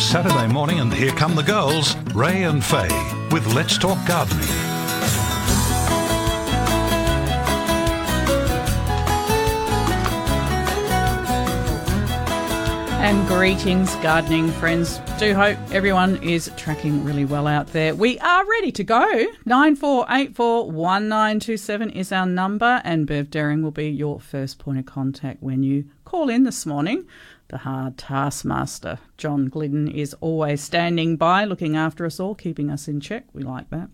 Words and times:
Saturday 0.00 0.48
morning, 0.48 0.80
and 0.80 0.92
here 0.92 1.12
come 1.12 1.36
the 1.36 1.42
girls, 1.42 1.96
Ray 2.14 2.44
and 2.44 2.64
Faye, 2.64 2.88
with 3.30 3.46
Let's 3.54 3.76
Talk 3.78 3.98
Gardening. 4.08 4.48
And 13.02 13.26
greetings, 13.28 13.94
gardening 13.96 14.50
friends. 14.52 15.00
Do 15.18 15.34
hope 15.34 15.58
everyone 15.70 16.22
is 16.22 16.50
tracking 16.56 17.04
really 17.04 17.24
well 17.24 17.46
out 17.46 17.68
there. 17.68 17.94
We 17.94 18.18
are 18.20 18.46
ready 18.48 18.72
to 18.72 18.84
go. 18.84 19.26
94841927 19.46 21.94
is 21.94 22.12
our 22.12 22.26
number, 22.26 22.82
and 22.84 23.06
Bev 23.06 23.30
Daring 23.30 23.62
will 23.62 23.70
be 23.70 23.88
your 23.90 24.20
first 24.20 24.58
point 24.58 24.78
of 24.78 24.84
contact 24.86 25.42
when 25.42 25.62
you 25.62 25.84
call 26.04 26.28
in 26.28 26.44
this 26.44 26.66
morning. 26.66 27.06
The 27.50 27.58
hard 27.58 27.98
taskmaster, 27.98 29.00
John 29.16 29.48
Glidden, 29.48 29.88
is 29.88 30.14
always 30.20 30.60
standing 30.60 31.16
by, 31.16 31.44
looking 31.44 31.76
after 31.76 32.06
us 32.06 32.20
all, 32.20 32.36
keeping 32.36 32.70
us 32.70 32.86
in 32.86 33.00
check. 33.00 33.24
We 33.32 33.42
like 33.42 33.68
that. 33.70 33.88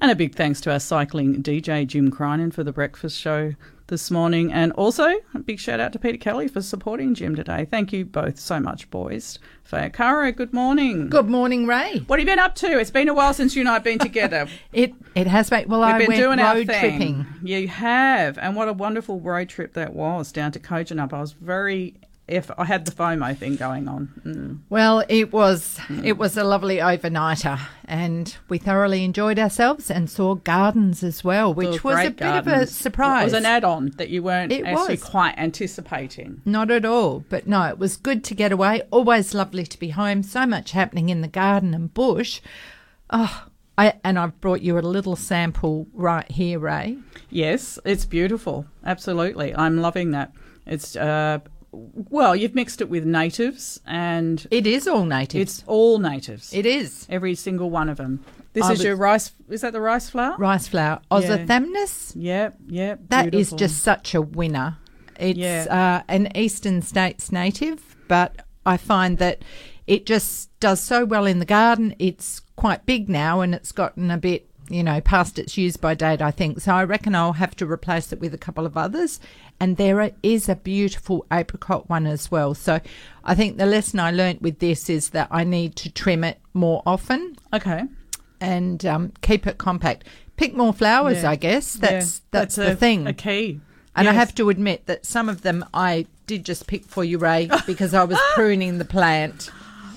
And 0.00 0.10
a 0.10 0.16
big 0.16 0.34
thanks 0.34 0.60
to 0.62 0.72
our 0.72 0.80
cycling 0.80 1.40
DJ, 1.40 1.86
Jim 1.86 2.10
Crinan, 2.10 2.52
for 2.52 2.64
the 2.64 2.72
breakfast 2.72 3.16
show 3.16 3.54
this 3.86 4.10
morning. 4.10 4.52
And 4.52 4.72
also, 4.72 5.04
a 5.32 5.38
big 5.38 5.60
shout 5.60 5.78
out 5.78 5.92
to 5.92 6.00
Peter 6.00 6.18
Kelly 6.18 6.48
for 6.48 6.60
supporting 6.60 7.14
Jim 7.14 7.36
today. 7.36 7.68
Thank 7.70 7.92
you 7.92 8.04
both 8.04 8.36
so 8.36 8.58
much, 8.58 8.90
boys. 8.90 9.38
Faye 9.62 9.90
good 10.32 10.52
morning. 10.52 11.08
Good 11.08 11.30
morning, 11.30 11.66
Ray. 11.68 11.98
What 12.08 12.18
have 12.18 12.28
you 12.28 12.32
been 12.32 12.40
up 12.40 12.56
to? 12.56 12.80
It's 12.80 12.90
been 12.90 13.08
a 13.08 13.14
while 13.14 13.32
since 13.32 13.54
you 13.54 13.60
and 13.60 13.68
I 13.68 13.74
have 13.74 13.84
been 13.84 14.00
together. 14.00 14.48
It 14.72 14.92
it 15.14 15.28
has 15.28 15.50
been. 15.50 15.68
Well, 15.68 15.84
I 15.84 15.98
We've 15.98 16.08
been 16.08 16.18
went 16.18 16.38
doing 16.38 16.38
road 16.40 16.66
tripping. 16.66 17.26
You 17.42 17.68
have, 17.68 18.38
and 18.38 18.56
what 18.56 18.68
a 18.68 18.72
wonderful 18.72 19.20
road 19.20 19.48
trip 19.48 19.74
that 19.74 19.94
was 19.94 20.32
down 20.32 20.50
to 20.52 20.58
Kojonup. 20.58 21.12
I 21.12 21.20
was 21.20 21.32
very. 21.32 21.94
If 22.28 22.50
I 22.58 22.66
had 22.66 22.84
the 22.84 22.92
FOMO 22.92 23.36
thing 23.36 23.56
going 23.56 23.88
on, 23.88 24.12
mm. 24.22 24.58
Well, 24.68 25.02
it 25.08 25.32
was 25.32 25.80
it 26.04 26.18
was 26.18 26.36
a 26.36 26.44
lovely 26.44 26.76
overnighter, 26.76 27.58
and 27.86 28.36
we 28.50 28.58
thoroughly 28.58 29.02
enjoyed 29.02 29.38
ourselves 29.38 29.90
and 29.90 30.10
saw 30.10 30.34
gardens 30.34 31.02
as 31.02 31.24
well, 31.24 31.54
which 31.54 31.82
was 31.82 31.94
a 31.98 32.10
great 32.10 32.16
bit 32.18 32.36
of 32.36 32.46
a 32.46 32.66
surprise. 32.66 33.22
It 33.22 33.24
was 33.24 33.32
an 33.34 33.46
add-on 33.46 33.92
that 33.96 34.10
you 34.10 34.22
weren't 34.22 34.52
It 34.52 34.66
actually 34.66 34.96
was. 34.96 35.04
quite 35.04 35.38
anticipating. 35.38 36.42
Not 36.44 36.70
at 36.70 36.84
all, 36.84 37.24
but 37.30 37.46
no, 37.46 37.62
it 37.64 37.78
was 37.78 37.96
good 37.96 38.22
to 38.24 38.34
get 38.34 38.52
away. 38.52 38.82
Always 38.90 39.32
lovely 39.32 39.64
to 39.64 39.78
be 39.78 39.88
home. 39.88 40.22
So 40.22 40.44
much 40.44 40.72
happening 40.72 41.08
in 41.08 41.22
the 41.22 41.28
garden 41.28 41.72
and 41.72 41.92
bush. 41.94 42.42
Oh, 43.08 43.46
I 43.78 43.94
and 44.04 44.18
I've 44.18 44.38
brought 44.40 44.60
you 44.60 44.78
a 44.78 44.80
little 44.80 45.16
sample 45.16 45.86
right 45.94 46.30
here, 46.30 46.58
Ray. 46.58 46.98
Yes, 47.30 47.78
it's 47.86 48.04
beautiful. 48.04 48.66
Absolutely, 48.84 49.54
I'm 49.54 49.78
loving 49.80 50.10
that. 50.10 50.32
It's 50.66 50.94
uh, 50.94 51.38
well, 51.72 52.34
you've 52.34 52.54
mixed 52.54 52.80
it 52.80 52.88
with 52.88 53.04
natives, 53.04 53.80
and 53.86 54.46
It 54.50 54.66
is 54.66 54.86
all 54.88 55.04
natives. 55.04 55.58
it's 55.58 55.64
all 55.66 55.98
natives. 55.98 56.52
it 56.54 56.64
is 56.66 57.06
Every 57.10 57.34
single 57.34 57.70
one 57.70 57.88
of 57.88 57.96
them. 57.98 58.24
This 58.54 58.68
is 58.70 58.82
your 58.82 58.96
rice. 58.96 59.30
Is 59.48 59.60
that 59.60 59.72
the 59.72 59.80
rice 59.80 60.08
flower? 60.10 60.36
rice 60.38 60.66
flower, 60.66 61.00
Ozothamnus. 61.10 62.12
Yep, 62.16 62.56
yep. 62.68 63.00
That 63.08 63.34
is 63.34 63.52
just 63.52 63.82
such 63.82 64.14
a 64.14 64.22
winner. 64.22 64.78
It's 65.18 65.38
Yeah. 65.38 65.66
uh, 66.00 66.02
an 66.08 66.28
Eastern 66.36 66.82
States 66.82 67.30
native, 67.30 67.96
but 68.08 68.36
I 68.64 68.76
find 68.76 69.18
that 69.18 69.42
it 69.86 70.06
just 70.06 70.50
does 70.60 70.80
so 70.80 71.04
well 71.04 71.26
in 71.26 71.38
the 71.38 71.44
garden. 71.44 71.94
It's 71.98 72.40
quite 72.56 72.84
big 72.86 73.08
now 73.08 73.40
and 73.40 73.54
it's 73.54 73.72
gotten 73.72 74.10
a 74.10 74.18
bit, 74.18 74.47
you 74.68 74.82
know, 74.82 75.00
past 75.00 75.38
its 75.38 75.56
use 75.56 75.76
by 75.76 75.94
date, 75.94 76.20
I 76.20 76.30
think. 76.30 76.60
So 76.60 76.72
I 76.72 76.84
reckon 76.84 77.14
I'll 77.14 77.34
have 77.34 77.56
to 77.56 77.66
replace 77.66 78.12
it 78.12 78.20
with 78.20 78.34
a 78.34 78.38
couple 78.38 78.66
of 78.66 78.76
others. 78.76 79.20
And 79.60 79.76
there 79.76 80.12
is 80.22 80.48
a 80.48 80.56
beautiful 80.56 81.26
apricot 81.32 81.88
one 81.88 82.06
as 82.06 82.30
well. 82.30 82.54
So 82.54 82.80
I 83.24 83.34
think 83.34 83.56
the 83.56 83.66
lesson 83.66 84.00
I 84.00 84.10
learnt 84.10 84.42
with 84.42 84.58
this 84.58 84.88
is 84.88 85.10
that 85.10 85.28
I 85.30 85.44
need 85.44 85.76
to 85.76 85.90
trim 85.90 86.24
it 86.24 86.38
more 86.54 86.82
often 86.86 87.36
okay. 87.52 87.84
and 88.40 88.84
um, 88.84 89.12
keep 89.22 89.46
it 89.46 89.58
compact. 89.58 90.04
Pick 90.36 90.54
more 90.54 90.72
flowers, 90.72 91.22
Yeah. 91.22 91.30
I 91.30 91.36
guess. 91.36 91.74
That's 91.74 92.18
Yeah, 92.18 92.24
that's, 92.30 92.56
the 92.56 92.72
a, 92.72 92.76
thing. 92.76 93.06
A 93.06 93.12
key. 93.12 93.60
And 93.96 94.08
I 94.08 94.12
have 94.12 94.32
to 94.36 94.48
admit 94.48 94.86
that 94.86 95.04
some 95.04 95.28
of 95.28 95.42
them 95.42 95.64
I 95.74 96.06
did 96.26 96.44
just 96.44 96.68
pick 96.68 96.84
for 96.84 97.02
you, 97.02 97.18
Ray, 97.18 97.50
because 97.66 97.94
I 97.94 98.04
was 98.04 98.18
pruning 98.34 98.78
the 98.78 98.84
plant. 98.84 99.50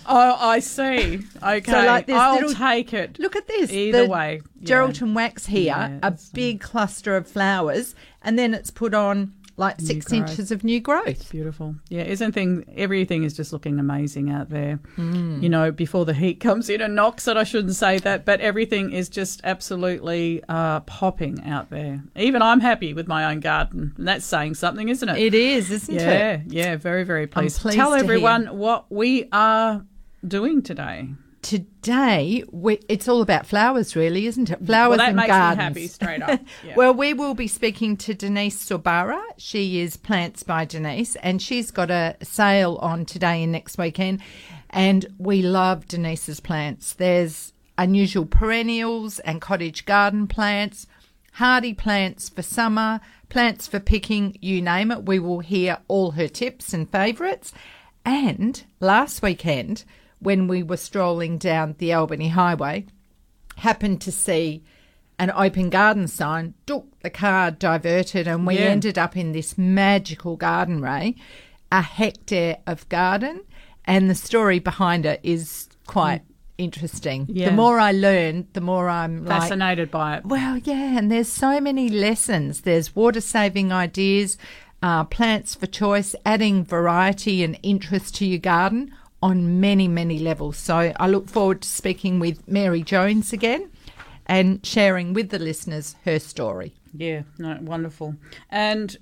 Oh, 0.06 0.38
I 0.40 0.60
see. 0.60 1.22
Okay, 1.44 1.88
like 1.88 2.08
this 2.08 2.16
I'll 2.16 2.36
little- 2.36 2.54
take 2.54 2.94
it. 2.94 3.20
Look 3.20 3.36
at 3.36 3.48
this. 3.48 3.72
Either 3.72 4.04
the 4.06 4.10
way, 4.10 4.42
yeah. 4.60 4.68
Geraldton 4.76 5.14
wax 5.14 5.46
here, 5.46 5.66
Yeah, 5.66 6.00
a 6.04 6.14
big 6.34 6.60
cluster 6.62 7.16
of 7.16 7.28
flowers, 7.28 7.96
and 8.22 8.38
then 8.38 8.54
it's 8.54 8.72
put 8.72 8.94
on 8.94 9.34
like 9.58 9.80
six 9.80 10.08
growth. 10.08 10.30
inches 10.32 10.50
of 10.52 10.64
new 10.64 10.80
growth. 10.80 11.30
Beautiful. 11.30 11.76
Yeah, 11.90 12.04
isn't 12.04 12.32
thing 12.32 12.64
everything 12.76 13.24
is 13.24 13.34
just 13.36 13.54
looking 13.54 13.78
amazing 13.80 14.32
out 14.32 14.50
there. 14.50 14.80
Mm. 14.98 15.44
You 15.44 15.50
know, 15.50 15.72
before 15.72 16.04
the 16.06 16.16
heat 16.16 16.40
comes 16.40 16.68
in 16.68 16.82
and 16.82 16.96
knocks 16.96 17.28
it, 17.28 17.38
I 17.38 17.44
shouldn't 17.44 17.76
say 17.76 18.00
that, 18.00 18.26
but 18.26 18.40
everything 18.42 18.92
is 18.92 19.08
just 19.08 19.42
absolutely 19.44 20.42
uh, 20.50 20.80
popping 20.82 21.44
out 21.46 21.70
there. 21.70 22.02
Even 22.16 22.42
I'm 22.42 22.60
happy 22.62 22.94
with 22.96 23.08
my 23.08 23.26
own 23.32 23.40
garden. 23.40 23.94
And 23.98 24.08
that's 24.08 24.26
saying 24.26 24.56
something, 24.56 24.90
isn't 24.90 25.08
it? 25.10 25.18
It 25.20 25.34
is, 25.36 25.70
isn't 25.70 25.96
it? 25.96 26.02
yeah, 26.02 26.42
yeah, 26.48 26.76
very, 26.78 27.04
very 27.04 27.28
pleased. 27.28 27.60
pleased 27.60 27.78
Tell 27.78 27.92
to 27.92 27.98
hear. 27.98 28.04
everyone 28.04 28.58
what 28.58 28.92
we 28.92 29.28
are 29.32 29.86
doing 30.28 30.62
today. 30.62 31.10
Today, 31.42 32.44
we, 32.52 32.80
it's 32.88 33.08
all 33.08 33.22
about 33.22 33.48
flowers, 33.48 33.96
really, 33.96 34.28
isn't 34.28 34.52
it? 34.52 34.64
Flowers 34.64 34.90
Well, 34.90 34.98
that 35.00 35.08
and 35.08 35.16
makes 35.16 35.28
gardens. 35.28 35.58
me 35.58 35.64
happy 35.64 35.88
straight 35.88 36.22
up. 36.22 36.40
Yeah. 36.64 36.76
Well, 36.76 36.94
we 36.94 37.14
will 37.16 37.34
be 37.34 37.48
speaking 37.48 37.98
to 37.98 38.14
Denise 38.14 38.64
Sorbara. 38.64 39.20
She 39.38 39.80
is 39.80 39.98
Plants 39.98 40.44
by 40.44 40.66
Denise, 40.66 41.16
and 41.18 41.42
she's 41.42 41.72
got 41.72 41.90
a 41.90 42.16
sale 42.22 42.78
on 42.82 43.06
today 43.06 43.42
and 43.44 43.52
next 43.52 43.78
weekend. 43.80 44.22
And 44.70 45.08
we 45.18 45.42
love 45.42 45.88
Denise's 45.88 46.40
plants. 46.40 46.94
There's 46.94 47.54
unusual 47.78 48.26
perennials 48.28 49.18
and 49.20 49.42
cottage 49.42 49.86
garden 49.86 50.28
plants, 50.28 50.86
hardy 51.34 51.74
plants 51.74 52.30
for 52.30 52.44
summer, 52.44 53.02
plants 53.30 53.68
for 53.68 53.80
picking, 53.80 54.38
you 54.42 54.62
name 54.62 54.92
it. 54.92 55.06
We 55.06 55.18
will 55.18 55.40
hear 55.40 55.80
all 55.88 56.12
her 56.12 56.28
tips 56.28 56.74
and 56.74 56.90
favourites. 56.92 57.52
And 58.06 58.64
last 58.80 59.22
weekend, 59.24 59.84
when 60.22 60.48
we 60.48 60.62
were 60.64 60.78
strolling 60.78 61.38
down 61.38 61.76
the 61.80 61.92
Albany 61.94 62.30
Highway, 62.30 62.86
happened 63.58 64.02
to 64.02 64.12
see 64.12 64.64
an 65.20 65.32
open 65.36 65.70
garden 65.70 66.08
sign, 66.08 66.54
took 66.66 66.86
the 67.02 67.10
car 67.10 67.52
diverted, 67.52 68.28
and 68.28 68.46
we 68.48 68.56
Yeah. 68.56 68.66
ended 68.70 68.98
up 68.98 69.16
in 69.18 69.34
this 69.34 69.58
magical 69.58 70.36
garden, 70.36 70.82
Ray, 70.82 71.16
a 71.72 71.82
hectare 71.82 72.58
of 72.66 72.88
garden. 72.90 73.42
And 73.86 74.10
the 74.10 74.16
story 74.16 74.60
behind 74.60 75.06
it 75.06 75.20
is 75.24 75.68
quite 75.88 76.22
interesting. 76.58 77.26
Yeah. 77.30 77.50
The 77.50 77.56
more 77.56 77.80
I 77.80 77.92
learn, 77.92 78.48
the 78.54 78.62
more 78.62 78.90
I'm 78.90 79.26
like, 79.26 79.42
Fascinated 79.42 79.90
by 79.90 80.18
it. 80.18 80.26
well, 80.26 80.58
yeah, 80.58 80.98
and 80.98 81.12
there's 81.12 81.28
so 81.32 81.60
many 81.60 81.90
lessons. 81.90 82.62
There's 82.62 82.96
water 82.96 83.22
saving 83.22 83.72
ideas, 83.72 84.38
uh, 84.84 85.04
plants 85.06 85.56
for 85.56 85.66
choice, 85.68 86.16
adding 86.26 86.64
variety 86.64 87.44
and 87.44 87.58
interest 87.64 88.16
to 88.16 88.26
your 88.26 88.40
garden 88.40 88.92
on 89.22 89.60
many, 89.60 89.88
many 89.88 90.20
levels. 90.20 90.58
So 90.58 90.94
I 90.96 91.08
look 91.08 91.30
forward 91.30 91.62
to 91.62 91.68
speaking 91.68 92.20
with 92.20 92.48
Mary 92.48 92.82
Jones 92.82 93.34
again 93.34 93.70
and 94.26 94.66
sharing 94.66 95.14
with 95.14 95.30
the 95.30 95.40
listeners 95.40 95.96
her 96.06 96.20
story. 96.20 96.74
Yeah, 96.94 97.24
no, 97.38 97.58
wonderful. 97.62 98.16
And 98.50 98.98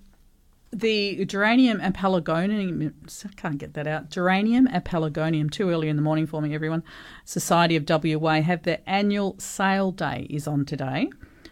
the 0.71 1.25
geranium 1.25 1.79
and 1.81 1.95
pelargonium, 1.95 2.93
I 3.25 3.33
can't 3.35 3.57
get 3.57 3.73
that 3.73 3.87
out. 3.87 4.09
Geranium 4.09 4.67
and 4.71 4.83
pelargonium, 4.83 5.49
too 5.49 5.69
early 5.69 5.89
in 5.89 5.95
the 5.95 6.01
morning 6.01 6.27
for 6.27 6.41
me, 6.41 6.53
everyone. 6.53 6.83
Society 7.25 7.75
of 7.75 7.89
WA 7.89 8.41
have 8.41 8.63
their 8.63 8.79
annual 8.85 9.35
sale 9.39 9.91
day 9.91 10.27
is 10.29 10.47
on 10.47 10.65
today 10.65 11.09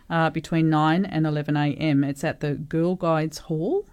uh, 0.09 0.29
between 0.29 0.69
9 0.69 1.05
and 1.05 1.25
11 1.25 1.57
a.m. 1.57 2.03
It's 2.03 2.23
at 2.23 2.41
the 2.41 2.53
Girl 2.53 2.95
Guides 2.95 3.39
Hall 3.39 3.85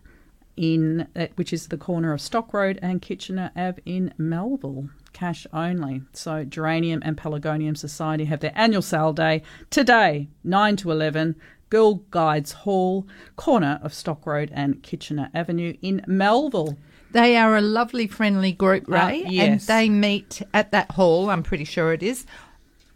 in 0.57 1.09
at, 1.15 1.37
which 1.37 1.53
is 1.53 1.69
the 1.69 1.77
corner 1.77 2.13
of 2.13 2.21
Stock 2.21 2.53
Road 2.55 2.79
and 2.83 3.03
Kitchener 3.03 3.51
Ave 3.57 3.81
in 3.85 4.13
Melville. 4.19 4.89
Cash 5.13 5.47
only. 5.53 6.03
So 6.13 6.45
Geranium 6.45 7.01
and 7.05 7.17
Pelargonium 7.17 7.77
Society 7.77 8.25
have 8.25 8.41
their 8.41 8.53
annual 8.55 8.83
sale 8.83 9.13
day 9.13 9.43
today, 9.71 10.29
nine 10.43 10.77
to 10.77 10.91
eleven. 10.91 11.37
Girl 11.71 11.95
Guides 12.11 12.53
Hall, 12.53 13.07
corner 13.35 13.81
of 13.83 13.93
Stock 13.93 14.27
Road 14.27 14.51
and 14.55 14.83
Kitchener 14.83 15.31
Avenue 15.35 15.75
in 15.83 16.05
Melville. 16.07 16.79
They 17.11 17.37
are 17.37 17.57
a 17.57 17.61
lovely, 17.61 18.07
friendly 18.07 18.53
group, 18.53 18.89
Uh, 18.89 18.93
Ray, 18.93 19.25
and 19.39 19.61
they 19.61 19.89
meet 19.89 20.43
at 20.53 20.71
that 20.73 20.93
hall. 20.93 21.31
I'm 21.31 21.43
pretty 21.43 21.65
sure 21.65 21.93
it 21.93 22.03
is 22.03 22.27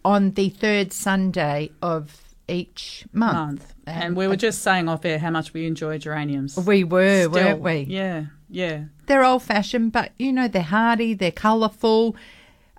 on 0.05 0.33
the 0.33 0.49
third 0.51 0.93
Sunday 0.93 1.71
of 1.83 2.23
each 2.47 3.05
month. 3.13 3.35
month. 3.35 3.75
And 3.91 4.17
we 4.17 4.27
were 4.29 4.37
just 4.37 4.63
saying 4.63 4.89
off 4.89 5.05
air 5.05 5.19
how 5.19 5.31
much 5.31 5.53
we 5.53 5.67
enjoy 5.67 5.99
geraniums. 5.99 6.57
we 6.57 6.85
were, 6.85 7.23
Still, 7.23 7.33
weren't 7.33 7.61
we? 7.61 7.87
Yeah, 7.89 8.27
yeah. 8.49 8.85
They're 9.07 9.25
old 9.25 9.43
fashioned, 9.43 9.93
but 9.93 10.13
you 10.19 10.33
know 10.33 10.49
they're 10.49 10.63
hardy, 10.63 11.15
they're 11.15 11.31
colourful, 11.33 12.17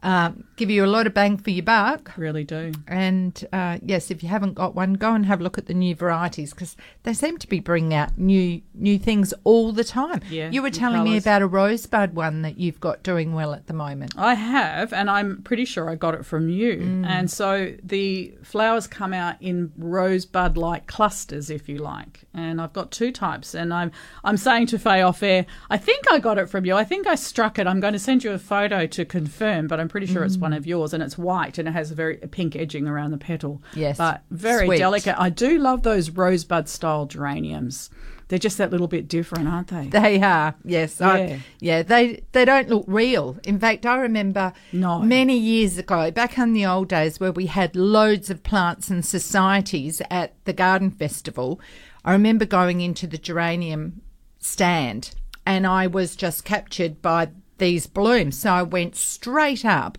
um, 0.03 0.43
give 0.59 0.69
you 0.69 0.83
a 0.83 0.87
lot 0.87 1.07
of 1.07 1.13
bang 1.13 1.37
for 1.37 1.51
your 1.51 1.63
buck. 1.63 2.11
Really 2.17 2.43
do. 2.43 2.73
And 2.87 3.47
uh, 3.53 3.79
yes, 3.81 4.11
if 4.11 4.21
you 4.21 4.27
haven't 4.27 4.55
got 4.55 4.75
one, 4.75 4.93
go 4.95 5.13
and 5.13 5.25
have 5.25 5.39
a 5.39 5.43
look 5.43 5.57
at 5.57 5.67
the 5.67 5.73
new 5.73 5.95
varieties 5.95 6.53
because 6.53 6.75
they 7.03 7.13
seem 7.13 7.37
to 7.37 7.47
be 7.47 7.61
bringing 7.61 7.93
out 7.93 8.17
new 8.17 8.61
new 8.73 8.99
things 8.99 9.33
all 9.45 9.71
the 9.71 9.85
time. 9.85 10.21
Yeah, 10.29 10.49
you 10.51 10.61
were 10.61 10.69
telling 10.69 11.03
me 11.03 11.17
about 11.17 11.41
a 11.41 11.47
rosebud 11.47 12.13
one 12.13 12.41
that 12.41 12.57
you've 12.59 12.79
got 12.79 13.03
doing 13.03 13.33
well 13.33 13.53
at 13.53 13.67
the 13.67 13.73
moment. 13.73 14.13
I 14.17 14.33
have, 14.33 14.91
and 14.91 15.09
I'm 15.09 15.41
pretty 15.43 15.63
sure 15.63 15.89
I 15.89 15.95
got 15.95 16.13
it 16.13 16.25
from 16.25 16.49
you. 16.49 16.77
Mm. 16.77 17.05
And 17.05 17.31
so 17.31 17.73
the 17.81 18.35
flowers 18.43 18.85
come 18.85 19.13
out 19.13 19.37
in 19.39 19.71
rosebud 19.77 20.57
like 20.57 20.87
clusters, 20.87 21.49
if 21.49 21.69
you 21.69 21.77
like. 21.77 22.21
And 22.33 22.59
I've 22.59 22.73
got 22.73 22.91
two 22.91 23.11
types. 23.13 23.55
And 23.55 23.73
I'm 23.73 23.91
I'm 24.25 24.35
saying 24.35 24.67
to 24.67 24.79
Faye 24.79 25.01
off 25.01 25.23
air, 25.23 25.45
I 25.69 25.77
think 25.77 26.03
I 26.11 26.19
got 26.19 26.37
it 26.37 26.49
from 26.49 26.65
you. 26.65 26.75
I 26.75 26.83
think 26.83 27.07
I 27.07 27.15
struck 27.15 27.57
it. 27.57 27.65
I'm 27.65 27.79
going 27.79 27.93
to 27.93 27.99
send 27.99 28.25
you 28.25 28.31
a 28.33 28.39
photo 28.39 28.85
to 28.87 29.05
confirm, 29.05 29.67
but 29.67 29.79
I'm 29.79 29.87
pretty 29.87 30.07
sure 30.07 30.23
it's 30.25 30.35
Mm. 30.35 30.41
One 30.49 30.57
of 30.57 30.65
yours, 30.65 30.93
and 30.93 31.03
it's 31.03 31.17
white 31.17 31.57
and 31.59 31.67
it 31.67 31.71
has 31.71 31.91
a 31.91 31.95
very 31.95 32.17
pink 32.17 32.55
edging 32.55 32.87
around 32.87 33.11
the 33.11 33.17
petal. 33.17 33.61
Yes. 33.75 33.97
but 33.97 34.23
very 34.31 34.65
Sweet. 34.65 34.77
delicate. 34.79 35.15
I 35.19 35.29
do 35.29 35.57
love 35.59 35.83
those 35.83 36.09
rosebud 36.09 36.67
style 36.67 37.05
geraniums. 37.05 37.89
They're 38.29 38.37
just 38.39 38.57
that 38.59 38.69
little 38.71 38.87
bit 38.87 39.07
different, 39.07 39.47
aren't 39.47 39.67
they? 39.69 39.87
They 39.87 40.21
are, 40.21 40.53
yes. 40.63 41.01
I- 41.01 41.19
Yeah. 41.19 41.37
yeah, 41.59 41.81
they 41.83 42.23
they 42.31 42.45
don't 42.45 42.69
look 42.69 42.85
real. 42.87 43.37
In 43.43 43.59
fact, 43.59 43.85
I 43.85 43.97
remember 43.97 44.53
No. 44.71 44.99
many 44.99 45.37
years 45.37 45.77
ago, 45.79 46.11
back 46.11 46.37
in 46.37 46.53
the 46.53 46.65
old 46.65 46.89
days 46.89 47.19
where 47.19 47.31
we 47.31 47.47
had 47.47 47.75
loads 47.75 48.29
of 48.29 48.43
plants 48.43 48.89
and 48.89 49.03
societies 49.05 50.01
at 50.11 50.33
the 50.45 50.53
garden 50.53 50.91
festival, 50.91 51.59
I 52.05 52.11
remember 52.13 52.45
going 52.45 52.81
into 52.81 53.07
the 53.07 53.17
geranium 53.17 54.01
stand 54.39 55.11
and 55.45 55.65
I 55.67 55.87
was 55.87 56.15
just 56.15 56.45
captured 56.45 57.01
by 57.01 57.29
these 57.57 57.87
blooms. 57.87 58.37
So 58.39 58.51
I 58.53 58.61
went 58.63 58.95
straight 58.95 59.65
up 59.65 59.97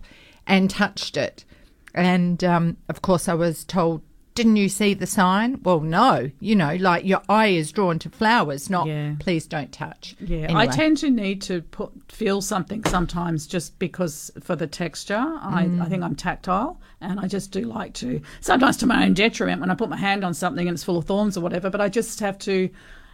and 0.51 0.69
touched 0.69 1.17
it. 1.17 1.45
And 1.93 2.43
um, 2.43 2.77
of 2.89 3.01
course, 3.01 3.27
I 3.27 3.33
was 3.33 3.63
told, 3.65 4.01
didn't 4.33 4.55
you 4.55 4.69
see 4.69 4.93
the 4.93 5.05
sign? 5.05 5.59
Well, 5.61 5.81
no. 5.81 6.31
You 6.39 6.55
know, 6.55 6.75
like 6.75 7.03
your 7.03 7.21
eye 7.27 7.47
is 7.47 7.69
drawn 7.73 7.99
to 7.99 8.09
flowers, 8.09 8.69
not 8.69 8.87
Yeah. 8.87 9.15
please 9.19 9.45
don't 9.45 9.73
touch. 9.73 10.15
Yeah, 10.21 10.37
Anyway. 10.45 10.61
I 10.61 10.67
tend 10.67 10.97
to 10.99 11.09
need 11.09 11.41
to 11.43 11.61
put 11.61 11.91
feel 12.09 12.39
something 12.41 12.81
sometimes 12.85 13.45
just 13.45 13.77
because 13.77 14.31
for 14.41 14.55
the 14.55 14.67
texture. 14.67 15.17
I, 15.17 15.69
I 15.81 15.85
think 15.89 16.01
I'm 16.01 16.15
tactile, 16.15 16.79
and 17.01 17.19
I 17.19 17.27
just 17.27 17.51
do 17.51 17.61
like 17.63 17.93
to 17.95 18.21
sometimes 18.39 18.77
to 18.77 18.85
my 18.85 19.03
own 19.05 19.13
detriment 19.13 19.59
when 19.59 19.69
I 19.69 19.75
put 19.75 19.89
my 19.89 19.97
hand 19.97 20.23
on 20.23 20.33
something 20.33 20.65
and 20.65 20.75
it's 20.75 20.83
full 20.83 20.97
of 20.97 21.05
thorns 21.05 21.35
or 21.37 21.41
whatever. 21.41 21.69
But 21.69 21.81
I 21.81 21.89
just 21.89 22.21
have 22.21 22.39
to, 22.39 22.69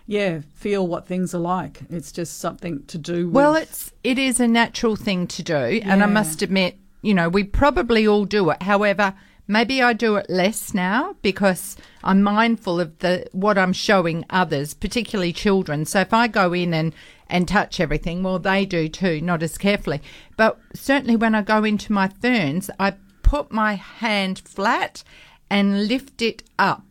yeah, 0.06 0.42
feel 0.54 0.86
what 0.88 1.08
things 1.08 1.34
are 1.34 1.40
like. 1.40 1.82
It's 1.90 2.12
just 2.12 2.38
something 2.40 2.86
to 2.86 2.98
do. 3.00 3.26
With, 3.26 3.34
Well, 3.36 3.56
it's 3.56 3.92
it 4.04 4.20
is 4.20 4.40
a 4.40 4.48
natural 4.48 4.96
thing 4.96 5.26
to 5.28 5.42
do, 5.42 5.82
and 5.84 6.04
I 6.04 6.06
must 6.06 6.44
admit, 6.44 6.78
you 7.08 7.14
know, 7.14 7.30
we 7.30 7.46
probably 7.46 8.06
all 8.06 8.26
do 8.26 8.50
it. 8.50 8.62
However, 8.64 9.14
maybe 9.48 9.82
I 9.82 9.94
do 9.94 10.18
it 10.18 10.30
less 10.30 10.74
now 10.74 11.16
because 11.22 11.78
I'm 12.04 12.22
mindful 12.22 12.82
of 12.82 13.00
the 13.00 13.28
what 13.32 13.58
I'm 13.58 13.72
showing 13.72 14.26
others, 14.30 14.74
particularly 14.74 15.32
children. 15.32 15.86
So 15.86 16.02
if 16.02 16.14
I 16.14 16.28
go 16.28 16.52
in 16.52 16.74
and 16.74 16.94
and 17.30 17.48
touch 17.48 17.80
everything, 17.80 18.24
well, 18.24 18.40
they 18.40 18.66
do 18.66 18.90
too, 18.90 19.22
not 19.22 19.42
as 19.42 19.58
carefully. 19.58 20.02
But 20.36 20.60
certainly 20.74 21.16
when 21.16 21.34
I 21.34 21.44
go 21.44 21.64
into 21.64 21.94
my 21.94 22.10
ferns, 22.10 22.70
I 22.78 22.96
put 23.24 23.54
my 23.54 23.76
hand 23.76 24.40
flat 24.40 25.06
and 25.50 25.88
lift 25.88 26.22
it 26.22 26.44
up. 26.60 26.84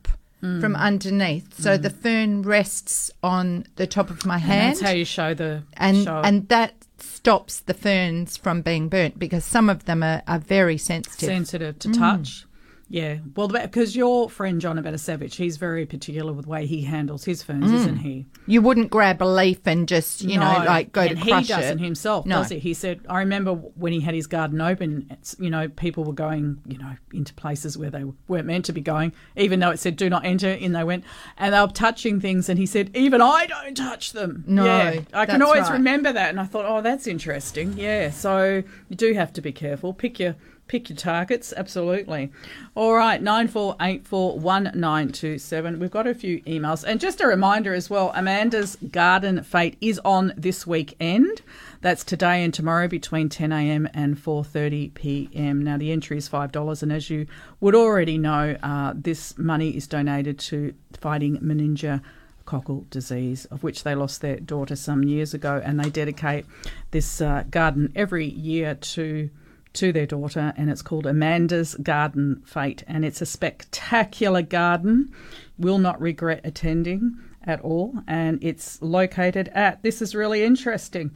Mm. 0.42 0.60
From 0.60 0.76
underneath, 0.76 1.58
so 1.58 1.78
the 1.78 1.88
fern 1.88 2.42
rests 2.42 3.10
on 3.22 3.64
the 3.76 3.86
top 3.86 4.10
of 4.10 4.26
my 4.26 4.34
and 4.34 4.42
hand 4.42 4.76
that's 4.76 4.80
how 4.82 4.90
you 4.90 5.06
show 5.06 5.32
the 5.32 5.62
and 5.78 6.04
show 6.04 6.20
and 6.22 6.46
that 6.50 6.74
stops 7.06 7.60
the 7.60 7.74
ferns 7.74 8.36
from 8.36 8.62
being 8.62 8.88
burnt 8.88 9.18
because 9.18 9.44
some 9.44 9.68
of 9.68 9.84
them 9.84 10.02
are, 10.02 10.22
are 10.26 10.38
very 10.38 10.78
sensitive. 10.78 11.28
sensitive 11.28 11.78
to 11.80 11.92
touch. 11.92 12.45
Yeah, 12.88 13.18
well, 13.34 13.48
because 13.48 13.96
your 13.96 14.30
friend 14.30 14.60
John 14.60 14.78
about 14.78 14.94
a 14.94 14.98
savage, 14.98 15.36
he's 15.36 15.56
very 15.56 15.86
particular 15.86 16.32
with 16.32 16.44
the 16.44 16.50
way 16.50 16.66
he 16.66 16.82
handles 16.82 17.24
his 17.24 17.42
ferns, 17.42 17.72
isn't 17.72 17.96
mm. 17.96 18.02
he? 18.02 18.26
you 18.46 18.62
wouldn't 18.62 18.90
grab 18.90 19.20
a 19.20 19.24
leaf 19.24 19.66
and 19.66 19.88
just 19.88 20.22
you 20.22 20.38
know 20.38 20.62
like 20.64 20.92
go 20.92 21.02
and 21.02 21.18
to 21.18 21.24
crush 21.24 21.48
he 21.48 21.52
doesn't 21.52 21.80
it. 21.80 21.84
himself, 21.84 22.26
No. 22.26 22.36
does 22.38 22.50
he? 22.50 22.58
He 22.58 22.74
said, 22.74 23.00
I 23.08 23.18
remember 23.18 23.54
when 23.54 23.92
he 23.92 24.00
had 24.00 24.14
his 24.14 24.26
garden 24.26 24.60
open, 24.60 25.08
it's, 25.10 25.36
you 25.38 25.50
know, 25.50 25.68
people 25.68 26.04
were 26.04 26.12
going, 26.12 26.60
you 26.66 26.78
know, 26.78 26.94
into 27.12 27.34
places 27.34 27.76
where 27.76 27.90
they 27.90 28.04
weren't 28.28 28.46
meant 28.46 28.64
to 28.66 28.72
be 28.72 28.80
going, 28.80 29.12
even 29.36 29.60
though 29.60 29.70
it 29.70 29.78
said 29.78 29.96
do 29.96 30.08
not 30.08 30.24
enter, 30.24 30.50
in 30.50 30.72
they 30.72 30.84
went, 30.84 31.04
and 31.36 31.52
they 31.54 31.60
were 31.60 31.66
touching 31.66 32.20
things, 32.20 32.48
and 32.48 32.58
he 32.58 32.66
said, 32.66 32.90
even 32.94 33.20
I 33.20 33.46
don't 33.46 33.76
touch 33.76 34.12
them. 34.12 34.44
No, 34.46 34.64
yeah, 34.64 35.00
I 35.12 35.26
can 35.26 35.42
always 35.42 35.62
right. 35.62 35.72
remember 35.72 36.12
that, 36.12 36.30
and 36.30 36.40
I 36.40 36.44
thought, 36.44 36.64
oh, 36.66 36.80
that's 36.80 37.06
interesting. 37.06 37.76
Yeah, 37.76 38.10
so 38.10 38.62
you 38.88 38.96
do 38.96 39.12
have 39.14 39.32
to 39.34 39.40
be 39.40 39.52
careful. 39.52 39.92
Pick 39.92 40.20
your 40.20 40.36
pick 40.66 40.88
your 40.88 40.96
targets, 40.96 41.52
absolutely. 41.56 42.30
All 42.74 42.94
right, 42.94 43.20
nine 43.22 43.48
four 43.48 43.76
eight 43.80 44.06
four 44.06 44.38
one 44.38 44.70
nine 44.74 45.12
two 45.12 45.38
seven. 45.38 45.78
We've 45.78 45.90
got 45.90 46.06
a 46.06 46.14
few 46.14 46.40
emails, 46.42 46.84
and 46.84 47.00
just 47.00 47.20
a 47.20 47.26
reminder 47.26 47.74
as 47.74 47.88
well. 47.88 48.12
Amanda's 48.14 48.76
Garden 48.90 49.42
Fete 49.42 49.76
is 49.80 50.00
on 50.04 50.32
this 50.36 50.66
weekend. 50.66 51.42
That's 51.80 52.04
today 52.04 52.42
and 52.42 52.52
tomorrow 52.52 52.88
between 52.88 53.28
10 53.28 53.52
a.m. 53.52 53.88
and 53.94 54.16
4:30 54.16 54.94
p.m. 54.94 55.62
Now 55.62 55.76
the 55.76 55.92
entry 55.92 56.16
is 56.16 56.28
five 56.28 56.52
dollars, 56.52 56.82
and 56.82 56.92
as 56.92 57.10
you 57.10 57.26
would 57.60 57.74
already 57.74 58.18
know, 58.18 58.56
uh, 58.62 58.92
this 58.94 59.36
money 59.38 59.70
is 59.70 59.86
donated 59.86 60.38
to 60.40 60.74
fighting 60.92 61.38
meningia 61.38 62.02
cockle 62.44 62.86
disease, 62.90 63.44
of 63.46 63.62
which 63.62 63.82
they 63.82 63.94
lost 63.94 64.20
their 64.20 64.36
daughter 64.36 64.76
some 64.76 65.02
years 65.02 65.34
ago, 65.34 65.60
and 65.64 65.78
they 65.78 65.90
dedicate 65.90 66.46
this 66.92 67.20
uh, 67.20 67.44
garden 67.50 67.92
every 67.94 68.26
year 68.26 68.74
to 68.76 69.28
to 69.76 69.92
their 69.92 70.06
daughter, 70.06 70.52
and 70.56 70.68
it's 70.68 70.82
called 70.82 71.06
Amanda's 71.06 71.74
Garden 71.76 72.42
Fete, 72.44 72.82
and 72.86 73.04
it's 73.04 73.20
a 73.20 73.26
spectacular 73.26 74.42
garden. 74.42 75.12
Will 75.58 75.78
not 75.78 76.00
regret 76.00 76.40
attending 76.44 77.16
at 77.44 77.60
all, 77.60 77.94
and 78.06 78.38
it's 78.42 78.82
located 78.82 79.48
at. 79.54 79.82
This 79.82 80.02
is 80.02 80.14
really 80.14 80.42
interesting. 80.42 81.14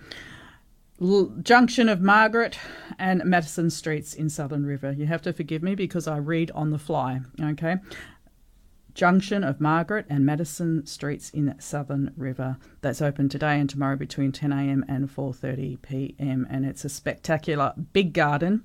Junction 1.43 1.89
of 1.89 2.03
Margaret 2.03 2.59
and 2.99 3.25
Madison 3.25 3.71
Streets 3.71 4.13
in 4.13 4.29
Southern 4.29 4.67
River. 4.67 4.93
You 4.93 5.07
have 5.07 5.23
to 5.23 5.33
forgive 5.33 5.63
me 5.63 5.75
because 5.75 6.07
I 6.07 6.19
read 6.19 6.51
on 6.51 6.71
the 6.71 6.79
fly. 6.79 7.21
Okay, 7.43 7.77
junction 8.95 9.45
of 9.45 9.61
Margaret 9.61 10.07
and 10.09 10.25
Madison 10.27 10.87
Streets 10.87 11.31
in 11.31 11.55
Southern 11.59 12.13
River. 12.17 12.57
That's 12.81 13.03
open 13.03 13.29
today 13.29 13.59
and 13.61 13.69
tomorrow 13.69 13.97
between 13.97 14.33
10 14.33 14.53
a.m. 14.53 14.85
and 14.89 15.09
4:30 15.15 15.81
p.m. 15.83 16.47
And 16.51 16.65
it's 16.65 16.85
a 16.85 16.89
spectacular 16.89 17.75
big 17.93 18.13
garden, 18.13 18.63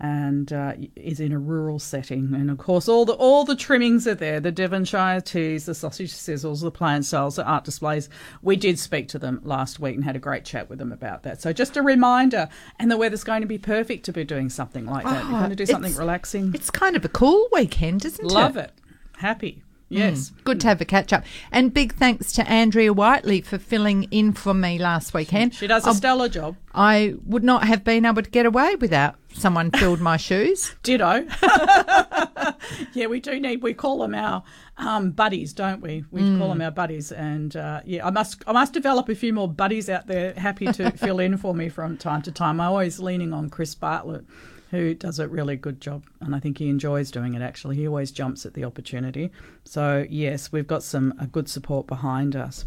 and 0.00 0.52
uh, 0.52 0.74
is 0.94 1.18
in 1.18 1.32
a 1.32 1.38
rural 1.38 1.78
setting. 1.80 2.32
And 2.34 2.50
of 2.50 2.58
course, 2.58 2.88
all 2.88 3.04
the 3.04 3.14
all 3.14 3.44
the 3.44 3.56
trimmings 3.56 4.06
are 4.06 4.14
there: 4.14 4.38
the 4.40 4.52
Devonshire 4.52 5.20
teas, 5.20 5.66
the 5.66 5.74
sausage 5.74 6.12
sizzles, 6.12 6.60
the 6.60 6.70
plant 6.70 7.04
sales, 7.04 7.36
the 7.36 7.44
art 7.44 7.64
displays. 7.64 8.08
We 8.42 8.56
did 8.56 8.78
speak 8.78 9.08
to 9.08 9.18
them 9.18 9.40
last 9.42 9.80
week 9.80 9.96
and 9.96 10.04
had 10.04 10.14
a 10.16 10.20
great 10.20 10.44
chat 10.44 10.70
with 10.70 10.78
them 10.78 10.92
about 10.92 11.24
that. 11.24 11.42
So 11.42 11.52
just 11.52 11.76
a 11.76 11.82
reminder, 11.82 12.48
and 12.78 12.90
the 12.90 12.96
weather's 12.96 13.24
going 13.24 13.40
to 13.40 13.48
be 13.48 13.58
perfect 13.58 14.04
to 14.04 14.12
be 14.12 14.24
doing 14.24 14.48
something 14.50 14.86
like 14.86 15.04
that. 15.04 15.24
You're 15.24 15.34
Oh, 15.34 15.38
going 15.38 15.50
to 15.50 15.56
do 15.56 15.66
something 15.66 15.94
relaxing. 15.96 16.52
It's 16.54 16.70
kind 16.70 16.94
of 16.94 17.04
a 17.04 17.08
cool 17.08 17.48
weekend, 17.52 18.04
isn't 18.04 18.24
it? 18.24 18.30
Love 18.30 18.56
it. 18.56 18.72
Happy. 19.18 19.62
Mm. 19.90 19.98
Yes. 19.98 20.32
Good 20.44 20.60
to 20.60 20.68
have 20.68 20.80
a 20.80 20.84
catch 20.84 21.12
up. 21.12 21.24
And 21.50 21.72
big 21.72 21.94
thanks 21.94 22.32
to 22.32 22.48
Andrea 22.48 22.92
Whiteley 22.92 23.40
for 23.40 23.58
filling 23.58 24.04
in 24.04 24.32
for 24.32 24.54
me 24.54 24.78
last 24.78 25.14
weekend. 25.14 25.54
She 25.54 25.66
does 25.66 25.86
a 25.86 25.94
stellar 25.94 26.28
job. 26.28 26.56
I 26.74 27.14
would 27.26 27.42
not 27.42 27.64
have 27.64 27.84
been 27.84 28.04
able 28.04 28.22
to 28.22 28.30
get 28.30 28.46
away 28.46 28.76
without 28.76 29.16
someone 29.38 29.70
filled 29.70 30.00
my 30.00 30.16
shoes. 30.16 30.74
Ditto. 30.82 31.26
yeah, 32.92 33.06
we 33.06 33.20
do 33.20 33.38
need. 33.40 33.62
We 33.62 33.74
call 33.74 33.98
them 33.98 34.14
our 34.14 34.42
um, 34.76 35.10
buddies, 35.10 35.52
don't 35.52 35.80
we? 35.80 36.04
We 36.10 36.38
call 36.38 36.48
them 36.48 36.60
our 36.60 36.70
buddies, 36.70 37.12
and 37.12 37.54
uh, 37.56 37.80
yeah, 37.84 38.06
I 38.06 38.10
must. 38.10 38.42
I 38.46 38.52
must 38.52 38.72
develop 38.72 39.08
a 39.08 39.14
few 39.14 39.32
more 39.32 39.48
buddies 39.48 39.88
out 39.88 40.06
there, 40.06 40.34
happy 40.34 40.66
to 40.72 40.90
fill 40.96 41.20
in 41.20 41.36
for 41.36 41.54
me 41.54 41.68
from 41.68 41.96
time 41.96 42.22
to 42.22 42.32
time. 42.32 42.60
I'm 42.60 42.68
always 42.68 42.98
leaning 42.98 43.32
on 43.32 43.50
Chris 43.50 43.74
Bartlett, 43.74 44.24
who 44.70 44.94
does 44.94 45.18
a 45.18 45.28
really 45.28 45.56
good 45.56 45.80
job, 45.80 46.04
and 46.20 46.34
I 46.34 46.40
think 46.40 46.58
he 46.58 46.68
enjoys 46.68 47.10
doing 47.10 47.34
it. 47.34 47.42
Actually, 47.42 47.76
he 47.76 47.86
always 47.86 48.10
jumps 48.10 48.44
at 48.46 48.54
the 48.54 48.64
opportunity. 48.64 49.30
So 49.64 50.06
yes, 50.08 50.52
we've 50.52 50.66
got 50.66 50.82
some 50.82 51.14
a 51.18 51.26
good 51.26 51.48
support 51.48 51.86
behind 51.86 52.36
us. 52.36 52.64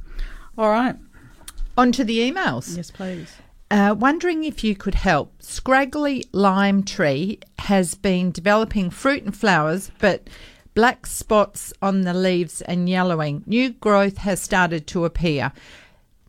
All 0.58 0.70
right. 0.70 0.96
On 1.78 1.92
to 1.94 2.04
the 2.04 2.20
emails. 2.20 2.76
Yes, 2.76 2.92
please. 2.92 3.34
Uh, 3.72 3.96
wondering 3.98 4.44
if 4.44 4.66
you 4.66 4.76
could 4.76 4.96
help. 4.96 5.42
Scraggly 5.42 6.26
lime 6.34 6.84
tree 6.84 7.40
has 7.60 7.96
been 7.96 8.30
developing 8.30 8.90
fruit 8.90 9.24
and 9.24 9.34
flowers, 9.34 9.92
but 9.98 10.30
black 10.74 11.06
spots 11.06 11.72
on 11.82 12.02
the 12.02 12.14
leaves 12.14 12.62
and 12.64 12.90
yellowing. 12.90 13.44
New 13.46 13.70
growth 13.70 14.18
has 14.18 14.42
started 14.42 14.88
to 14.88 15.06
appear. 15.06 15.54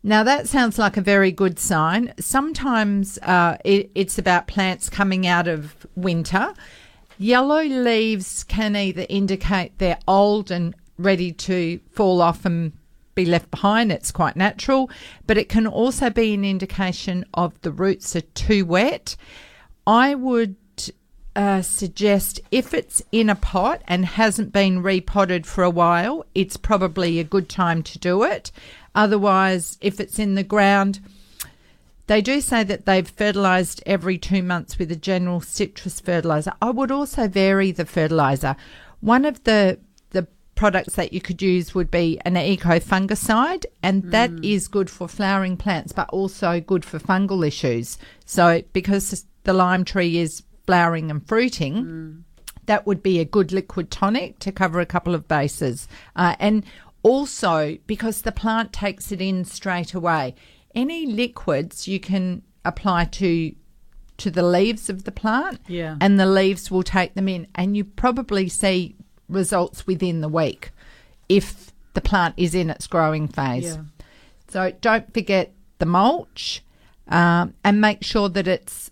Now 0.05 0.23
that 0.23 0.49
sounds 0.49 0.79
like 0.79 0.97
a 0.97 1.01
very 1.01 1.33
good 1.33 1.59
sign. 1.59 2.15
Sometimes 2.21 3.19
uh, 3.19 3.59
it, 3.65 3.91
it's 3.97 4.19
about 4.19 4.47
plants 4.47 4.89
coming 4.89 5.27
out 5.27 5.49
of 5.49 5.85
winter. 5.97 6.55
Yellow 7.19 7.65
leaves 7.65 8.45
can 8.45 8.77
either 8.77 9.05
indicate 9.09 9.79
they're 9.79 9.99
old 10.07 10.53
and 10.53 10.77
ready 10.97 11.33
to 11.33 11.81
fall 11.91 12.23
off 12.23 12.45
and 12.45 12.73
be 13.15 13.25
left 13.25 13.51
behind. 13.51 13.93
It's 13.93 14.11
quite 14.11 14.37
natural, 14.37 14.91
but 15.27 15.39
it 15.39 15.49
can 15.49 15.67
also 15.67 16.11
be 16.11 16.35
an 16.35 16.45
indication 16.45 17.25
of 17.35 17.61
the 17.63 17.71
roots 17.71 18.17
are 18.17 18.21
too 18.21 18.65
wet. 18.65 19.17
I 19.87 20.15
would 20.15 20.57
uh, 21.35 21.63
suggest 21.63 22.41
if 22.51 22.75
it's 22.75 23.03
in 23.11 23.31
a 23.31 23.35
pot 23.35 23.83
and 23.87 24.05
hasn't 24.05 24.53
been 24.53 24.83
repotted 24.83 25.47
for 25.47 25.65
a 25.65 25.71
while, 25.71 26.27
it's 26.35 26.57
probably 26.57 27.19
a 27.19 27.25
good 27.25 27.49
time 27.49 27.83
to 27.83 27.99
do 27.99 28.23
it. 28.23 28.51
Otherwise, 28.95 29.79
if 29.81 29.99
it's 29.99 30.19
in 30.19 30.35
the 30.35 30.43
ground, 30.43 31.01
they 32.07 32.21
do 32.21 32.41
say 32.41 32.63
that 32.65 32.85
they've 32.85 33.09
fertilised 33.09 33.83
every 33.87 34.19
two 34.19 34.43
months 34.43 34.79
with 34.79 34.93
a 34.93 34.97
general 34.97 35.41
citrus 35.41 36.01
fertiliser. 36.01 36.53
I 36.61 36.71
would 36.71 36.91
also 36.91 37.29
vary 37.29 37.73
the 37.73 37.87
fertiliser. 37.87 38.57
One 39.01 39.25
of 39.25 39.43
the 39.45 39.79
products 40.55 40.95
that 40.97 41.13
you 41.13 41.21
could 41.21 41.41
use 41.43 41.75
would 41.75 41.91
be 41.91 42.21
an 42.25 42.37
eco 42.37 42.79
fungicide, 42.79 43.65
and 43.83 44.03
that 44.13 44.31
is 44.45 44.69
good 44.69 44.91
for 44.91 45.09
flowering 45.09 45.57
plants, 45.57 45.93
but 45.93 46.09
also 46.11 46.61
good 46.61 46.85
for 46.85 46.99
fungal 46.99 47.47
issues. 47.47 47.99
So, 48.25 48.63
because 48.73 49.25
the 49.45 49.53
lime 49.53 49.85
tree 49.85 50.19
is 50.19 50.43
flowering 50.67 51.11
and 51.11 51.27
fruiting, 51.27 52.25
that 52.67 52.87
would 52.87 53.03
be 53.03 53.19
a 53.19 53.25
good 53.25 53.51
liquid 53.51 53.91
tonic 53.91 54.39
to 54.41 54.53
cover 54.53 54.79
a 54.81 54.87
couple 54.87 55.15
of 55.15 55.27
bases. 55.27 55.89
Uh, 56.15 56.37
and 56.39 56.65
also, 57.03 57.77
because 57.87 58.23
the 58.23 58.31
plant 58.31 58.73
takes 58.73 59.11
it 59.11 59.21
in 59.21 59.45
straight 59.45 59.95
away, 59.95 60.35
any 60.75 61.07
liquids 61.07 61.89
you 61.89 61.99
can 61.99 62.43
apply 62.65 63.05
to 63.07 63.55
to 64.19 64.31
the 64.31 64.43
leaves 64.45 64.89
of 64.89 65.03
the 65.03 65.11
plant, 65.11 65.59
Yeah. 65.67 65.97
and 66.01 66.21
the 66.21 66.27
leaves 66.27 66.71
will 66.71 66.85
take 66.85 67.15
them 67.15 67.27
in, 67.29 67.49
and 67.57 67.77
you 67.77 67.83
probably 67.83 68.49
see 68.49 68.95
results 69.29 69.87
within 69.87 70.21
the 70.21 70.29
week 70.29 70.71
if 71.29 71.73
the 71.95 72.01
plant 72.01 72.35
is 72.37 72.55
in 72.55 72.71
its 72.71 72.87
growing 72.87 73.29
phase. 73.29 73.77
Yeah. 73.77 73.83
So 74.49 74.73
don't 74.81 75.13
forget 75.15 75.53
the 75.79 75.87
mulch, 75.87 76.63
um, 77.09 77.55
and 77.65 77.81
make 77.81 78.03
sure 78.05 78.29
that 78.29 78.47
it's 78.47 78.91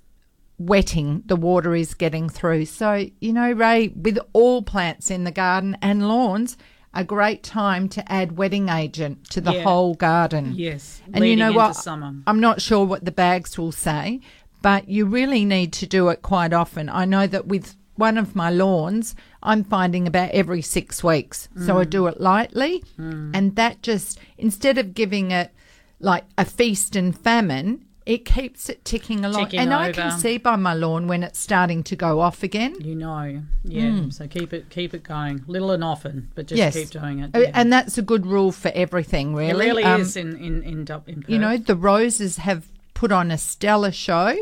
wetting, 0.59 1.23
the 1.27 1.37
water 1.37 1.75
is 1.75 1.95
getting 1.95 2.29
through. 2.29 2.67
So, 2.67 3.07
you 3.21 3.33
know, 3.33 3.53
Ray, 3.53 3.89
with 3.89 4.19
all 4.33 4.63
plants 4.63 5.11
in 5.11 5.25
the 5.25 5.31
garden 5.31 5.77
and 5.81 6.07
lawns, 6.09 6.57
a 6.93 7.05
great 7.05 7.43
time 7.43 7.89
to 7.91 8.13
add 8.13 8.37
wetting 8.37 8.69
agent 8.69 9.31
to 9.31 9.41
the 9.41 9.53
Yeah. 9.55 9.63
whole 9.63 9.95
garden. 9.95 10.55
Yes. 10.57 11.01
And 11.15 11.27
you 11.27 11.37
know 11.37 11.53
what? 11.53 11.77
Summer. 11.77 12.15
I'm 12.27 12.41
not 12.41 12.61
sure 12.61 12.85
what 12.85 13.05
the 13.05 13.13
bags 13.13 13.57
will 13.57 13.73
say, 13.73 14.21
but 14.61 14.89
you 14.89 15.07
really 15.07 15.45
need 15.45 15.73
to 15.75 15.87
do 15.87 16.09
it 16.09 16.21
quite 16.23 16.53
often. 16.53 16.89
I 16.89 17.05
know 17.05 17.27
that 17.27 17.47
with 17.47 17.77
one 18.01 18.19
of 18.19 18.35
my 18.35 18.51
lawns, 18.51 19.15
I'm 19.43 19.63
finding 19.63 20.09
about 20.09 20.31
every 20.31 20.63
six 20.63 21.05
weeks. 21.05 21.49
So 21.65 21.79
I 21.79 21.85
do 21.85 22.07
it 22.09 22.21
lightly. 22.21 22.83
And 22.99 23.55
that 23.57 23.83
just, 23.83 24.19
instead 24.39 24.79
of 24.79 24.95
giving 24.95 25.31
it 25.31 25.53
like 26.01 26.25
a 26.37 26.45
feast 26.45 26.97
and 26.97 27.17
famine, 27.17 27.85
it 28.07 28.25
keeps 28.25 28.69
it 28.69 28.85
ticking 28.85 29.25
along. 29.25 29.45
Ticking 29.45 29.61
and 29.61 29.75
I 29.75 29.93
can 29.93 30.19
see 30.19 30.39
by 30.39 30.57
my 30.57 30.75
lawn 30.75 31.07
when 31.07 31.23
it's 31.23 31.39
starting 31.39 31.85
to 31.85 31.97
go 31.97 32.21
off 32.21 32.43
again. 32.43 32.75
You 32.81 32.97
know, 32.97 33.43
yeah. 33.63 34.09
So 34.09 34.27
keep 34.27 34.53
it 34.53 34.71
keep 34.71 34.95
it 34.95 35.03
going, 35.05 35.45
little 35.47 35.71
and 35.71 35.85
often, 35.85 36.31
but 36.35 36.47
just 36.47 36.59
yes. 36.59 36.75
keep 36.75 36.91
doing 36.91 37.21
it. 37.21 37.37
Uh, 37.37 37.41
yeah. 37.41 37.51
And 37.55 37.73
that's 37.73 37.99
a 37.99 38.03
good 38.03 38.27
rule 38.27 38.51
for 38.53 38.73
everything, 38.75 39.35
really. 39.35 39.67
it 39.67 39.69
really. 39.69 39.85
Um, 39.85 40.01
is 40.01 40.17
in 40.17 40.37
in 40.37 40.63
in, 40.63 40.87
in 41.07 41.25
you 41.29 41.39
know 41.39 41.57
the 41.57 41.77
roses 41.77 42.39
have 42.39 42.67
put 42.95 43.13
on 43.13 43.31
a 43.31 43.39
stellar 43.39 43.93
show 43.93 44.37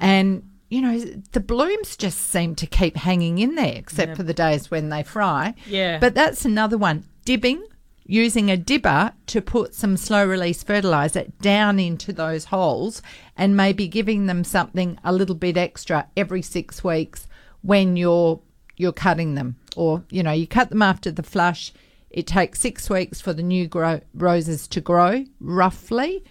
and 0.00 0.48
you 0.68 0.80
know 0.80 0.98
the 1.32 1.40
blooms 1.40 1.96
just 1.96 2.18
seem 2.18 2.54
to 2.56 2.66
keep 2.66 2.96
hanging 2.96 3.38
in 3.38 3.54
there 3.54 3.74
except 3.76 4.10
Yep. 4.10 4.16
for 4.16 4.22
the 4.22 4.34
days 4.34 4.70
when 4.70 4.88
they 4.88 5.02
fry. 5.02 5.54
Yeah. 5.66 5.98
but 5.98 6.14
that's 6.14 6.44
another 6.44 6.78
one. 6.78 7.04
Dibbing 7.24 7.62
using 8.06 8.50
a 8.50 8.56
dibber 8.56 9.12
to 9.26 9.40
put 9.40 9.74
some 9.74 9.96
slow 9.96 10.26
release 10.26 10.62
fertilizer 10.62 11.24
down 11.40 11.78
into 11.78 12.12
those 12.12 12.46
holes 12.46 13.00
and 13.36 13.56
maybe 13.56 13.88
giving 13.88 14.26
them 14.26 14.44
something 14.44 14.98
a 15.02 15.12
little 15.12 15.34
bit 15.34 15.56
extra 15.56 16.06
every 16.16 16.42
6 16.42 16.84
weeks 16.84 17.26
when 17.62 17.96
you're 17.96 18.40
you're 18.76 18.92
cutting 18.92 19.34
them. 19.34 19.56
Or 19.76 20.04
you 20.10 20.22
know 20.22 20.32
you 20.32 20.46
cut 20.46 20.70
them 20.70 20.82
after 20.82 21.10
the 21.10 21.22
flush. 21.22 21.72
It 22.10 22.26
takes 22.26 22.60
6 22.60 22.88
weeks 22.90 23.20
for 23.20 23.32
the 23.32 23.42
new 23.42 23.66
grow- 23.66 24.02
roses 24.14 24.68
to 24.68 24.80
grow 24.80 25.24
roughly. 25.40 26.24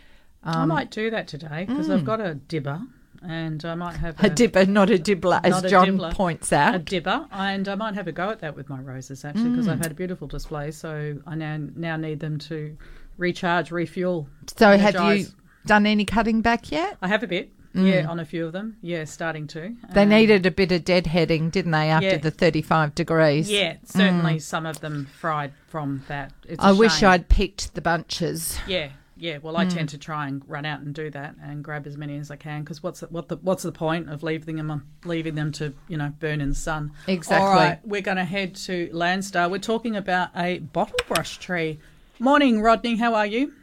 I 0.44 0.64
um, 0.64 0.70
might 0.70 0.92
do 0.92 1.10
that 1.10 1.28
today 1.28 1.66
because 1.66 1.90
I've 1.90 2.02
mm. 2.02 2.06
got 2.06 2.20
a 2.20 2.36
dibber, 2.36 2.82
and 3.28 3.64
I 3.66 3.76
might 3.76 3.96
have 3.98 4.24
a 4.24 4.30
dibber, 4.30 4.66
not 4.66 4.90
a 4.90 4.98
dibbler, 4.98 5.40
as 5.44 5.52
Not 5.52 5.66
a 5.66 5.70
John 5.70 6.00
points 6.12 6.52
out. 6.54 6.76
a 6.76 6.80
dibber, 6.80 7.26
and 7.32 7.68
I 7.68 7.76
might 7.76 7.96
have 7.96 8.08
a 8.08 8.12
go 8.12 8.30
at 8.30 8.40
that 8.40 8.56
with 8.56 8.70
my 8.70 8.80
roses 8.80 9.24
actually 9.26 9.50
because 9.50 9.68
Mm. 9.68 9.72
I've 9.74 9.80
had 9.80 9.92
a 9.92 9.96
beautiful 9.96 10.28
display. 10.28 10.72
So 10.72 11.18
I 11.26 11.36
now 11.36 11.58
now 11.76 11.96
need 11.98 12.20
them 12.20 12.38
to 12.40 12.78
recharge, 13.18 13.72
refuel. 13.72 14.28
So, 14.58 14.78
have 14.78 14.96
you 15.18 15.28
done 15.66 15.86
any 15.86 16.06
cutting 16.06 16.42
back 16.42 16.72
yet? 16.72 16.98
I 17.02 17.08
have 17.08 17.24
a 17.24 17.28
bit, 17.28 17.52
yeah, 17.74 18.08
on 18.10 18.20
a 18.20 18.26
few 18.26 18.46
of 18.46 18.52
them. 18.54 18.78
Yeah, 18.82 19.04
starting 19.06 19.48
to. 19.48 19.60
Mm. 19.60 19.94
They 19.94 20.04
Um, 20.04 20.10
needed 20.10 20.46
a 20.46 20.52
bit 20.52 20.72
of 20.72 20.84
deadheading, 20.84 21.52
didn't 21.52 21.72
they, 21.72 21.90
after 21.90 22.08
Yeah. 22.08 22.18
the 22.18 22.32
35 22.32 22.94
degrees? 22.96 23.50
Yeah, 23.52 23.76
certainly 23.86 24.40
some 24.40 24.66
of 24.66 24.80
them 24.82 25.08
fried 25.20 25.54
from 25.68 26.04
that. 26.08 26.34
It's 26.48 26.60
a 26.60 26.68
Mm. 26.68 26.70
I 26.70 26.72
wish. 26.74 27.04
I'd 27.04 27.30
picked 27.30 27.76
the 27.76 27.82
bunches. 27.82 28.58
Yeah, 28.68 28.90
yeah. 29.24 29.38
Well, 29.42 29.54
Mm. 29.54 29.60
I 29.60 29.66
tend 29.66 29.90
to 29.90 29.98
try 29.98 30.28
and 30.28 30.44
run 30.48 30.66
out 30.66 30.82
and 30.82 30.94
do 30.94 31.10
that 31.12 31.36
and 31.42 31.64
grab 31.64 31.88
as 31.88 31.98
many 31.98 32.18
as 32.18 32.30
I 32.30 32.36
can 32.36 32.62
because 32.62 32.84
what's 32.84 33.00
the, 33.00 33.08
what 33.08 33.30
the 33.30 33.38
what's 33.38 33.64
the 33.64 33.72
point 33.72 34.10
of 34.10 34.22
leaving 34.22 34.58
them 34.58 34.84
leaving 35.06 35.36
them 35.36 35.54
to 35.54 35.74
you 35.88 35.96
know 35.96 36.12
burn 36.20 36.42
in 36.42 36.50
the 36.50 36.56
sun? 36.56 36.92
Exactly. 37.08 37.48
All 37.48 37.54
right, 37.56 37.80
we're 37.86 38.02
going 38.02 38.18
to 38.18 38.26
head 38.26 38.54
to 38.68 38.90
Landsdale. 38.94 39.50
We're 39.50 39.60
talking 39.60 39.96
about 39.96 40.30
a 40.36 40.60
bottle 40.60 40.98
brush 41.08 41.38
tree. 41.38 41.80
Morning, 42.20 42.62
Rodney. 42.62 42.98
How 42.98 43.14
are 43.16 43.26
you? 43.26 43.54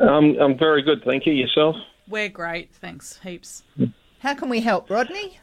Um, 0.00 0.36
I'm 0.40 0.58
very 0.58 0.82
good, 0.82 1.02
thank 1.04 1.24
you. 1.24 1.32
Yourself? 1.32 1.76
We're 2.08 2.28
great, 2.28 2.74
thanks 2.74 3.20
heaps. 3.22 3.62
How 4.18 4.34
can 4.34 4.48
we 4.48 4.60
help, 4.60 4.90
Rodney? 4.90 5.38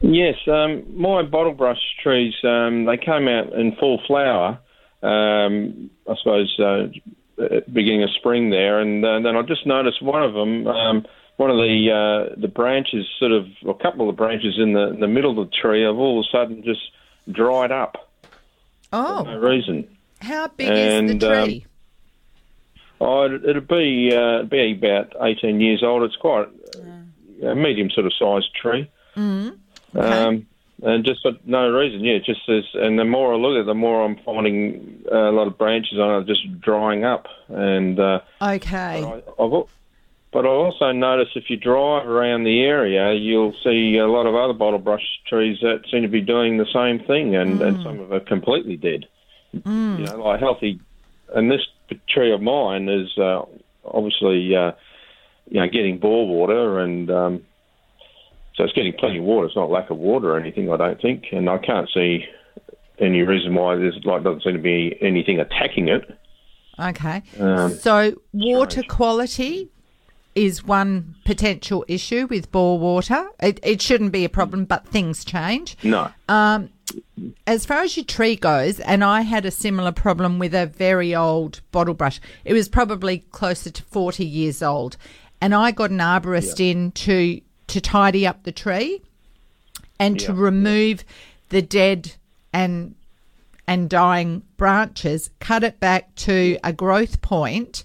Yes, 0.00 0.36
um, 0.48 0.84
my 0.94 1.22
bottle 1.22 1.54
brush 1.54 1.80
trees, 2.02 2.34
um, 2.44 2.84
they 2.84 2.98
came 2.98 3.26
out 3.26 3.54
in 3.54 3.74
full 3.76 4.02
flower, 4.06 4.58
um, 5.02 5.90
I 6.08 6.14
suppose, 6.18 6.54
uh, 6.60 6.84
at 6.84 6.92
the 6.92 7.00
beginning 7.36 8.02
of 8.02 8.10
spring 8.10 8.50
there, 8.50 8.80
and 8.80 9.04
uh, 9.04 9.20
then 9.20 9.36
I 9.36 9.42
just 9.42 9.66
noticed 9.66 10.02
one 10.02 10.22
of 10.22 10.34
them, 10.34 10.66
um, 10.66 11.06
one 11.36 11.50
of 11.50 11.56
the 11.56 11.90
uh, 12.30 12.34
the 12.40 12.48
branches, 12.48 13.06
sort 13.18 13.32
of, 13.32 13.46
a 13.66 13.74
couple 13.74 14.08
of 14.08 14.14
the 14.14 14.18
branches 14.18 14.54
in 14.58 14.72
the, 14.72 14.88
in 14.90 15.00
the 15.00 15.08
middle 15.08 15.38
of 15.40 15.50
the 15.50 15.56
tree, 15.56 15.82
have 15.82 15.96
all 15.96 16.20
of 16.20 16.26
a 16.26 16.28
sudden 16.36 16.62
just 16.62 16.80
dried 17.30 17.72
up 17.72 18.08
for 18.90 18.96
no 18.96 19.24
Oh, 19.26 19.38
reason. 19.38 19.88
how 20.20 20.48
big 20.48 20.68
is 20.68 20.94
And, 20.94 21.20
the 21.20 21.30
um, 21.38 21.44
tree? 21.48 21.66
Oh, 23.00 23.22
it, 23.22 23.44
it'd 23.44 23.66
be 23.68 24.14
uh, 24.14 24.44
be 24.44 24.72
about 24.72 25.12
18 25.20 25.60
years 25.60 25.82
old. 25.82 26.04
It's 26.04 26.16
quite 26.16 26.48
a 27.42 27.54
medium 27.54 27.90
sort 27.90 28.06
of 28.06 28.12
sized 28.14 28.54
tree. 28.54 28.88
Mm, 29.16 29.58
Um, 29.96 30.46
and 30.82 31.04
just 31.04 31.22
for 31.22 31.32
no 31.44 31.70
reason, 31.70 32.04
yeah, 32.04 32.18
just 32.18 32.48
as, 32.48 32.64
and 32.74 32.98
the 32.98 33.04
more 33.04 33.32
I 33.32 33.36
look 33.36 33.56
at 33.56 33.60
it, 33.60 33.66
the 33.66 33.74
more 33.74 34.04
I'm 34.04 34.16
finding 34.16 35.04
uh, 35.10 35.30
a 35.30 35.32
lot 35.32 35.46
of 35.46 35.56
branches 35.56 35.98
on 35.98 36.22
it 36.22 36.26
just 36.26 36.60
drying 36.60 37.04
up. 37.04 37.26
And 37.48 37.98
uh, 37.98 38.20
okay. 38.42 39.04
I, 39.04 39.22
I've, 39.38 39.66
but 40.32 40.46
I 40.46 40.48
also 40.48 40.90
notice 40.90 41.28
if 41.36 41.48
you 41.48 41.56
drive 41.56 42.08
around 42.08 42.42
the 42.42 42.62
area, 42.62 43.12
you'll 43.12 43.54
see 43.62 43.96
a 43.98 44.08
lot 44.08 44.26
of 44.26 44.34
other 44.34 44.52
bottle 44.52 44.80
brush 44.80 45.06
trees 45.28 45.58
that 45.62 45.84
seem 45.88 46.02
to 46.02 46.08
be 46.08 46.20
doing 46.20 46.58
the 46.58 46.66
same 46.72 46.98
thing, 47.06 47.36
and, 47.36 47.62
and 47.62 47.80
some 47.84 48.00
of 48.00 48.08
them 48.08 48.12
are 48.12 48.20
completely 48.20 48.76
dead. 48.76 49.06
You 49.98 50.06
know, 50.06 50.24
like 50.24 50.40
healthy. 50.40 50.80
And 51.32 51.48
this 51.48 51.60
tree 52.08 52.32
of 52.32 52.42
mine 52.42 52.88
is 52.88 53.16
uh, 53.16 53.44
obviously, 53.84 54.56
uh, 54.56 54.72
you 55.48 55.60
know, 55.60 55.68
getting 55.68 55.98
bore 55.98 56.26
water, 56.26 56.80
and 56.80 57.08
um, 57.12 57.42
so 58.56 58.64
it's 58.64 58.72
getting 58.72 58.92
plenty 58.92 59.18
of 59.18 59.24
water. 59.24 59.46
It's 59.46 59.56
not 59.56 59.70
lack 59.70 59.90
of 59.90 59.98
water 59.98 60.34
or 60.34 60.38
anything, 60.38 60.70
I 60.70 60.76
don't 60.76 61.00
think, 61.00 61.26
and 61.32 61.48
I 61.48 61.58
can't 61.58 61.88
see 61.92 62.24
any 62.98 63.22
reason 63.22 63.54
why 63.54 63.76
there's 63.76 63.98
like 64.04 64.22
doesn't 64.22 64.42
seem 64.42 64.52
to 64.54 64.58
be 64.58 64.96
anything 65.00 65.40
attacking 65.40 65.88
it. 65.88 66.18
Okay. 66.78 67.22
Um, 67.38 67.72
so, 67.74 68.14
water 68.32 68.70
strange. 68.70 68.88
quality 68.88 69.68
is 70.34 70.64
one 70.64 71.14
potential 71.24 71.84
issue 71.88 72.26
with 72.28 72.50
bore 72.50 72.78
water. 72.78 73.28
It, 73.40 73.60
it 73.62 73.80
shouldn't 73.80 74.12
be 74.12 74.24
a 74.24 74.28
problem, 74.28 74.64
but 74.64 74.86
things 74.86 75.24
change. 75.24 75.76
No. 75.82 76.10
Um, 76.28 76.70
as 77.46 77.64
far 77.64 77.82
as 77.82 77.96
your 77.96 78.04
tree 78.04 78.36
goes, 78.36 78.80
and 78.80 79.04
I 79.04 79.22
had 79.22 79.46
a 79.46 79.50
similar 79.50 79.92
problem 79.92 80.38
with 80.38 80.54
a 80.54 80.66
very 80.66 81.14
old 81.14 81.60
bottle 81.70 81.94
brush. 81.94 82.20
It 82.44 82.52
was 82.52 82.68
probably 82.68 83.18
closer 83.30 83.70
to 83.70 83.82
40 83.84 84.24
years 84.24 84.62
old. 84.62 84.96
And 85.40 85.54
I 85.54 85.72
got 85.72 85.90
an 85.90 85.98
arborist 85.98 86.58
in 86.58 86.92
to, 86.92 87.40
to 87.68 87.80
tidy 87.80 88.26
up 88.26 88.42
the 88.44 88.52
tree 88.52 89.02
and 89.98 90.18
to 90.20 90.32
Yeah, 90.32 90.38
remove 90.40 91.04
the 91.48 91.62
dead 91.62 92.14
and 92.52 92.94
and 93.66 93.88
dying 93.88 94.42
branches, 94.58 95.30
cut 95.40 95.64
it 95.64 95.80
back 95.80 96.14
to 96.16 96.58
a 96.62 96.70
growth 96.72 97.22
point, 97.22 97.82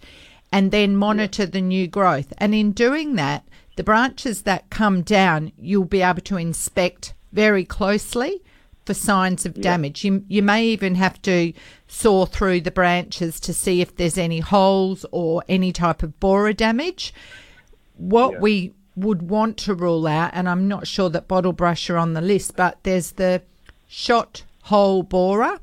and 0.51 0.71
then 0.71 0.93
monitor 0.97 1.45
the 1.45 1.61
new 1.61 1.87
growth. 1.87 2.33
And 2.37 2.53
in 2.53 2.73
doing 2.73 3.15
that, 3.15 3.45
the 3.77 3.83
branches 3.83 4.41
that 4.41 4.69
come 4.69 5.03
down, 5.03 5.53
you'll 5.57 5.85
be 5.85 6.01
able 6.01 6.19
to 6.23 6.35
inspect 6.35 7.13
very 7.31 7.63
closely 7.63 8.41
for 8.85 8.93
signs 8.93 9.45
of 9.45 9.53
damage. 9.61 10.03
You, 10.03 10.25
you 10.27 10.41
may 10.41 10.65
even 10.65 10.95
have 10.95 11.21
to 11.21 11.53
saw 11.87 12.25
through 12.25 12.59
the 12.61 12.71
branches 12.71 13.39
to 13.41 13.53
see 13.53 13.79
if 13.79 13.95
there's 13.95 14.17
any 14.17 14.39
holes 14.39 15.05
or 15.11 15.43
any 15.47 15.71
type 15.71 16.03
of 16.03 16.19
borer 16.19 16.51
damage. 16.51 17.13
What 17.95 18.33
Yeah. 18.33 18.39
we 18.39 18.73
would 19.03 19.21
want 19.29 19.57
to 19.57 19.73
rule 19.73 20.07
out, 20.07 20.31
and 20.33 20.47
I'm 20.47 20.67
not 20.67 20.87
sure 20.87 21.09
that 21.09 21.27
bottle 21.27 21.53
brush 21.53 21.89
are 21.89 21.97
on 21.97 22.13
the 22.13 22.21
list, 22.21 22.55
but 22.55 22.77
there's 22.83 23.11
the 23.13 23.41
shot 23.87 24.43
hole 24.63 25.03
borer, 25.03 25.59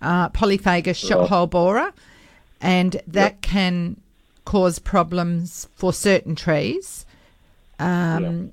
uh, 0.00 0.28
polyphagous 0.30 0.96
shot 0.98 1.28
hole 1.28 1.46
borer, 1.46 1.92
and 2.60 3.00
that 3.06 3.42
can 3.42 4.00
cause 4.44 4.78
problems 4.78 5.68
for 5.74 5.92
certain 5.92 6.34
trees. 6.34 7.06
Um, 7.78 8.52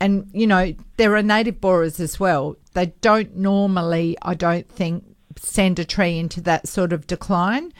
And, 0.00 0.28
you 0.32 0.46
know, 0.46 0.74
there 0.96 1.16
are 1.16 1.24
native 1.24 1.60
borers 1.60 1.98
as 1.98 2.20
well. 2.20 2.56
They 2.72 2.92
don't 3.00 3.36
normally, 3.36 4.16
I 4.22 4.34
don't 4.34 4.68
think, 4.68 5.02
send 5.36 5.80
a 5.80 5.84
tree 5.84 6.20
into 6.20 6.40
that 6.42 6.68
sort 6.68 6.92
of 6.92 7.08
decline. 7.08 7.72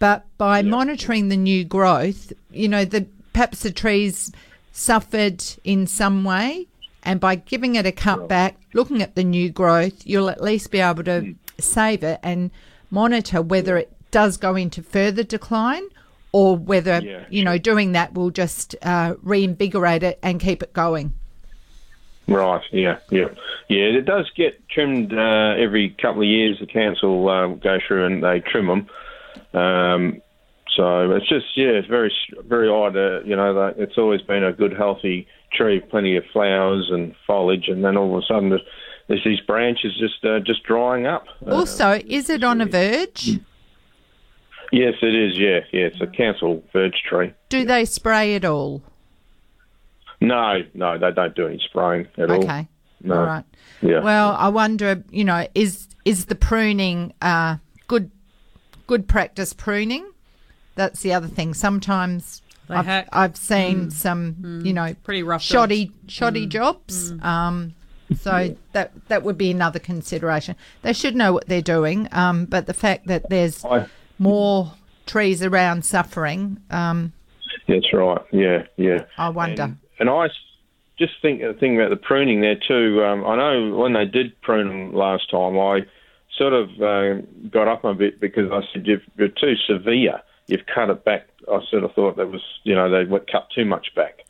But 0.00 0.24
by 0.36 0.62
monitoring 0.62 1.28
the 1.28 1.36
new 1.36 1.64
growth, 1.64 2.32
you 2.50 2.68
know, 2.68 2.84
the 2.84 3.06
perhaps 3.32 3.60
the 3.60 3.70
trees 3.70 4.32
suffered 4.72 5.44
in 5.64 5.86
some 5.86 6.24
way. 6.24 6.66
And 7.02 7.18
by 7.18 7.36
giving 7.36 7.76
it 7.76 7.86
a 7.86 7.92
cut 7.92 8.28
back, 8.28 8.56
looking 8.74 9.00
at 9.02 9.14
the 9.14 9.24
new 9.24 9.50
growth, 9.50 10.06
you'll 10.06 10.28
at 10.28 10.42
least 10.42 10.70
be 10.70 10.80
able 10.80 11.04
to 11.04 11.34
save 11.58 12.02
it 12.02 12.20
and 12.22 12.50
monitor 12.90 13.40
whether 13.40 13.76
it 13.76 13.90
does 14.10 14.36
go 14.36 14.54
into 14.54 14.82
further 14.82 15.22
decline 15.22 15.84
or 16.32 16.56
whether, 16.56 17.00
Yeah, 17.00 17.24
you 17.30 17.42
know, 17.42 17.58
doing 17.58 17.92
that 17.92 18.14
will 18.14 18.30
just 18.30 18.76
uh, 18.82 19.14
reinvigorate 19.22 20.02
it 20.02 20.18
and 20.22 20.40
keep 20.40 20.62
it 20.62 20.72
going. 20.72 21.14
Right, 22.28 22.62
yeah, 22.70 22.98
yeah. 23.10 23.28
Yeah, 23.68 23.84
it 23.86 24.04
does 24.04 24.30
get 24.36 24.68
trimmed 24.68 25.12
uh, 25.12 25.54
every 25.58 25.90
couple 25.90 26.22
of 26.22 26.28
years. 26.28 26.58
The 26.60 26.66
council 26.66 27.28
um, 27.28 27.58
go 27.58 27.78
through 27.86 28.06
and 28.06 28.22
they 28.22 28.40
trim 28.40 28.66
them. 28.66 29.60
Um, 29.60 30.22
so 30.76 31.10
it's 31.12 31.28
just, 31.28 31.46
yeah, 31.56 31.68
it's 31.68 31.88
very, 31.88 32.12
very 32.46 32.68
odd. 32.68 32.96
Uh, 32.96 33.20
you 33.24 33.36
know, 33.36 33.72
it's 33.76 33.98
always 33.98 34.22
been 34.22 34.44
a 34.44 34.52
good, 34.52 34.72
healthy 34.72 35.26
tree, 35.52 35.80
plenty 35.80 36.16
of 36.16 36.24
flowers 36.32 36.88
and 36.90 37.14
foliage, 37.26 37.68
and 37.68 37.84
then 37.84 37.96
all 37.96 38.16
of 38.16 38.22
a 38.22 38.26
sudden 38.26 38.50
there's, 38.50 38.62
there's 39.08 39.24
these 39.24 39.40
branches 39.40 39.92
just 39.98 40.24
uh, 40.24 40.38
just 40.40 40.62
drying 40.62 41.06
up. 41.06 41.24
Uh, 41.46 41.56
Also, 41.56 42.00
is 42.06 42.30
it 42.30 42.44
on 42.44 42.60
a 42.60 42.66
verge? 42.66 43.38
yes, 44.72 44.94
it 45.02 45.14
is. 45.14 45.36
Yeah, 45.36 45.60
yeah. 45.72 45.86
It's 45.86 46.00
a 46.00 46.06
council 46.06 46.62
verge 46.72 47.02
tree. 47.08 47.32
Do 47.48 47.64
they 47.64 47.84
spray 47.84 48.34
it 48.36 48.44
all? 48.44 48.82
No, 50.20 50.58
no, 50.74 50.98
they 50.98 51.10
don't 51.12 51.34
do 51.34 51.46
any 51.46 51.58
spraying 51.64 52.06
at 52.18 52.30
all. 52.30 52.44
Okay. 52.44 52.68
No. 53.02 53.16
All 53.18 53.24
right. 53.26 53.44
Yeah. 53.80 54.00
Well, 54.00 54.36
I 54.38 54.48
wonder, 54.50 55.02
you 55.10 55.24
know, 55.24 55.46
is 55.54 55.88
is 56.04 56.26
the 56.26 56.34
pruning 56.34 57.12
uh, 57.22 57.56
good 57.88 58.10
good 58.86 59.08
practice 59.08 59.52
pruning? 59.52 60.06
That's 60.74 61.00
the 61.02 61.12
other 61.12 61.26
thing. 61.28 61.54
Sometimes 61.54 62.42
I've. 62.68 63.08
I've 63.12 63.36
seen 63.36 63.90
some, 63.90 64.62
you 64.64 64.72
know, 64.72 64.94
Pretty 65.02 65.22
rough 65.22 65.42
shoddy 65.42 65.92
shoddy 66.06 66.46
jobs. 66.46 67.12
Um, 67.22 67.74
so 68.16 68.56
that 68.72 68.92
that 69.08 69.22
would 69.22 69.38
be 69.38 69.50
another 69.50 69.78
consideration. 69.78 70.56
They 70.82 70.92
should 70.92 71.14
know 71.16 71.32
what 71.32 71.46
they're 71.48 71.62
doing. 71.62 72.08
Um, 72.12 72.44
but 72.44 72.66
the 72.66 72.74
fact 72.74 73.06
that 73.06 73.28
there's 73.30 73.64
I, 73.64 73.86
more 74.18 74.72
trees 75.06 75.42
around 75.42 75.84
suffering, 75.84 76.60
um, 76.70 77.12
that's 77.68 77.92
right. 77.92 78.20
Yeah, 78.32 78.64
yeah. 78.76 79.04
I 79.18 79.28
wonder. 79.28 79.62
And, 79.62 79.78
and 80.00 80.10
I 80.10 80.26
s- 80.26 80.32
just 80.98 81.14
think 81.22 81.40
the 81.40 81.54
thing 81.54 81.76
about 81.76 81.90
the 81.90 81.96
pruning 81.96 82.40
there 82.40 82.56
too. 82.56 83.02
Um, 83.04 83.24
I 83.24 83.36
know 83.36 83.76
when 83.76 83.92
they 83.92 84.06
did 84.06 84.40
prune 84.42 84.68
them 84.68 84.94
last 84.94 85.30
time, 85.30 85.58
I 85.58 85.80
sort 86.36 86.52
of 86.52 86.68
uh, 86.80 87.22
got 87.50 87.68
up 87.68 87.84
a 87.84 87.94
bit 87.94 88.20
because 88.20 88.50
I 88.50 88.60
said 88.72 88.86
you're 88.86 89.28
too 89.28 89.54
severe. 89.68 90.20
You've 90.50 90.66
cut 90.66 90.90
it 90.90 91.04
back. 91.04 91.28
I 91.50 91.60
sort 91.70 91.84
of 91.84 91.92
thought 91.94 92.16
that 92.16 92.30
was, 92.30 92.42
you 92.64 92.74
know, 92.74 92.90
they 92.90 93.04
went 93.08 93.30
cut 93.30 93.48
too 93.54 93.64
much 93.64 93.94
back. 93.94 94.24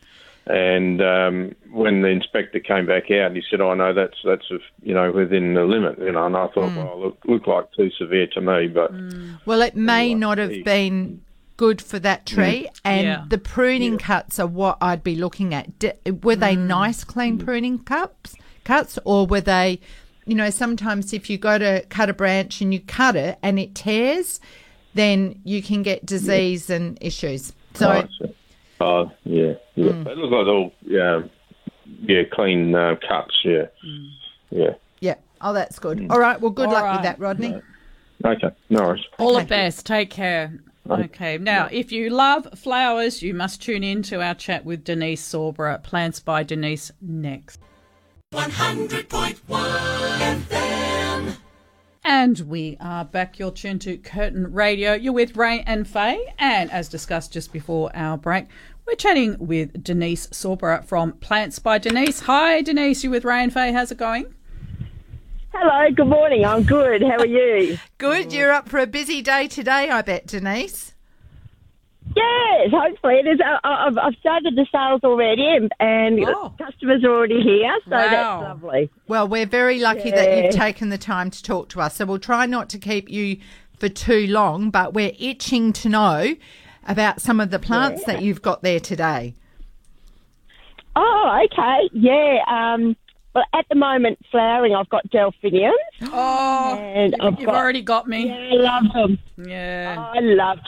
And 0.46 1.00
um, 1.02 1.54
when 1.70 2.02
the 2.02 2.08
inspector 2.08 2.60
came 2.60 2.86
back 2.86 3.10
out, 3.10 3.36
he 3.36 3.42
said, 3.48 3.60
"Oh 3.60 3.74
know 3.74 3.92
that's 3.92 4.16
that's 4.24 4.50
you 4.82 4.94
know 4.94 5.12
within 5.12 5.54
the 5.54 5.64
limit." 5.64 5.98
You 5.98 6.12
know, 6.12 6.26
and 6.26 6.36
I 6.36 6.48
thought, 6.48 6.70
mm. 6.70 6.76
well, 6.76 7.00
look, 7.00 7.18
looked 7.24 7.46
like 7.46 7.70
too 7.72 7.90
severe 7.96 8.26
to 8.28 8.40
me, 8.40 8.66
but 8.66 8.92
mm. 8.92 9.38
Well, 9.46 9.60
it 9.62 9.76
may 9.76 10.08
Right. 10.08 10.16
not 10.18 10.38
have 10.38 10.50
Hey. 10.50 10.62
been 10.62 11.20
good 11.56 11.80
for 11.82 11.98
that 12.00 12.24
mm. 12.24 12.34
tree, 12.34 12.68
and 12.84 13.06
Yeah. 13.06 13.24
the 13.28 13.38
pruning 13.38 13.98
cuts 13.98 14.40
are 14.40 14.46
what 14.46 14.78
I'd 14.80 15.04
be 15.04 15.14
looking 15.14 15.54
at. 15.54 15.78
D- 15.78 15.92
were 16.22 16.36
they 16.36 16.56
nice, 16.56 17.04
clean 17.04 17.38
pruning 17.38 17.78
cuts, 17.78 18.34
cuts, 18.64 18.98
or 19.04 19.26
were 19.26 19.42
they, 19.42 19.78
you 20.24 20.34
know, 20.34 20.50
sometimes 20.50 21.12
if 21.12 21.28
you 21.28 21.36
go 21.36 21.58
to 21.58 21.84
cut 21.90 22.08
a 22.08 22.14
branch 22.14 22.60
and 22.62 22.72
you 22.72 22.80
cut 22.80 23.14
it 23.14 23.38
and 23.42 23.58
it 23.58 23.74
tears, 23.74 24.40
then 24.94 25.40
you 25.44 25.62
can 25.62 25.82
get 25.82 26.04
disease 26.06 26.70
and 26.70 26.98
issues. 27.00 27.52
So, 27.74 27.90
Oh, 27.92 28.08
so- 28.18 28.34
oh, 28.80 29.12
yeah, 29.24 29.54
yeah. 29.74 29.92
Mm. 29.92 30.06
It 30.06 30.18
looks 30.18 30.32
like 30.32 30.46
all, 30.46 30.72
yeah, 30.82 31.22
yeah, 32.02 32.22
clean 32.32 32.74
uh, 32.74 32.96
cuts. 33.08 33.34
Yeah, 33.44 33.66
mm. 33.86 34.10
yeah. 34.50 34.70
yeah. 35.00 35.14
Oh, 35.40 35.52
that's 35.52 35.78
good. 35.78 35.98
Mm. 35.98 36.10
All 36.10 36.18
right. 36.20 36.40
Well, 36.40 36.50
good 36.50 36.66
All 36.68 36.72
luck 36.74 36.84
right. 36.84 36.92
with 36.94 37.02
that, 37.02 37.18
Rodney. 37.18 37.60
Okay, 38.24 38.50
no 38.68 38.82
worries. 38.82 39.04
All 39.18 39.36
Okay. 39.36 39.44
the 39.44 39.48
best. 39.48 39.86
Take 39.86 40.10
care. 40.10 40.52
Okay. 40.88 41.38
Now, 41.38 41.68
if 41.70 41.92
you 41.92 42.10
love 42.10 42.48
flowers, 42.56 43.22
you 43.22 43.32
must 43.32 43.62
tune 43.62 43.84
in 43.84 44.02
to 44.04 44.20
our 44.20 44.34
chat 44.34 44.64
with 44.64 44.82
Denise 44.84 45.22
Sorbara, 45.22 45.82
Plants 45.82 46.18
by 46.20 46.42
Denise, 46.42 46.90
next. 47.00 47.60
100.1 48.34 49.38
FM. 49.48 50.89
And 52.02 52.38
we 52.40 52.78
are 52.80 53.04
back. 53.04 53.38
You're 53.38 53.50
tuned 53.50 53.82
to 53.82 53.98
Curtin 53.98 54.52
Radio. 54.54 54.94
You're 54.94 55.12
with 55.12 55.36
Ray 55.36 55.62
and 55.66 55.86
Faye. 55.86 56.32
And 56.38 56.70
as 56.70 56.88
discussed 56.88 57.32
just 57.32 57.52
before 57.52 57.90
our 57.94 58.16
break, 58.16 58.46
we're 58.86 58.94
chatting 58.94 59.36
with 59.38 59.84
Denise 59.84 60.26
Sorbara 60.28 60.84
from 60.84 61.12
Plants 61.12 61.58
by 61.58 61.78
Denise. 61.78 62.20
Hi, 62.20 62.62
Denise. 62.62 63.04
You 63.04 63.10
with 63.10 63.24
Ray 63.24 63.42
and 63.42 63.52
Faye? 63.52 63.72
How's 63.72 63.92
it 63.92 63.98
going? 63.98 64.34
Hello, 65.52 65.90
good 65.94 66.06
morning. 66.06 66.44
I'm 66.44 66.62
good. 66.62 67.02
How 67.02 67.18
are 67.18 67.26
you? 67.26 67.76
Good. 67.98 68.32
You're 68.32 68.52
up 68.52 68.68
for 68.68 68.78
a 68.78 68.86
busy 68.86 69.20
day 69.20 69.48
today, 69.48 69.90
I 69.90 70.00
bet, 70.00 70.26
Denise. 70.26 70.94
Yes, 72.16 72.70
hopefully 72.70 73.14
it 73.24 73.26
is. 73.28 73.40
I, 73.44 73.58
I've, 73.86 73.98
I've 73.98 74.14
started 74.20 74.54
the 74.56 74.66
sales 74.72 75.00
already, 75.04 75.46
and, 75.46 75.70
and 75.80 76.24
Oh. 76.26 76.52
customers 76.58 77.02
are 77.04 77.10
already 77.10 77.40
here, 77.42 77.72
so 77.84 77.90
Wow. 77.92 78.08
that's 78.10 78.42
lovely. 78.62 78.90
Well, 79.08 79.28
we're 79.28 79.46
very 79.46 79.78
lucky 79.80 80.10
that 80.10 80.36
you've 80.44 80.54
taken 80.54 80.88
the 80.88 80.98
time 80.98 81.30
to 81.30 81.42
talk 81.42 81.68
to 81.70 81.80
us. 81.80 81.96
So 81.96 82.04
we'll 82.06 82.18
try 82.18 82.46
not 82.46 82.68
to 82.70 82.78
keep 82.78 83.08
you 83.10 83.38
for 83.78 83.88
too 83.88 84.26
long, 84.26 84.70
but 84.70 84.92
we're 84.94 85.12
itching 85.18 85.72
to 85.74 85.88
know 85.88 86.34
about 86.86 87.20
some 87.20 87.40
of 87.40 87.50
the 87.50 87.58
plants 87.58 88.04
that 88.04 88.22
you've 88.22 88.42
got 88.42 88.62
there 88.62 88.80
today. 88.80 89.34
Oh, 90.96 91.40
okay. 91.46 91.88
Yeah. 91.92 92.38
Um, 92.48 92.96
well, 93.34 93.44
at 93.54 93.64
the 93.68 93.76
moment, 93.76 94.18
flowering, 94.30 94.74
I've 94.74 94.88
got 94.88 95.08
delphiniums, 95.10 95.74
Oh, 96.02 96.74
and 96.76 97.14
I've 97.20 97.38
you've 97.38 97.46
got. 97.46 97.54
already 97.54 97.80
got 97.80 98.08
me. 98.08 98.26
Yeah, 98.26 98.34
I 98.34 98.54
love 98.80 98.92
them. 98.92 99.18
Yeah. 99.48 100.10
I 100.14 100.18
love 100.20 100.58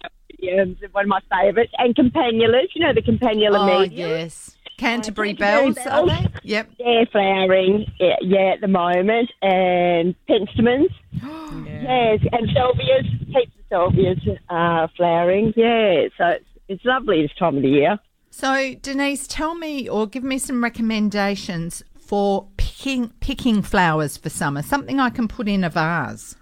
They're 0.42 0.88
one 0.92 1.04
of 1.04 1.08
my 1.08 1.20
favourites. 1.30 1.72
And 1.78 1.94
campanulas. 1.94 2.68
You 2.74 2.84
know 2.84 2.92
the 2.92 3.02
campanula 3.02 3.58
Oh, 3.58 3.80
medium? 3.80 4.10
yes. 4.10 4.56
Canterbury 4.78 5.34
Canterbury 5.34 5.72
bells, 5.74 5.86
are 5.86 6.06
they? 6.06 6.26
Yep. 6.42 6.70
They're 6.78 7.06
flowering, 7.06 7.86
yeah, 8.00 8.16
yeah, 8.20 8.52
at 8.54 8.60
the 8.60 8.68
moment. 8.68 9.30
And 9.42 10.14
penstemons. 10.28 10.88
yeah. 11.12 11.48
Yes, 11.82 12.20
and 12.32 12.48
salvias, 12.50 13.04
heaps 13.26 13.52
of 13.58 13.92
salvias 13.92 14.38
uh, 14.48 14.86
flowering. 14.96 15.52
Yeah, 15.56 16.06
so 16.16 16.26
it's, 16.28 16.44
it's 16.68 16.84
lovely 16.84 17.22
this 17.22 17.30
time 17.38 17.56
of 17.56 17.62
the 17.62 17.68
year. 17.68 17.98
So, 18.30 18.74
Denise, 18.80 19.26
tell 19.26 19.54
me 19.54 19.88
or 19.88 20.06
give 20.06 20.22
me 20.24 20.38
some 20.38 20.62
recommendations 20.62 21.82
for 21.98 22.46
picking 22.56 23.10
picking 23.20 23.62
flowers 23.62 24.16
for 24.16 24.30
summer. 24.30 24.62
Something 24.62 24.98
I 25.00 25.10
can 25.10 25.28
put 25.28 25.48
in 25.48 25.64
a 25.64 25.70
vase. 25.70 26.34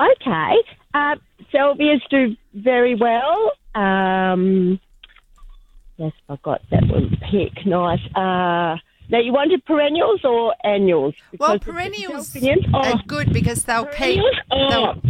Okay, 0.00 0.56
uh, 0.94 1.16
salvias 1.52 2.00
do 2.10 2.36
very 2.54 2.94
well. 2.94 3.52
Um, 3.74 4.80
yes, 5.96 6.12
I've 6.28 6.42
got 6.42 6.60
that 6.70 6.82
one 6.86 7.16
pick. 7.30 7.64
Nice. 7.66 8.00
Uh, 8.14 8.76
now, 9.08 9.18
you 9.18 9.32
wanted 9.32 9.64
perennials 9.64 10.20
or 10.24 10.54
annuals? 10.64 11.14
Well, 11.38 11.58
perennials 11.58 12.32
delphiniums- 12.32 12.72
are 12.74 12.94
Oh, 12.94 13.00
good 13.06 13.32
because 13.32 13.64
they'll 13.64 13.86
keep. 13.86 13.96
perennials? 14.20 14.36
Oh, 14.50 14.70
they'll- 14.70 15.02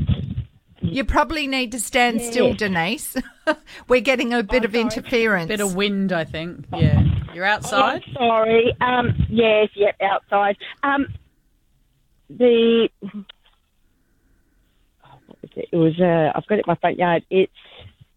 you 0.82 1.04
probably 1.04 1.46
need 1.46 1.72
to 1.72 1.78
stand 1.78 2.22
still, 2.22 2.54
Denise. 2.54 3.14
We're 3.88 4.00
getting 4.00 4.32
a 4.32 4.42
bit 4.42 4.64
of 4.64 4.74
interference. 4.74 5.44
A 5.44 5.48
bit 5.48 5.60
of 5.60 5.74
wind, 5.74 6.10
I 6.12 6.24
think. 6.24 6.64
Yeah. 6.74 7.02
You're 7.34 7.44
outside? 7.44 8.02
Oh, 8.08 8.14
sorry. 8.14 8.74
Um, 8.80 9.14
yes, 9.28 9.68
yep, 9.76 9.96
outside. 10.02 10.56
Um, 10.82 11.06
the 12.30 12.88
oh, 13.04 13.08
what 13.12 13.14
was 13.14 13.24
it? 15.56 15.68
Was 15.72 15.98
uh, 16.00 16.32
I've 16.36 16.46
got 16.46 16.56
it 16.58 16.64
in 16.66 16.68
my 16.68 16.74
front 16.76 16.98
yard. 16.98 17.24
It's 17.30 17.52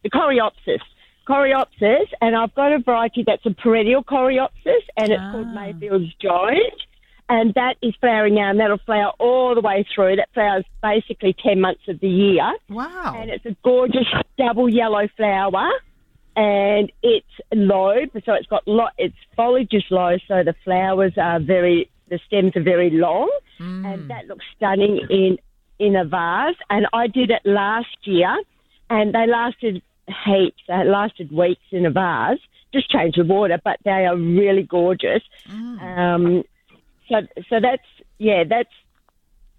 the 0.04 0.10
coreopsis. 0.10 0.80
Coreopsis, 1.28 2.08
and 2.22 2.36
I've 2.36 2.54
got 2.54 2.74
a 2.74 2.80
variety 2.80 3.24
that's 3.26 3.46
a 3.46 3.52
perennial 3.52 4.04
coreopsis, 4.04 4.84
and 4.98 5.12
it's 5.12 5.22
called 5.32 5.48
Ah. 5.50 5.54
Mayfield's 5.56 6.14
Giant. 6.22 6.82
And 7.30 7.54
that 7.54 7.76
is 7.82 7.96
flowering 8.02 8.36
now, 8.36 8.50
and 8.50 8.60
that'll 8.60 8.78
flower 8.80 9.14
all 9.20 9.56
the 9.56 9.62
way 9.62 9.86
through. 9.96 10.18
That 10.18 10.28
flowers 10.34 10.66
basically 10.82 11.34
10 11.42 11.62
months 11.62 11.88
of 11.88 12.02
the 12.02 12.10
year 12.10 12.52
Wow. 12.70 13.16
and 13.18 13.30
it's 13.30 13.46
a 13.46 13.56
gorgeous 13.64 14.06
double 14.38 14.68
yellow 14.68 15.08
flower, 15.16 15.70
and 16.36 16.92
it's 17.02 17.26
low, 17.54 17.96
so 18.26 18.34
it's 18.34 18.48
got 18.48 18.68
lot. 18.68 18.92
Its 18.98 19.16
foliage 19.38 19.72
is 19.74 19.86
low, 19.90 20.18
so 20.28 20.44
the 20.44 20.54
flowers 20.66 21.14
are 21.18 21.40
very, 21.40 21.90
the 22.10 22.20
stems 22.28 22.56
are 22.58 22.62
very 22.64 22.90
long, 22.90 23.32
and 23.60 24.10
that 24.10 24.28
looks 24.28 24.44
stunning 24.58 25.00
in 25.10 25.38
in 25.80 25.96
a 25.96 26.06
vase. 26.06 26.56
And 26.70 26.88
I 26.94 27.08
did 27.08 27.30
it 27.32 27.42
last 27.46 27.98
year, 28.04 28.36
and 28.90 29.14
they 29.14 29.28
lasted 29.28 29.82
heaps. 30.26 30.62
They 30.68 30.84
lasted 30.86 31.32
weeks 31.32 31.62
in 31.72 31.86
a 31.86 31.92
vase. 31.92 32.40
Just 32.74 32.90
change 32.90 33.16
the 33.16 33.24
water, 33.24 33.60
but 33.64 33.78
they 33.86 34.06
are 34.06 34.18
really 34.18 34.64
gorgeous. 34.64 35.22
Um, 35.50 36.44
so, 37.10 37.22
so 37.50 37.60
that's 37.62 37.84
yeah, 38.18 38.44
that's 38.50 38.70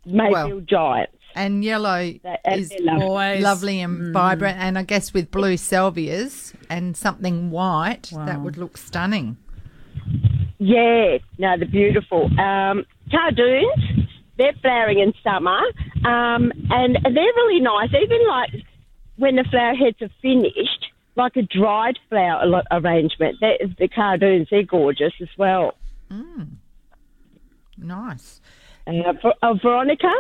Mayfield 0.07 0.67
Giants. 0.69 1.13
And 1.37 1.65
yellow 1.65 2.13
That- 2.23 2.41
and 2.45 2.61
is 2.61 2.73
lovely. 2.81 3.03
Always. 3.05 3.43
lovely 3.43 3.81
and 3.81 4.13
vibrant. 4.13 4.59
And 4.59 4.79
I 4.79 4.83
guess 4.83 5.13
with 5.13 5.31
blue 5.31 5.55
salvias 5.57 6.55
and 6.71 6.97
something 6.97 7.51
white, 7.51 8.13
that 8.15 8.41
would 8.41 8.57
look 8.57 8.77
stunning. 8.77 9.37
Yeah, 10.59 11.19
no, 11.39 11.57
they're 11.59 11.69
beautiful. 11.69 12.27
Um, 12.39 12.85
cardoons, 13.11 14.09
they're 14.37 14.53
flowering 14.61 14.99
in 14.99 15.13
summer, 15.23 15.59
um, 16.05 16.53
and 16.71 16.99
they're 17.03 17.35
really 17.37 17.61
nice. 17.61 17.91
Even 17.95 18.27
like 18.27 18.51
when 19.17 19.37
the 19.37 19.45
flower 19.45 19.75
heads 19.75 20.01
are 20.03 20.11
finished, 20.21 20.87
like 21.17 21.37
a 21.37 21.43
dried 21.43 21.99
flower 22.09 22.45
lo- 22.47 22.63
arrangement. 22.73 23.37
they 23.41 23.59
the 23.79 23.89
cardoons, 23.89 24.49
they're 24.51 24.63
gorgeous 24.65 25.13
as 25.21 25.29
well. 25.39 25.75
Nice. 27.77 28.41
Uh, 28.87 29.13
for, 29.21 29.35
uh, 29.43 29.55
Veronica, 29.55 30.13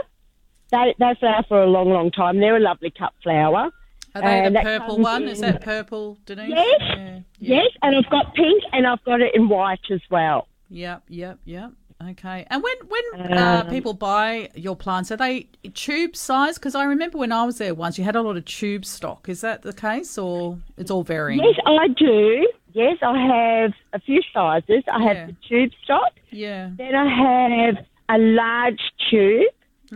they 0.71 0.95
they 0.99 1.15
flower 1.21 1.45
for 1.49 1.63
a 1.63 1.67
long, 1.67 1.91
long 1.91 2.11
time. 2.11 2.41
They're 2.41 2.57
a 2.57 2.61
lovely 2.61 2.91
cut 2.91 3.13
flower. 3.23 3.71
Are 4.15 4.23
they 4.23 4.45
And 4.47 4.55
the 4.57 4.61
purple 4.61 4.99
one? 4.99 5.23
in- 5.25 5.29
Is 5.29 5.41
that 5.41 5.61
purple, 5.61 6.19
Denise? 6.25 6.51
Yes. 6.51 6.81
Yeah. 6.81 7.19
Yes, 7.41 7.67
and 7.83 7.97
I've 7.97 8.11
got 8.11 8.35
pink, 8.35 8.63
and 8.73 8.87
I've 8.87 9.03
got 9.05 9.21
it 9.21 9.35
in 9.35 9.49
white 9.49 9.81
as 9.91 10.01
well. 10.11 10.47
Yep, 10.71 11.03
yep, 11.09 11.39
yep. 11.45 11.73
Okay. 12.11 12.47
And 12.51 12.63
when 12.63 12.75
when 12.89 13.33
uh, 13.33 13.63
Um, 13.65 13.71
people 13.71 13.95
buy 13.95 14.51
your 14.55 14.77
plants, 14.77 15.11
are 15.11 15.17
they 15.17 15.49
tube 15.75 16.17
size? 16.17 16.57
Because 16.59 16.75
I 16.75 16.85
remember 16.85 17.19
when 17.19 17.33
I 17.33 17.45
was 17.45 17.59
there 17.59 17.75
once, 17.75 17.99
you 17.99 18.05
had 18.05 18.17
a 18.17 18.23
lot 18.23 18.37
of 18.37 18.45
tube 18.45 18.85
stock. 18.85 19.29
Is 19.29 19.41
that 19.41 19.63
the 19.63 19.73
case, 19.73 20.19
or 20.19 20.59
it's 20.77 20.91
all 20.91 21.03
varying? 21.03 21.43
Yes, 21.43 21.57
I 21.67 21.89
do. 21.89 22.49
Yes, 22.73 22.99
I 23.03 23.19
have 23.19 23.73
a 23.93 24.01
few 24.01 24.21
sizes. 24.33 24.83
I 24.93 25.03
have 25.03 25.17
Yeah. 25.17 25.27
the 25.27 25.37
tube 25.49 25.73
stock. 25.85 26.13
Yeah. 26.31 26.71
Then 26.77 26.95
I 26.95 27.07
have 27.09 27.87
a 28.09 28.19
large 28.19 28.81
tube. 29.11 29.47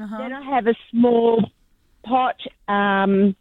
Uh-huh. 0.01 0.19
Then 0.19 0.33
I 0.33 0.43
have 0.43 0.67
a 0.69 0.75
small 0.91 1.51
pot 2.05 2.37
um, 2.69 3.35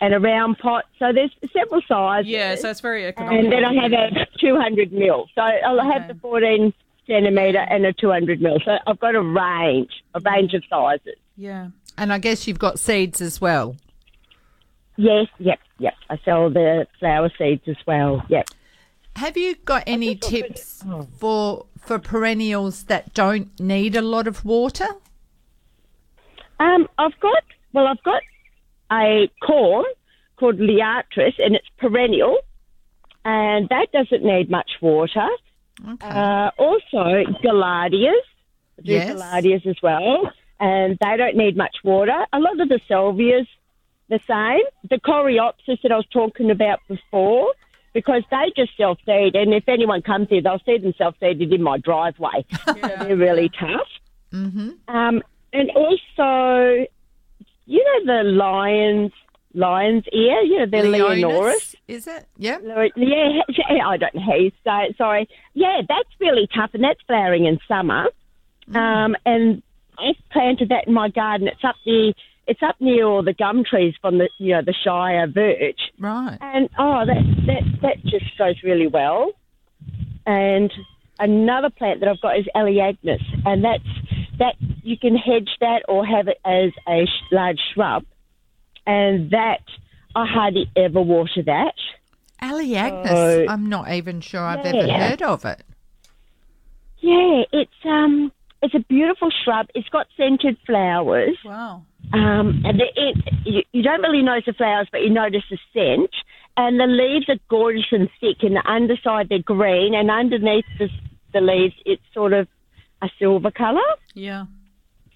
and 0.00 0.14
a 0.14 0.18
round 0.18 0.58
pot. 0.58 0.84
So 0.98 1.12
there's 1.12 1.30
several 1.52 1.80
sizes. 1.86 2.28
Yeah. 2.30 2.56
So 2.56 2.68
it's 2.70 2.80
very 2.80 3.06
economical. 3.06 3.44
and 3.44 3.52
then 3.52 3.64
I 3.64 3.74
have 3.82 3.92
a 3.92 4.26
200 4.40 4.92
mil. 4.92 5.26
So 5.34 5.40
I'll 5.42 5.80
have 5.90 6.08
the 6.08 6.14
14 6.16 6.74
centimetre 7.10 7.58
and 7.58 7.84
a 7.84 7.92
200 7.92 8.40
mil. 8.40 8.58
So 8.64 8.72
I've 8.86 9.00
got 9.00 9.14
a 9.14 9.22
range, 9.22 9.90
a 10.14 10.20
range 10.20 10.54
of 10.54 10.62
sizes. 10.70 11.16
Yeah. 11.36 11.68
And 11.98 12.12
I 12.12 12.18
guess 12.18 12.46
you've 12.46 12.58
got 12.58 12.78
seeds 12.78 13.20
as 13.20 13.40
well. 13.40 13.76
Yes, 14.96 15.26
yep, 15.38 15.58
yep. 15.78 15.94
I 16.08 16.18
sell 16.24 16.50
the 16.50 16.86
flower 16.98 17.30
seeds 17.36 17.62
as 17.66 17.76
well. 17.86 18.22
Yep. 18.28 18.48
Have 19.16 19.36
you 19.36 19.56
got 19.56 19.82
any 19.86 20.14
tips 20.14 20.84
for 21.18 21.66
for 21.78 21.98
perennials 21.98 22.84
that 22.84 23.12
don't 23.14 23.58
need 23.58 23.96
a 23.96 24.02
lot 24.02 24.28
of 24.28 24.44
water? 24.44 24.86
Um, 26.60 26.86
I've 26.98 27.18
got 27.20 27.42
well, 27.72 27.86
I've 27.86 28.02
got 28.02 28.22
a 28.92 29.30
corm 29.42 29.84
called 30.36 30.58
Liatris, 30.58 31.34
and 31.38 31.54
it's 31.54 31.68
perennial, 31.78 32.38
and 33.24 33.68
that 33.70 33.88
doesn't 33.92 34.22
need 34.22 34.50
much 34.50 34.70
water. 34.80 35.26
Okay. 35.88 36.06
Uh, 36.06 36.50
also, 36.58 37.24
Gaillardias, 37.42 38.12
I 38.78 38.82
do 38.82 38.92
Yes. 38.92 39.66
As 39.66 39.76
well, 39.82 40.30
and 40.58 40.98
they 41.00 41.16
don't 41.16 41.36
need 41.36 41.56
much 41.56 41.76
water. 41.84 42.26
A 42.32 42.38
lot 42.38 42.60
of 42.60 42.68
the 42.68 42.80
Salvias, 42.88 43.46
the 44.08 44.20
same. 44.26 44.64
The 44.88 45.00
Coreopsis 45.00 45.80
that 45.82 45.92
I 45.92 45.96
was 45.96 46.06
talking 46.12 46.50
about 46.50 46.80
before, 46.88 47.52
because 47.92 48.22
they 48.30 48.52
just 48.56 48.76
self 48.76 48.98
seed, 49.06 49.34
and 49.36 49.52
if 49.54 49.68
anyone 49.68 50.02
comes 50.02 50.28
here, 50.28 50.42
they'll 50.42 50.60
see 50.66 50.78
them 50.78 50.94
self 50.96 51.14
seeded 51.20 51.52
in 51.52 51.62
my 51.62 51.78
driveway. 51.78 52.44
So 52.66 52.72
they're 52.74 53.16
really 53.16 53.48
tough. 53.48 53.88
mm-hmm. 54.32 54.70
Um, 54.94 55.22
and 55.52 55.70
also, 55.70 56.86
you 57.66 57.84
know 57.84 58.22
the 58.22 58.28
lion's 58.30 59.12
lion's 59.54 60.04
ear. 60.12 60.40
You 60.42 60.58
know 60.60 60.66
the 60.66 60.76
Leonoris. 60.78 61.74
is 61.88 62.06
it? 62.06 62.26
Yeah, 62.36 62.58
yeah, 63.66 63.86
I 63.86 63.96
don't 63.96 64.14
know 64.14 64.22
how 64.22 64.36
you 64.36 64.50
say 64.64 64.84
it. 64.88 64.96
Sorry. 64.96 65.28
Yeah, 65.54 65.80
that's 65.88 66.08
really 66.20 66.48
tough, 66.54 66.70
and 66.74 66.84
that's 66.84 67.00
flowering 67.06 67.46
in 67.46 67.58
summer. 67.66 68.08
Um, 68.74 69.16
and 69.26 69.62
I've 69.98 70.14
planted 70.30 70.68
that 70.68 70.86
in 70.86 70.94
my 70.94 71.08
garden. 71.08 71.48
It's 71.48 71.64
up 71.64 71.74
the, 71.84 72.14
it's 72.46 72.62
up 72.62 72.76
near 72.80 73.04
all 73.04 73.22
the 73.22 73.34
gum 73.34 73.64
trees 73.68 73.94
from 74.00 74.18
the, 74.18 74.28
you 74.38 74.52
know, 74.52 74.62
the 74.62 74.74
Shire 74.84 75.26
birch. 75.26 75.80
Right. 75.98 76.38
And 76.40 76.68
oh, 76.78 77.04
that 77.04 77.22
that 77.46 77.80
that 77.82 78.02
just 78.04 78.38
goes 78.38 78.56
really 78.62 78.86
well. 78.86 79.32
And 80.26 80.72
another 81.18 81.70
plant 81.70 82.00
that 82.00 82.08
I've 82.08 82.20
got 82.20 82.38
is 82.38 82.46
Elaeagnus, 82.54 83.22
and 83.44 83.64
that's 83.64 83.84
that 84.38 84.54
you 84.82 84.96
can 84.96 85.16
hedge 85.16 85.50
that 85.60 85.82
or 85.88 86.06
have 86.06 86.28
it 86.28 86.38
as 86.44 86.70
a 86.88 87.04
sh- 87.06 87.32
large 87.32 87.60
shrub, 87.74 88.04
and 88.90 89.30
that 89.30 89.62
I 90.16 90.26
hardly 90.26 90.70
ever 90.76 91.00
water 91.00 91.42
that. 91.46 91.74
Elaeagnus. 92.42 93.48
I'm 93.48 93.68
not 93.68 93.90
even 93.92 94.20
sure 94.20 94.40
I've 94.40 94.66
ever 94.66 94.90
heard 94.92 95.22
of 95.22 95.44
it. 95.44 95.62
Yeah, 96.98 97.42
it's 97.52 97.80
um, 97.84 98.32
it's 98.62 98.74
a 98.74 98.80
beautiful 98.80 99.30
shrub. 99.44 99.68
It's 99.74 99.88
got 99.88 100.06
scented 100.16 100.56
flowers. 100.66 101.36
Wow. 101.44 101.84
Um, 102.12 102.62
and 102.64 102.80
the, 102.80 102.86
it, 102.96 103.16
you, 103.44 103.62
you 103.72 103.82
don't 103.82 104.02
really 104.02 104.22
notice 104.22 104.46
the 104.46 104.52
flowers, 104.54 104.88
but 104.90 105.02
you 105.02 105.10
notice 105.10 105.44
the 105.50 105.58
scent. 105.72 106.10
And 106.56 106.80
the 106.80 106.86
leaves 106.86 107.28
are 107.28 107.38
gorgeous 107.48 107.86
and 107.92 108.08
thick, 108.20 108.42
and 108.42 108.56
the 108.56 108.68
underside 108.68 109.28
they're 109.28 109.38
green, 109.38 109.94
and 109.94 110.10
underneath 110.10 110.64
the, 110.78 110.88
the 111.32 111.40
leaves 111.40 111.74
it's 111.86 112.02
sort 112.12 112.32
of 112.32 112.48
a 113.02 113.08
silver 113.18 113.50
colour. 113.50 113.80
Yeah. 114.14 114.46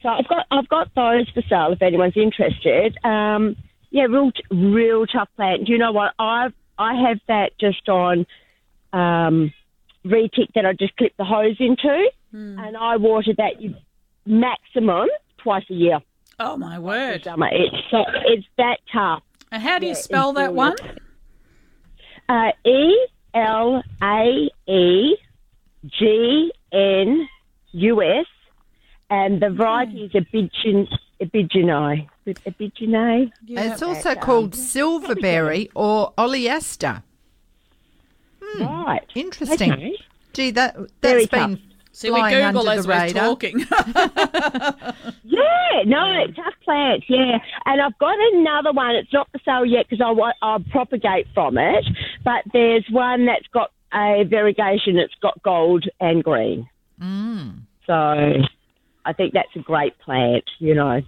So 0.04 0.10
I've 0.10 0.28
got 0.28 0.46
I've 0.50 0.68
got 0.68 0.94
those 0.94 1.26
for 1.30 1.42
sale 1.48 1.72
if 1.72 1.80
anyone's 1.80 2.16
interested. 2.16 2.94
Um, 3.04 3.56
yeah, 3.90 4.02
real 4.02 4.30
real 4.50 5.06
tough 5.06 5.30
plant. 5.34 5.64
Do 5.64 5.72
you 5.72 5.78
know 5.78 5.92
what 5.92 6.12
I've 6.18 6.52
I 6.78 7.08
have 7.08 7.20
that 7.26 7.52
just 7.58 7.88
on 7.88 8.26
um, 8.92 9.50
retic 10.04 10.52
that 10.54 10.66
I 10.66 10.74
just 10.74 10.94
clip 10.98 11.16
the 11.16 11.24
hose 11.24 11.56
into, 11.58 12.10
and 12.32 12.76
I 12.76 12.96
water 12.98 13.32
that 13.38 13.54
maximum 14.26 15.08
twice 15.38 15.64
a 15.70 15.74
year. 15.74 16.00
Oh 16.38 16.58
my 16.58 16.78
word. 16.78 17.24
Summer. 17.24 17.48
It's 17.50 17.74
so 17.90 18.04
it's 18.26 18.46
that 18.58 18.80
tough. 18.92 19.22
And 19.50 19.62
how 19.62 19.78
do 19.78 19.86
you 19.86 19.92
Yeah, 19.92 19.98
spell 19.98 20.32
that 20.34 20.52
really 20.52 20.54
one? 20.54 20.76
Uh, 22.28 22.50
E 22.68 23.06
L 23.32 23.82
A 24.02 24.50
E 24.70 25.16
G 25.86 26.52
N 26.72 27.26
U 27.72 28.02
S, 28.02 28.26
and 29.10 29.40
the 29.40 29.48
hmm. 29.48 29.56
variety 29.56 30.04
is 30.04 30.12
Abidjan, 30.12 30.88
Abidjani. 31.20 32.08
Abidjani? 32.26 33.32
it's 33.48 33.82
also 33.82 34.10
um, 34.10 34.16
called 34.16 34.54
silverberry 34.54 35.70
or 35.74 36.12
oleaster. 36.16 37.02
Hmm. 38.42 38.62
Right. 38.62 39.06
Interesting. 39.14 39.72
Okay. 39.72 39.96
Gee, 40.32 40.50
that 40.52 40.76
Very 41.00 41.26
that's 41.26 41.30
been 41.30 41.60
See, 41.92 42.10
we 42.10 42.18
flying 42.18 42.52
Google 42.52 42.68
under 42.68 42.78
as 42.80 42.86
the 42.86 42.88
we're 42.88 43.00
radar. 43.00 43.24
talking. 43.24 43.66
Yeah, 45.74 45.82
no, 45.86 46.26
tough 46.36 46.54
plants, 46.64 47.06
yeah. 47.08 47.38
And 47.64 47.80
I've 47.80 47.98
got 47.98 48.16
another 48.34 48.72
one. 48.72 48.94
It's 48.94 49.12
not 49.12 49.28
for 49.32 49.40
sale 49.44 49.64
yet 49.64 49.86
because 49.88 50.04
I 50.04 50.46
I'll 50.46 50.60
propagate 50.60 51.26
from 51.34 51.58
it. 51.58 51.84
But 52.24 52.44
there's 52.52 52.86
one 52.90 53.26
that's 53.26 53.46
got 53.52 53.72
a 53.92 54.24
variegation. 54.24 54.98
It's 54.98 55.14
got 55.20 55.42
gold 55.42 55.84
and 56.00 56.22
green. 56.22 56.68
Mm. 57.00 57.62
So 57.86 58.42
I 59.04 59.12
think 59.12 59.32
that's 59.32 59.54
a 59.56 59.60
great 59.60 59.98
plant. 59.98 60.44
You 60.58 60.74
know. 60.74 61.02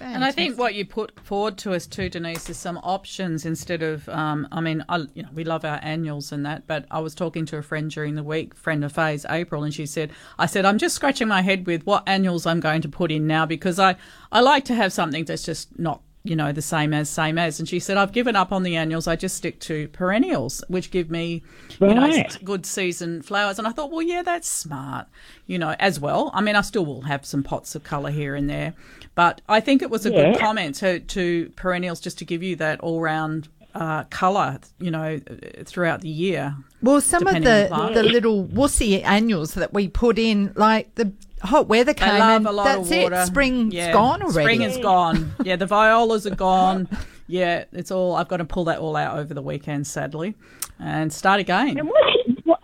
And 0.00 0.24
I 0.24 0.32
think 0.32 0.58
what 0.58 0.74
you 0.74 0.86
put 0.86 1.20
forward 1.20 1.58
to 1.58 1.74
us 1.74 1.86
too, 1.86 2.08
Denise, 2.08 2.48
is 2.48 2.56
some 2.56 2.78
options 2.78 3.44
instead 3.44 3.82
of. 3.82 4.08
Um, 4.08 4.48
I 4.50 4.60
mean, 4.60 4.84
I, 4.88 5.04
you 5.14 5.22
know, 5.22 5.28
we 5.34 5.44
love 5.44 5.64
our 5.64 5.78
annuals 5.82 6.32
and 6.32 6.46
that, 6.46 6.66
but 6.66 6.86
I 6.90 7.00
was 7.00 7.14
talking 7.14 7.44
to 7.46 7.58
a 7.58 7.62
friend 7.62 7.90
during 7.90 8.14
the 8.14 8.22
week, 8.22 8.54
friend 8.54 8.84
of 8.84 8.92
Faye's, 8.92 9.26
April, 9.28 9.64
and 9.64 9.72
she 9.72 9.86
said, 9.86 10.10
"I 10.38 10.46
said 10.46 10.64
I'm 10.64 10.78
just 10.78 10.94
scratching 10.94 11.28
my 11.28 11.42
head 11.42 11.66
with 11.66 11.84
what 11.84 12.04
annuals 12.06 12.46
I'm 12.46 12.60
going 12.60 12.82
to 12.82 12.88
put 12.88 13.12
in 13.12 13.26
now 13.26 13.46
because 13.46 13.78
I 13.78 13.96
I 14.30 14.40
like 14.40 14.64
to 14.66 14.74
have 14.74 14.92
something 14.92 15.24
that's 15.24 15.44
just 15.44 15.78
not 15.78 16.00
you 16.24 16.36
know, 16.36 16.52
the 16.52 16.62
same 16.62 16.94
as, 16.94 17.08
same 17.10 17.36
as. 17.36 17.58
And 17.58 17.68
she 17.68 17.80
said, 17.80 17.96
I've 17.96 18.12
given 18.12 18.36
up 18.36 18.52
on 18.52 18.62
the 18.62 18.76
annuals. 18.76 19.08
I 19.08 19.16
just 19.16 19.36
stick 19.36 19.58
to 19.60 19.88
perennials, 19.88 20.62
which 20.68 20.90
give 20.90 21.10
me, 21.10 21.42
you 21.80 21.94
know, 21.94 22.24
good 22.44 22.64
season 22.64 23.22
flowers. 23.22 23.58
And 23.58 23.66
I 23.66 23.72
thought, 23.72 23.90
well, 23.90 24.02
yeah, 24.02 24.22
that's 24.22 24.48
smart, 24.48 25.08
you 25.46 25.58
know, 25.58 25.74
as 25.80 25.98
well. 25.98 26.30
I 26.32 26.40
mean, 26.40 26.54
I 26.54 26.60
still 26.60 26.86
will 26.86 27.02
have 27.02 27.26
some 27.26 27.42
pots 27.42 27.74
of 27.74 27.82
colour 27.82 28.10
here 28.10 28.36
and 28.36 28.48
there. 28.48 28.74
But 29.14 29.40
I 29.48 29.60
think 29.60 29.82
it 29.82 29.90
was 29.90 30.06
a 30.06 30.10
good 30.10 30.38
comment 30.38 30.76
to, 30.76 31.00
to 31.00 31.50
perennials 31.56 32.00
just 32.00 32.18
to 32.18 32.24
give 32.24 32.42
you 32.42 32.56
that 32.56 32.80
all 32.80 33.00
round 33.00 33.48
uh, 33.74 34.04
colour, 34.04 34.60
you 34.78 34.90
know, 34.90 35.20
throughout 35.64 36.02
the 36.02 36.08
year. 36.08 36.54
Well, 36.82 37.00
some 37.00 37.26
of 37.26 37.34
the, 37.34 37.90
the 37.94 38.02
little 38.02 38.44
wussy 38.46 39.02
annuals 39.04 39.54
that 39.54 39.72
we 39.72 39.88
put 39.88 40.18
in, 40.18 40.52
like 40.56 40.94
the 40.96 41.12
hot 41.42 41.68
weather 41.68 41.92
They 41.92 42.00
came 42.00 42.18
love 42.18 42.36
and 42.36 42.46
a 42.46 42.52
lot 42.52 42.64
that's 42.64 42.90
of 42.90 42.96
water. 42.96 43.14
it. 43.22 43.26
Spring's 43.26 43.74
Yeah. 43.74 43.92
gone 43.92 44.22
already. 44.22 44.40
Spring 44.56 44.62
is 44.62 44.78
gone. 44.78 45.32
Yeah, 45.44 45.56
the 45.56 45.66
violas 45.66 46.26
are 46.26 46.34
gone. 46.34 46.88
Yeah, 47.28 47.64
it's 47.72 47.90
all. 47.90 48.14
I've 48.16 48.28
got 48.28 48.38
to 48.38 48.44
pull 48.44 48.64
that 48.64 48.78
all 48.80 48.94
out 48.94 49.16
over 49.18 49.32
the 49.32 49.40
weekend, 49.40 49.86
sadly, 49.86 50.34
and 50.78 51.10
start 51.10 51.40
again. 51.40 51.78
And 51.78 51.88
what, 51.88 52.04
what, 52.44 52.60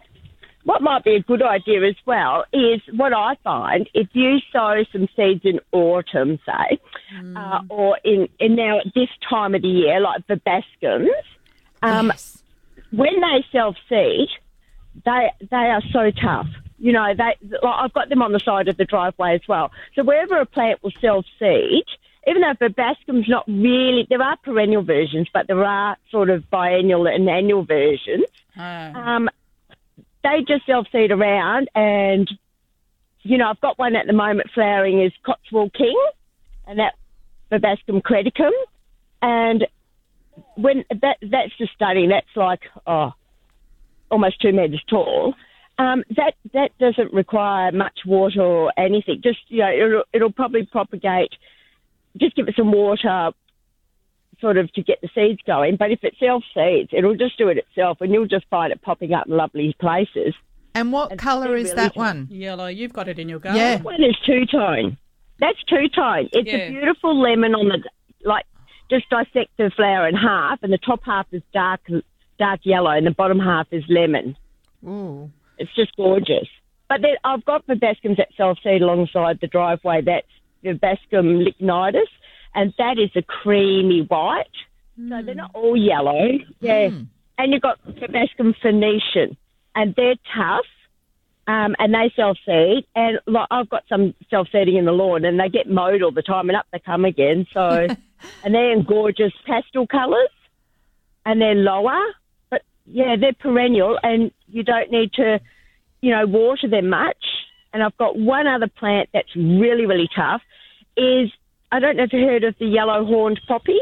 what 0.65 0.83
might 0.83 1.05
be 1.05 1.15
a 1.15 1.21
good 1.23 1.41
idea 1.43 1.83
as 1.89 1.95
well 2.05 2.45
is 2.53 2.83
what 2.95 3.15
I 3.15 3.37
find 3.45 3.89
if 3.95 4.09
you 4.13 4.39
sow 4.53 4.85
some 4.93 5.09
seeds 5.17 5.41
in 5.45 5.61
autumn, 5.73 6.39
say, 6.45 6.79
uh, 7.35 7.61
or 7.71 7.99
in, 8.05 8.29
in 8.41 8.57
now 8.57 8.79
at 8.81 8.93
this 8.95 9.09
time 9.31 9.55
of 9.55 9.63
the 9.63 9.69
year, 9.69 10.01
like 10.01 10.27
the 10.27 10.35
bascums, 10.47 11.07
um, 11.81 12.09
yes. 12.09 12.38
When 12.91 13.21
they 13.21 13.45
self 13.53 13.77
seed, 13.89 14.29
they 15.05 15.31
they 15.51 15.57
are 15.57 15.83
so 15.93 16.11
tough. 16.11 16.49
You 16.79 16.93
know, 16.93 17.13
they 17.17 17.37
like, 17.63 17.75
I've 17.77 17.93
got 17.93 18.09
them 18.09 18.23
on 18.23 18.33
the 18.33 18.41
side 18.41 18.69
of 18.69 18.77
the 18.77 18.85
driveway 18.85 19.35
as 19.35 19.41
well. 19.49 19.73
So 19.95 20.05
wherever 20.05 20.41
a 20.41 20.47
plant 20.47 20.83
will 20.83 20.93
self 21.01 21.27
seed, 21.39 21.85
even 22.27 22.43
though 22.43 22.55
verbascum's 22.55 23.29
not 23.29 23.47
really, 23.49 24.07
there 24.09 24.23
are 24.23 24.37
perennial 24.37 24.83
versions, 24.83 25.29
but 25.33 25.47
there 25.47 25.65
are 25.65 25.97
sort 26.11 26.31
of 26.31 26.49
biennial 26.51 27.07
and 27.07 27.29
annual 27.29 27.65
versions. 27.65 28.25
Oh. 28.57 28.63
Um, 28.63 29.29
they 30.23 30.45
just 30.47 30.67
self 30.67 30.87
seed 30.93 31.11
around, 31.11 31.69
and 31.75 32.31
you 33.23 33.39
know, 33.39 33.49
I've 33.49 33.61
got 33.61 33.79
one 33.79 33.97
at 33.97 34.07
the 34.07 34.13
moment 34.13 34.51
flowering 34.55 35.03
is 35.03 35.13
Cotswold 35.25 35.73
King, 35.75 35.99
and 36.67 36.79
that 36.79 36.95
Verbascum 37.51 38.03
creticum, 38.03 38.53
and 39.23 39.67
when 40.59 40.85
that 40.91 41.19
that's 41.23 41.57
just 41.57 41.73
stunning. 41.75 42.09
That's 42.09 42.27
like 42.37 42.61
oh, 42.87 43.13
almost 44.11 44.41
two 44.41 44.53
meters 44.53 44.83
tall. 44.89 45.35
Um, 45.79 46.03
that 46.17 46.35
that 46.53 46.77
doesn't 46.79 47.13
require 47.13 47.71
much 47.71 48.01
water 48.05 48.43
or 48.43 48.73
anything. 48.77 49.21
Just 49.23 49.39
you 49.49 49.59
know, 49.61 49.71
it'll, 49.73 50.03
it'll 50.13 50.33
probably 50.33 50.67
propagate. 50.67 51.33
Just 52.17 52.35
give 52.35 52.49
it 52.49 52.57
some 52.57 52.73
water, 52.73 53.31
sort 54.41 54.57
of 54.57 54.73
to 54.73 54.83
get 54.83 55.01
the 55.01 55.09
seeds 55.15 55.41
going. 55.47 55.77
But 55.77 55.93
if 55.93 56.03
it 56.03 56.15
self 56.19 56.43
seeds, 56.53 56.91
it'll 56.93 57.15
just 57.15 57.39
do 57.39 57.49
it 57.49 57.59
itself, 57.59 57.99
and 58.01 58.13
you'll 58.13 58.27
just 58.27 58.47
find 58.51 58.73
it 58.73 58.83
popping 58.83 59.13
up 59.13 59.29
in 59.29 59.37
lovely 59.37 59.77
places. 59.81 60.35
And 60.75 60.93
what 60.93 61.17
colour 61.19 61.57
is 61.57 61.65
really 61.65 61.77
that 61.77 61.93
cute. 61.93 61.97
one? 61.97 62.29
Yellow. 62.31 62.67
You've 62.67 62.93
got 62.93 63.09
it 63.09 63.19
in 63.19 63.29
your 63.29 63.39
garden. 63.39 63.61
Yeah. 63.61 63.81
One 63.81 64.03
is 64.03 64.17
two 64.27 64.47
tone. 64.47 64.97
That's 65.39 65.63
two 65.69 65.89
tone. 65.89 66.29
It's 66.33 66.49
Yeah. 66.51 66.57
a 66.57 66.71
beautiful 66.71 67.21
lemon 67.21 67.55
on 67.55 67.69
the 67.69 67.79
like. 68.25 68.45
Just 68.91 69.09
dissect 69.11 69.51
the 69.59 69.71
flower 69.75 70.09
in 70.09 70.15
half, 70.15 70.63
and 70.63 70.73
the 70.73 70.79
top 70.79 71.01
half 71.05 71.27
is 71.33 71.43
dark 71.53 71.81
dark 72.39 72.61
yellow, 72.63 72.91
and 72.91 73.07
the 73.07 73.11
bottom 73.11 73.39
half 73.39 73.67
is 73.71 73.85
lemon. 73.89 74.37
Ooh. 74.87 75.31
It's 75.59 75.75
just 75.75 75.95
gorgeous. 75.97 76.49
But 76.89 77.03
then 77.03 77.17
I've 77.25 77.45
got 77.45 77.67
verbascums 77.67 78.17
that 78.17 78.29
self 78.37 78.59
seed 78.63 78.83
alongside 78.83 79.41
the 79.41 79.47
driveway. 79.47 80.03
That's 80.03 80.27
verbascum 80.65 81.47
lychnitis, 81.47 82.09
and 82.55 82.73
that 82.79 82.99
is 82.99 83.11
a 83.15 83.23
creamy 83.23 84.03
white. 84.03 84.47
So 84.97 85.23
they're 85.23 85.35
hmm. 85.35 85.39
not 85.39 85.51
all 85.55 85.77
yellow. 85.77 86.29
Yeah. 86.61 86.91
And 87.37 87.53
you've 87.53 87.63
got 87.63 87.79
verbascum 87.87 88.55
phoeniceum, 88.63 89.37
and 89.75 89.95
they're 89.95 90.17
tough. 90.35 90.65
Um, 91.49 91.75
and 91.79 91.95
they 91.95 92.13
self 92.15 92.37
seed, 92.45 92.85
and 92.95 93.19
like, 93.27 93.47
I've 93.51 93.71
got 93.71 93.85
some 93.89 94.15
self 94.29 94.49
seeding 94.53 94.77
in 94.77 94.85
the 94.85 94.93
lawn, 94.93 95.25
and 95.25 95.41
they 95.41 95.49
get 95.49 95.69
mowed 95.69 96.03
all 96.03 96.13
the 96.13 96.23
time, 96.23 96.51
and 96.51 96.57
up 96.59 96.67
they 96.73 96.79
come 96.79 97.07
again. 97.07 97.47
So, 97.55 97.87
and 98.45 98.55
they're 98.55 98.71
in 98.71 98.83
gorgeous 98.83 99.33
pastel 99.47 99.87
colours, 99.87 100.29
and 101.25 101.41
they're 101.41 101.55
lower, 101.55 101.99
but 102.51 102.63
yeah, 102.85 103.17
they're 103.19 103.33
perennial, 103.33 103.99
and 104.03 104.31
you 104.47 104.63
don't 104.63 104.91
need 104.91 105.15
to, 105.15 105.41
you 106.03 106.11
know, 106.11 106.27
water 106.27 106.69
them 106.69 106.91
much. 106.91 107.25
And 107.73 107.83
I've 107.83 107.97
got 107.97 108.19
one 108.19 108.47
other 108.47 108.69
plant 108.69 109.09
that's 109.15 109.35
really, 109.35 109.87
really 109.87 110.09
tough. 110.15 110.43
Is 110.99 111.31
I 111.73 111.81
don't 111.81 111.97
know 111.97 112.03
if 112.03 112.13
you 112.13 112.27
heard 112.27 112.45
of 112.45 112.57
the 112.59 112.67
yellow 112.67 113.07
horned 113.07 113.41
poppy. 113.49 113.81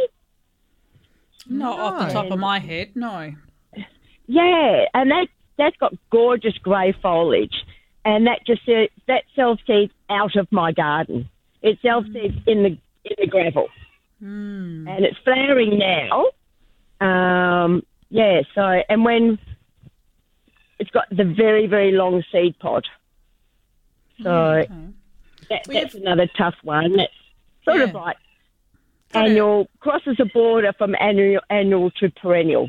Not 1.49 1.81
off 1.81 2.07
the 2.07 2.13
top 2.13 2.31
of 2.31 2.39
my 2.39 2.61
head. 2.61 2.93
No. 2.95 3.33
Yeah, 4.29 4.85
and 4.95 5.11
that 5.11 5.27
that's 5.59 5.77
got 5.77 5.95
gorgeous 6.11 6.57
grey 6.59 6.95
foliage, 7.03 7.64
and 8.05 8.27
that 8.27 8.40
just 8.47 8.62
that 9.07 9.25
self 9.35 9.59
seeds 9.66 9.92
out 10.11 10.37
of 10.37 10.47
my 10.51 10.73
garden. 10.73 11.29
It 11.62 11.79
self 11.83 12.05
seeds 12.07 12.37
in 12.47 12.62
the 12.62 12.79
in 13.05 13.16
the 13.19 13.27
gravel, 13.27 13.69
and 14.88 15.05
it's 15.05 15.19
flowering 15.25 15.79
now. 15.79 16.27
Um, 17.01 17.83
yeah, 18.09 18.42
so 18.55 18.62
and 18.88 19.05
when 19.05 19.38
it's 20.79 20.90
got 20.90 21.09
the 21.11 21.25
very 21.25 21.66
very 21.66 21.92
long 21.92 22.23
seed 22.31 22.59
pod, 22.59 22.87
so 24.23 24.31
Okay. 24.31 24.69
that, 25.51 25.62
that's 25.66 25.95
another 25.95 26.29
tough 26.38 26.55
one. 26.62 26.97
That's 26.97 27.12
sort 27.64 27.81
of 27.83 27.95
like 27.95 28.16
annual 29.14 29.69
crosses 29.81 30.16
a 30.21 30.25
border 30.27 30.73
from 30.77 30.95
annual 31.01 31.40
annual 31.51 31.90
to 31.92 32.11
perennial. 32.11 32.69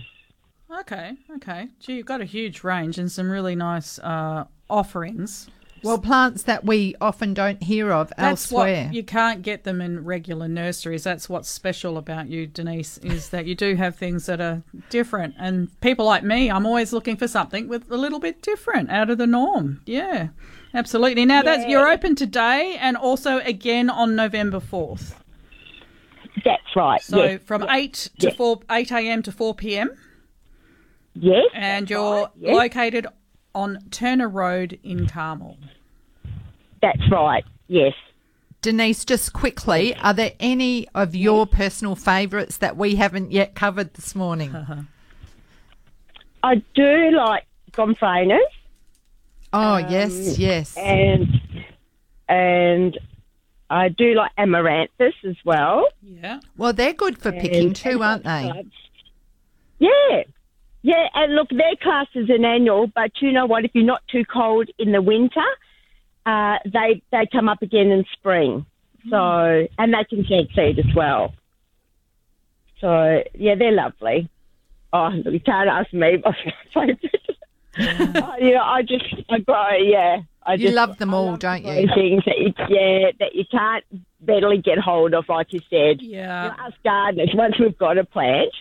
Okay. 0.71 1.13
Okay. 1.35 1.67
Gee, 1.79 1.95
you've 1.97 2.05
got 2.05 2.21
a 2.21 2.25
huge 2.25 2.63
range 2.63 2.97
and 2.97 3.11
some 3.11 3.29
really 3.29 3.55
nice 3.55 3.99
uh, 3.99 4.45
offerings. 4.69 5.49
Well, 5.83 5.99
plants 5.99 6.43
that 6.43 6.65
we 6.65 6.95
often 6.99 7.35
don't 7.35 7.61
hear 7.61 7.91
of 7.91 8.09
That's 8.17 8.51
elsewhere. 8.51 8.85
what 8.85 8.93
you 8.95 9.03
can't 9.03 9.43
get 9.43 9.63
them 9.63 9.79
in 9.79 10.03
regular 10.03 10.47
nurseries. 10.47 11.03
That's 11.03 11.29
what's 11.29 11.47
special 11.47 11.97
about 11.99 12.27
you, 12.29 12.47
Denise, 12.47 12.97
is 12.97 13.29
that 13.29 13.45
you 13.45 13.53
do 13.53 13.75
have 13.75 13.95
things 13.95 14.25
that 14.25 14.41
are 14.41 14.63
different. 14.89 15.35
And 15.37 15.79
people 15.79 16.03
like 16.05 16.23
me, 16.23 16.49
I'm 16.49 16.65
always 16.65 16.93
looking 16.93 17.15
for 17.15 17.27
something 17.27 17.67
with 17.67 17.91
a 17.91 17.95
little 17.95 18.19
bit 18.19 18.41
different, 18.41 18.89
out 18.89 19.11
of 19.11 19.19
the 19.19 19.27
norm. 19.27 19.81
Yeah, 19.85 20.29
absolutely. 20.73 21.25
Now 21.25 21.43
that's 21.43 21.67
you're 21.69 21.87
open 21.87 22.15
today 22.15 22.75
and 22.79 22.97
also 22.97 23.37
again 23.41 23.89
on 23.91 24.15
November 24.15 24.59
fourth. 24.59 25.23
That's 26.43 26.75
right. 26.75 27.01
So 27.03 27.23
yes. 27.23 27.41
from 27.45 27.67
eight 27.69 28.09
to 28.19 28.27
Yes. 28.27 28.35
four, 28.35 28.61
eight 28.71 28.91
a.m. 28.91 29.21
to 29.23 29.31
four 29.31 29.53
p.m. 29.53 29.91
yes, 31.19 31.45
And 31.53 31.89
you're 31.89 32.21
right, 32.23 32.27
yes. 32.37 32.55
located 32.55 33.07
on 33.55 33.79
Turner 33.91 34.29
Road 34.29 34.79
in 34.83 35.07
Carmel. 35.07 35.57
That's 36.81 37.09
right. 37.11 37.43
Yes. 37.67 37.93
Denise, 38.61 39.05
just 39.05 39.33
quickly, 39.33 39.95
are 39.95 40.13
there 40.13 40.33
any 40.39 40.87
of 40.95 41.15
your 41.15 41.45
personal 41.47 41.95
favourites 41.95 42.57
that 42.57 42.75
we 42.77 42.95
haven't 42.95 43.31
yet 43.31 43.55
covered 43.55 43.93
this 43.93 44.15
morning? 44.15 44.55
I 46.43 46.55
do 46.75 47.11
like 47.11 47.45
gomphrenas 47.71 48.39
Oh, 49.53 49.75
Um, 49.75 49.85
yes, 49.89 50.37
yes. 50.37 50.75
and 50.77 51.27
and 52.29 52.97
I 53.69 53.89
do 53.89 54.13
like 54.13 54.31
amaranthus 54.37 55.13
as 55.27 55.35
well. 55.45 55.87
Yeah. 56.01 56.39
Well, 56.57 56.73
they're 56.73 56.93
good 56.93 57.17
for 57.17 57.31
picking 57.31 57.73
too, 57.73 58.03
aren't 58.03 58.23
they? 58.23 58.51
Yeah. 59.79 60.23
Yeah, 60.87 61.05
and 61.15 61.35
look, 61.35 61.49
their 61.49 61.75
class 61.81 62.07
is 62.15 62.29
an 62.29 62.45
annual, 62.45 62.87
but 62.87 63.11
you 63.19 63.33
know 63.33 63.45
what? 63.45 63.65
If 63.65 63.71
you're 63.73 63.83
not 63.83 64.03
too 64.07 64.23
cold 64.23 64.69
in 64.79 64.93
the 64.93 65.01
winter, 65.01 65.49
uh, 66.25 66.59
they 66.63 67.01
they 67.11 67.27
come 67.29 67.49
up 67.49 67.61
again 67.61 67.91
in 67.91 68.05
spring. 68.13 68.65
So, 69.09 69.67
and 69.77 69.93
they 69.93 70.03
can 70.09 70.25
shed 70.25 70.47
seed 70.55 70.79
as 70.79 70.95
well. 70.95 71.33
So, 72.81 73.23
yeah, 73.35 73.55
they're 73.55 73.71
lovely. 73.71 74.29
Oh, 74.91 75.09
look, 75.09 75.33
you 75.33 75.39
can't 75.39 75.69
ask 75.69 75.91
me 75.93 76.19
what's 76.21 76.37
my 76.45 76.53
favourite. 76.73 78.15
Oh, 78.23 78.35
you 78.39 78.53
know, 78.55 78.63
I 78.63 78.81
just, 78.81 79.05
I 79.29 79.39
grow, 79.39 79.77
yeah. 79.77 80.21
I 80.45 80.53
You 80.53 80.67
just, 80.67 80.75
love 80.75 80.97
them 80.97 81.13
all, 81.13 81.31
love 81.31 81.39
don't 81.39 81.65
you? 81.65 81.87
Things 81.95 82.23
that 82.25 82.37
you, 82.37 82.53
yeah, 82.69 83.11
that 83.19 83.33
you 83.33 83.45
can't 83.49 83.83
readily 84.25 84.57
get 84.57 84.77
hold 84.77 85.13
of, 85.13 85.25
like 85.29 85.53
you 85.53 85.61
said. 85.69 86.01
Yeah. 86.01 86.43
You 86.43 86.49
know, 86.49 86.65
us 86.67 86.73
gardeners, 86.83 87.31
once 87.33 87.55
we've 87.59 87.77
got 87.77 87.97
a 87.97 88.03
plant, 88.03 88.53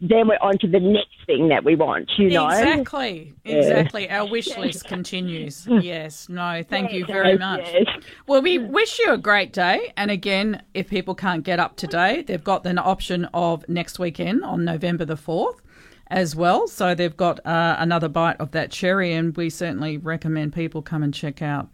then 0.00 0.28
we're 0.28 0.38
on 0.40 0.58
to 0.58 0.66
the 0.66 0.80
next 0.80 1.24
thing 1.26 1.48
that 1.48 1.64
we 1.64 1.74
want, 1.74 2.10
you 2.18 2.30
know? 2.30 2.48
Exactly, 2.48 3.34
exactly. 3.44 4.10
Our 4.10 4.26
wish 4.30 4.56
list 4.56 4.86
continues. 4.86 5.66
Yes, 5.86 6.28
no, 6.28 6.62
thank 6.68 6.92
you 6.92 7.04
very 7.06 7.38
much. 7.38 7.60
yes. 7.72 7.86
Well, 8.26 8.42
we 8.42 8.58
wish 8.58 8.98
you 8.98 9.12
a 9.12 9.18
great 9.18 9.52
day. 9.52 9.92
And 9.96 10.10
again, 10.10 10.62
if 10.74 10.88
people 10.88 11.14
can't 11.14 11.44
get 11.44 11.60
up 11.60 11.76
today, 11.76 12.22
they've 12.22 12.42
got 12.42 12.66
an 12.66 12.78
option 12.78 13.26
of 13.34 13.68
next 13.68 13.98
weekend 13.98 14.42
on 14.42 14.64
November 14.64 15.04
the 15.04 15.16
4th 15.16 15.60
as 16.08 16.34
well. 16.34 16.66
So 16.66 16.94
they've 16.94 17.16
got 17.16 17.44
uh, 17.46 17.76
another 17.78 18.08
bite 18.08 18.36
of 18.40 18.52
that 18.52 18.70
cherry, 18.70 19.12
and 19.12 19.36
we 19.36 19.50
certainly 19.50 19.98
recommend 19.98 20.54
people 20.54 20.82
come 20.82 21.02
and 21.02 21.12
check 21.12 21.42
out 21.42 21.68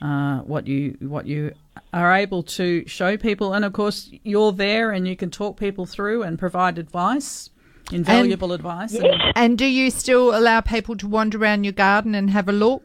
uh, 0.00 0.38
what 0.40 0.66
you 0.66 0.96
what 1.00 1.26
you 1.26 1.52
are 1.92 2.14
able 2.14 2.42
to 2.42 2.86
show 2.86 3.16
people, 3.16 3.54
and 3.54 3.64
of 3.64 3.72
course 3.72 4.10
you're 4.24 4.52
there 4.52 4.90
and 4.90 5.06
you 5.06 5.16
can 5.16 5.30
talk 5.30 5.58
people 5.58 5.86
through 5.86 6.22
and 6.22 6.38
provide 6.38 6.78
advice, 6.78 7.50
invaluable 7.92 8.52
advice. 8.52 8.94
and- 8.94 9.32
And 9.36 9.58
do 9.58 9.66
you 9.66 9.90
still 9.90 10.36
allow 10.36 10.60
people 10.60 10.96
to 10.96 11.06
wander 11.08 11.38
around 11.38 11.64
your 11.64 11.72
garden 11.72 12.14
and 12.14 12.30
have 12.30 12.48
a 12.48 12.52
look? 12.52 12.82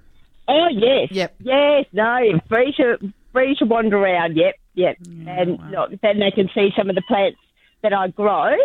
Oh 0.47 0.67
yes, 0.71 1.09
Yep. 1.11 1.35
yes, 1.41 1.85
no, 1.93 2.39
free 2.47 2.73
to 2.77 2.97
free 3.33 3.55
to 3.59 3.65
wander 3.65 3.97
around. 3.97 4.37
Yep, 4.37 4.55
yep, 4.75 4.97
and 5.27 5.59
look, 5.71 5.91
then 6.01 6.19
they 6.19 6.31
can 6.31 6.49
see 6.55 6.71
some 6.77 6.89
of 6.89 6.95
the 6.95 7.01
plants 7.07 7.37
that 7.83 7.93
I 7.93 8.07
grow 8.07 8.51
that 8.51 8.59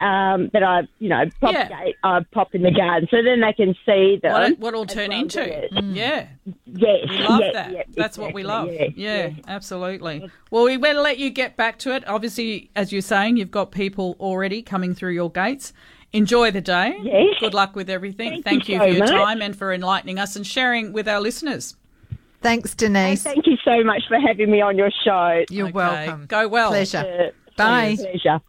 um, 0.00 0.50
that 0.52 0.62
I 0.62 0.82
you 0.98 1.08
know 1.08 1.24
propagate. 1.40 1.96
I 2.04 2.20
pop 2.32 2.54
in 2.54 2.62
the 2.62 2.70
garden, 2.70 3.08
so 3.10 3.22
then 3.22 3.40
they 3.40 3.52
can 3.52 3.74
see 3.84 4.18
them. 4.22 4.32
what, 4.32 4.50
it, 4.52 4.58
what 4.60 4.68
it'll 4.74 4.86
turn 4.86 5.10
well, 5.10 5.20
into. 5.20 5.40
yes. 5.40 5.68
Yeah, 5.82 6.26
Yes, 6.66 7.08
we 7.10 7.18
love 7.18 7.40
yes, 7.40 7.54
that. 7.54 7.72
yes, 7.72 7.86
That's 7.96 8.18
what 8.18 8.32
we 8.34 8.42
love. 8.44 8.68
exactly, 8.68 9.02
Yeah, 9.02 9.26
yes, 9.28 9.32
absolutely. 9.48 10.30
Well, 10.50 10.64
we 10.64 10.76
better 10.76 11.00
let 11.00 11.18
you 11.18 11.30
get 11.30 11.56
back 11.56 11.78
to 11.80 11.94
it. 11.94 12.06
Obviously, 12.08 12.70
as 12.76 12.92
you're 12.92 13.02
saying, 13.02 13.36
you've 13.36 13.50
got 13.50 13.72
people 13.72 14.16
already 14.20 14.62
coming 14.62 14.94
through 14.94 15.12
your 15.12 15.30
gates. 15.30 15.72
Enjoy 16.12 16.50
the 16.50 16.60
day. 16.62 16.96
Yes. 17.02 17.34
Good 17.40 17.52
luck 17.52 17.76
with 17.76 17.90
everything. 17.90 18.30
Thank 18.30 18.44
Thank 18.44 18.68
you 18.68 18.74
you 18.76 18.80
for 18.80 18.86
your 18.86 18.98
much. 19.00 19.10
time 19.10 19.42
and 19.42 19.54
for 19.54 19.72
enlightening 19.74 20.18
us 20.18 20.36
and 20.36 20.46
sharing 20.46 20.92
with 20.94 21.06
our 21.06 21.20
listeners. 21.20 21.76
Thanks, 22.40 22.74
Denise. 22.74 23.24
Thank 23.24 23.46
you 23.46 23.56
so 23.64 23.82
much 23.84 24.02
for 24.08 24.18
having 24.18 24.50
me 24.50 24.60
on 24.60 24.78
your 24.78 24.90
show. 25.04 25.44
You're 25.50 25.66
Okay. 25.66 25.72
welcome. 25.74 26.26
Go 26.26 26.46
well. 26.48 26.70
Pleasure. 26.70 26.98
Uh, 26.98 27.30
Bye. 27.56 27.96
Pleasure. 27.96 28.40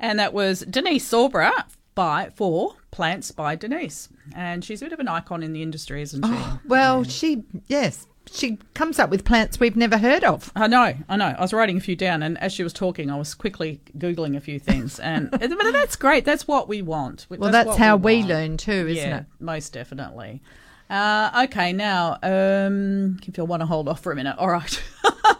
And 0.00 0.18
that 0.18 0.32
was 0.32 0.60
Denise 0.60 1.08
Sorbara 1.10 1.64
by 1.94 2.30
for 2.34 2.76
Plants 2.90 3.30
by 3.32 3.56
Denise. 3.56 4.08
And 4.34 4.64
she's 4.64 4.82
a 4.82 4.84
bit 4.84 4.92
of 4.92 5.00
an 5.00 5.08
icon 5.08 5.42
in 5.42 5.52
the 5.52 5.62
industry, 5.62 6.02
isn't 6.02 6.24
she? 6.24 6.30
Oh, 6.32 6.60
well, 6.66 7.02
she, 7.02 7.42
yes, 7.66 8.06
she 8.30 8.58
comes 8.74 8.98
up 8.98 9.10
with 9.10 9.24
plants 9.24 9.58
we've 9.58 9.76
never 9.76 9.98
heard 9.98 10.24
of. 10.24 10.52
I 10.54 10.66
know, 10.66 10.94
I 11.08 11.16
know. 11.16 11.34
I 11.36 11.40
was 11.40 11.52
writing 11.52 11.76
a 11.76 11.80
few 11.80 11.96
down, 11.96 12.22
and 12.22 12.38
as 12.38 12.52
she 12.52 12.62
was 12.62 12.72
talking, 12.72 13.10
I 13.10 13.16
was 13.16 13.34
quickly 13.34 13.80
googling 13.96 14.36
a 14.36 14.40
few 14.40 14.58
things, 14.58 14.98
and 15.00 15.30
but 15.30 15.40
that's 15.72 15.96
great. 15.96 16.24
That's 16.24 16.46
what 16.46 16.68
we 16.68 16.82
want. 16.82 17.26
Well, 17.28 17.50
that's, 17.50 17.68
what 17.68 17.78
how 17.78 17.96
we 17.96 18.18
want. 18.18 18.28
learn 18.28 18.56
too, 18.56 18.88
isn't 18.88 18.96
yeah, 18.96 19.18
it? 19.20 19.26
most 19.40 19.72
definitely. 19.72 20.42
Uh, 20.90 21.44
okay, 21.44 21.72
now, 21.72 22.18
um, 22.22 23.18
if 23.26 23.36
you 23.36 23.44
want 23.44 23.60
to 23.60 23.66
hold 23.66 23.88
off 23.88 24.00
for 24.00 24.10
a 24.10 24.16
minute, 24.16 24.36
all 24.38 24.48
right. 24.48 24.82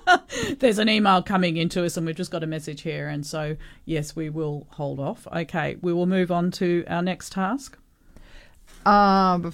There's 0.59 0.79
an 0.79 0.89
email 0.89 1.23
coming 1.23 1.57
into 1.57 1.85
us, 1.85 1.97
and 1.97 2.07
we've 2.07 2.17
just 2.17 2.31
got 2.31 2.43
a 2.43 2.47
message 2.47 2.83
here, 2.83 3.09
and 3.09 3.27
so 3.27 3.57
yes, 3.85 4.15
we 4.15 4.29
will 4.29 4.67
hold 4.71 5.01
off. 5.01 5.27
Okay, 5.35 5.77
we 5.81 5.93
will 5.93 6.07
move 6.07 6.31
on 6.31 6.51
to 6.53 6.85
our 6.87 7.03
next 7.03 7.33
task. 7.33 7.79
Um, 8.85 9.53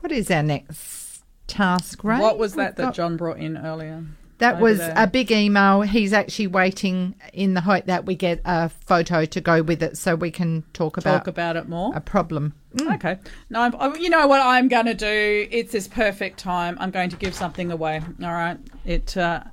what 0.00 0.12
is 0.12 0.30
our 0.30 0.42
next 0.42 1.22
task, 1.46 2.02
Ray? 2.02 2.18
What 2.18 2.38
was 2.38 2.54
that 2.54 2.76
that 2.76 2.94
John 2.94 3.16
brought 3.16 3.38
in 3.38 3.56
earlier? 3.56 4.04
That 4.42 4.60
was 4.60 4.78
there? 4.78 4.92
a 4.96 5.06
big 5.06 5.30
email. 5.30 5.82
He's 5.82 6.12
actually 6.12 6.48
waiting 6.48 7.14
in 7.32 7.54
the 7.54 7.60
hope 7.60 7.86
that 7.86 8.04
we 8.06 8.16
get 8.16 8.40
a 8.44 8.68
photo 8.68 9.24
to 9.24 9.40
go 9.40 9.62
with 9.62 9.82
it, 9.82 9.96
so 9.96 10.16
we 10.16 10.30
can 10.30 10.64
talk 10.72 10.96
about, 10.96 11.18
Talk 11.18 11.26
about 11.28 11.56
it 11.56 11.68
more. 11.68 11.92
a 11.94 12.00
problem. 12.00 12.54
Mm. 12.76 12.94
Okay. 12.96 13.18
No, 13.50 13.60
I'm, 13.60 13.74
oh, 13.78 13.94
you 13.94 14.10
know 14.10 14.26
what 14.26 14.40
I'm 14.40 14.68
going 14.68 14.86
to 14.86 14.94
do? 14.94 15.46
It's 15.50 15.72
this 15.72 15.86
perfect 15.86 16.38
time. 16.38 16.76
I'm 16.80 16.90
going 16.90 17.10
to 17.10 17.16
give 17.16 17.34
something 17.34 17.70
away. 17.70 18.00
All 18.22 18.32
right. 18.32 18.58
It 18.84 19.16
uh, 19.16 19.44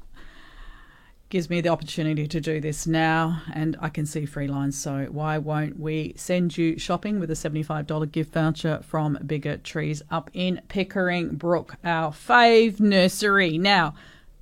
gives 1.30 1.50
me 1.50 1.62
the 1.62 1.70
opportunity 1.70 2.28
to 2.28 2.42
do 2.42 2.60
this 2.60 2.88
now, 2.88 3.42
and 3.54 3.78
I 3.80 3.90
can 3.90 4.06
see 4.08 4.26
free 4.26 4.48
lines. 4.48 4.76
So 4.78 5.06
why 5.12 5.38
won't 5.38 5.80
we 5.80 6.14
send 6.18 6.58
you 6.58 6.80
shopping 6.80 7.20
with 7.20 7.30
a 7.30 7.36
$75 7.36 8.12
gift 8.12 8.34
voucher 8.34 8.80
from 8.82 9.20
Bigger 9.26 9.58
Trees 9.58 10.02
up 10.10 10.32
in 10.34 10.62
Pickering 10.68 11.36
Brook, 11.36 11.76
our 11.84 12.12
fave 12.12 12.80
nursery. 12.80 13.60
Now, 13.60 13.94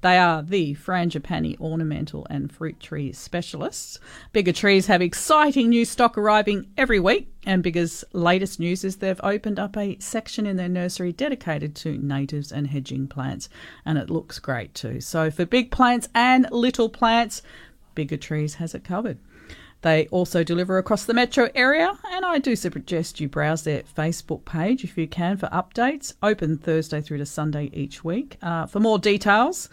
they 0.01 0.17
are 0.17 0.43
the 0.43 0.75
frangipani 0.75 1.59
ornamental 1.59 2.27
and 2.29 2.51
fruit 2.51 2.79
tree 2.79 3.11
specialists. 3.11 3.99
Bigger 4.31 4.51
Trees 4.51 4.87
have 4.87 5.01
exciting 5.01 5.69
new 5.69 5.85
stock 5.85 6.17
arriving 6.17 6.67
every 6.77 6.99
week, 6.99 7.33
and 7.45 7.63
Bigger's 7.63 8.03
latest 8.13 8.59
news 8.59 8.83
is 8.83 8.97
they've 8.97 9.19
opened 9.23 9.59
up 9.59 9.75
a 9.75 9.97
section 9.99 10.45
in 10.45 10.57
their 10.57 10.69
nursery 10.69 11.11
dedicated 11.11 11.75
to 11.77 11.97
natives 11.97 12.51
and 12.51 12.67
hedging 12.67 13.07
plants, 13.07 13.49
and 13.85 13.97
it 13.97 14.09
looks 14.09 14.39
great 14.39 14.73
too. 14.73 15.01
So 15.01 15.31
for 15.31 15.45
big 15.45 15.71
plants 15.71 16.09
and 16.13 16.47
little 16.51 16.89
plants, 16.89 17.41
Bigger 17.95 18.17
Trees 18.17 18.55
has 18.55 18.75
it 18.75 18.83
covered. 18.83 19.17
They 19.81 20.07
also 20.07 20.43
deliver 20.43 20.77
across 20.77 21.05
the 21.05 21.13
metro 21.13 21.49
area, 21.53 21.97
and 22.11 22.25
I 22.25 22.39
do 22.39 22.55
suggest 22.55 23.19
you 23.19 23.29
browse 23.29 23.63
their 23.63 23.83
Facebook 23.83 24.43
page 24.43 24.83
if 24.83 24.97
you 24.97 25.07
can 25.07 25.37
for 25.37 25.47
updates. 25.47 26.13
Open 26.23 26.57
Thursday 26.57 27.01
through 27.01 27.19
to 27.19 27.25
Sunday 27.25 27.69
each 27.73 28.03
week. 28.03 28.37
Uh, 28.41 28.65
for 28.65 28.79
more 28.79 28.97
details 28.97 29.69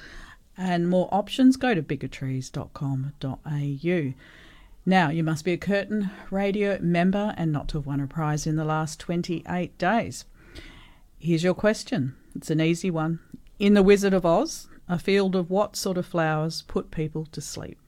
and 0.58 0.88
more 0.88 1.08
options, 1.10 1.56
go 1.56 1.74
to 1.74 1.82
biggertrees.com.au. 1.82 4.14
Now, 4.86 5.08
you 5.08 5.24
must 5.24 5.46
be 5.46 5.54
a 5.54 5.56
Curtin 5.56 6.10
Radio 6.30 6.78
member 6.80 7.34
and 7.38 7.50
not 7.50 7.68
to 7.68 7.78
have 7.78 7.86
won 7.86 8.00
a 8.00 8.06
prize 8.06 8.46
in 8.46 8.56
the 8.56 8.66
last 8.66 9.00
28 9.00 9.78
days. 9.78 10.26
Here's 11.18 11.42
your 11.42 11.54
question. 11.54 12.14
It's 12.34 12.50
an 12.50 12.60
easy 12.60 12.90
one. 12.90 13.20
In 13.58 13.72
The 13.72 13.82
Wizard 13.82 14.12
of 14.12 14.26
Oz, 14.26 14.68
a 14.86 14.98
field 14.98 15.34
of 15.34 15.48
what 15.48 15.76
sort 15.76 15.96
of 15.96 16.04
flowers 16.04 16.60
put 16.62 16.90
people 16.90 17.24
to 17.32 17.40
sleep? 17.40 17.78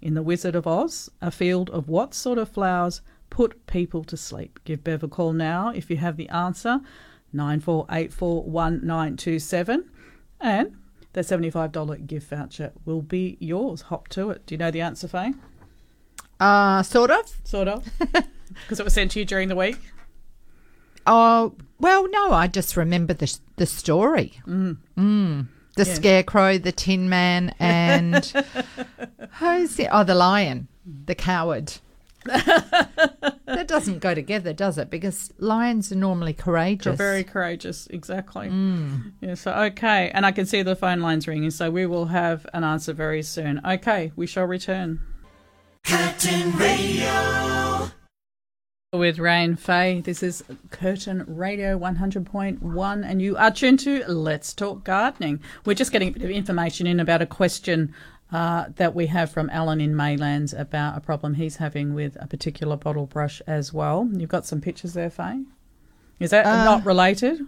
In 0.00 0.14
The 0.14 0.22
Wizard 0.22 0.54
of 0.54 0.66
Oz, 0.66 1.10
a 1.20 1.30
field 1.30 1.68
of 1.70 1.88
what 1.88 2.14
sort 2.14 2.38
of 2.38 2.48
flowers 2.48 3.00
put 3.30 3.66
people 3.66 4.04
to 4.04 4.16
sleep? 4.16 4.60
Give 4.64 4.84
Bev 4.84 5.02
a 5.02 5.08
call 5.08 5.32
now 5.32 5.70
if 5.70 5.90
you 5.90 5.96
have 5.96 6.16
the 6.16 6.28
answer. 6.28 6.80
94841927 7.34 9.84
and 10.40 10.76
the 11.14 11.22
$75 11.22 12.06
gift 12.06 12.28
voucher 12.28 12.72
will 12.84 13.02
be 13.02 13.36
yours. 13.40 13.82
Hop 13.82 14.08
to 14.08 14.30
it. 14.30 14.46
Do 14.46 14.54
you 14.54 14.58
know 14.58 14.70
the 14.70 14.82
answer, 14.82 15.08
Faye? 15.08 15.32
Uh, 16.38 16.82
sort 16.82 17.10
of. 17.10 17.32
Sort 17.44 17.68
of. 17.68 17.88
Because 18.62 18.78
it 18.78 18.84
was 18.84 18.94
sent 18.94 19.10
to 19.12 19.18
you 19.18 19.24
during 19.24 19.48
the 19.48 19.56
week. 19.56 19.78
Oh, 21.06 21.54
well, 21.80 22.08
no, 22.08 22.32
I 22.32 22.46
just 22.46 22.76
remember 22.76 23.12
the 23.12 23.36
the 23.56 23.66
story. 23.66 24.40
Mm. 24.46 25.48
The 25.76 25.84
scarecrow, 25.84 26.58
the 26.58 26.72
tin 26.72 27.08
man, 27.08 27.54
and 27.58 28.24
who's 29.38 29.76
the 29.76 29.88
oh, 29.90 30.04
the 30.04 30.14
lion, 30.14 30.68
the 31.06 31.14
coward. 31.14 31.74
that 32.24 33.64
doesn't 33.66 33.98
go 33.98 34.14
together, 34.14 34.54
does 34.54 34.78
it? 34.78 34.88
Because 34.88 35.30
lions 35.38 35.92
are 35.92 35.96
normally 35.96 36.32
courageous. 36.32 36.86
You're 36.86 36.94
very 36.94 37.22
courageous, 37.22 37.86
exactly. 37.88 38.48
Mm. 38.48 39.12
Yeah, 39.20 39.34
so 39.34 39.52
okay, 39.52 40.10
and 40.14 40.24
I 40.24 40.32
can 40.32 40.46
see 40.46 40.62
the 40.62 40.74
phone 40.74 41.00
lines 41.00 41.28
ringing, 41.28 41.50
so 41.50 41.70
we 41.70 41.84
will 41.84 42.06
have 42.06 42.46
an 42.54 42.64
answer 42.64 42.94
very 42.94 43.22
soon. 43.22 43.60
Okay, 43.66 44.12
we 44.16 44.26
shall 44.26 44.46
return. 44.46 45.00
Curtin 45.84 46.52
Radio. 46.52 47.90
With 48.94 49.18
Rain 49.18 49.56
Faye, 49.56 50.00
this 50.02 50.22
is 50.22 50.44
Curtin 50.70 51.24
Radio 51.26 51.76
100.1, 51.76 53.04
and 53.04 53.20
you 53.20 53.36
are 53.36 53.50
tuned 53.50 53.80
to 53.80 54.04
Let's 54.06 54.54
Talk 54.54 54.84
Gardening. 54.84 55.40
We're 55.64 55.74
just 55.74 55.90
getting 55.90 56.10
a 56.10 56.12
bit 56.12 56.22
of 56.22 56.30
information 56.30 56.86
in 56.86 57.00
about 57.00 57.20
a 57.20 57.26
question 57.26 57.92
uh, 58.30 58.66
that 58.76 58.94
we 58.94 59.06
have 59.08 59.32
from 59.32 59.50
Alan 59.50 59.80
in 59.80 59.94
Maylands 59.94 60.56
about 60.56 60.96
a 60.96 61.00
problem 61.00 61.34
he's 61.34 61.56
having 61.56 61.92
with 61.92 62.16
a 62.20 62.28
particular 62.28 62.76
bottle 62.76 63.06
brush 63.06 63.42
as 63.48 63.72
well. 63.72 64.08
You've 64.12 64.28
got 64.28 64.46
some 64.46 64.60
pictures 64.60 64.92
there, 64.92 65.10
Faye? 65.10 65.42
Is 66.20 66.30
that 66.30 66.46
Uh, 66.46 66.64
not 66.64 66.86
related? 66.86 67.40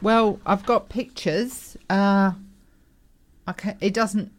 Well, 0.00 0.38
I've 0.46 0.64
got 0.64 0.88
pictures. 0.88 1.76
Uh, 1.90 2.34
okay, 3.48 3.74
it 3.80 3.92
doesn't. 3.92 4.30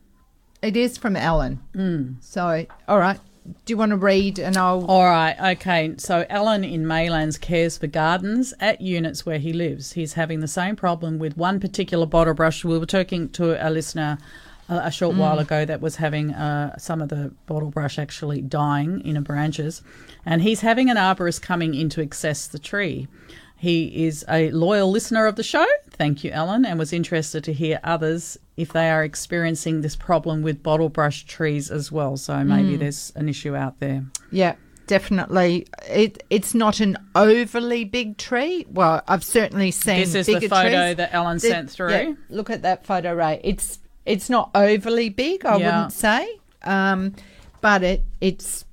It 0.62 0.78
is 0.78 0.98
from 0.98 1.18
Alan. 1.18 1.60
Mm. 1.76 2.24
So, 2.24 2.66
all 2.88 3.00
right. 3.00 3.20
Do 3.44 3.74
you 3.74 3.78
want 3.78 3.90
to 3.90 3.98
read 3.98 4.38
and 4.38 4.56
I'll. 4.56 4.86
All 4.86 5.04
right, 5.04 5.58
okay. 5.58 5.96
So 5.98 6.26
Alan 6.30 6.64
in 6.64 6.86
Maylands 6.86 7.42
cares 7.42 7.78
for 7.78 7.88
gardens 7.88 8.54
at 8.60 8.82
units 8.82 9.26
where 9.26 9.40
he 9.40 9.52
lives. 9.52 9.94
He's 9.94 10.14
having 10.14 10.42
the 10.42 10.48
same 10.48 10.76
problem 10.76 11.18
with 11.18 11.38
one 11.38 11.60
particular 11.60 12.06
bottle 12.06 12.36
brush. 12.36 12.64
We 12.64 12.78
were 12.78 12.86
talking 12.86 13.30
to 13.30 13.68
a 13.68 13.70
listener 13.70 14.20
a, 14.70 14.88
a 14.88 14.92
short 14.92 15.16
while 15.16 15.40
ago 15.40 15.66
that 15.66 15.82
was 15.82 15.98
having 15.98 16.34
uh, 16.34 16.78
some 16.78 17.02
of 17.02 17.10
the 17.10 17.34
bottle 17.46 17.70
brush 17.70 18.00
actually 18.00 18.42
dying 18.42 19.02
in 19.02 19.16
the 19.16 19.22
branches, 19.22 19.82
and 20.26 20.42
he's 20.42 20.62
having 20.62 20.90
an 20.90 20.98
arborist 20.98 21.42
coming 21.42 21.74
in 21.74 21.90
to 21.90 22.02
access 22.02 22.48
the 22.48 22.60
tree. 22.60 23.08
He 23.62 24.06
is 24.08 24.26
a 24.28 24.50
loyal 24.50 24.90
listener 24.90 25.28
of 25.28 25.36
the 25.36 25.44
show. 25.44 25.68
Thank 25.92 26.24
you, 26.24 26.32
Ellen, 26.32 26.66
and 26.66 26.80
was 26.80 26.92
interested 26.92 27.44
to 27.44 27.54
hear 27.54 27.80
others 27.84 28.36
if 28.58 28.74
they 28.74 28.90
are 28.90 29.04
experiencing 29.04 29.82
this 29.82 29.96
problem 29.96 30.42
with 30.42 30.64
bottle 30.64 30.90
brush 30.90 31.26
trees 31.26 31.70
as 31.70 31.92
well. 31.92 32.18
So 32.18 32.44
maybe 32.44 32.76
there's 32.76 33.14
an 33.16 33.30
issue 33.30 33.56
out 33.56 33.80
there. 33.80 34.04
Yeah, 34.32 34.56
definitely. 34.88 35.68
It 35.88 36.24
It's 36.32 36.56
not 36.56 36.80
an 36.80 36.98
overly 37.14 37.84
big 37.86 38.18
tree. 38.18 38.66
Well, 38.68 39.04
I've 39.08 39.24
certainly 39.24 39.70
seen 39.70 40.00
This 40.00 40.16
is 40.16 40.26
the 40.26 40.40
photo 40.48 40.70
trees. 40.88 40.96
that 40.98 41.10
Ellen 41.14 41.36
The- 41.38 41.42
sent 41.42 41.70
through. 41.70 41.92
yeah, 41.92 42.12
look 42.30 42.50
at 42.50 42.64
that 42.64 42.84
photo, 42.86 43.14
Ray. 43.14 43.42
It's 43.44 43.78
it's 44.08 44.28
not 44.28 44.50
overly 44.56 45.10
big, 45.10 45.46
I 45.46 45.58
Yeah. 45.58 45.66
wouldn't 45.76 45.94
say, 45.94 46.28
um, 46.64 47.14
but 47.62 47.84
it 47.84 48.04
it's 48.20 48.66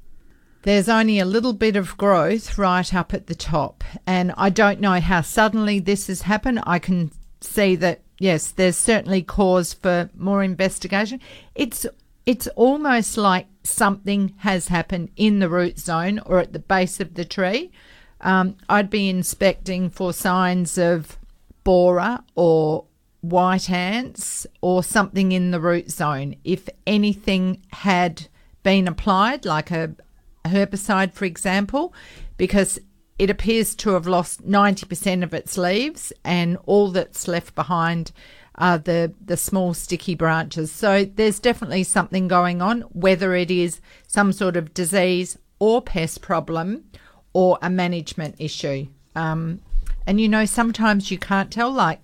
there's 0.68 0.88
only 0.90 1.18
a 1.18 1.24
little 1.24 1.54
bit 1.54 1.76
of 1.76 1.96
growth 1.96 2.58
right 2.58 2.92
up 2.92 3.14
at 3.14 3.26
the 3.26 3.34
top, 3.34 3.82
and 4.06 4.34
I 4.36 4.50
don't 4.50 4.80
know 4.80 5.00
how 5.00 5.22
suddenly 5.22 5.78
this 5.78 6.08
has 6.08 6.22
happened. 6.22 6.60
I 6.66 6.78
can 6.78 7.10
see 7.40 7.74
that 7.76 8.02
yes, 8.18 8.50
there's 8.50 8.76
certainly 8.76 9.22
cause 9.22 9.72
for 9.72 10.10
more 10.14 10.42
investigation. 10.42 11.20
It's 11.54 11.86
it's 12.26 12.48
almost 12.48 13.16
like 13.16 13.46
something 13.64 14.34
has 14.40 14.68
happened 14.68 15.08
in 15.16 15.38
the 15.38 15.48
root 15.48 15.78
zone 15.78 16.20
or 16.26 16.38
at 16.38 16.52
the 16.52 16.58
base 16.58 17.00
of 17.00 17.14
the 17.14 17.24
tree. 17.24 17.70
Um, 18.20 18.56
I'd 18.68 18.90
be 18.90 19.08
inspecting 19.08 19.88
for 19.88 20.12
signs 20.12 20.76
of 20.76 21.16
borer 21.64 22.18
or 22.34 22.84
white 23.22 23.70
ants 23.70 24.46
or 24.60 24.82
something 24.82 25.32
in 25.32 25.50
the 25.50 25.60
root 25.60 25.90
zone. 25.90 26.34
If 26.44 26.68
anything 26.86 27.62
had 27.72 28.28
been 28.62 28.86
applied, 28.86 29.46
like 29.46 29.70
a 29.70 29.94
herbicide, 30.48 31.12
for 31.12 31.24
example, 31.24 31.94
because 32.36 32.78
it 33.18 33.30
appears 33.30 33.74
to 33.76 33.90
have 33.90 34.06
lost 34.06 34.46
90% 34.46 35.22
of 35.22 35.34
its 35.34 35.58
leaves 35.58 36.12
and 36.24 36.56
all 36.66 36.90
that's 36.90 37.26
left 37.26 37.54
behind 37.54 38.12
are 38.54 38.78
the, 38.78 39.12
the 39.24 39.36
small 39.36 39.74
sticky 39.74 40.14
branches. 40.14 40.70
So 40.70 41.04
there's 41.04 41.38
definitely 41.38 41.84
something 41.84 42.28
going 42.28 42.60
on, 42.60 42.82
whether 42.92 43.34
it 43.34 43.50
is 43.50 43.80
some 44.06 44.32
sort 44.32 44.56
of 44.56 44.74
disease 44.74 45.38
or 45.58 45.80
pest 45.82 46.22
problem 46.22 46.84
or 47.32 47.58
a 47.62 47.70
management 47.70 48.36
issue. 48.38 48.86
Um, 49.14 49.60
and 50.06 50.20
you 50.20 50.28
know, 50.28 50.44
sometimes 50.44 51.10
you 51.10 51.18
can't 51.18 51.52
tell, 51.52 51.70
like, 51.70 52.00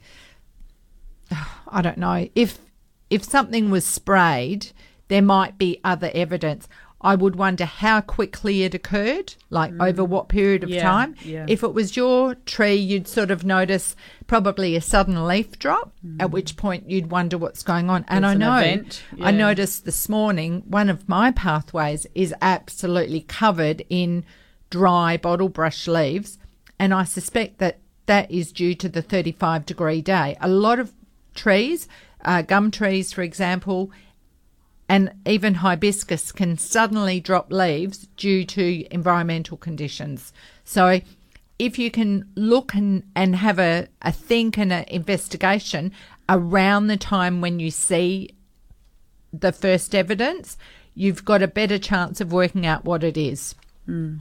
I 1.69 1.83
don't 1.83 1.99
know, 1.99 2.29
if 2.35 2.59
if 3.11 3.23
something 3.23 3.71
was 3.71 3.85
sprayed, 3.85 4.73
there 5.09 5.23
might 5.23 5.59
be 5.59 5.81
other 5.85 6.11
evidence. 6.15 6.69
I 7.05 7.15
would 7.15 7.37
wonder 7.37 7.67
how 7.67 8.01
quickly 8.01 8.63
it 8.65 8.75
occurred, 8.75 9.35
like 9.51 9.73
over 9.79 10.03
what 10.03 10.29
period 10.29 10.65
of 10.65 10.71
Mm. 10.71 10.75
Yeah, 10.75 10.83
time. 10.83 11.15
yeah. 11.25 11.45
If 11.47 11.63
it 11.63 11.75
was 11.75 11.97
your 11.97 12.35
tree, 12.47 12.75
you'd 12.75 13.07
sort 13.07 13.31
of 13.31 13.45
notice 13.45 13.95
probably 14.27 14.75
a 14.75 14.81
sudden 14.81 15.27
leaf 15.27 15.59
drop, 15.59 15.93
at 16.19 16.31
which 16.31 16.57
point 16.57 16.89
you'd 16.91 17.11
wonder 17.11 17.37
what's 17.37 17.63
going 17.63 17.91
on. 17.91 18.07
And 18.09 18.25
I 18.25 18.35
Mm. 18.35 18.39
know, 18.39 18.57
event, 18.57 19.03
I 19.21 19.31
noticed 19.31 19.85
this 19.85 20.09
morning 20.09 20.63
one 20.67 20.89
of 20.89 21.07
my 21.09 21.31
pathways 21.31 22.07
is 22.15 22.35
absolutely 22.41 23.21
covered 23.21 23.85
in 23.91 24.25
dry 24.71 25.17
bottle 25.19 25.51
brush 25.51 25.87
leaves, 25.87 26.39
and 26.79 26.95
I 26.95 27.05
suspect 27.05 27.59
that 27.59 27.79
that 28.07 28.31
is 28.31 28.51
due 28.51 28.75
to 28.77 28.89
the 28.89 29.03
35 29.03 29.65
degree 29.67 30.01
day. 30.03 30.37
A 30.41 30.49
lot 30.49 30.79
of 30.79 30.93
trees, 31.35 31.87
uh, 32.25 32.43
gum 32.43 32.71
trees, 32.71 33.13
for 33.13 33.23
example, 33.23 33.91
and 34.89 35.13
even 35.27 35.55
hibiscus 35.55 36.33
can 36.33 36.59
suddenly 36.59 37.21
drop 37.21 37.51
leaves 37.53 38.09
due 38.17 38.45
to 38.45 38.87
environmental 38.93 39.57
conditions. 39.57 40.33
So, 40.65 41.01
if 41.59 41.79
you 41.79 41.91
can 41.91 42.29
look 42.35 42.75
and, 42.75 43.05
and 43.15 43.37
have 43.37 43.59
a, 43.59 43.89
a 44.03 44.11
think 44.11 44.59
and 44.59 44.73
an 44.73 44.85
investigation 44.89 45.93
around 46.29 46.89
the 46.89 46.97
time 46.97 47.41
when 47.41 47.61
you 47.61 47.71
see 47.71 48.31
the 49.33 49.53
first 49.53 49.95
evidence, 49.95 50.57
you've 50.95 51.25
got 51.25 51.43
a 51.43 51.49
better 51.49 51.79
chance 51.79 52.21
of 52.21 52.33
working 52.33 52.67
out 52.67 52.85
what 52.85 53.05
it 53.05 53.17
is. 53.17 53.55
Hmm. 53.87 54.17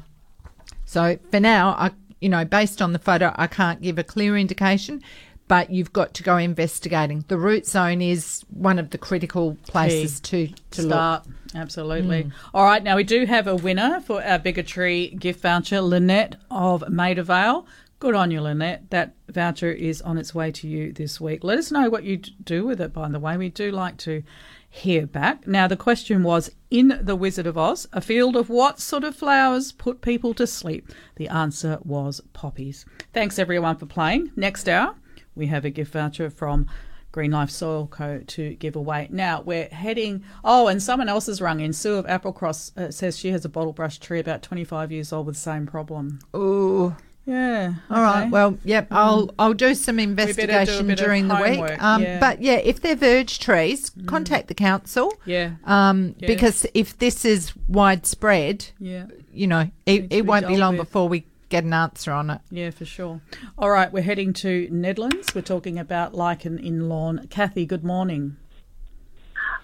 So 0.85 1.17
for 1.31 1.39
now, 1.39 1.69
I 1.77 1.91
you 2.23 2.29
know, 2.29 2.45
based 2.45 2.81
on 2.81 2.93
the 2.93 2.99
photo, 2.99 3.33
I 3.35 3.47
can't 3.47 3.81
give 3.81 3.99
a 3.99 4.03
clear 4.03 4.37
indication, 4.37 5.03
but 5.47 5.69
you've 5.69 5.93
got 5.93 6.13
to 6.15 6.23
go 6.23 6.37
investigating. 6.37 7.25
The 7.27 7.37
root 7.37 7.65
zone 7.65 8.01
is 8.01 8.43
one 8.49 8.79
of 8.79 8.91
the 8.91 8.97
critical 8.97 9.57
places 9.67 10.19
to 10.21 10.47
to 10.71 10.81
look. 10.81 10.91
Start. 10.91 11.27
Absolutely. 11.55 12.23
Hmm. 12.23 12.29
All 12.53 12.65
right, 12.65 12.83
now 12.83 12.95
we 12.95 13.03
do 13.03 13.25
have 13.25 13.47
a 13.47 13.55
winner 13.55 14.01
for 14.01 14.23
our 14.23 14.39
Bigger 14.39 14.63
Trees 14.63 15.13
gift 15.19 15.41
voucher, 15.41 15.81
Lynette 15.81 16.37
of 16.49 16.89
Maida 16.89 17.23
Vale. 17.23 17.67
Good 17.99 18.15
on 18.15 18.31
you, 18.31 18.41
Lynette. 18.41 18.89
That 18.89 19.15
voucher 19.29 19.71
is 19.71 20.01
on 20.01 20.17
its 20.17 20.35
way 20.35 20.51
to 20.51 20.67
you 20.67 20.91
this 20.91 21.21
week. 21.21 21.43
Let 21.43 21.57
us 21.57 21.71
know 21.71 21.89
what 21.89 22.03
you 22.03 22.17
do 22.17 22.65
with 22.65 22.81
it, 22.81 22.91
by 22.91 23.07
the 23.07 23.19
way. 23.19 23.37
We 23.37 23.49
do 23.49 23.71
like 23.71 23.97
to 23.99 24.23
hear 24.69 25.05
back. 25.05 25.47
Now, 25.47 25.67
the 25.67 25.77
question 25.77 26.23
was 26.23 26.51
In 26.71 26.99
The 27.01 27.15
Wizard 27.15 27.47
of 27.47 27.57
Oz, 27.57 27.87
a 27.93 28.01
field 28.01 28.35
of 28.35 28.49
what 28.49 28.79
sort 28.79 29.03
of 29.03 29.15
flowers 29.15 29.71
put 29.71 30.01
people 30.01 30.33
to 30.33 30.47
sleep? 30.47 30.89
The 31.15 31.29
answer 31.29 31.77
was 31.83 32.19
poppies. 32.33 32.83
Thanks, 33.13 33.37
everyone, 33.37 33.77
for 33.77 33.85
playing. 33.85 34.31
Next 34.35 34.67
hour, 34.67 34.95
we 35.35 35.47
have 35.47 35.65
a 35.65 35.69
gift 35.69 35.93
voucher 35.93 36.29
from 36.29 36.67
Green 37.11 37.31
Life 37.31 37.49
Soil 37.51 37.87
Co. 37.87 38.21
to 38.25 38.55
give 38.55 38.75
away. 38.75 39.07
Now 39.11 39.41
we're 39.41 39.67
heading. 39.69 40.23
Oh, 40.43 40.67
and 40.67 40.81
someone 40.81 41.09
else 41.09 41.27
has 41.27 41.41
rung 41.41 41.59
in. 41.59 41.71
Sue 41.73 41.95
of 41.95 42.05
Applecross 42.07 42.75
uh, 42.77 42.91
says 42.91 43.17
she 43.19 43.29
has 43.31 43.45
a 43.45 43.49
bottle 43.49 43.73
brush 43.73 43.99
tree 43.99 44.19
about 44.19 44.41
25 44.41 44.91
years 44.91 45.13
old 45.13 45.27
with 45.27 45.35
the 45.35 45.41
same 45.41 45.67
problem. 45.67 46.19
Ooh. 46.35 46.95
Yeah. 47.25 47.75
All 47.89 48.01
right. 48.01 48.21
okay. 48.23 48.29
Well, 48.31 48.57
yep. 48.65 48.87
I'll 48.91 49.33
I'll 49.39 49.53
do 49.53 49.75
some 49.75 49.95
better 49.95 50.33
do 50.33 50.41
investigation 50.41 50.87
during 50.95 51.29
the 51.29 51.35
week. 51.35 51.81
Um, 51.81 52.01
yeah. 52.03 52.17
Mm. 52.17 52.19
But 52.19 52.41
yeah, 52.41 52.55
if 52.55 52.81
they're 52.81 52.97
verge 52.97 53.39
trees, 53.39 53.91
contact 54.07 54.47
the 54.49 54.53
council. 54.53 55.13
Yeah. 55.25 55.51
Um, 55.63 56.15
Yeah. 56.17 56.27
because 56.27 56.65
if 56.73 56.97
this 56.97 57.23
is 57.23 57.53
widespread, 57.69 58.65
Yeah. 58.79 59.05
you 59.31 59.47
know, 59.47 59.69
it, 59.85 60.07
it 60.11 60.25
won't 60.25 60.47
be 60.47 60.57
long 60.57 60.77
with. 60.77 60.87
before 60.87 61.07
we 61.07 61.25
get 61.53 61.63
an 61.63 61.73
answer 61.73 62.11
on 62.11 62.31
it. 62.31 62.41
Yeah, 62.49 62.71
for 62.71 62.83
sure. 62.83 63.21
All 63.59 63.69
right, 63.69 63.93
we're 63.93 64.01
heading 64.01 64.33
to 64.33 64.67
Nedlands. 64.69 65.35
We're 65.35 65.41
talking 65.41 65.77
about 65.77 66.15
lichen 66.15 66.57
in 66.57 66.89
lawn. 66.89 67.27
Kathy, 67.29 67.67
good 67.67 67.83
morning. 67.83 68.37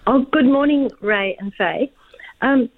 Oh, 0.06 0.24
good 0.32 0.46
morning, 0.46 0.92
Ray 1.02 1.36
and 1.40 1.52
Faye. 1.58 1.92
Um, 2.42 2.70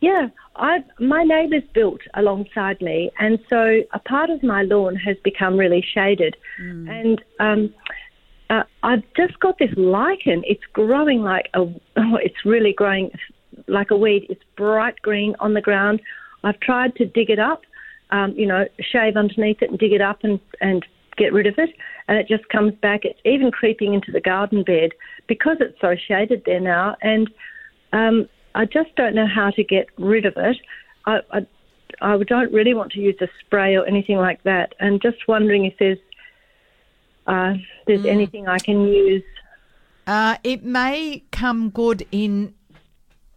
yeah, 0.00 0.28
I 0.56 0.84
my 1.00 1.24
neighbour's 1.24 1.62
built 1.72 2.02
alongside 2.12 2.82
me, 2.82 3.10
and 3.18 3.38
so 3.48 3.80
a 3.94 3.98
part 4.00 4.28
of 4.28 4.42
my 4.42 4.64
lawn 4.64 4.96
has 4.96 5.16
become 5.24 5.56
really 5.56 5.82
shaded, 5.94 6.36
and 6.58 7.22
um, 7.40 7.74
uh, 8.50 8.64
I've 8.82 9.02
just 9.16 9.40
got 9.40 9.58
this 9.58 9.72
lichen. 9.78 10.42
It's 10.46 10.64
growing 10.74 11.22
like 11.22 11.48
a, 11.54 11.60
oh, 11.96 12.16
it's 12.22 12.44
really 12.44 12.74
growing 12.74 13.12
like 13.66 13.90
a 13.90 13.96
weed. 13.96 14.26
It's 14.28 14.44
bright 14.58 15.00
green 15.00 15.34
on 15.40 15.54
the 15.54 15.62
ground. 15.62 16.02
I've 16.44 16.60
tried 16.60 16.94
to 16.96 17.06
dig 17.06 17.30
it 17.30 17.38
up, 17.38 17.62
um, 18.10 18.32
you 18.36 18.46
know, 18.46 18.66
shave 18.80 19.16
underneath 19.16 19.62
it 19.62 19.70
and 19.70 19.78
dig 19.78 19.92
it 19.92 20.00
up 20.00 20.24
and 20.24 20.40
and 20.60 20.84
get 21.16 21.32
rid 21.32 21.46
of 21.46 21.58
it, 21.58 21.70
and 22.06 22.16
it 22.16 22.28
just 22.28 22.48
comes 22.48 22.74
back. 22.80 23.04
It's 23.04 23.20
even 23.24 23.50
creeping 23.50 23.94
into 23.94 24.12
the 24.12 24.20
garden 24.20 24.62
bed 24.62 24.92
because 25.26 25.56
it's 25.60 25.80
so 25.80 25.96
shaded 25.96 26.42
there 26.46 26.60
now, 26.60 26.96
and 27.02 27.28
um, 27.92 28.28
I 28.54 28.64
just 28.64 28.94
don't 28.96 29.14
know 29.14 29.26
how 29.26 29.50
to 29.50 29.64
get 29.64 29.88
rid 29.98 30.24
of 30.24 30.34
it. 30.36 30.56
I, 31.06 31.20
I, 31.32 31.46
I 32.00 32.18
don't 32.24 32.52
really 32.52 32.74
want 32.74 32.92
to 32.92 33.00
use 33.00 33.16
a 33.20 33.28
spray 33.40 33.76
or 33.76 33.84
anything 33.86 34.16
like 34.16 34.42
that, 34.44 34.74
and 34.80 35.02
just 35.02 35.28
wondering 35.28 35.64
if 35.64 35.74
there's 35.78 35.98
uh, 37.26 37.54
there's 37.86 38.06
anything 38.06 38.48
I 38.48 38.58
can 38.58 38.82
use. 38.88 39.22
Uh, 40.06 40.36
it 40.42 40.64
may 40.64 41.22
come 41.30 41.68
good 41.68 42.06
in 42.10 42.54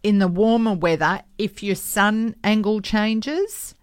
in 0.02 0.18
the 0.18 0.28
warmer 0.28 0.74
weather 0.74 1.22
if 1.38 1.62
your 1.62 1.74
sun 1.74 2.34
angle 2.42 2.80
changes, 2.80 3.74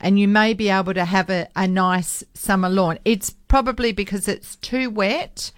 and 0.00 0.18
you 0.18 0.28
may 0.28 0.54
be 0.54 0.68
able 0.68 0.94
to 0.94 1.04
have 1.04 1.30
a, 1.30 1.48
a 1.56 1.66
nice 1.66 2.24
summer 2.34 2.68
lawn. 2.68 2.98
It's 3.04 3.30
probably 3.30 3.92
because 3.92 4.28
it's 4.28 4.56
too 4.56 4.90
wet 4.90 5.52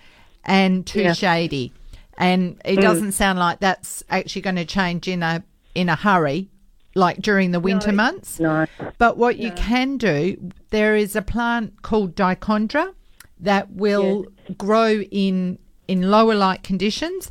and 0.44 0.86
too 0.86 1.02
Yeah. 1.02 1.12
shady, 1.12 1.72
and 2.16 2.60
it 2.64 2.78
mm. 2.78 2.82
doesn't 2.82 3.12
sound 3.12 3.38
like 3.38 3.60
that's 3.60 4.02
actually 4.08 4.42
going 4.42 4.56
to 4.56 4.64
change 4.64 5.08
in 5.08 5.22
a 5.22 5.42
in 5.74 5.88
a 5.88 5.96
hurry, 5.96 6.48
like 6.94 7.20
during 7.22 7.52
the 7.52 7.60
winter 7.60 7.92
months. 7.92 8.40
No. 8.40 8.66
But 8.98 9.16
what 9.16 9.38
you 9.38 9.52
can 9.52 9.96
do, 9.98 10.52
there 10.70 10.96
is 10.96 11.14
a 11.14 11.22
plant 11.22 11.82
called 11.82 12.16
dichondra 12.16 12.94
that 13.38 13.70
will 13.70 14.26
grow 14.56 15.00
in 15.00 15.58
in 15.88 16.10
lower 16.10 16.34
light 16.34 16.62
conditions, 16.62 17.30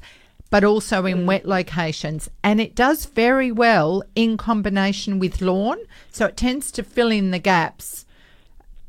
but 0.49 0.63
also 0.63 1.05
in 1.05 1.19
mm. 1.19 1.25
wet 1.25 1.45
locations, 1.45 2.29
and 2.43 2.59
it 2.59 2.75
does 2.75 3.05
very 3.05 3.51
well 3.51 4.03
in 4.15 4.37
combination 4.37 5.19
with 5.19 5.41
lawn. 5.41 5.77
So 6.11 6.25
it 6.25 6.37
tends 6.37 6.71
to 6.73 6.83
fill 6.83 7.11
in 7.11 7.31
the 7.31 7.39
gaps 7.39 8.05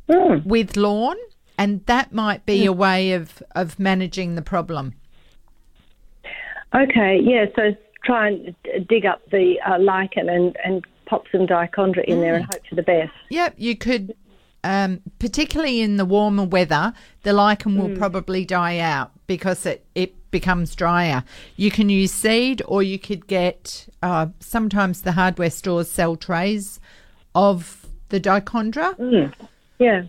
mm. 0.08 0.44
with 0.44 0.76
lawn, 0.76 1.16
and 1.58 1.84
that 1.86 2.12
might 2.12 2.46
be 2.46 2.60
mm. 2.60 2.68
a 2.68 2.72
way 2.72 3.12
of 3.12 3.42
of 3.54 3.78
managing 3.78 4.34
the 4.34 4.42
problem. 4.42 4.94
Okay, 6.74 7.20
yeah. 7.22 7.46
So 7.56 7.76
try 8.04 8.28
and 8.28 8.54
dig 8.88 9.04
up 9.04 9.28
the 9.30 9.60
uh, 9.66 9.78
lichen 9.78 10.28
and 10.28 10.56
and 10.64 10.84
pop 11.06 11.24
some 11.32 11.46
dichondra 11.46 12.04
in 12.04 12.20
there 12.20 12.36
and 12.36 12.44
hope 12.44 12.66
for 12.68 12.76
the 12.76 12.82
best. 12.82 13.12
Yep, 13.30 13.54
you 13.58 13.76
could, 13.76 14.14
um, 14.62 15.00
particularly 15.18 15.80
in 15.80 15.96
the 15.96 16.04
warmer 16.04 16.44
weather, 16.44 16.94
the 17.24 17.32
lichen 17.32 17.76
will 17.76 17.96
probably 17.96 18.44
die 18.44 18.78
out 18.78 19.10
because 19.26 19.66
it, 19.66 19.84
it 19.96 20.14
becomes 20.30 20.74
drier. 20.74 21.24
You 21.56 21.70
can 21.70 21.88
use 21.88 22.12
seed 22.12 22.62
or 22.66 22.82
you 22.82 22.98
could 22.98 23.26
get, 23.26 23.88
uh, 24.02 24.28
sometimes 24.40 25.02
the 25.02 25.12
hardware 25.12 25.50
stores 25.50 25.90
sell 25.90 26.16
trays 26.16 26.80
of 27.34 27.86
the 28.08 28.20
dichondra. 28.20 28.94
Yeah. 29.78 30.02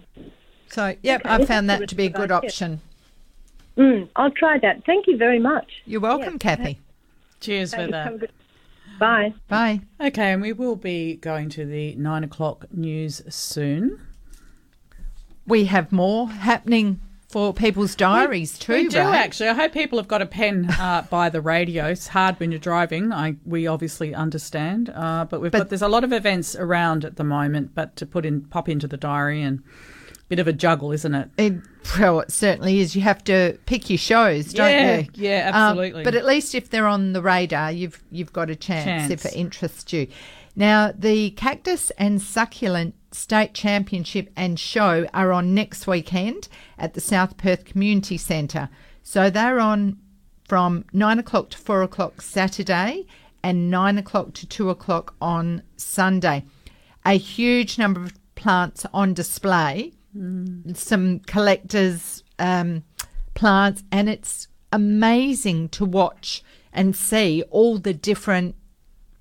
So, 0.69 0.95
yep, 1.03 1.21
Okay, 1.21 1.29
I 1.29 1.37
that's 1.37 1.47
found 1.47 1.69
that 1.69 1.87
to 1.89 1.95
be 1.95 2.05
a 2.05 2.09
good 2.09 2.29
good 2.29 2.31
option. 2.31 2.81
Mm, 3.77 4.09
I'll 4.15 4.31
try 4.31 4.57
that. 4.59 4.85
Thank 4.85 5.07
you 5.07 5.17
very 5.17 5.39
much. 5.39 5.81
You're 5.85 6.01
welcome, 6.01 6.37
Kathy. 6.39 6.79
Cheers 7.39 7.71
for 7.71 7.77
Thanks. 7.77 7.91
that. 7.91 8.19
Good- 8.19 8.31
Bye. 8.99 9.33
Bye. 9.47 9.81
Okay, 9.99 10.31
and 10.33 10.41
we 10.43 10.53
will 10.53 10.75
be 10.75 11.15
going 11.15 11.49
to 11.49 11.65
the 11.65 11.95
nine 11.95 12.23
o'clock 12.23 12.65
news 12.71 13.21
soon. 13.33 13.99
We 15.47 15.65
have 15.65 15.91
more 15.91 16.29
happening 16.29 16.99
for 17.31 17.53
people's 17.53 17.95
diaries 17.95 18.57
too. 18.59 18.73
We 18.73 18.87
do 18.87 18.97
Ray. 18.99 19.03
actually. 19.17 19.49
I 19.49 19.53
hope 19.53 19.71
people 19.71 19.97
have 19.99 20.07
got 20.07 20.21
a 20.21 20.25
pen 20.25 20.69
uh, 20.69 21.03
by 21.09 21.29
the 21.29 21.41
radio. 21.41 21.87
It's 21.87 22.07
hard 22.07 22.39
when 22.39 22.51
you're 22.51 22.59
driving. 22.59 23.11
I 23.13 23.35
we 23.45 23.67
obviously 23.67 24.13
understand, 24.13 24.89
uh, 24.93 25.25
but 25.29 25.41
we've 25.41 25.51
But- 25.51 25.57
got 25.59 25.69
there's 25.69 25.81
a 25.81 25.87
lot 25.87 26.03
of 26.03 26.11
events 26.13 26.55
around 26.55 27.05
at 27.05 27.15
the 27.15 27.23
moment. 27.23 27.73
But 27.73 27.95
to 27.97 28.05
put 28.05 28.25
in 28.25 28.41
pop 28.41 28.67
into 28.69 28.87
the 28.87 28.97
diary 28.97 29.41
and 29.41 29.63
bit 30.29 30.39
of 30.39 30.47
a 30.47 30.53
juggle, 30.53 30.93
isn't 30.93 31.13
it? 31.13 31.29
It, 31.37 31.53
well, 31.99 32.21
it 32.21 32.31
certainly 32.31 32.79
is. 32.79 32.95
You 32.95 33.01
have 33.01 33.21
to 33.25 33.57
pick 33.65 33.89
your 33.89 33.97
shows, 33.97 34.53
don't 34.53 34.69
Yeah, 34.71 34.97
you? 34.99 35.07
yeah, 35.15 35.49
Um, 35.49 35.55
absolutely. 35.77 36.03
but 36.05 36.15
at 36.15 36.25
least 36.25 36.55
if 36.55 36.69
they're 36.69 36.87
on 36.87 37.11
the 37.11 37.21
radar, 37.21 37.69
you've 37.71 38.01
you've 38.11 38.31
got 38.31 38.49
a 38.49 38.55
chance, 38.55 39.11
if 39.11 39.25
it 39.25 39.35
interests 39.35 39.91
you. 39.91 40.07
Now, 40.55 40.93
the 40.97 41.31
Cactus 41.31 41.91
and 41.97 42.21
Succulent 42.21 42.93
State 43.11 43.53
Championship 43.53 44.29
and 44.35 44.59
Show 44.59 45.07
are 45.13 45.31
on 45.31 45.53
next 45.53 45.87
weekend 45.87 46.47
at 46.77 46.93
the 46.93 47.01
South 47.01 47.37
Perth 47.37 47.65
Community 47.65 48.17
Centre. 48.17 48.69
So 49.03 49.29
they're 49.29 49.59
on 49.59 49.97
from 50.47 50.85
nine 50.93 51.19
o'clock 51.19 51.49
to 51.51 51.57
four 51.57 51.83
o'clock 51.83 52.21
Saturday 52.21 53.05
and 53.43 53.69
nine 53.69 53.97
o'clock 53.97 54.33
to 54.33 54.47
two 54.47 54.69
o'clock 54.69 55.15
on 55.21 55.63
Sunday. 55.77 56.45
A 57.05 57.17
huge 57.17 57.77
number 57.77 58.01
of 58.03 58.13
plants 58.35 58.85
on 58.93 59.13
display 59.13 59.93
some 60.73 61.19
collectors' 61.19 62.23
um, 62.39 62.83
plants, 63.33 63.83
and 63.91 64.09
it's 64.09 64.47
amazing 64.71 65.69
to 65.69 65.85
watch 65.85 66.43
and 66.73 66.95
see 66.95 67.43
all 67.49 67.77
the 67.77 67.93
different 67.93 68.55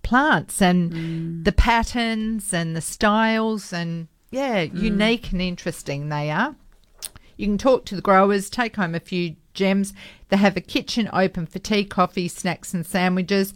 plants 0.02 0.60
and 0.60 1.44
the 1.44 1.52
patterns 1.52 2.52
and 2.52 2.74
the 2.74 2.80
styles, 2.80 3.72
and 3.72 4.08
yeah, 4.30 4.62
unique 4.62 5.32
and 5.32 5.42
interesting 5.42 6.08
they 6.08 6.30
are. 6.30 6.54
You 7.36 7.46
can 7.46 7.58
talk 7.58 7.86
to 7.86 7.96
the 7.96 8.02
growers, 8.02 8.50
take 8.50 8.76
home 8.76 8.94
a 8.94 9.00
few 9.00 9.36
gems. 9.54 9.94
They 10.28 10.36
have 10.36 10.56
a 10.56 10.60
kitchen 10.60 11.08
open 11.12 11.46
for 11.46 11.58
tea, 11.58 11.84
coffee, 11.84 12.28
snacks, 12.28 12.74
and 12.74 12.84
sandwiches. 12.84 13.54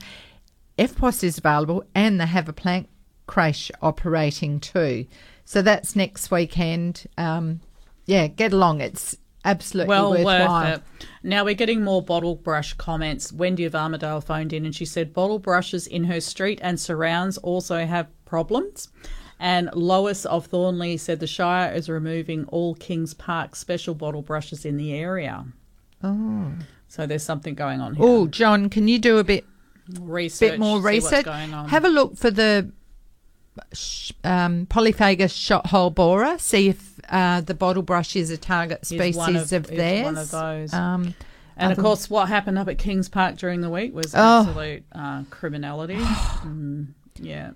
FPOS 0.79 1.23
is 1.23 1.39
available, 1.39 1.85
and 1.95 2.21
they 2.21 2.27
have 2.27 2.49
a 2.49 2.53
plant 2.53 2.89
creche 3.27 3.71
operating 3.83 4.61
too. 4.61 5.07
So 5.45 5.63
that's 5.63 5.95
next 5.95 6.31
weekend. 6.31 7.07
Um, 7.19 7.61
yeah, 8.07 8.27
get 8.27 8.53
along. 8.53 8.81
It's 8.81 9.17
absolutely 9.45 9.89
well 9.89 10.11
worthwhile. 10.11 10.63
worth 10.65 10.79
it. 10.79 11.07
Now 11.23 11.45
we're 11.45 11.55
getting 11.55 11.83
more 11.83 12.03
bottle 12.03 12.35
brush 12.35 12.75
comments. 12.75 13.33
Wendy 13.33 13.65
of 13.65 13.75
Armadale 13.75 14.21
phoned 14.21 14.53
in 14.53 14.65
and 14.65 14.75
she 14.75 14.85
said 14.85 15.13
bottle 15.13 15.39
brushes 15.39 15.87
in 15.87 16.05
her 16.05 16.21
street 16.21 16.59
and 16.63 16.79
surrounds 16.79 17.39
also 17.39 17.87
have 17.87 18.09
problems. 18.25 18.89
And 19.41 19.71
Lois 19.75 20.25
of 20.27 20.51
Thornlie 20.51 20.99
said 20.99 21.21
the 21.21 21.27
Shire 21.27 21.73
is 21.73 21.89
removing 21.89 22.45
all 22.47 22.75
Kings 22.77 23.15
Park 23.15 23.57
special 23.57 23.95
bottle 23.95 24.23
brushes 24.23 24.65
in 24.65 24.77
the 24.77 24.95
area. 24.95 25.45
Oh. 26.03 26.53
So 26.89 27.07
there's 27.07 27.25
something 27.25 27.55
going 27.55 27.81
on 27.81 27.95
here. 27.95 28.05
Oh, 28.07 28.27
John, 28.27 28.71
can 28.71 28.87
you 28.87 28.99
do 28.99 29.19
a 29.19 29.25
bit 29.25 29.45
research, 30.01 30.53
bit 30.53 30.61
more 30.61 30.81
research? 30.81 31.27
What's 31.27 31.39
going 31.39 31.53
on. 31.53 31.69
Have 31.69 31.85
a 31.85 31.89
look 31.89 32.17
for 32.17 32.31
the 32.31 32.71
um, 34.25 34.67
Polyphagous 34.67 35.33
shot 35.33 35.67
hole 35.69 35.91
borer. 35.91 36.39
See 36.39 36.69
if 36.69 37.01
uh, 37.09 37.41
the 37.41 37.55
bottle 37.55 37.83
brush 37.83 38.17
is 38.17 38.31
a 38.31 38.37
target 38.37 38.87
species 38.87 39.53
of, 39.53 39.65
of- 39.65 39.77
theirs. 39.77 40.33
of. 40.35 40.73
Um, 40.75 41.15
and 41.57 41.71
of 41.73 41.79
course, 41.79 42.11
what 42.11 42.29
happened 42.29 42.59
up 42.59 42.67
at 42.69 42.79
Kings 42.79 43.09
Park 43.09 43.37
during 43.37 43.61
the 43.61 43.71
week 43.71 43.95
was 43.95 44.13
Oh. 44.15 44.41
absolute 44.49 44.85
uh, 44.93 45.23
criminality. 45.31 45.99
Mm, 46.45 46.89
yeah. 47.21 47.53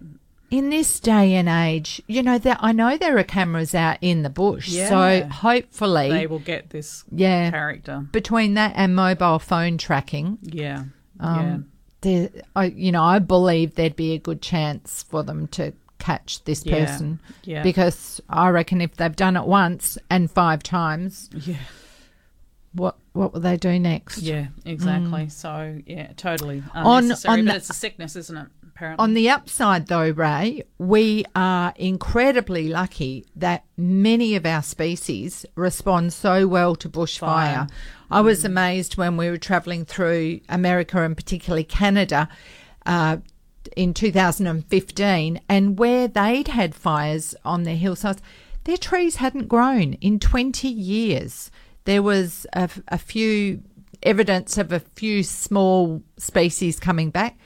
in 0.51 0.71
this 0.71 0.99
day 1.01 1.35
and 1.35 1.47
age, 1.49 2.01
you 2.07 2.23
know 2.23 2.39
that 2.39 2.59
I 2.61 2.73
know 2.73 2.97
there 2.97 3.19
are 3.19 3.25
cameras 3.25 3.75
out 3.75 3.99
in 4.01 4.23
the 4.23 4.31
bush, 4.31 4.69
Yeah. 4.69 4.89
so 4.89 5.29
hopefully, 5.29 6.09
They 6.11 6.27
will 6.27 6.39
get 6.39 6.71
this 6.71 7.05
yeah, 7.11 7.51
character. 7.51 8.07
between 8.13 8.55
that 8.55 8.73
and 8.77 8.95
mobile 8.97 9.39
phone 9.41 9.77
tracking, 9.77 10.39
Yeah. 10.43 10.85
um, 11.21 11.67
there, 12.01 12.31
I, 12.57 12.67
you 12.67 12.93
know, 12.93 13.03
I 13.03 13.19
believe 13.19 13.75
there'd 13.75 13.97
be 13.97 14.13
a 14.15 14.19
good 14.19 14.41
chance 14.41 15.03
for 15.03 15.23
them 15.23 15.49
to 15.49 15.75
catch 15.99 16.45
this 16.45 16.65
Yeah. 16.65 16.85
person 16.85 17.21
Yeah. 17.45 17.63
because 17.63 18.21
I 18.29 18.49
reckon 18.51 18.81
if 18.81 18.97
they've 18.97 19.15
done 19.17 19.37
it 19.37 19.47
once 19.47 19.99
and 20.11 20.31
five 20.31 20.63
times, 20.63 21.29
yeah. 21.47 21.57
what 22.73 22.97
what 23.13 23.33
will 23.33 23.41
they 23.41 23.57
do 23.57 23.79
next? 23.81 24.19
Yeah, 24.23 24.47
exactly. 24.65 25.29
So, 25.29 25.81
yeah, 25.87 26.13
totally 26.17 26.61
Mm. 26.61 26.85
On- 26.85 26.85
on 27.13 27.45
but 27.45 27.51
the- 27.53 27.57
it's 27.57 27.71
a 27.71 27.75
sickness, 27.75 28.15
isn't 28.15 28.37
it? 28.37 28.47
Apparently. 28.63 29.03
On 29.03 29.15
the 29.15 29.29
upside, 29.29 29.89
though, 29.89 30.11
Ray, 30.11 30.63
we 30.79 31.25
are 31.35 31.73
incredibly 31.75 32.69
lucky 32.69 33.27
that 33.35 33.65
many 33.77 34.37
of 34.37 34.47
our 34.47 34.63
species 34.63 35.45
respond 35.57 36.13
so 36.13 36.47
well 36.47 36.77
to 36.77 36.89
bushfire. 36.89 37.19
Fire. 37.19 37.67
I 38.09 38.21
was 38.21 38.45
amazed 38.45 38.97
when 38.97 39.17
we 39.17 39.29
were 39.31 39.37
travelling 39.39 39.85
through 39.85 40.39
America 40.49 41.03
and 41.03 41.17
particularly 41.17 41.65
Canada 41.65 42.29
uh, 42.87 43.17
in 43.77 43.95
2015, 43.95 45.41
and 45.49 45.79
where 45.79 46.09
they'd 46.09 46.49
had 46.49 46.75
fires 46.75 47.35
on 47.45 47.63
their 47.63 47.77
hillsides, 47.77 48.23
their 48.65 48.77
trees 48.77 49.17
hadn't 49.17 49.49
grown 49.49 49.95
in 49.95 50.19
20 50.19 50.69
years. 50.69 51.51
There 51.85 52.03
was 52.03 52.47
a, 52.53 52.69
a 52.89 52.99
few 52.99 53.63
evidence 54.03 54.59
of 54.59 54.73
a 54.73 54.81
few 54.81 55.23
small 55.23 56.03
species 56.19 56.79
coming 56.79 57.11
back, 57.11 57.39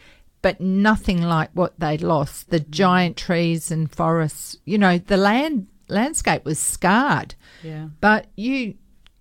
but 0.43 0.61
nothing 0.61 1.23
like 1.23 1.51
what 1.55 1.79
they'd 1.79 2.03
lost. 2.03 2.51
The 2.51 2.61
mm. 2.61 2.71
giant 2.71 3.17
trees 3.17 3.71
and 3.71 3.91
forests, 3.91 4.57
you 4.65 4.79
know, 4.79 4.99
the 4.99 5.17
land 5.17 5.69
landscape 5.89 6.45
was 6.45 6.59
scarred. 6.59 7.35
yeah. 7.63 7.89
But 8.01 8.27
you 8.37 8.75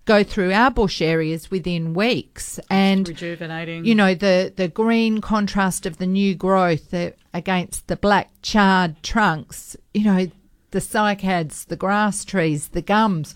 go 0.04 0.22
through 0.24 0.52
our 0.52 0.70
bush 0.70 1.00
areas 1.00 1.50
within 1.50 1.94
weeks. 1.94 2.58
And 2.70 3.08
Rejuvenating. 3.08 3.84
you 3.84 3.94
know 3.94 4.14
the 4.14 4.52
the 4.54 4.68
green 4.68 5.20
contrast 5.20 5.86
of 5.86 5.98
the 5.98 6.06
new 6.06 6.34
growth 6.34 6.90
the, 6.90 7.14
against 7.32 7.88
the 7.88 7.96
black 7.96 8.30
charred 8.42 9.02
trunks 9.02 9.76
you 9.94 10.04
know 10.04 10.30
the 10.72 10.80
cycads 10.80 11.66
the 11.66 11.76
grass 11.76 12.24
trees 12.24 12.68
the 12.68 12.82
gums 12.82 13.34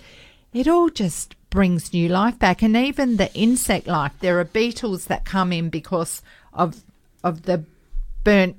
it 0.53 0.67
all 0.67 0.89
just 0.89 1.37
brings 1.51 1.93
new 1.93 2.09
life 2.09 2.39
back. 2.39 2.62
And 2.62 2.77
even 2.77 3.17
the 3.17 3.33
insect 3.35 3.87
life 3.87 4.12
there 4.21 4.39
are 4.39 4.45
beetles 4.45 5.07
that 5.07 5.25
come 5.25 5.53
in 5.53 5.71
because 5.71 6.23
of 6.53 6.83
of 7.23 7.43
the 7.43 7.64
burnt 8.25 8.57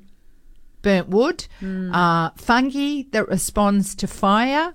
burnt 0.82 1.10
wood. 1.10 1.48
Uh, 1.62 2.30
fungi 2.36 3.04
that 3.12 3.28
responds 3.28 3.96
to 3.96 4.08
fire. 4.08 4.74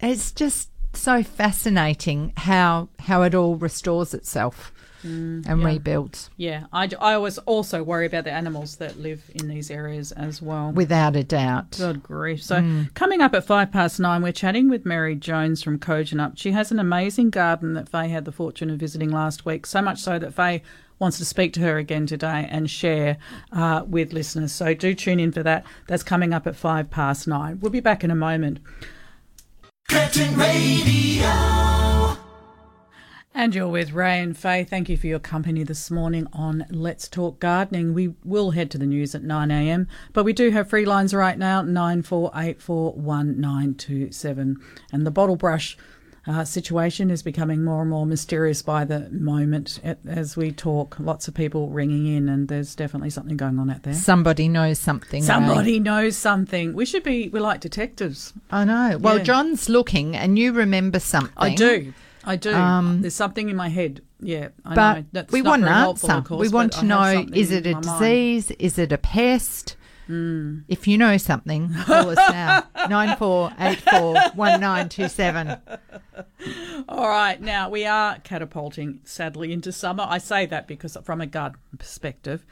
It's 0.00 0.32
just 0.32 0.70
so 0.96 1.22
fascinating 1.22 2.32
how 2.36 2.88
how 3.00 3.22
it 3.22 3.34
all 3.34 3.56
restores 3.56 4.14
itself 4.14 4.72
and 5.04 5.44
yeah. 5.46 5.66
rebuilds 5.66 6.30
yeah. 6.36 6.64
I, 6.72 6.88
I 6.98 7.12
always 7.12 7.36
also 7.38 7.82
worry 7.82 8.06
about 8.06 8.24
the 8.24 8.32
animals 8.32 8.76
that 8.76 8.98
live 8.98 9.30
in 9.34 9.48
these 9.48 9.70
areas 9.70 10.12
as 10.12 10.40
well. 10.40 10.72
without 10.72 11.14
a 11.14 11.22
doubt. 11.22 11.76
God 11.78 12.02
grief. 12.02 12.42
So, 12.42 12.86
coming 12.94 13.20
up 13.20 13.34
at 13.34 13.44
five 13.44 13.70
past 13.70 14.00
nine, 14.00 14.22
we're 14.22 14.32
chatting 14.32 14.70
with 14.70 14.86
Mary 14.86 15.14
Jones 15.14 15.62
from 15.62 15.78
Kojonup. 15.78 16.38
She 16.38 16.52
has 16.52 16.72
an 16.72 16.78
amazing 16.78 17.30
garden 17.30 17.74
that 17.74 17.88
Faye 17.88 18.08
had 18.08 18.24
the 18.24 18.32
fortune 18.32 18.70
of 18.70 18.78
visiting 18.78 19.10
last 19.10 19.44
week, 19.44 19.66
so 19.66 19.82
much 19.82 19.98
so 19.98 20.18
that 20.18 20.32
Faye 20.32 20.62
wants 20.98 21.18
to 21.18 21.24
speak 21.24 21.52
to 21.52 21.60
her 21.60 21.76
again 21.76 22.06
today 22.06 22.48
and 22.50 22.70
share 22.70 23.18
uh, 23.52 23.84
with 23.86 24.12
listeners. 24.12 24.52
So, 24.52 24.72
do 24.72 24.94
tune 24.94 25.20
in 25.20 25.32
for 25.32 25.42
that. 25.42 25.66
That's 25.86 26.02
coming 26.02 26.32
up 26.32 26.46
at 26.46 26.56
five 26.56 26.90
past 26.90 27.28
nine. 27.28 27.60
We'll 27.60 27.72
be 27.72 27.80
back 27.80 28.04
in 28.04 28.10
a 28.10 28.16
moment. 28.16 28.58
Curtin 29.88 30.36
Radio. 30.36 31.26
And 33.34 33.54
you're 33.54 33.68
with 33.68 33.92
Ray 33.92 34.20
and 34.20 34.36
Faye. 34.36 34.64
Thank 34.64 34.88
you 34.88 34.96
for 34.96 35.06
your 35.08 35.18
company 35.18 35.64
this 35.64 35.90
morning 35.90 36.26
on 36.32 36.64
Let's 36.70 37.08
Talk 37.08 37.40
Gardening. 37.40 37.92
We 37.92 38.14
will 38.24 38.52
head 38.52 38.70
to 38.70 38.78
the 38.78 38.86
news 38.86 39.14
at 39.14 39.22
9am, 39.22 39.86
but 40.12 40.24
we 40.24 40.32
do 40.32 40.50
have 40.50 40.70
free 40.70 40.86
lines 40.86 41.12
right 41.12 41.36
now 41.36 41.60
94841927. 41.62 44.56
And 44.92 45.06
the 45.06 45.10
bottle 45.10 45.36
brush 45.36 45.76
uh, 46.26 46.44
situation 46.44 47.10
is 47.10 47.22
becoming 47.22 47.62
more 47.64 47.82
and 47.82 47.90
more 47.90 48.06
mysterious 48.06 48.62
by 48.62 48.84
the 48.84 49.08
moment 49.10 49.78
as 50.06 50.36
we 50.36 50.52
talk. 50.52 50.96
Lots 50.98 51.28
of 51.28 51.34
people 51.34 51.68
ringing 51.68 52.06
in, 52.06 52.28
and 52.28 52.48
there's 52.48 52.74
definitely 52.74 53.10
something 53.10 53.36
going 53.36 53.58
on 53.58 53.70
out 53.70 53.82
there. 53.82 53.94
Somebody 53.94 54.48
knows 54.48 54.78
something. 54.78 55.22
Somebody 55.22 55.78
knows 55.80 56.16
something. 56.16 56.72
We 56.74 56.86
should 56.86 57.02
be, 57.02 57.28
we're 57.28 57.40
like 57.42 57.60
detectives. 57.60 58.32
I 58.50 58.64
know. 58.64 58.96
Well, 58.98 59.18
Yeah. 59.18 59.24
John's 59.24 59.68
looking, 59.68 60.16
and 60.16 60.38
you 60.38 60.52
remember 60.52 60.98
something. 60.98 61.32
I 61.36 61.54
do. 61.54 61.92
I 62.24 62.36
do. 62.36 62.54
Um, 62.54 63.02
There's 63.02 63.14
something 63.14 63.50
in 63.50 63.56
my 63.56 63.68
head. 63.68 64.00
Yeah, 64.20 64.48
I 64.64 64.74
But 64.74 64.94
know. 64.94 65.04
That's 65.12 65.32
we 65.32 65.42
not 65.42 65.50
want 65.50 65.62
an 65.64 65.68
very 65.68 65.78
helpful, 65.78 66.10
answer. 66.10 66.28
course, 66.28 66.40
we 66.40 66.48
want 66.48 66.72
to 66.72 66.84
know: 66.86 67.26
is 67.34 67.50
it 67.50 67.66
a 67.66 67.72
my 67.74 67.80
mind. 67.82 67.98
disease? 68.00 68.50
Is 68.58 68.78
it 68.78 68.92
a 68.92 68.96
pest? 68.96 69.76
Mm. 70.08 70.64
If 70.68 70.86
you 70.86 70.98
know 70.98 71.16
something, 71.16 71.72
call 71.84 72.10
us 72.10 72.16
now 72.16 72.64
nine 72.88 73.16
four 73.16 73.52
eight 73.58 73.80
four 73.80 74.16
one 74.34 74.60
nine 74.60 74.88
two 74.88 75.08
seven. 75.08 75.56
All 76.88 77.08
right, 77.08 77.40
now 77.40 77.70
we 77.70 77.86
are 77.86 78.18
catapulting 78.18 79.00
sadly 79.04 79.52
into 79.52 79.72
summer. 79.72 80.06
I 80.06 80.18
say 80.18 80.46
that 80.46 80.68
because 80.68 80.96
from 81.04 81.20
a 81.20 81.26
garden 81.26 81.58
perspective, 81.78 82.44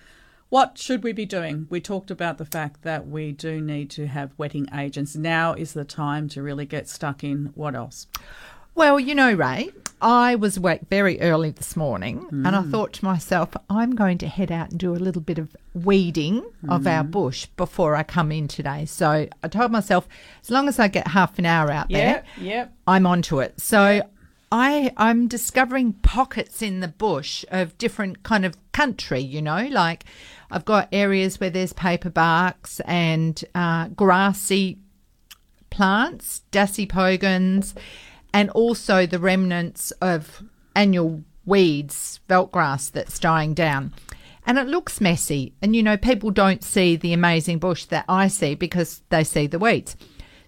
what 0.49 0.77
should 0.77 1.03
we 1.03 1.13
be 1.13 1.27
doing? 1.27 1.67
We 1.71 1.81
talked 1.81 2.11
about 2.11 2.39
the 2.39 2.45
fact 2.45 2.83
that 2.83 3.07
we 3.07 3.33
do 3.33 3.61
need 3.61 3.91
to 3.93 4.07
have 4.07 4.35
wetting 4.37 4.69
agents. 4.75 5.17
Now 5.17 5.55
is 5.55 5.73
the 5.73 5.85
time 5.85 6.29
to 6.31 6.43
really 6.43 6.67
get 6.67 6.89
stuck 6.89 7.25
in. 7.25 7.53
What 7.55 7.75
else? 7.75 8.07
Well, 8.75 8.99
you 8.99 9.14
know, 9.14 9.33
Ray, 9.33 9.70
I 10.01 10.35
was 10.35 10.57
awake 10.57 10.81
very 10.91 11.20
early 11.20 11.51
this 11.51 11.77
morning 11.77 12.27
and 12.31 12.49
I 12.49 12.62
thought 12.62 12.93
to 12.95 13.05
myself, 13.05 13.51
I'm 13.70 13.95
going 13.95 14.18
to 14.18 14.27
head 14.27 14.51
out 14.51 14.70
and 14.70 14.81
do 14.81 14.95
a 14.95 14.97
little 14.97 15.23
bit 15.23 15.39
of 15.39 15.55
weeding 15.75 16.43
of 16.68 16.87
our 16.87 17.05
bush 17.05 17.47
before 17.57 17.95
I 17.95 18.03
come 18.03 18.33
in 18.33 18.49
today. 18.49 18.87
So 18.87 19.29
I 19.43 19.49
told 19.49 19.70
myself, 19.70 20.09
as 20.43 20.51
long 20.51 20.68
as 20.68 20.79
I 20.79 20.89
get 20.89 21.09
half 21.09 21.39
an 21.39 21.47
hour 21.47 21.70
out 21.70 21.89
there, 21.91 22.25
Yep, 22.39 22.45
yep. 22.45 22.73
I'm 22.87 23.07
onto 23.07 23.41
it. 23.41 23.61
So 23.61 24.03
I 24.51 24.93
I'm 24.97 25.29
discovering 25.29 25.93
pockets 25.95 26.62
in 26.62 26.81
the 26.81 26.89
bush 26.89 27.45
of 27.51 27.79
different 27.79 28.23
kind 28.23 28.45
of 28.45 28.57
country, 28.73 29.20
you 29.20 29.41
know, 29.41 29.68
like 29.70 30.05
I've 30.51 30.64
got 30.64 30.89
areas 30.93 31.39
where 31.39 31.51
there's 31.51 31.73
paper 31.73 32.11
barks 32.11 32.81
and 32.81 33.43
uh, 33.55 33.89
grassy 33.89 34.79
plants, 35.70 36.43
dasypogons, 36.53 37.75
and 38.33 38.51
also 38.51 39.07
the 39.07 39.18
remnants 39.18 39.91
of 40.01 40.43
annual 40.74 41.22
weeds, 41.45 42.20
veldgrass 42.28 42.91
that's 42.91 43.18
dying 43.18 43.55
down. 43.55 43.93
And 44.47 44.59
it 44.59 44.66
looks 44.66 45.01
messy. 45.01 45.53
And 45.62 45.76
you 45.76 45.83
know, 45.83 45.97
people 45.97 46.30
don't 46.30 46.64
see 46.64 46.97
the 46.97 47.12
amazing 47.12 47.59
bush 47.59 47.85
that 47.87 48.05
I 48.09 48.28
see 48.28 48.55
because 48.55 49.03
they 49.09 49.22
see 49.24 49.47
the 49.47 49.59
weeds. 49.59 49.97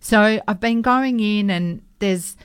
So 0.00 0.40
I've 0.46 0.60
been 0.60 0.82
going 0.82 1.20
in 1.20 1.48
and 1.50 1.82
there's 1.98 2.36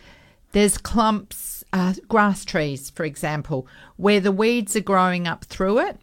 there's 0.51 0.77
clumps, 0.77 1.63
uh, 1.73 1.93
grass 2.07 2.43
trees, 2.43 2.89
for 2.89 3.03
example, 3.03 3.67
where 3.97 4.19
the 4.19 4.31
weeds 4.31 4.75
are 4.75 4.81
growing 4.81 5.27
up 5.27 5.45
through 5.45 5.79
it. 5.79 5.97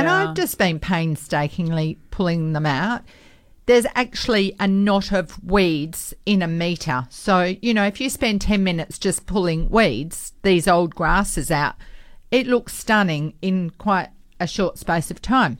And 0.00 0.08
I've 0.08 0.34
just 0.34 0.58
been 0.58 0.78
painstakingly 0.78 1.98
pulling 2.10 2.52
them 2.52 2.66
out. 2.66 3.02
There's 3.66 3.86
actually 3.94 4.56
a 4.58 4.66
knot 4.66 5.12
of 5.12 5.42
weeds 5.44 6.14
in 6.26 6.42
a 6.42 6.48
metre. 6.48 7.06
So, 7.10 7.54
you 7.62 7.72
know, 7.72 7.84
if 7.84 8.00
you 8.00 8.10
spend 8.10 8.40
10 8.40 8.62
minutes 8.64 8.98
just 8.98 9.26
pulling 9.26 9.70
weeds, 9.70 10.32
these 10.42 10.66
old 10.66 10.94
grasses 10.94 11.50
out, 11.50 11.76
it 12.30 12.46
looks 12.46 12.74
stunning 12.74 13.34
in 13.40 13.70
quite 13.70 14.08
a 14.40 14.46
short 14.46 14.78
space 14.78 15.10
of 15.10 15.22
time. 15.22 15.58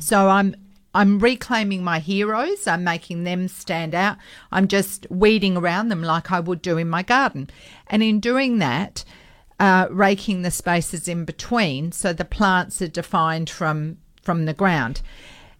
So 0.00 0.28
I'm 0.28 0.56
I'm 0.94 1.18
reclaiming 1.18 1.84
my 1.84 2.00
heroes. 2.00 2.66
I'm 2.66 2.82
making 2.82 3.22
them 3.24 3.46
stand 3.46 3.94
out. 3.94 4.16
I'm 4.50 4.66
just 4.66 5.06
weeding 5.10 5.56
around 5.56 5.88
them 5.88 6.02
like 6.02 6.32
I 6.32 6.40
would 6.40 6.62
do 6.62 6.78
in 6.78 6.88
my 6.88 7.02
garden. 7.02 7.50
And 7.86 8.02
in 8.02 8.20
doing 8.20 8.58
that, 8.58 9.04
uh, 9.60 9.86
raking 9.90 10.42
the 10.42 10.50
spaces 10.50 11.06
in 11.06 11.24
between 11.24 11.92
so 11.92 12.12
the 12.12 12.24
plants 12.24 12.80
are 12.82 12.88
defined 12.88 13.50
from 13.50 13.98
from 14.22 14.46
the 14.46 14.54
ground. 14.54 15.02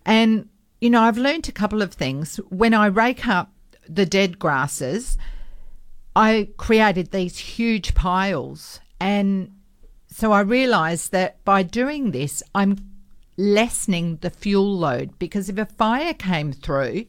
And 0.04 0.48
you 0.80 0.90
know, 0.90 1.02
I've 1.02 1.18
learned 1.18 1.48
a 1.48 1.52
couple 1.52 1.82
of 1.82 1.94
things. 1.94 2.36
When 2.48 2.74
I 2.74 2.86
rake 2.86 3.26
up 3.26 3.52
the 3.88 4.06
dead 4.06 4.38
grasses, 4.38 5.18
I 6.14 6.48
created 6.56 7.10
these 7.10 7.38
huge 7.38 7.94
piles 7.94 8.80
and 9.00 9.52
so 10.10 10.32
I 10.32 10.40
realized 10.40 11.12
that 11.12 11.44
by 11.44 11.62
doing 11.62 12.10
this, 12.10 12.42
I'm 12.54 12.76
lessening 13.36 14.16
the 14.20 14.30
fuel 14.30 14.76
load 14.76 15.16
because 15.18 15.48
if 15.48 15.58
a 15.58 15.66
fire 15.66 16.14
came 16.14 16.52
through, 16.52 17.04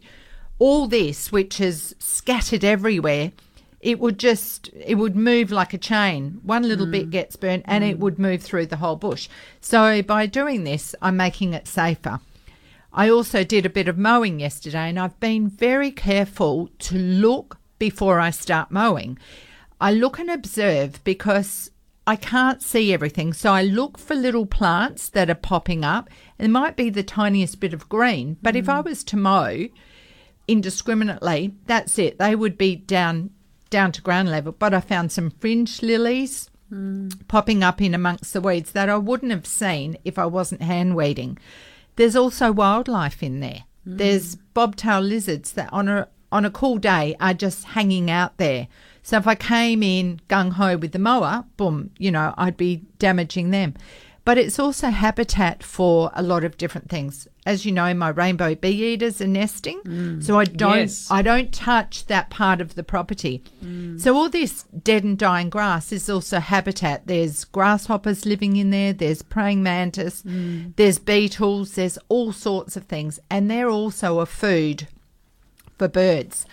all 0.59 0.87
this, 0.87 1.31
which 1.31 1.59
is 1.59 1.95
scattered 1.97 2.63
everywhere, 2.63 3.31
it 3.79 3.99
would 3.99 4.19
just 4.19 4.69
it 4.73 4.95
would 4.95 5.15
move 5.15 5.51
like 5.51 5.73
a 5.73 5.77
chain. 5.77 6.39
One 6.43 6.63
little 6.63 6.85
bit 6.85 7.07
mm. 7.07 7.11
gets 7.11 7.35
burnt 7.37 7.63
and 7.65 7.83
it 7.83 7.97
mm. 7.97 8.01
would 8.01 8.19
move 8.19 8.43
through 8.43 8.67
the 8.67 8.77
whole 8.77 8.97
bush. 8.97 9.29
So 9.61 10.01
by 10.01 10.25
doing 10.25 10.65
this, 10.65 10.93
I'm 11.01 11.17
making 11.17 11.53
it 11.53 11.67
safer. 11.67 12.19
I 12.93 13.09
also 13.09 13.43
did 13.43 13.65
a 13.65 13.69
bit 13.69 13.87
of 13.87 13.97
mowing 13.97 14.39
yesterday 14.39 14.89
and 14.89 14.99
I've 14.99 15.19
been 15.19 15.47
very 15.47 15.91
careful 15.91 16.69
to 16.79 16.97
look 16.97 17.57
before 17.77 18.19
I 18.19 18.29
start 18.29 18.71
mowing. 18.71 19.17
I 19.79 19.93
look 19.93 20.19
and 20.19 20.29
observe 20.29 21.03
because 21.03 21.71
I 22.05 22.15
can't 22.15 22.61
see 22.61 22.91
everything. 22.91 23.33
So 23.33 23.53
I 23.53 23.61
look 23.61 23.97
for 23.97 24.15
little 24.15 24.45
plants 24.45 25.09
that 25.09 25.29
are 25.29 25.35
popping 25.35 25.85
up. 25.85 26.09
It 26.39 26.49
might 26.49 26.75
be 26.75 26.89
the 26.89 27.03
tiniest 27.03 27.59
bit 27.59 27.73
of 27.73 27.87
green, 27.87 28.37
but 28.41 28.55
if 28.55 28.67
I 28.67 28.81
mm. 28.81 28.85
was 28.85 29.03
to 29.05 29.17
mow 29.17 29.67
indiscriminately, 30.47 31.53
that's 31.67 31.99
it. 31.99 32.17
They 32.17 32.35
would 32.35 32.57
be 32.57 32.75
down 32.75 33.29
down 33.69 33.91
to 33.91 34.01
ground 34.01 34.29
level. 34.29 34.51
But 34.51 34.73
I 34.73 34.81
found 34.81 35.11
some 35.11 35.29
fringe 35.29 35.83
lilies 35.83 36.49
mm. 36.73 37.27
popping 37.27 37.63
up 37.63 37.79
in 37.79 37.93
amongst 37.93 38.33
the 38.33 38.41
weeds 38.41 38.71
that 38.71 38.89
I 38.89 38.97
wouldn't 38.97 39.31
have 39.31 39.45
seen 39.45 39.95
if 40.03 40.17
I 40.17 40.25
wasn't 40.25 40.63
hand 40.63 40.95
weeding. 40.95 41.37
There's 41.99 42.15
also 42.15 42.53
wildlife 42.53 43.21
in 43.21 43.41
there. 43.41 43.65
Mm. 43.85 43.97
There's 43.97 44.37
bobtail 44.53 45.01
lizards 45.01 45.51
that 45.51 45.67
on 45.73 45.89
a 45.89 46.07
on 46.31 46.45
a 46.45 46.49
cool 46.49 46.77
day 46.77 47.13
are 47.19 47.33
just 47.33 47.65
hanging 47.65 48.09
out 48.09 48.37
there. 48.37 48.69
So 49.03 49.17
if 49.17 49.27
I 49.27 49.35
came 49.35 49.83
in 49.83 50.21
gung 50.29 50.53
ho 50.53 50.77
with 50.77 50.93
the 50.93 50.99
mower, 50.99 51.43
boom, 51.57 51.91
you 51.97 52.09
know, 52.09 52.33
I'd 52.37 52.55
be 52.55 52.83
damaging 52.99 53.49
them. 53.49 53.73
But 54.23 54.37
it's 54.37 54.57
also 54.59 54.91
habitat 54.91 55.61
for 55.61 56.09
a 56.13 56.23
lot 56.23 56.45
of 56.45 56.55
different 56.55 56.89
things. 56.89 57.27
As 57.49 57.65
you 57.65 57.71
know, 57.71 57.91
my 57.95 58.09
rainbow 58.09 58.53
bee 58.53 58.93
eaters 58.93 59.19
are 59.21 59.27
nesting, 59.27 59.81
mm. 59.81 60.23
so 60.23 60.37
I 60.37 60.43
don't 60.45 60.77
Yes. 60.77 61.07
I 61.09 61.23
don't 61.23 61.51
touch 61.51 62.05
that 62.05 62.29
part 62.29 62.61
of 62.61 62.75
the 62.75 62.83
property. 62.83 63.43
Mm. 63.65 63.99
So 63.99 64.15
all 64.15 64.29
this 64.29 64.65
dead 64.83 65.03
and 65.03 65.17
dying 65.17 65.49
grass 65.49 65.91
is 65.91 66.07
also 66.11 66.39
habitat. 66.39 67.07
There's 67.07 67.45
grasshoppers 67.45 68.27
living 68.27 68.55
in 68.57 68.69
there, 68.69 68.93
there's 68.93 69.23
praying 69.23 69.63
mantis, 69.63 70.21
mm. 70.21 70.75
there's 70.75 70.99
beetles, 70.99 71.73
there's 71.73 71.97
all 72.07 72.33
sorts 72.33 72.77
of 72.77 72.83
things, 72.83 73.19
and 73.31 73.49
they're 73.49 73.67
also 73.67 74.19
a 74.19 74.27
food 74.27 74.87
for 75.79 75.87
birds. 75.87 76.45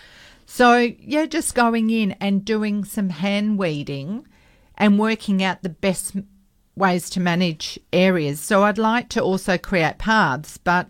So 0.47 0.93
yeah, 0.99 1.27
just 1.27 1.53
going 1.53 1.91
in 1.91 2.13
and 2.13 2.43
doing 2.43 2.85
some 2.85 3.09
hand 3.09 3.59
weeding 3.59 4.25
and 4.75 4.97
working 4.97 5.43
out 5.43 5.61
the 5.61 5.69
best 5.69 6.15
ways 6.77 7.09
to 7.11 7.19
manage 7.19 7.79
areas. 7.91 8.39
So 8.39 8.63
I'd 8.63 8.77
like 8.77 9.09
to 9.09 9.21
also 9.21 9.57
create 9.57 9.97
paths, 9.97 10.57
but 10.57 10.87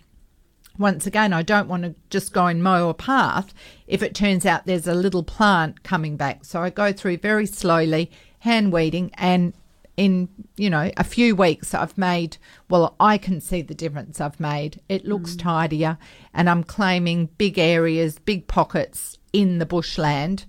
once 0.77 1.07
again, 1.07 1.33
I 1.33 1.41
don't 1.41 1.67
want 1.67 1.83
to 1.83 1.95
just 2.09 2.33
go 2.33 2.45
and 2.45 2.61
mow 2.61 2.89
a 2.89 2.93
path 2.93 3.53
if 3.87 4.03
it 4.03 4.13
turns 4.13 4.45
out 4.45 4.65
there's 4.65 4.87
a 4.87 4.93
little 4.93 5.23
plant 5.23 5.83
coming 5.83 6.17
back. 6.17 6.45
So 6.45 6.61
I 6.61 6.69
go 6.69 6.93
through 6.93 7.17
very 7.17 7.47
slowly, 7.47 8.11
hand 8.39 8.71
weeding, 8.71 9.11
and 9.15 9.53
in 9.95 10.29
you 10.55 10.69
know 10.69 10.91
a 10.95 11.03
few 11.03 11.35
weeks 11.35 11.73
I've 11.73 11.97
made. 11.97 12.37
Well, 12.69 12.95
I 12.99 13.17
can 13.17 13.41
see 13.41 13.63
the 13.63 13.73
difference 13.73 14.21
I've 14.21 14.39
made. 14.39 14.79
It 14.87 15.05
looks 15.05 15.35
tidier, 15.35 15.97
and 16.33 16.49
I'm 16.49 16.63
claiming 16.63 17.29
big 17.37 17.57
areas, 17.57 18.19
big 18.19 18.47
pockets 18.47 19.17
in 19.33 19.57
the 19.59 19.65
bushland 19.65 20.45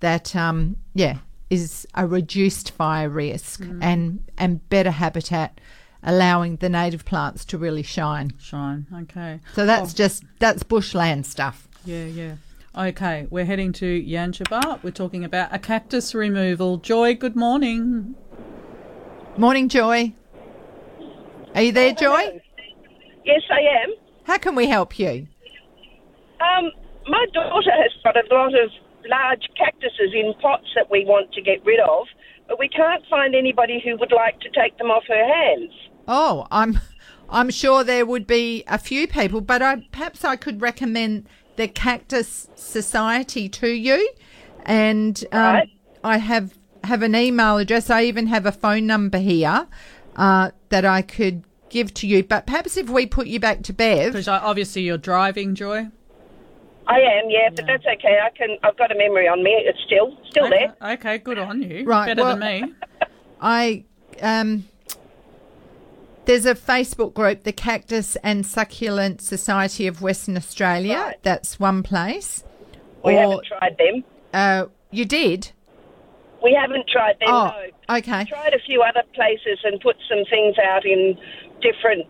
that 0.00 0.36
um 0.36 0.76
yeah 0.94 1.18
is 1.60 1.86
a 1.94 2.06
reduced 2.06 2.70
fire 2.70 3.08
risk 3.08 3.60
and 3.80 4.24
and 4.36 4.68
better 4.68 4.90
habitat 4.90 5.60
allowing 6.02 6.56
the 6.56 6.68
native 6.68 7.04
plants 7.04 7.44
to 7.46 7.58
really 7.58 7.82
shine 7.82 8.32
Shine. 8.38 8.86
Okay. 9.02 9.40
so 9.54 9.64
that's 9.64 9.94
just 9.94 10.24
that's 10.38 10.62
bushland 10.62 11.26
stuff. 11.26 11.68
Yeah, 11.84 12.04
yeah. 12.04 12.34
Okay, 12.76 13.28
we're 13.30 13.44
heading 13.44 13.72
to 13.74 14.02
Yangebup. 14.02 14.82
We're 14.82 14.90
talking 14.90 15.24
about 15.24 15.54
a 15.54 15.60
cactus 15.60 16.12
removal. 16.12 16.78
Joy, 16.78 17.14
good 17.14 17.36
morning. 17.36 18.16
Morning, 19.36 19.68
Joy. 19.68 20.12
Are 21.54 21.62
you 21.62 21.70
there, 21.70 21.92
Joy? 21.92 22.40
Yes, 23.24 23.42
I 23.48 23.60
am. 23.82 23.94
How 24.24 24.38
can 24.38 24.56
we 24.56 24.66
help 24.66 24.98
you? 24.98 25.28
Um, 26.40 26.72
my 27.06 27.24
daughter 27.32 27.70
has 27.70 27.92
got 28.02 28.16
a 28.16 28.34
lot 28.34 28.54
of 28.54 28.70
large 29.08 29.48
cactuses 29.56 30.12
in 30.14 30.34
pots 30.40 30.66
that 30.74 30.90
we 30.90 31.04
want 31.04 31.32
to 31.32 31.42
get 31.42 31.64
rid 31.64 31.80
of, 31.80 32.06
but 32.48 32.58
we 32.58 32.68
can't 32.68 33.04
find 33.08 33.34
anybody 33.34 33.80
who 33.84 33.96
would 33.98 34.12
like 34.12 34.38
to 34.40 34.50
take 34.50 34.76
them 34.78 34.90
off 34.90 35.04
her 35.08 35.26
hands. 35.34 35.72
Oh, 36.06 36.46
I'm 36.50 36.80
I'm 37.30 37.50
sure 37.50 37.84
there 37.84 38.04
would 38.04 38.26
be 38.26 38.64
a 38.68 38.78
few 38.78 39.06
people, 39.08 39.40
but 39.40 39.62
I 39.62 39.86
perhaps 39.92 40.24
I 40.24 40.36
could 40.36 40.60
recommend 40.60 41.26
the 41.56 41.68
Cactus 41.68 42.48
Society 42.54 43.48
to 43.48 43.68
you, 43.68 44.10
and 44.66 45.24
um, 45.32 45.40
Right. 45.40 45.70
I 46.02 46.18
have 46.18 46.54
have 46.84 47.02
an 47.02 47.14
email 47.14 47.56
address. 47.56 47.88
I 47.90 48.04
even 48.04 48.26
have 48.26 48.44
a 48.44 48.52
phone 48.52 48.86
number 48.86 49.18
here 49.18 49.66
uh, 50.16 50.50
that 50.68 50.84
I 50.84 51.00
could 51.02 51.44
give 51.70 51.94
to 51.94 52.06
you. 52.06 52.22
But 52.22 52.46
perhaps 52.46 52.76
if 52.76 52.90
we 52.90 53.06
put 53.06 53.26
you 53.26 53.40
back 53.40 53.62
to 53.62 53.72
Bev, 53.72 54.12
Because 54.12 54.28
obviously 54.28 54.82
you're 54.82 54.98
driving, 54.98 55.54
Joy. 55.54 55.88
I 56.86 56.98
am, 57.00 57.30
yeah, 57.30 57.48
but 57.54 57.66
that's 57.66 57.84
okay. 57.84 58.18
I 58.22 58.30
can. 58.36 58.56
I've 58.62 58.76
got 58.76 58.92
a 58.92 58.94
memory 58.94 59.26
on 59.26 59.42
me. 59.42 59.50
It's 59.64 59.78
still 59.86 60.16
still 60.28 60.46
Okay, 60.46 60.66
there. 60.80 60.92
okay, 60.94 61.18
good 61.18 61.38
on 61.38 61.62
you. 61.62 61.84
Right, 61.84 62.06
Better 62.08 62.22
well- 62.22 62.36
than 62.36 62.62
me. 62.62 62.74
I 63.40 63.84
um 64.22 64.64
there's 66.26 66.46
a 66.46 66.54
Facebook 66.54 67.12
group, 67.12 67.42
the 67.44 67.52
Cactus 67.52 68.16
and 68.16 68.46
Succulent 68.46 69.20
Society 69.20 69.86
of 69.86 70.00
Western 70.00 70.36
Australia. 70.38 70.96
Right. 70.96 71.22
That's 71.22 71.60
one 71.60 71.82
place. 71.82 72.42
We 73.04 73.14
Or 73.16 73.20
haven't 73.20 73.46
tried 73.46 73.76
them. 73.78 74.04
uh, 74.32 74.66
you 74.90 75.04
did? 75.04 75.52
We 76.42 76.56
haven't 76.58 76.88
tried 76.88 77.16
them. 77.20 77.28
Oh, 77.28 77.52
no. 77.90 77.96
okay. 77.98 78.24
Tried 78.24 78.54
a 78.54 78.58
few 78.60 78.80
other 78.82 79.02
places 79.14 79.58
and 79.64 79.78
put 79.80 79.96
some 80.08 80.24
things 80.30 80.56
out 80.58 80.86
in 80.86 81.18
different 81.60 82.06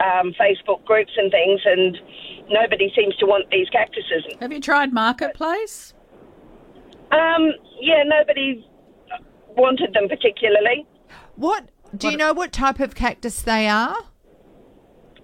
um, 0.00 0.34
Facebook 0.38 0.84
groups 0.84 1.12
and 1.16 1.30
things, 1.30 1.60
and 1.64 1.96
nobody 2.48 2.92
seems 2.96 3.16
to 3.16 3.26
want 3.26 3.50
these 3.50 3.68
cactuses. 3.70 4.24
Have 4.40 4.52
you 4.52 4.60
tried 4.60 4.92
Marketplace? 4.92 5.94
Um, 7.10 7.52
yeah, 7.80 8.02
nobody 8.04 8.66
wanted 9.56 9.92
them 9.92 10.08
particularly. 10.08 10.86
What 11.36 11.68
do 11.96 12.10
you 12.10 12.16
know? 12.16 12.32
What 12.32 12.52
type 12.52 12.80
of 12.80 12.94
cactus 12.94 13.42
they 13.42 13.68
are? 13.68 13.96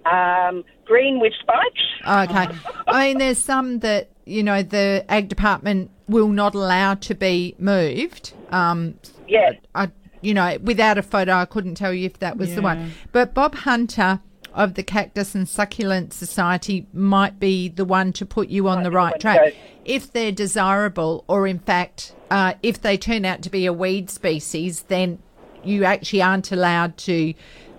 Um, 0.05 0.65
green 0.85 1.21
with 1.21 1.33
spikes. 1.41 2.31
Okay. 2.31 2.55
I 2.87 3.09
mean, 3.09 3.19
there's 3.19 3.39
some 3.39 3.81
that, 3.81 4.09
you 4.25 4.43
know, 4.43 4.63
the 4.63 5.05
ag 5.09 5.29
department 5.29 5.91
will 6.09 6.29
not 6.29 6.55
allow 6.55 6.95
to 6.95 7.15
be 7.15 7.55
moved. 7.59 8.33
Um, 8.51 8.99
Yeah. 9.27 9.53
I, 9.75 9.91
you 10.23 10.35
know, 10.35 10.57
without 10.63 10.97
a 10.99 11.03
photo, 11.03 11.35
I 11.35 11.45
couldn't 11.45 11.75
tell 11.75 11.93
you 11.93 12.07
if 12.07 12.19
that 12.21 12.37
was 12.39 12.55
the 12.55 12.63
one. 12.63 12.93
But 13.13 13.35
Bob 13.35 13.55
Hunter 13.55 14.21
of 14.59 14.75
the 14.75 14.83
Cactus 14.83 15.35
and 15.37 15.49
Succulent 15.49 16.13
Society 16.13 16.87
might 16.93 17.39
be 17.39 17.69
the 17.69 17.85
one 17.85 18.13
to 18.15 18.27
put 18.27 18.49
you 18.49 18.67
on 18.69 18.83
the 18.83 18.91
right 18.91 19.19
track. 19.21 19.55
If 19.85 20.13
they're 20.13 20.33
desirable, 20.33 21.25
or 21.29 21.47
in 21.47 21.61
fact, 21.61 22.13
uh, 22.31 22.55
if 22.63 22.83
they 22.83 22.99
turn 22.99 23.25
out 23.25 23.41
to 23.43 23.51
be 23.51 23.67
a 23.67 23.73
weed 23.73 24.11
species, 24.11 24.83
then 24.89 25.21
you 25.63 25.85
actually 25.85 26.23
aren't 26.23 26.51
allowed 26.51 26.97
to 26.99 27.35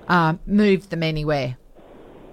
uh, 0.08 0.36
move 0.48 0.90
them 0.90 1.04
anywhere. 1.04 1.58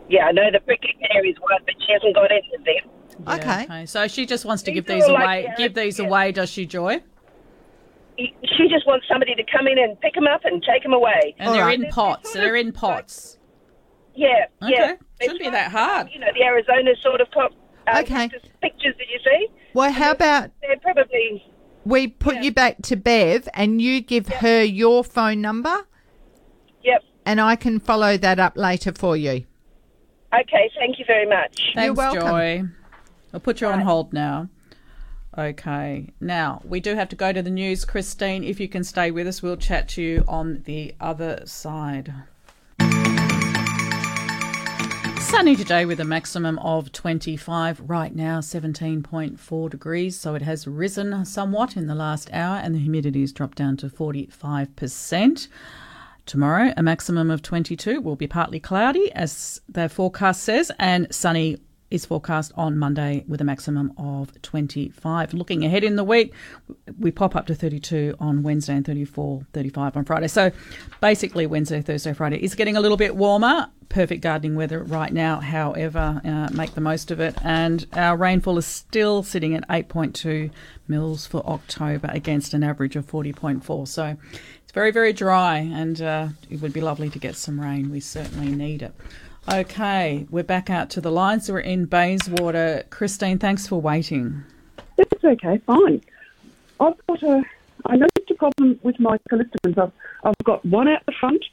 Yeah, 0.08 0.26
I 0.26 0.32
know 0.32 0.48
the 0.52 0.60
prickly 0.60 0.96
pear 1.00 1.26
is 1.26 1.34
one, 1.40 1.60
but 1.66 1.74
she 1.84 1.92
hasn't 1.92 2.14
got 2.14 2.30
any 2.30 2.48
of 2.56 2.64
them. 2.64 2.92
Yeah, 3.26 3.64
Okay. 3.64 3.86
So 3.86 4.06
she 4.06 4.26
just 4.26 4.44
wants 4.44 4.62
to 4.62 4.70
These 4.70 4.76
give 4.82 4.86
these 4.86 5.04
all 5.04 5.14
like 5.14 5.24
away. 5.24 5.54
the 5.56 5.62
give 5.62 5.74
these 5.74 5.98
yeah. 5.98 6.06
away, 6.06 6.30
does 6.32 6.50
she, 6.50 6.66
Joy? 6.66 7.02
She 8.16 8.68
just 8.70 8.86
wants 8.86 9.06
somebody 9.08 9.34
to 9.34 9.42
come 9.50 9.66
in 9.66 9.78
and 9.78 10.00
pick 10.00 10.14
them 10.14 10.26
up 10.26 10.42
and 10.44 10.62
take 10.62 10.82
them 10.84 10.92
away. 10.92 11.34
And 11.38 11.48
All 11.48 11.54
they're 11.54 11.64
right. 11.64 11.80
in 11.80 11.90
pots. 11.90 12.32
sort 12.32 12.36
of 12.36 12.42
They're 12.42 12.56
in 12.56 12.72
pots. 12.72 13.38
Yeah, 14.16 14.46
Okay. 14.62 14.72
yeah. 14.74 14.94
Shouldn't 15.20 15.40
be 15.40 15.50
that 15.50 15.70
hard. 15.70 16.08
You 16.12 16.20
know, 16.20 16.28
the 16.34 16.42
Arizona 16.42 16.92
sort 17.02 17.20
of 17.20 17.30
cop, 17.30 17.52
uh, 17.86 18.00
Okay. 18.00 18.28
cactus 18.28 18.42
pictures 18.62 18.94
that 18.98 19.06
you 19.08 19.18
see. 19.24 19.48
Well, 19.74 19.92
how 19.92 20.12
about 20.12 20.50
They're 20.62 20.78
probably 20.78 21.44
we 21.84 22.08
put 22.08 22.42
you 22.42 22.50
back 22.50 22.82
to 22.82 22.96
Bev 22.96 23.48
and 23.54 23.80
you 23.80 24.00
give 24.00 24.26
her 24.26 24.62
your 24.64 25.04
phone 25.04 25.40
number 25.40 25.86
yep. 26.82 27.04
and 27.24 27.40
I 27.40 27.54
can 27.54 27.78
follow 27.78 28.16
that 28.16 28.40
up 28.40 28.56
later 28.56 28.92
for 28.92 29.16
you. 29.16 29.44
Okay, 30.34 30.70
thank 30.76 30.98
you 30.98 31.04
very 31.06 31.26
much. 31.26 31.60
Thanks, 31.74 31.96
welcome. 31.96 32.22
Joy. 32.22 32.62
I'll 33.32 33.40
put 33.40 33.60
you 33.60 33.68
on 33.68 33.80
hold 33.80 34.12
now. 34.12 34.48
Okay. 35.38 36.08
Now, 36.20 36.62
we 36.64 36.80
do 36.80 36.94
have 36.94 37.08
to 37.10 37.16
go 37.16 37.32
to 37.32 37.42
the 37.42 37.50
news. 37.50 37.84
Christine, 37.84 38.42
if 38.42 38.58
you 38.58 38.68
can 38.68 38.82
stay 38.82 39.10
with 39.10 39.26
us, 39.26 39.42
we'll 39.42 39.56
chat 39.56 39.88
to 39.90 40.02
you 40.02 40.24
on 40.26 40.62
the 40.64 40.94
other 40.98 41.42
side. 41.44 42.12
Sunny 45.30 45.56
today 45.56 45.84
with 45.84 45.98
a 45.98 46.04
maximum 46.04 46.56
of 46.60 46.92
25. 46.92 47.80
Right 47.80 48.14
now, 48.14 48.38
17.4 48.38 49.70
degrees. 49.70 50.16
So 50.16 50.36
it 50.36 50.42
has 50.42 50.68
risen 50.68 51.24
somewhat 51.24 51.76
in 51.76 51.88
the 51.88 51.96
last 51.96 52.30
hour, 52.32 52.58
and 52.58 52.72
the 52.72 52.78
humidity 52.78 53.22
has 53.22 53.32
dropped 53.32 53.58
down 53.58 53.76
to 53.78 53.88
45%. 53.88 55.48
Tomorrow, 56.26 56.72
a 56.76 56.82
maximum 56.82 57.30
of 57.30 57.42
22 57.42 58.00
will 58.00 58.14
be 58.14 58.28
partly 58.28 58.60
cloudy, 58.60 59.12
as 59.12 59.60
the 59.68 59.88
forecast 59.88 60.44
says, 60.44 60.70
and 60.78 61.12
sunny 61.12 61.58
is 61.90 62.04
forecast 62.04 62.52
on 62.56 62.76
Monday 62.76 63.24
with 63.28 63.40
a 63.40 63.44
maximum 63.44 63.92
of 63.96 64.40
25. 64.42 65.34
Looking 65.34 65.64
ahead 65.64 65.84
in 65.84 65.96
the 65.96 66.04
week, 66.04 66.32
we 66.98 67.10
pop 67.10 67.36
up 67.36 67.46
to 67.46 67.54
32 67.54 68.16
on 68.18 68.42
Wednesday 68.42 68.74
and 68.74 68.84
34, 68.84 69.46
35 69.52 69.96
on 69.96 70.04
Friday. 70.04 70.28
So 70.28 70.50
basically, 71.00 71.46
Wednesday, 71.46 71.80
Thursday, 71.80 72.12
Friday 72.12 72.42
is 72.42 72.54
getting 72.54 72.76
a 72.76 72.80
little 72.80 72.96
bit 72.96 73.14
warmer. 73.16 73.68
Perfect 73.88 74.20
gardening 74.20 74.56
weather 74.56 74.82
right 74.82 75.12
now, 75.12 75.40
however, 75.40 76.20
uh, 76.24 76.48
make 76.52 76.74
the 76.74 76.80
most 76.80 77.12
of 77.12 77.20
it. 77.20 77.36
And 77.44 77.86
our 77.92 78.16
rainfall 78.16 78.58
is 78.58 78.66
still 78.66 79.22
sitting 79.22 79.54
at 79.54 79.66
8.2 79.68 80.50
mils 80.88 81.26
for 81.26 81.46
October 81.46 82.10
against 82.12 82.52
an 82.52 82.64
average 82.64 82.96
of 82.96 83.06
40.4. 83.06 83.86
So 83.86 84.16
it's 84.64 84.72
very, 84.72 84.90
very 84.90 85.12
dry, 85.12 85.58
and 85.58 86.02
uh, 86.02 86.28
it 86.50 86.60
would 86.60 86.72
be 86.72 86.80
lovely 86.80 87.10
to 87.10 87.18
get 87.20 87.36
some 87.36 87.60
rain. 87.60 87.90
We 87.90 88.00
certainly 88.00 88.50
need 88.50 88.82
it. 88.82 88.92
Okay, 89.52 90.26
we're 90.28 90.42
back 90.42 90.70
out 90.70 90.90
to 90.90 91.00
the 91.00 91.10
lines. 91.10 91.50
We're 91.50 91.60
in 91.60 91.86
Bayswater. 91.86 92.84
Christine, 92.90 93.38
thanks 93.38 93.66
for 93.66 93.80
waiting. 93.80 94.42
That's 94.96 95.24
okay, 95.24 95.58
fine. 95.64 96.02
I've 96.80 96.94
got 97.06 97.22
a, 97.22 97.42
I 97.86 97.96
noticed 97.96 98.30
a 98.30 98.34
problem 98.34 98.80
with 98.82 98.98
my 98.98 99.18
callistemons. 99.30 99.78
I've, 99.78 99.92
I've 100.24 100.44
got 100.44 100.64
one 100.64 100.88
out 100.88 101.06
the 101.06 101.12
front 101.20 101.44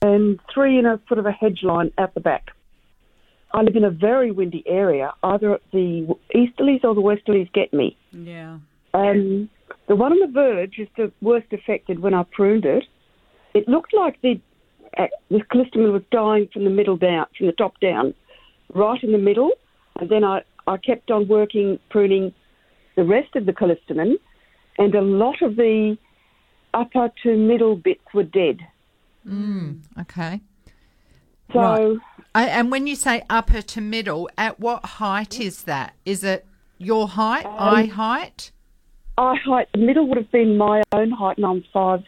and 0.00 0.40
three 0.52 0.78
in 0.78 0.86
a 0.86 0.98
sort 1.06 1.18
of 1.18 1.26
a 1.26 1.32
hedge 1.32 1.60
line 1.62 1.92
out 1.98 2.14
the 2.14 2.20
back. 2.20 2.52
I 3.52 3.60
live 3.60 3.76
in 3.76 3.84
a 3.84 3.90
very 3.90 4.30
windy 4.30 4.64
area. 4.66 5.12
Either 5.22 5.58
the 5.70 6.16
easterlies 6.34 6.82
or 6.82 6.94
the 6.94 7.02
westerlies 7.02 7.52
get 7.52 7.74
me. 7.74 7.94
Yeah. 8.12 8.58
Um, 8.94 9.50
the 9.86 9.96
one 9.96 10.12
on 10.12 10.20
the 10.20 10.32
verge 10.32 10.78
is 10.78 10.88
the 10.96 11.12
worst 11.20 11.52
affected 11.52 11.98
when 11.98 12.14
I 12.14 12.22
pruned 12.22 12.64
it. 12.64 12.84
It 13.52 13.68
looked 13.68 13.92
like 13.92 14.18
the 14.22 14.40
the 14.96 15.40
callistemon 15.50 15.92
was 15.92 16.02
dying 16.10 16.48
from 16.52 16.64
the 16.64 16.70
middle 16.70 16.96
down, 16.96 17.26
from 17.36 17.46
the 17.46 17.52
top 17.52 17.78
down, 17.80 18.14
right 18.74 19.02
in 19.02 19.12
the 19.12 19.18
middle. 19.18 19.50
And 19.98 20.08
then 20.08 20.24
I, 20.24 20.42
I 20.66 20.76
kept 20.76 21.10
on 21.10 21.28
working, 21.28 21.78
pruning 21.90 22.32
the 22.96 23.04
rest 23.04 23.34
of 23.36 23.46
the 23.46 23.52
callistemon, 23.52 24.14
and 24.78 24.94
a 24.94 25.00
lot 25.00 25.42
of 25.42 25.56
the 25.56 25.96
upper 26.74 27.10
to 27.22 27.36
middle 27.36 27.76
bits 27.76 28.02
were 28.14 28.22
dead. 28.22 28.60
Mm, 29.26 29.80
okay. 30.00 30.40
So 31.52 31.60
Right. 31.60 31.98
I, 32.34 32.48
and 32.48 32.70
when 32.70 32.86
you 32.86 32.96
say 32.96 33.22
upper 33.28 33.60
to 33.60 33.80
middle, 33.80 34.28
at 34.38 34.58
what 34.58 34.84
height 34.84 35.38
is 35.38 35.64
that? 35.64 35.94
Is 36.06 36.24
it 36.24 36.46
your 36.78 37.08
height, 37.08 37.44
um, 37.44 37.54
eye 37.58 37.86
height? 37.86 38.50
eye 39.18 39.36
height, 39.44 39.68
the 39.72 39.78
middle 39.78 40.06
would 40.08 40.16
have 40.16 40.32
been 40.32 40.56
my 40.56 40.82
own 40.92 41.10
height, 41.10 41.36
and 41.36 41.46
I'm 41.46 41.64
five 41.72 42.02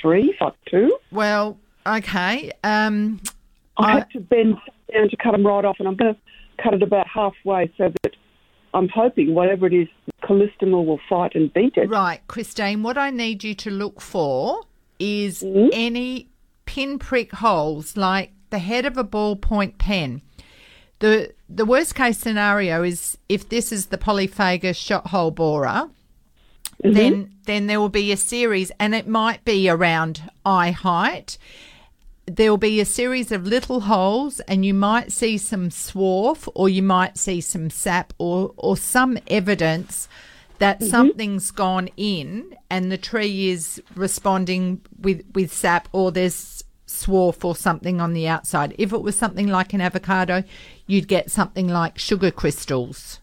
three, 0.00 0.34
five 0.38 0.54
two. 0.70 0.98
Well, 1.10 1.58
okay. 1.86 2.52
Um, 2.64 3.20
I 3.76 3.84
I- 3.84 3.92
had 3.98 4.10
to 4.10 4.20
bend 4.20 4.56
down 4.92 5.08
to 5.08 5.16
cut 5.16 5.32
them 5.32 5.46
right 5.46 5.64
off, 5.64 5.76
and 5.78 5.88
I'm 5.88 5.96
going 5.96 6.14
to 6.14 6.20
cut 6.62 6.74
it 6.74 6.82
about 6.82 7.06
halfway 7.08 7.72
so 7.78 7.92
that 8.02 8.12
I'm 8.74 8.88
hoping 8.88 9.34
whatever 9.34 9.66
it 9.66 9.74
is, 9.74 9.88
callistemon 10.22 10.84
will 10.86 11.00
fight 11.08 11.34
and 11.34 11.52
beat 11.52 11.76
it. 11.76 11.88
right, 11.88 12.20
Christine, 12.28 12.82
what 12.82 12.96
I 12.96 13.10
need 13.10 13.42
you 13.44 13.54
to 13.56 13.70
look 13.70 14.00
for 14.00 14.62
is 14.98 15.42
Mhm. 15.42 15.70
any 15.72 16.28
pinprick 16.66 17.32
holes 17.32 17.96
like 17.96 18.32
the 18.50 18.58
head 18.58 18.86
of 18.86 18.96
a 18.96 19.04
ballpoint 19.04 19.78
pen. 19.78 20.22
The 21.00 21.32
the 21.48 21.64
worst 21.66 21.94
case 21.94 22.18
scenario 22.18 22.82
is 22.82 23.18
if 23.28 23.48
this 23.48 23.72
is 23.72 23.86
the 23.86 23.98
polyphagous 23.98 24.76
shot 24.76 25.08
hole 25.08 25.30
borer, 25.32 25.90
then 26.82 27.30
then 27.46 27.66
there 27.66 27.80
will 27.80 27.88
be 27.88 28.12
a 28.12 28.16
series 28.16 28.70
and 28.78 28.94
it 28.94 29.06
might 29.08 29.44
be 29.44 29.68
around 29.68 30.22
eye 30.46 30.70
height. 30.70 31.36
There 32.26 32.50
will 32.50 32.58
be 32.58 32.80
a 32.80 32.84
series 32.84 33.32
of 33.32 33.46
little 33.46 33.80
holes 33.80 34.40
and 34.40 34.64
you 34.64 34.74
might 34.74 35.10
see 35.10 35.38
some 35.38 35.70
swarf 35.70 36.48
or 36.54 36.68
you 36.68 36.82
might 36.82 37.18
see 37.18 37.40
some 37.40 37.68
sap 37.68 38.12
or 38.18 38.54
or 38.56 38.76
some 38.76 39.18
evidence 39.26 40.08
that 40.58 40.78
mm-hmm. 40.78 40.88
something's 40.88 41.50
gone 41.50 41.88
in 41.96 42.56
and 42.70 42.92
the 42.92 42.98
tree 42.98 43.48
is 43.48 43.82
responding 43.96 44.80
with 45.00 45.24
with 45.34 45.52
sap 45.52 45.88
or 45.90 46.12
there's 46.12 46.62
swarf 46.86 47.44
or 47.44 47.56
something 47.56 48.00
on 48.00 48.12
the 48.12 48.28
outside. 48.28 48.74
If 48.78 48.92
it 48.92 49.02
was 49.02 49.16
something 49.16 49.48
like 49.48 49.72
an 49.72 49.80
avocado, 49.80 50.44
you'd 50.86 51.08
get 51.08 51.30
something 51.30 51.66
like 51.68 51.98
sugar 51.98 52.30
crystals 52.30 53.20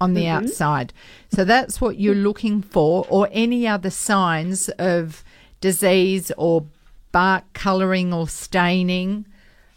on 0.00 0.14
the 0.14 0.24
mm-hmm. 0.24 0.44
outside. 0.44 0.92
So 1.32 1.44
that's 1.44 1.80
what 1.80 2.00
you're 2.00 2.14
looking 2.14 2.62
for, 2.62 3.06
or 3.08 3.28
any 3.30 3.68
other 3.68 3.90
signs 3.90 4.68
of 4.70 5.22
disease 5.60 6.32
or 6.38 6.66
bark 7.12 7.44
colouring 7.52 8.12
or 8.12 8.28
staining. 8.28 9.26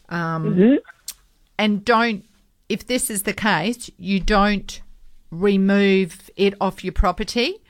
Um, 0.09 0.79
And 1.59 1.85
don't, 1.85 2.25
if 2.67 2.85
this 2.87 3.09
is 3.09 3.23
the 3.23 3.33
case, 3.33 3.89
you 3.97 4.19
don't 4.19 4.81
remove 5.31 6.29
it 6.35 6.53
off 6.59 6.83
your 6.83 6.93
property. 6.93 7.61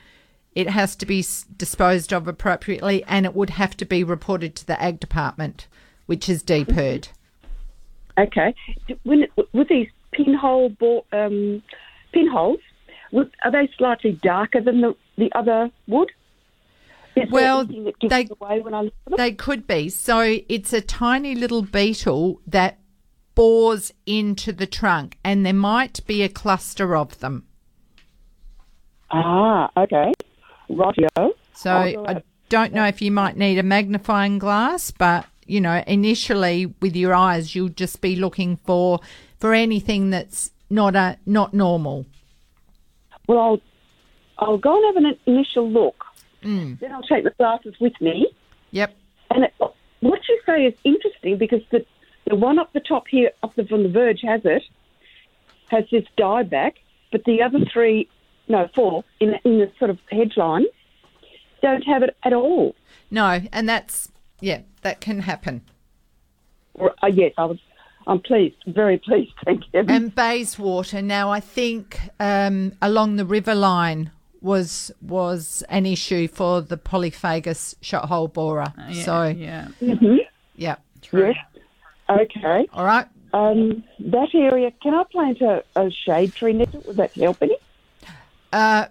It 0.54 0.70
has 0.70 0.96
to 0.96 1.06
be 1.06 1.24
disposed 1.56 2.12
of 2.12 2.28
appropriately 2.28 3.02
and 3.04 3.26
it 3.26 3.34
would 3.34 3.50
have 3.50 3.76
to 3.78 3.84
be 3.84 4.04
reported 4.04 4.54
to 4.56 4.66
the 4.66 4.80
ag 4.80 5.00
department, 5.00 5.66
which 6.06 6.28
is 6.28 6.42
DPIRD. 6.42 7.08
Okay. 8.18 8.54
When, 9.02 9.26
with 9.52 9.68
these 9.68 9.88
pinhole 10.12 10.72
um, 11.12 11.62
pinholes, 12.12 12.60
are 13.12 13.50
they 13.50 13.68
slightly 13.76 14.12
darker 14.22 14.60
than 14.60 14.80
the, 14.80 14.94
the 15.18 15.30
other 15.34 15.70
wood? 15.88 16.10
Is 17.16 17.30
Well, 17.30 17.64
they- 17.64 18.28
away 18.30 18.60
when 18.60 18.74
I 18.74 18.82
look 18.82 18.94
at 19.06 19.10
them? 19.10 19.16
They 19.16 19.32
could 19.32 19.66
be. 19.66 19.88
So 19.88 20.38
it's 20.48 20.72
a 20.72 20.80
tiny 20.80 21.34
little 21.34 21.62
beetle 21.62 22.40
that 22.46 22.78
bores 23.34 23.92
into 24.06 24.52
the 24.52 24.66
trunk, 24.66 25.18
and 25.24 25.44
there 25.44 25.52
might 25.52 26.04
be 26.06 26.22
a 26.22 26.28
cluster 26.28 26.96
of 26.96 27.18
them. 27.20 27.46
Ah, 29.10 29.70
okay. 29.76 30.12
Rightio. 30.70 31.32
So 31.52 31.70
go 31.70 32.04
I 32.06 32.22
don't 32.48 32.72
know 32.72 32.84
if 32.84 33.00
you 33.00 33.10
might 33.10 33.36
need 33.36 33.58
a 33.58 33.62
magnifying 33.62 34.38
glass, 34.38 34.90
but 34.90 35.26
you 35.46 35.60
know, 35.60 35.82
initially 35.86 36.66
with 36.80 36.96
your 36.96 37.14
eyes, 37.14 37.54
you'll 37.54 37.68
just 37.68 38.00
be 38.00 38.16
looking 38.16 38.56
for 38.56 39.00
for 39.38 39.52
anything 39.52 40.10
that's 40.10 40.52
not 40.70 40.96
a 40.96 41.18
not 41.26 41.54
normal. 41.54 42.06
Well, 43.28 43.38
I'll, 43.38 43.60
I'll 44.38 44.58
go 44.58 44.76
and 44.76 44.84
have 44.86 45.04
an 45.04 45.18
initial 45.26 45.70
look 45.70 46.04
Then 46.44 46.92
I'll 46.92 47.02
take 47.02 47.24
the 47.24 47.32
glasses 47.38 47.74
with 47.80 47.98
me. 48.00 48.28
Yep. 48.70 48.94
And 49.30 49.44
it, 49.44 49.54
what 50.00 50.20
you 50.28 50.40
say 50.46 50.64
is 50.66 50.74
interesting 50.84 51.38
because 51.38 51.62
the 51.70 51.84
the 52.26 52.36
one 52.36 52.58
up 52.58 52.72
the 52.72 52.80
top 52.80 53.04
here, 53.08 53.30
up 53.42 53.54
the, 53.54 53.66
from 53.66 53.82
the 53.82 53.88
verge, 53.88 54.20
has 54.22 54.40
it, 54.44 54.62
has 55.68 55.84
this 55.90 56.04
dieback, 56.18 56.74
but 57.12 57.24
the 57.24 57.42
other 57.42 57.58
three, 57.72 58.08
no, 58.48 58.68
four 58.74 59.04
in 59.20 59.34
in 59.44 59.58
the 59.58 59.70
sort 59.78 59.90
of 59.90 59.98
headline, 60.10 60.64
don't 61.62 61.82
have 61.82 62.02
it 62.02 62.16
at 62.24 62.32
all. 62.32 62.74
No, 63.10 63.40
and 63.52 63.68
that's 63.68 64.10
yeah, 64.40 64.62
that 64.82 65.00
can 65.00 65.20
happen. 65.20 65.62
Uh, 66.78 66.88
yes, 67.12 67.32
I 67.38 67.44
was. 67.44 67.58
I'm 68.06 68.20
pleased, 68.20 68.56
very 68.66 68.98
pleased. 68.98 69.32
Thank 69.46 69.62
you. 69.72 69.82
And 69.88 70.14
Bayswater. 70.14 71.00
Now, 71.00 71.30
I 71.30 71.40
think 71.40 71.98
um, 72.20 72.72
along 72.82 73.16
the 73.16 73.24
river 73.24 73.54
line 73.54 74.10
was 74.44 74.92
was 75.00 75.64
an 75.70 75.86
issue 75.86 76.28
for 76.28 76.60
the 76.60 76.76
polyphagous 76.76 77.74
shot 77.80 78.04
hole 78.04 78.28
borer. 78.28 78.72
Yeah, 78.90 79.04
so 79.04 79.24
yeah, 79.24 79.68
yeah, 79.80 80.76
yes. 81.12 81.36
Okay. 82.10 82.68
all 82.74 82.84
right. 82.84 83.06
Um, 83.32 83.82
that 83.98 84.28
area. 84.34 84.70
Can 84.82 84.94
I 84.94 85.02
plant 85.10 85.40
a, 85.40 85.64
a 85.74 85.90
shade 85.90 86.34
tree 86.34 86.52
next 86.52 86.72
to? 86.72 86.78
Would 86.80 86.96
that 86.96 87.12
help 87.14 87.42
any? 87.42 87.56
Uh, 88.52 88.86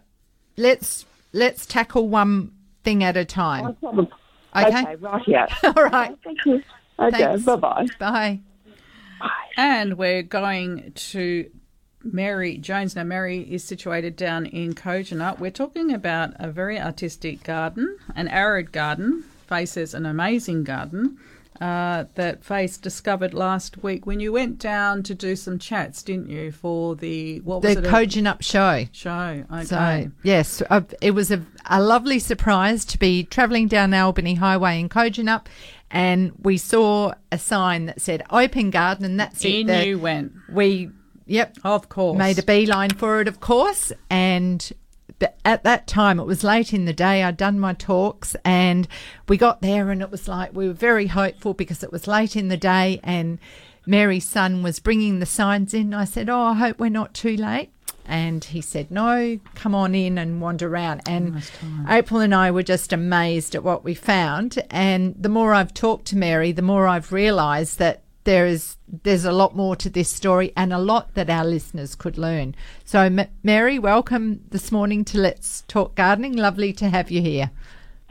let's 0.58 1.06
let's 1.32 1.66
tackle 1.68 2.10
one 2.10 2.52
thing 2.84 3.04
at 3.04 3.16
a 3.16 3.22
No 3.22 3.26
time. 3.26 3.76
problem. 3.76 4.08
Okay. 4.56 4.68
Okay. 4.68 4.96
Right. 4.96 5.24
Yeah. 5.28 5.48
All 5.64 5.84
right. 5.84 6.18
Thank 6.24 6.46
you. 6.46 6.64
Okay. 7.00 7.18
Thanks. 7.18 7.44
Bye 7.44 7.56
bye. 7.56 7.88
Bye. 8.00 8.40
and 9.56 9.98
we're 9.98 10.24
going 10.24 10.92
to 10.94 11.50
Mary 12.04 12.58
Jones. 12.58 12.96
Now, 12.96 13.04
Mary 13.04 13.40
is 13.42 13.64
situated 13.64 14.16
down 14.16 14.46
in 14.46 14.74
Kojonup. 14.74 15.40
We're 15.40 15.52
talking 15.52 15.94
about 15.94 16.34
a 16.40 16.50
very 16.52 16.80
artistic 16.80 17.44
garden, 17.44 17.98
an 18.16 18.28
arid 18.28 18.72
garden. 18.72 19.24
Faces 19.48 19.94
an 19.94 20.06
amazing 20.06 20.64
garden 20.64 21.20
uh, 21.62 22.06
that 22.16 22.44
Face 22.44 22.78
discovered 22.78 23.34
last 23.34 23.84
week 23.84 24.06
when 24.08 24.20
you 24.20 24.32
went 24.32 24.58
down 24.58 25.04
to 25.04 25.14
do 25.14 25.36
some 25.36 25.60
chats, 25.60 26.02
didn't 26.02 26.30
you, 26.30 26.52
for 26.52 26.96
the 26.96 27.40
what 27.42 27.62
was 27.62 27.76
The 27.76 27.82
it? 27.84 27.86
a 27.86 27.90
Kojonup 27.92 28.42
show. 28.42 28.86
show. 28.94 29.44
Okay. 29.52 29.66
So 29.66 30.12
yes, 30.24 30.64
uh, 30.70 30.82
it 31.02 31.12
was 31.12 31.30
a, 31.30 31.44
a 31.70 31.82
lovely 31.84 32.18
surprise 32.20 32.84
to 32.86 32.98
be 32.98 33.26
travelling 33.26 33.68
down 33.68 33.94
Albany 33.94 34.36
Highway 34.36 34.80
in 34.80 34.90
Kojonup, 34.90 35.46
and 35.92 36.32
we 36.42 36.58
saw 36.58 37.14
a 37.32 37.38
sign 37.38 37.86
that 37.88 38.02
said 38.02 38.24
"Open 38.32 38.72
Garden," 38.72 39.06
and 39.06 39.20
that's 39.20 39.44
in 39.46 39.70
it. 39.70 39.82
The- 39.82 39.88
you 39.88 40.00
went. 40.00 40.32
we 40.52 40.90
yep 41.26 41.58
Of 41.64 41.90
course. 41.90 42.18
made 42.18 42.40
a 42.40 42.44
beeline 42.44 42.92
for 42.92 43.22
it, 43.22 43.28
of 43.28 43.40
course, 43.40 43.92
and. 44.10 44.72
At 45.46 45.64
that 45.64 45.88
time, 45.88 46.20
it 46.20 46.26
was 46.26 46.44
late 46.44 46.74
in 46.74 46.84
the 46.86 46.92
day. 46.92 47.24
I'd 47.24 47.38
done 47.38 47.58
my 47.58 47.74
talks, 47.74 48.36
and 48.44 48.88
we 49.30 49.38
got 49.38 49.62
there, 49.62 49.90
and 49.90 50.02
it 50.02 50.12
was 50.12 50.28
like 50.28 50.54
we 50.54 50.68
were 50.68 50.74
very 50.74 51.08
hopeful 51.08 51.54
because 51.54 51.82
it 51.84 51.92
was 51.94 52.08
late 52.08 52.36
in 52.36 52.50
the 52.50 52.58
day, 52.58 53.00
and 53.04 53.38
Mary's 53.86 54.26
son 54.26 54.64
was 54.64 54.80
bringing 54.80 55.20
the 55.20 55.26
signs 55.26 55.74
in. 55.74 55.94
I 55.94 56.04
said, 56.06 56.30
"Oh, 56.30 56.42
I 56.42 56.54
hope 56.56 56.80
we're 56.80 56.90
not 56.90 57.14
too 57.14 57.38
late." 57.38 57.70
And 58.06 58.44
he 58.44 58.60
said, 58.60 58.92
No, 58.92 59.40
come 59.56 59.74
on 59.74 59.96
in 59.96 60.18
and 60.18 60.42
wander 60.42 60.68
around. 60.68 61.02
And 61.08 61.42
April 61.88 62.20
and 62.20 62.36
I 62.36 62.52
were 62.52 62.64
just 62.64 62.92
amazed 62.92 63.56
at 63.56 63.64
what 63.64 63.86
we 63.86 63.94
found. 63.94 64.62
And 64.70 65.16
the 65.18 65.30
more 65.30 65.54
I've 65.54 65.74
talked 65.74 66.06
to 66.08 66.18
Mary, 66.18 66.52
the 66.52 66.62
more 66.62 66.86
I've 66.88 67.14
realised 67.14 67.80
that 67.80 68.03
there 68.24 68.46
is 68.46 68.78
there's 69.04 69.26
a 69.26 69.32
lot 69.32 69.56
more 69.56 69.76
to 69.76 69.90
this 69.90 70.10
story 70.12 70.52
and 70.56 70.72
a 70.72 70.78
lot 70.78 71.14
that 71.16 71.30
our 71.30 71.46
listeners 71.46 71.96
could 71.96 72.18
learn. 72.18 72.56
So, 72.86 73.02
M- 73.02 73.28
Mary, 73.42 73.80
welcome 73.80 74.42
this 74.50 74.72
morning 74.72 75.04
to 75.06 75.18
Let's 75.18 75.64
Talk 75.68 75.96
Gardening. 75.96 76.36
Lovely 76.36 76.74
to 76.74 76.90
have 76.90 77.12
you 77.12 77.22
here. 77.22 77.52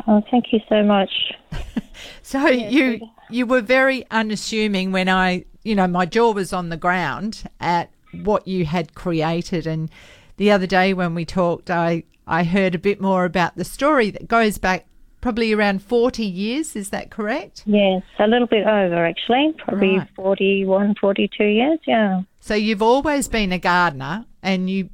Oh, 0.06 0.22
thank 0.30 0.52
you 0.52 0.60
so 0.68 0.82
much. 0.82 1.10
So 2.22 2.46
you 2.48 3.00
you 3.30 3.46
were 3.46 3.60
very 3.60 4.04
unassuming 4.10 4.92
when 4.92 5.08
I, 5.08 5.44
you 5.64 5.74
know, 5.74 5.86
my 5.86 6.06
jaw 6.06 6.32
was 6.32 6.52
on 6.52 6.68
the 6.68 6.76
ground 6.76 7.44
at 7.60 7.90
what 8.22 8.46
you 8.46 8.64
had 8.64 8.94
created. 8.94 9.66
And 9.66 9.90
the 10.36 10.50
other 10.50 10.66
day 10.66 10.94
when 10.94 11.14
we 11.14 11.24
talked, 11.24 11.70
I 11.70 12.04
I 12.26 12.44
heard 12.44 12.74
a 12.74 12.78
bit 12.78 13.00
more 13.00 13.24
about 13.24 13.56
the 13.56 13.64
story 13.64 14.10
that 14.10 14.28
goes 14.28 14.58
back 14.58 14.86
probably 15.22 15.52
around 15.54 15.82
forty 15.82 16.26
years. 16.26 16.76
Is 16.76 16.90
that 16.90 17.10
correct? 17.10 17.62
Yes, 17.64 18.02
a 18.18 18.26
little 18.26 18.46
bit 18.46 18.66
over 18.66 19.06
actually, 19.06 19.54
probably 19.56 19.96
Right. 19.98 20.08
41, 20.14 20.94
42 21.00 21.44
years, 21.44 21.78
yeah. 21.86 22.22
So 22.40 22.54
you've 22.54 22.82
always 22.82 23.26
been 23.28 23.50
a 23.52 23.58
gardener, 23.58 24.26
and 24.42 24.68
you 24.68 24.90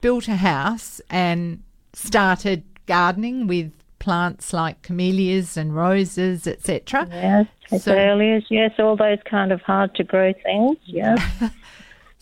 built 0.00 0.28
a 0.28 0.36
house 0.36 1.00
and 1.10 1.62
started 1.92 2.62
gardening 2.86 3.46
with 3.48 3.72
plants 3.98 4.52
like 4.52 4.82
camellias 4.82 5.56
and 5.56 5.74
roses, 5.76 6.46
etc. 6.46 7.08
Yes, 7.10 7.46
So- 7.68 7.76
azaleas, 7.92 8.44
yes, 8.50 8.72
all 8.78 8.96
those 8.96 9.18
kind 9.24 9.52
of 9.52 9.60
hard 9.62 9.94
to 9.96 10.04
grow 10.04 10.32
things, 10.44 10.76
yes. 10.84 11.20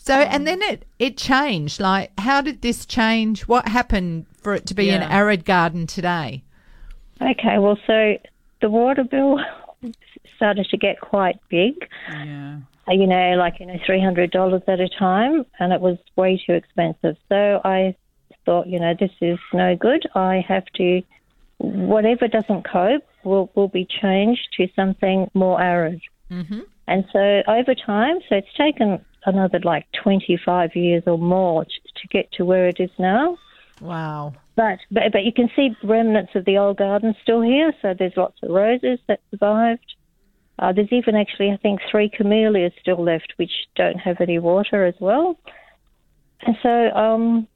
So, 0.03 0.15
and 0.15 0.47
then 0.47 0.63
it, 0.63 0.83
it 0.97 1.15
changed. 1.15 1.79
Like, 1.79 2.11
how 2.19 2.41
did 2.41 2.63
this 2.63 2.87
change? 2.87 3.41
What 3.47 3.67
happened 3.67 4.25
for 4.41 4.55
it 4.55 4.65
to 4.65 4.73
be 4.73 4.89
an 4.89 5.03
arid 5.03 5.45
garden 5.45 5.85
today? 5.85 6.41
Okay, 7.21 7.57
well, 7.59 7.77
so 7.87 8.17
the 8.61 8.69
water 8.69 9.03
bill 9.03 9.39
started 10.35 10.67
to 10.69 10.77
get 10.77 10.99
quite 10.99 11.39
big. 11.49 11.87
Yeah. 12.09 12.59
you 12.89 13.07
know, 13.07 13.35
like, 13.37 13.59
you 13.59 13.65
know, 13.65 13.77
$300 13.87 14.63
at 14.67 14.79
a 14.79 14.89
time, 14.89 15.45
and 15.59 15.73
it 15.73 15.81
was 15.81 15.97
way 16.15 16.41
too 16.45 16.53
expensive. 16.53 17.17
So 17.29 17.61
I 17.63 17.95
thought, 18.45 18.67
you 18.67 18.79
know, 18.79 18.93
this 18.99 19.11
is 19.21 19.39
no 19.53 19.75
good. 19.75 20.03
I 20.15 20.43
have 20.47 20.65
to, 20.75 21.01
whatever 21.57 22.27
doesn't 22.27 22.63
cope 22.63 23.03
will, 23.23 23.51
will 23.55 23.67
be 23.67 23.85
changed 23.85 24.47
to 24.57 24.67
something 24.75 25.29
more 25.33 25.61
arid. 25.61 26.01
Mm-hmm. 26.31 26.61
And 26.87 27.05
so 27.13 27.43
over 27.47 27.75
time, 27.75 28.19
so 28.27 28.35
it's 28.35 28.53
taken 28.57 29.03
another 29.25 29.59
like 29.59 29.85
25 30.03 30.75
years 30.75 31.03
or 31.05 31.17
more 31.17 31.65
to, 31.65 31.71
to 31.71 32.07
get 32.09 32.31
to 32.33 32.45
where 32.45 32.67
it 32.67 32.79
is 32.79 32.89
now. 32.97 33.37
Wow. 33.79 34.33
But, 34.55 34.79
but 34.91 35.11
but 35.13 35.23
you 35.23 35.31
can 35.31 35.49
see 35.55 35.75
remnants 35.83 36.35
of 36.35 36.45
the 36.45 36.57
old 36.57 36.77
garden 36.77 37.15
still 37.23 37.41
here. 37.41 37.73
So 37.81 37.93
there's 37.97 38.17
lots 38.17 38.37
of 38.43 38.49
roses 38.49 38.99
that 39.07 39.21
survived. 39.31 39.95
Uh, 40.59 40.71
there's 40.73 40.91
even 40.91 41.15
actually, 41.15 41.51
I 41.51 41.57
think, 41.57 41.79
three 41.89 42.09
camellias 42.09 42.73
still 42.79 43.03
left, 43.03 43.33
which 43.37 43.51
don't 43.75 43.97
have 43.97 44.21
any 44.21 44.37
water 44.37 44.85
as 44.85 44.93
well. 44.99 45.37
And 46.41 46.55
so, 46.61 46.69
um, 46.69 47.47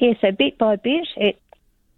yeah, 0.00 0.12
so 0.20 0.30
bit 0.30 0.58
by 0.58 0.76
bit, 0.76 1.08
it 1.16 1.40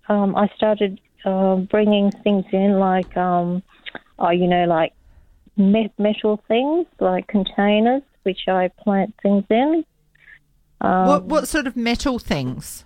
um, 0.08 0.36
I 0.36 0.48
started 0.56 1.00
um, 1.24 1.66
bringing 1.70 2.10
things 2.10 2.44
in 2.52 2.78
like, 2.78 3.16
um, 3.16 3.62
oh, 4.18 4.30
you 4.30 4.46
know, 4.46 4.64
like 4.64 4.92
me- 5.56 5.92
metal 5.98 6.42
things, 6.48 6.86
like 7.00 7.26
containers, 7.26 8.02
which 8.22 8.48
I 8.48 8.68
plant 8.68 9.14
things 9.22 9.44
in. 9.50 9.84
Um, 10.80 11.06
what 11.06 11.24
what 11.24 11.48
sort 11.48 11.66
of 11.66 11.76
metal 11.76 12.18
things? 12.18 12.84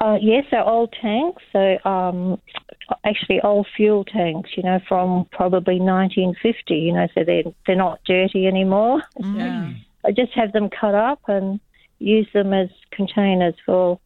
Uh, 0.00 0.18
yes, 0.20 0.44
they're 0.50 0.64
old 0.64 0.94
tanks. 1.00 1.42
So 1.52 1.78
um, 1.84 2.40
actually, 3.04 3.40
old 3.42 3.66
fuel 3.76 4.04
tanks. 4.04 4.50
You 4.56 4.62
know, 4.62 4.80
from 4.88 5.26
probably 5.32 5.80
1950. 5.80 6.74
You 6.74 6.92
know, 6.92 7.08
so 7.14 7.24
they're 7.24 7.44
they're 7.66 7.76
not 7.76 8.00
dirty 8.06 8.46
anymore. 8.46 9.02
Yeah. 9.18 9.72
I 10.04 10.12
just 10.12 10.32
have 10.34 10.52
them 10.52 10.70
cut 10.70 10.94
up 10.94 11.20
and 11.26 11.60
use 11.98 12.28
them 12.32 12.52
as 12.52 12.68
containers 12.92 13.54
for 13.66 13.98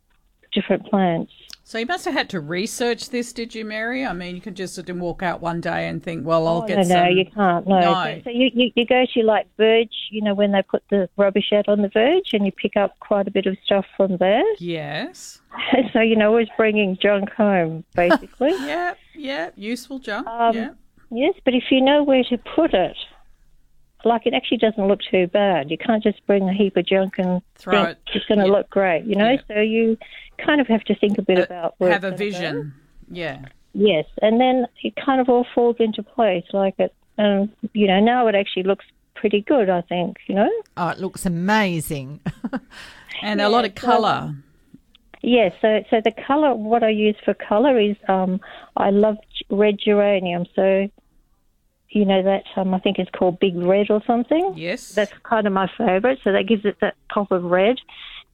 different 0.53 0.87
plants. 0.87 1.33
So 1.73 1.79
you 1.79 1.87
must 1.87 2.05
have 2.05 2.13
had 2.13 2.29
to 2.29 2.41
research 2.41 3.09
this, 3.09 3.33
did 3.33 3.55
you, 3.55 3.65
Mary? 3.65 4.05
I 4.05 4.13
mean, 4.13 4.35
you 4.35 4.43
could 4.43 4.57
just 4.57 4.77
didn't 4.77 5.01
walk 5.01 5.23
out 5.23 5.41
one 5.41 5.63
day 5.63 5.89
and 5.89 6.03
think, 6.03 6.27
well, 6.27 6.47
I'll 6.47 6.65
Oh, 6.65 6.67
get 6.67 6.77
no, 6.77 6.83
some. 6.83 6.99
no, 6.99 7.09
you 7.09 7.25
can't. 7.25 7.67
No. 7.67 7.81
No. 7.81 8.21
So 8.25 8.29
you, 8.29 8.51
you 8.53 8.71
you 8.75 8.85
go 8.85 9.07
to 9.15 9.23
like 9.23 9.47
Verge. 9.57 9.89
You 10.11 10.21
know, 10.21 10.35
when 10.35 10.53
they 10.53 10.61
put 10.61 10.83
the 10.91 11.09
rubbish 11.17 11.51
out 11.51 11.69
on 11.69 11.81
the 11.81 11.89
Verge, 11.89 12.35
and 12.35 12.45
you 12.45 12.53
pick 12.53 12.77
up 12.77 12.99
quite 13.01 13.27
a 13.27 13.31
bit 13.31 13.47
of 13.47 13.57
stuff 13.65 13.87
from 13.97 14.19
there. 14.19 14.45
Yes. 14.59 15.41
so 15.95 16.01
you 16.03 16.15
know, 16.15 16.29
always 16.29 16.49
bringing 16.59 16.99
junk 17.01 17.31
home, 17.33 17.85
basically. 17.97 18.51
Yeah, 18.67 18.93
yeah. 19.15 19.49
Useful 19.57 19.99
junk. 19.99 20.27
Um, 20.27 20.55
yeah. 20.55 20.71
Yes, 21.11 21.33
but 21.43 21.55
if 21.55 21.65
you 21.71 21.81
know 21.81 22.03
where 22.03 22.25
to 22.25 22.37
put 22.55 22.75
it, 22.75 22.99
like 24.05 24.27
it 24.27 24.35
actually 24.35 24.59
doesn't 24.59 24.87
look 24.89 25.01
too 25.11 25.27
bad. 25.29 25.71
You 25.71 25.79
can't 25.79 26.03
just 26.03 26.25
bring 26.27 26.49
a 26.49 26.53
heap 26.53 26.77
of 26.77 26.87
junk 26.87 27.15
and 27.19 27.41
Throw 27.57 27.73
think 27.87 27.89
it. 27.91 27.99
it's 28.15 28.25
going 28.27 28.39
to 28.41 28.47
Yeah. 28.47 28.53
look 28.53 28.71
great, 28.71 29.05
you 29.05 29.17
know. 29.17 29.31
Yeah. 29.33 29.41
So 29.49 29.61
you 29.61 29.97
kind 30.45 30.61
of 30.61 30.67
have 30.69 30.83
to 30.85 30.95
think 30.95 31.19
a 31.19 31.23
bit 31.23 31.39
Uh, 31.39 31.43
about 31.43 31.75
where 31.79 31.93
Have 31.93 32.05
a 32.05 32.11
vision. 32.13 32.75
Yeah. 33.11 33.39
Yes, 33.75 34.05
and 34.21 34.39
then 34.41 34.67
it 34.83 34.95
kind 34.97 35.21
of 35.21 35.29
all 35.29 35.47
falls 35.55 35.77
into 35.79 36.03
place. 36.03 36.45
Like 36.53 36.75
it, 36.79 36.95
um, 37.19 37.51
you 37.73 37.87
know, 37.87 38.01
now 38.01 38.27
it 38.27 38.35
actually 38.35 38.65
looks 38.65 38.85
pretty 39.15 39.41
good. 39.41 39.71
I 39.71 39.81
think, 39.83 40.19
you 40.27 40.35
know. 40.35 40.51
Oh, 40.77 40.89
it 40.89 40.99
looks 40.99 41.25
amazing. 41.27 42.21
And 43.23 43.41
a 43.41 43.49
lot 43.49 43.65
of 43.65 43.75
colour. 43.77 44.35
Yes, 45.23 45.53
so 45.61 45.85
so 45.91 46.01
the 46.03 46.11
color, 46.11 46.55
what 46.57 46.83
I 46.83 46.89
use 46.89 47.15
for 47.25 47.35
color 47.35 47.79
is, 47.79 47.97
um, 48.09 48.41
I 48.77 48.91
love 48.91 49.17
red 49.49 49.79
geranium. 49.79 50.45
So, 50.57 50.89
you 51.95 52.05
know 52.05 52.23
that 52.23 52.45
um, 52.57 52.75
I 52.75 52.79
think 52.81 52.99
it's 52.99 53.11
called 53.11 53.39
Big 53.39 53.57
Red 53.57 53.91
or 53.91 54.03
something. 54.07 54.55
Yes. 54.57 54.91
That's 54.91 55.13
kind 55.23 55.47
of 55.47 55.53
my 55.53 55.69
favourite. 55.79 56.19
So 56.25 56.33
that 56.33 56.45
gives 56.49 56.65
it 56.65 56.77
that 56.81 56.95
pop 57.13 57.31
of 57.31 57.45
red. 57.45 57.77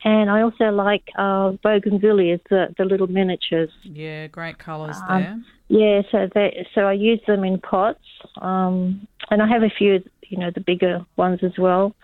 and 0.04 0.30
I 0.30 0.42
also 0.42 0.66
like 0.70 1.04
uh, 1.16 1.52
bougainvilleas, 1.64 2.40
the 2.50 2.74
the 2.78 2.84
little 2.84 3.08
miniatures. 3.08 3.70
Yeah, 3.82 4.26
great 4.28 4.58
colours 4.58 4.96
Um, 5.08 5.22
there. 5.22 5.40
Yeah, 5.70 6.02
so 6.10 6.28
they, 6.34 6.66
so 6.74 6.82
I 6.82 6.92
use 6.94 7.20
them 7.26 7.44
in 7.44 7.60
pots, 7.60 8.00
um, 8.40 9.06
and 9.30 9.42
I 9.42 9.46
have 9.46 9.62
a 9.62 9.68
few, 9.68 10.02
you 10.28 10.38
know, 10.38 10.50
the 10.50 10.60
bigger 10.62 11.04
ones 11.16 11.40
as 11.42 11.58
well. 11.58 11.94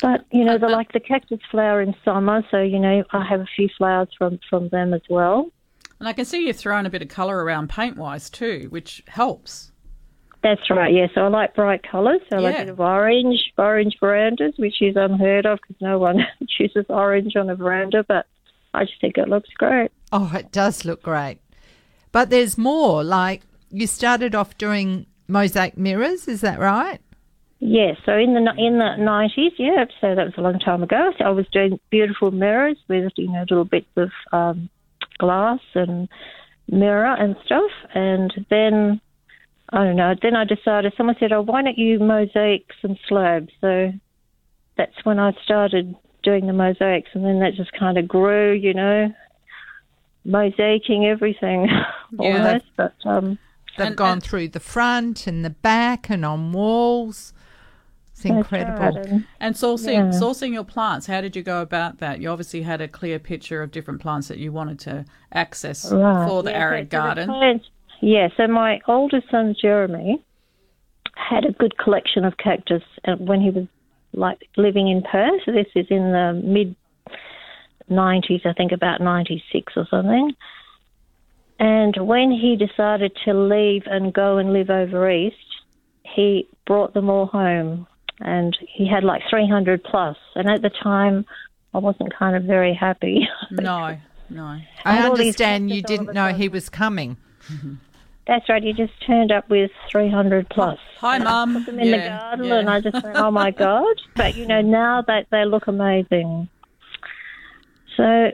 But 0.00 0.24
you 0.32 0.44
know, 0.44 0.58
the 0.58 0.68
like 0.68 0.92
the 0.92 1.00
cactus 1.00 1.38
flower 1.50 1.80
in 1.80 1.94
summer, 2.04 2.42
so 2.50 2.60
you 2.60 2.78
know, 2.78 3.04
I 3.12 3.24
have 3.24 3.40
a 3.40 3.46
few 3.56 3.68
flowers 3.78 4.08
from 4.18 4.38
from 4.50 4.68
them 4.70 4.92
as 4.92 5.02
well. 5.08 5.50
And 5.98 6.08
I 6.08 6.12
can 6.12 6.24
see 6.26 6.46
you've 6.46 6.56
thrown 6.56 6.84
a 6.84 6.90
bit 6.90 7.00
of 7.00 7.08
colour 7.08 7.42
around 7.42 7.70
paint 7.70 7.96
wise 7.96 8.28
too, 8.28 8.66
which 8.70 9.02
helps. 9.08 9.72
That's 10.42 10.70
right. 10.70 10.92
Yeah, 10.92 11.06
so 11.14 11.22
I 11.22 11.28
like 11.28 11.54
bright 11.54 11.82
colours. 11.82 12.20
So 12.30 12.36
I 12.36 12.40
like 12.40 12.54
a 12.56 12.58
bit 12.58 12.68
of 12.68 12.80
orange, 12.80 13.52
orange 13.58 13.96
verandas, 14.00 14.54
which 14.58 14.80
is 14.80 14.94
unheard 14.96 15.46
of 15.46 15.58
because 15.60 15.80
no 15.80 15.98
one 15.98 16.18
chooses 16.48 16.86
orange 16.88 17.34
on 17.36 17.50
a 17.50 17.56
veranda. 17.56 18.04
But 18.06 18.26
I 18.72 18.84
just 18.84 19.00
think 19.00 19.18
it 19.18 19.28
looks 19.28 19.50
great. 19.58 19.90
Oh, 20.12 20.32
it 20.34 20.52
does 20.52 20.84
look 20.84 21.02
great. 21.02 21.38
But 22.12 22.30
there's 22.30 22.56
more. 22.56 23.02
Like 23.02 23.42
you 23.70 23.86
started 23.86 24.34
off 24.34 24.56
doing 24.58 25.06
mosaic 25.28 25.76
mirrors, 25.76 26.28
is 26.28 26.42
that 26.42 26.58
right? 26.58 27.00
Yeah, 27.58 27.92
so 28.04 28.12
in 28.12 28.34
the 28.34 28.52
in 28.58 28.78
the 28.78 28.96
nineties, 28.98 29.52
yeah, 29.58 29.86
so 30.00 30.14
that 30.14 30.26
was 30.26 30.34
a 30.36 30.42
long 30.42 30.58
time 30.58 30.82
ago. 30.82 31.12
So 31.18 31.24
I 31.24 31.30
was 31.30 31.46
doing 31.52 31.80
beautiful 31.90 32.30
mirrors 32.30 32.76
with 32.86 33.12
you 33.16 33.32
know 33.32 33.40
little 33.48 33.64
bits 33.64 33.88
of 33.96 34.10
um, 34.32 34.68
glass 35.18 35.60
and 35.74 36.08
mirror 36.70 37.14
and 37.14 37.34
stuff, 37.46 37.70
and 37.94 38.32
then 38.50 39.00
I 39.72 39.84
don't 39.84 39.96
know. 39.96 40.14
Then 40.20 40.36
I 40.36 40.44
decided. 40.44 40.92
Someone 40.96 41.16
said, 41.18 41.32
"Oh, 41.32 41.42
why 41.42 41.62
don't 41.62 41.76
you 41.78 41.98
mosaic 41.98 42.66
some 42.80 42.96
slabs?" 43.08 43.52
So 43.60 43.92
that's 44.76 45.04
when 45.04 45.18
I 45.18 45.32
started 45.44 45.94
doing 46.22 46.46
the 46.46 46.52
mosaics, 46.52 47.10
and 47.14 47.24
then 47.24 47.40
that 47.40 47.54
just 47.54 47.72
kind 47.72 47.98
of 47.98 48.06
grew, 48.08 48.52
you 48.52 48.74
know, 48.74 49.12
mosaicing 50.26 51.04
everything 51.10 51.66
Yeah. 52.18 52.36
almost. 52.36 52.64
But 52.76 52.94
um, 53.04 53.38
They've 53.76 53.88
And- 53.88 53.96
gone 53.96 54.12
and- 54.14 54.22
through 54.22 54.48
the 54.48 54.60
front 54.60 55.26
and 55.26 55.44
the 55.44 55.50
back 55.50 56.08
and 56.10 56.24
on 56.24 56.52
walls. 56.52 57.32
It's 58.12 58.24
incredible. 58.24 58.78
right. 58.82 59.06
And- 59.06 59.26
And 59.40 59.54
sourcing 59.54 59.92
Yeah. 60.12 60.18
sourcing 60.18 60.52
your 60.54 60.64
plants, 60.64 61.06
how 61.06 61.20
did 61.20 61.36
you 61.36 61.42
go 61.42 61.60
about 61.60 61.98
that? 61.98 62.20
You 62.22 62.30
obviously 62.30 62.62
had 62.62 62.80
a 62.80 62.88
clear 62.88 63.18
picture 63.18 63.62
of 63.62 63.70
different 63.70 64.00
plants 64.00 64.28
that 64.28 64.38
you 64.38 64.50
wanted 64.52 64.78
to 64.80 65.04
access 65.32 65.92
Right. 65.92 66.26
for 66.26 66.42
the 66.42 66.50
Yeah, 66.52 66.58
arid 66.58 66.90
so- 66.90 66.96
so 66.96 67.02
the 67.02 67.04
garden. 67.04 67.28
plants- 67.28 67.70
yeah, 68.00 68.28
so 68.36 68.46
my 68.46 68.80
oldest 68.86 69.30
son 69.30 69.54
Jeremy 69.60 70.22
had 71.14 71.44
a 71.44 71.52
good 71.52 71.78
collection 71.78 72.24
of 72.24 72.36
cactus 72.36 72.82
uh, 73.06 73.16
when 73.16 73.40
he 73.40 73.50
was 73.50 73.66
like 74.12 74.48
living 74.56 74.88
in 74.88 75.02
Perth. 75.02 75.42
This 75.46 75.66
is 75.74 75.86
in 75.90 76.12
the 76.12 76.40
mid 76.44 76.76
90s, 77.90 78.44
I 78.44 78.52
think 78.52 78.72
about 78.72 79.00
96 79.00 79.72
or 79.76 79.86
something. 79.90 80.32
And 81.58 81.96
when 81.98 82.30
he 82.30 82.56
decided 82.56 83.16
to 83.24 83.32
leave 83.32 83.84
and 83.86 84.12
go 84.12 84.36
and 84.38 84.52
live 84.52 84.70
over 84.70 85.10
east, 85.10 85.36
he 86.02 86.48
brought 86.66 86.94
them 86.94 87.08
all 87.08 87.26
home. 87.26 87.86
And 88.20 88.56
he 88.68 88.86
had 88.88 89.04
like 89.04 89.22
300 89.30 89.82
plus. 89.84 90.16
And 90.34 90.48
at 90.48 90.62
the 90.62 90.70
time, 90.70 91.24
I 91.74 91.78
wasn't 91.78 92.14
kind 92.14 92.36
of 92.36 92.44
very 92.44 92.74
happy. 92.74 93.28
No, 93.50 93.96
no. 94.28 94.42
I 94.44 94.66
And 94.84 95.04
all 95.04 95.16
these 95.16 95.34
understand 95.34 95.70
you 95.70 95.82
didn't 95.82 96.12
know 96.12 96.32
he 96.32 96.48
was 96.48 96.68
coming. 96.68 97.16
Mm-hmm. 97.50 97.74
That's 98.26 98.48
right. 98.48 98.62
He 98.62 98.72
just 98.72 98.92
turned 99.06 99.30
up 99.30 99.48
with 99.48 99.70
300 99.90 100.48
plus. 100.48 100.78
Hi, 100.98 101.18
Mum. 101.18 101.54
Put 101.54 101.66
them 101.66 101.78
in 101.78 101.86
Yeah, 101.88 101.96
the 101.96 102.08
garden, 102.08 102.44
yeah. 102.46 102.58
and 102.58 102.70
I 102.70 102.80
just 102.80 103.04
went, 103.04 103.16
"Oh 103.16 103.30
my 103.30 103.50
god!" 103.66 104.02
But 104.16 104.34
you 104.34 104.46
know, 104.46 104.60
now 104.60 105.02
that 105.02 105.26
they 105.30 105.44
look 105.44 105.68
amazing. 105.68 106.48
So, 107.96 108.32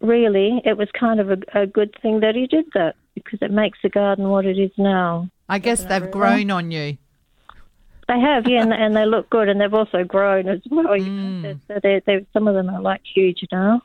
really, 0.00 0.60
it 0.64 0.76
was 0.76 0.88
kind 0.98 1.18
of 1.18 1.30
a, 1.30 1.38
a 1.54 1.66
good 1.66 1.96
thing 2.02 2.20
that 2.20 2.34
he 2.34 2.46
did 2.46 2.66
that 2.74 2.94
because 3.14 3.38
it 3.42 3.50
makes 3.50 3.78
the 3.82 3.88
garden 3.88 4.28
what 4.28 4.44
it 4.44 4.58
is 4.58 4.70
now. 4.76 5.28
I 5.48 5.58
guess 5.58 5.84
they've 5.84 6.10
grown 6.10 6.50
on 6.50 6.70
you. 6.70 6.98
They 8.08 8.20
have, 8.20 8.46
yeah, 8.46 8.62
and, 8.62 8.72
and 8.72 8.94
they 8.94 9.06
look 9.06 9.30
good, 9.30 9.48
and 9.48 9.60
they've 9.60 9.72
also 9.72 10.04
grown 10.04 10.48
as 10.48 10.60
well. 10.70 10.96
You 10.96 11.10
know, 11.10 11.54
mm. 11.54 11.60
so 11.68 11.80
they're, 11.82 12.00
they're, 12.04 12.22
some 12.32 12.48
of 12.48 12.54
them 12.54 12.68
are 12.68 12.82
like 12.82 13.00
huge 13.14 13.44
now. 13.50 13.82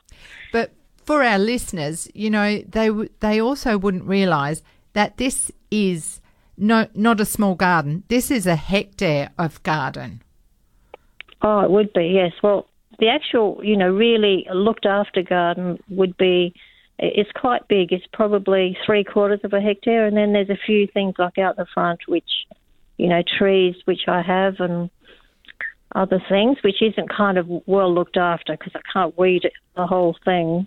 For 1.08 1.22
our 1.22 1.38
listeners, 1.38 2.06
you 2.12 2.28
know, 2.28 2.58
they 2.68 2.90
they 3.20 3.40
also 3.40 3.78
wouldn't 3.78 4.04
realise 4.04 4.62
that 4.92 5.16
this 5.16 5.50
is 5.70 6.20
no 6.58 6.86
not 6.94 7.18
a 7.18 7.24
small 7.24 7.54
garden. 7.54 8.02
This 8.08 8.30
is 8.30 8.46
a 8.46 8.56
hectare 8.56 9.30
of 9.38 9.62
garden. 9.62 10.20
Oh, 11.40 11.60
it 11.60 11.70
would 11.70 11.94
be, 11.94 12.08
yes. 12.08 12.32
Well, 12.42 12.68
the 12.98 13.08
actual, 13.08 13.58
you 13.64 13.74
know, 13.74 13.90
really 13.90 14.46
looked 14.52 14.84
after 14.84 15.22
garden 15.22 15.78
would 15.88 16.14
be, 16.18 16.52
it's 16.98 17.32
quite 17.32 17.66
big. 17.68 17.90
It's 17.90 18.04
probably 18.12 18.76
three 18.84 19.02
quarters 19.02 19.40
of 19.44 19.54
a 19.54 19.62
hectare. 19.62 20.04
And 20.04 20.14
then 20.14 20.34
there's 20.34 20.50
a 20.50 20.66
few 20.66 20.86
things 20.88 21.14
like 21.18 21.38
out 21.38 21.56
the 21.56 21.64
front, 21.72 22.00
which, 22.06 22.30
you 22.98 23.08
know, 23.08 23.22
trees, 23.38 23.76
which 23.86 24.02
I 24.08 24.20
have, 24.20 24.56
and 24.60 24.90
other 25.94 26.22
things, 26.28 26.58
which 26.62 26.82
isn't 26.82 27.08
kind 27.08 27.38
of 27.38 27.46
well 27.64 27.94
looked 27.94 28.18
after 28.18 28.58
because 28.58 28.74
I 28.74 28.82
can't 28.92 29.16
weed 29.16 29.48
the 29.74 29.86
whole 29.86 30.14
thing. 30.22 30.66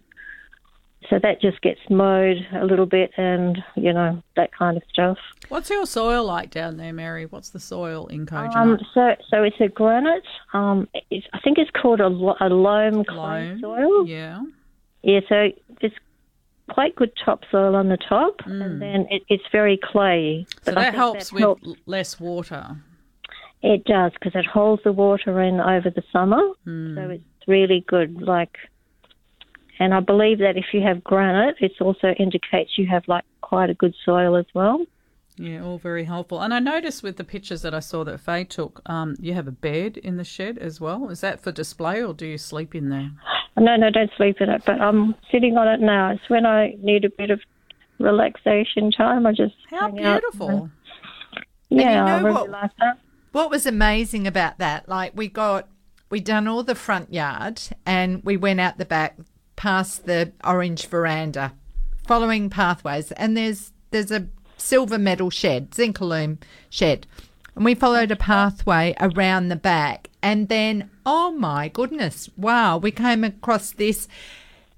So 1.12 1.20
that 1.22 1.42
just 1.42 1.62
gets 1.62 1.80
mowed 1.90 2.38
a 2.54 2.64
little 2.66 2.86
bit 2.88 3.12
and, 3.18 3.62
you 3.76 3.92
know, 3.92 4.24
that 4.38 4.52
kind 4.58 4.78
of 4.78 4.84
stuff. 4.92 5.18
What's 5.50 5.70
your 5.70 5.86
soil 5.86 6.24
like 6.26 6.50
down 6.52 6.78
there, 6.78 6.94
Mary? 6.94 7.26
What's 7.26 7.50
the 7.50 7.60
soil 7.60 8.08
in 8.08 8.26
Kojonup? 8.26 8.56
Um, 8.56 8.80
so, 8.94 9.16
so 9.30 9.44
it's 9.44 9.60
a 9.60 9.68
granite. 9.68 10.24
Um, 10.54 10.88
it's, 11.10 11.28
I 11.34 11.40
think 11.42 11.58
it's 11.58 11.70
called 11.72 12.00
a, 12.00 12.06
a 12.08 12.48
loam 12.48 13.04
clay 13.04 13.58
soil. 13.60 14.08
yeah. 14.08 14.42
Yeah, 15.04 15.20
so 15.28 15.50
it's 15.82 15.96
quite 16.70 16.96
good 16.96 17.12
topsoil 17.26 17.76
on 17.76 17.90
the 17.90 17.98
top, 17.98 18.36
and 18.46 18.82
then 18.82 19.06
it, 19.10 19.24
it's 19.28 19.44
very 19.52 19.78
clayey. 19.78 20.46
Mm. 20.46 20.64
So 20.64 20.72
that 20.76 20.94
helps 20.94 21.28
that 21.30 21.34
with 21.34 21.42
helps. 21.42 21.68
less 21.86 22.20
water. 22.22 22.78
It 23.64 23.84
does 23.84 24.12
because 24.14 24.34
it 24.36 24.46
holds 24.46 24.82
the 24.84 24.92
water 24.94 25.42
in 25.42 25.60
over 25.60 25.90
the 25.90 26.04
summer, 26.14 26.42
Hmm. 26.64 26.96
so 26.96 27.10
it's 27.10 27.24
really 27.48 27.84
good. 27.88 28.22
Like, 28.22 28.56
and 29.82 29.96
I 29.96 30.00
believe 30.00 30.38
that 30.38 30.58
if 30.58 30.66
you 30.74 30.82
have 30.84 31.04
granite, 31.04 31.56
it 31.60 31.72
also 31.82 32.10
indicates 32.20 32.78
you 32.78 32.86
have 32.86 33.02
like 33.08 33.24
quite 33.42 33.72
a 33.72 33.74
good 33.74 33.96
soil 34.06 34.36
as 34.36 34.46
well. 34.54 34.86
Yeah, 35.38 35.64
all 35.64 35.80
very 35.80 36.04
helpful. 36.04 36.40
And 36.40 36.54
I 36.54 36.60
noticed 36.60 37.02
with 37.02 37.18
the 37.18 37.24
pictures 37.24 37.64
that 37.64 37.74
I 37.74 37.80
saw 37.80 38.04
that 38.04 38.20
Faye 38.20 38.44
took, 38.44 38.84
um, 38.86 39.16
you 39.20 39.34
have 39.34 39.48
a 39.48 39.52
bed 39.52 39.98
in 39.98 40.18
the 40.18 40.24
shed 40.24 40.60
as 40.60 40.80
well. 40.80 41.10
Is 41.10 41.22
that 41.22 41.42
for 41.42 41.52
display 41.52 42.04
or 42.04 42.14
do 42.14 42.28
you 42.28 42.38
sleep 42.38 42.76
in 42.76 42.90
there? 42.90 43.10
No, 43.58 43.76
no, 43.76 43.90
don't 43.90 44.12
sleep 44.18 44.40
in 44.40 44.50
it. 44.50 44.62
But 44.68 44.80
I'm 44.80 45.16
sitting 45.32 45.58
on 45.58 45.68
it 45.68 45.80
now. 45.80 46.12
It's 46.12 46.30
when 46.30 46.46
I 46.46 46.76
need 46.80 47.04
a 47.04 47.10
bit 47.10 47.32
of 47.32 47.40
relaxation 47.98 48.92
time. 48.92 49.26
I 49.26 49.32
just 49.32 49.56
How 49.72 49.90
hang 49.90 50.04
out. 50.04 50.22
beautiful. 50.22 50.70
Yeah, 51.70 52.06
know 52.06 52.06
I 52.06 52.22
really 52.22 52.34
what? 52.34 52.50
like 52.52 52.72
that. 52.78 53.00
What 53.32 53.50
was 53.50 53.66
amazing 53.66 54.28
about 54.28 54.60
that? 54.60 54.88
Like 54.88 55.14
we 55.16 55.28
got 55.28 55.70
we 56.12 56.20
done 56.20 56.48
all 56.48 56.62
the 56.62 56.76
front 56.76 57.12
yard 57.12 57.60
and 57.84 58.24
we 58.24 58.38
went 58.38 58.60
out 58.60 58.78
the 58.78 58.86
back 58.86 59.18
past 59.62 60.08
the 60.08 60.32
orange 60.44 60.88
veranda, 60.88 61.54
following 62.08 62.50
pathways, 62.50 63.12
and 63.12 63.38
there's 63.38 63.72
there's 63.92 64.10
a 64.10 64.28
silver 64.58 64.98
metal 64.98 65.30
shed, 65.30 65.70
Zincalume 65.70 66.40
shed. 66.68 67.06
And 67.56 67.64
we 67.64 67.76
followed 67.76 68.10
a 68.10 68.16
pathway 68.16 68.96
around 69.00 69.50
the 69.50 69.56
back 69.56 70.10
and 70.24 70.50
then 70.50 70.90
oh 71.06 71.30
my 71.30 71.68
goodness, 71.68 72.28
wow, 72.36 72.78
we 72.78 72.90
came 72.90 73.24
across 73.24 73.72
this 73.74 74.08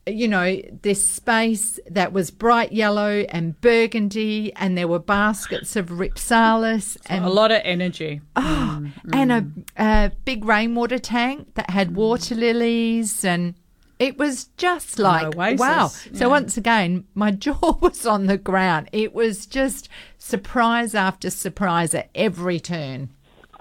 you 0.06 0.28
know, 0.28 0.60
this 0.82 1.08
space 1.08 1.80
that 1.90 2.12
was 2.12 2.30
bright 2.30 2.74
yellow 2.74 3.26
and 3.30 3.62
burgundy, 3.62 4.52
and 4.58 4.78
there 4.78 4.90
were 4.90 5.00
baskets 5.00 5.78
of 5.78 5.88
rhipsalis 5.92 6.98
and 7.06 7.24
a 7.24 7.30
lot 7.30 7.54
of 7.54 7.62
energy. 7.64 8.20
Oh, 8.36 8.86
and 9.14 9.32
a, 9.32 9.48
a 9.78 10.12
big 10.26 10.44
rainwater 10.44 11.00
tank 11.00 11.54
that 11.54 11.70
had 11.70 11.96
water 11.96 12.36
lilies 12.36 13.24
and 13.24 13.56
it 14.00 14.18
was 14.18 14.46
just 14.58 15.00
like 15.00 15.36
wow 15.36 15.50
yeah. 15.50 15.88
so 15.88 16.30
once 16.30 16.58
again 16.58 17.06
my 17.14 17.32
jaw 17.44 17.78
was 17.80 18.06
on 18.06 18.26
the 18.26 18.38
ground 18.38 18.90
it 18.92 19.14
was 19.14 19.46
just 19.46 19.90
surprise 20.18 20.96
after 20.96 21.30
surprise 21.30 21.94
at 21.94 22.10
every 22.16 22.60
turn 22.60 23.10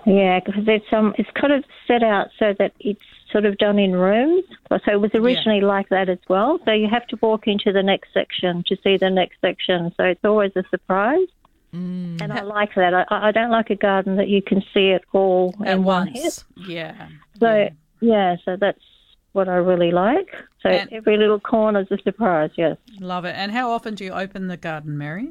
Yeah, 0.07 0.41
because 0.45 0.65
it's 0.67 0.93
um, 0.93 1.15
it's 1.17 1.31
kind 1.41 1.53
of 1.53 1.65
set 1.87 2.03
out 2.03 2.29
so 2.39 2.55
that 2.59 2.73
it's 2.81 3.01
sort 3.31 3.45
of 3.45 3.57
done 3.59 3.79
in 3.79 3.93
rooms. 3.93 4.45
So 4.69 4.93
it 4.93 5.01
was 5.01 5.11
originally 5.15 5.61
like 5.61 5.89
that 5.89 6.09
as 6.09 6.19
well. 6.29 6.59
So 6.65 6.73
you 6.73 6.89
have 6.89 7.07
to 7.09 7.19
walk 7.23 7.47
into 7.47 7.73
the 7.73 7.83
next 7.83 8.13
section 8.13 8.63
to 8.67 8.77
see 8.83 8.97
the 8.97 9.11
next 9.11 9.41
section. 9.41 9.93
So 9.97 10.05
it's 10.05 10.25
always 10.25 10.53
a 10.57 10.65
surprise. 10.71 11.29
Mm. 11.75 12.21
And 12.21 12.33
I 12.33 12.43
like 12.43 12.75
that. 12.75 12.93
I, 12.93 13.07
I 13.29 13.33
don't 13.33 13.51
like 13.51 13.71
a 13.71 13.77
garden 13.77 14.17
that 14.17 14.29
you 14.29 14.43
can 14.43 14.63
see 14.75 14.89
it 14.89 15.05
all 15.13 15.55
At 15.65 15.75
in 15.75 15.85
one 15.85 16.09
hit. 16.09 16.23
once. 16.23 16.45
Yeah. 16.69 17.09
So 17.41 17.69
yeah. 18.01 18.37
so 18.45 18.57
that's 18.57 18.83
what 19.33 19.49
I 19.49 19.55
really 19.57 19.91
like. 19.91 20.29
So 20.63 20.69
And- 20.69 20.93
every 20.93 21.17
little 21.17 21.41
corner 21.41 21.81
is 21.81 21.91
a 21.91 21.99
surprise. 22.03 22.51
Yes. 22.57 22.77
Love 23.01 23.25
it. 23.25 23.35
And 23.37 23.53
how 23.53 23.71
often 23.71 23.95
do 23.95 24.05
you 24.05 24.13
open 24.13 24.49
the 24.49 24.57
garden, 24.57 24.97
Mary? 24.99 25.31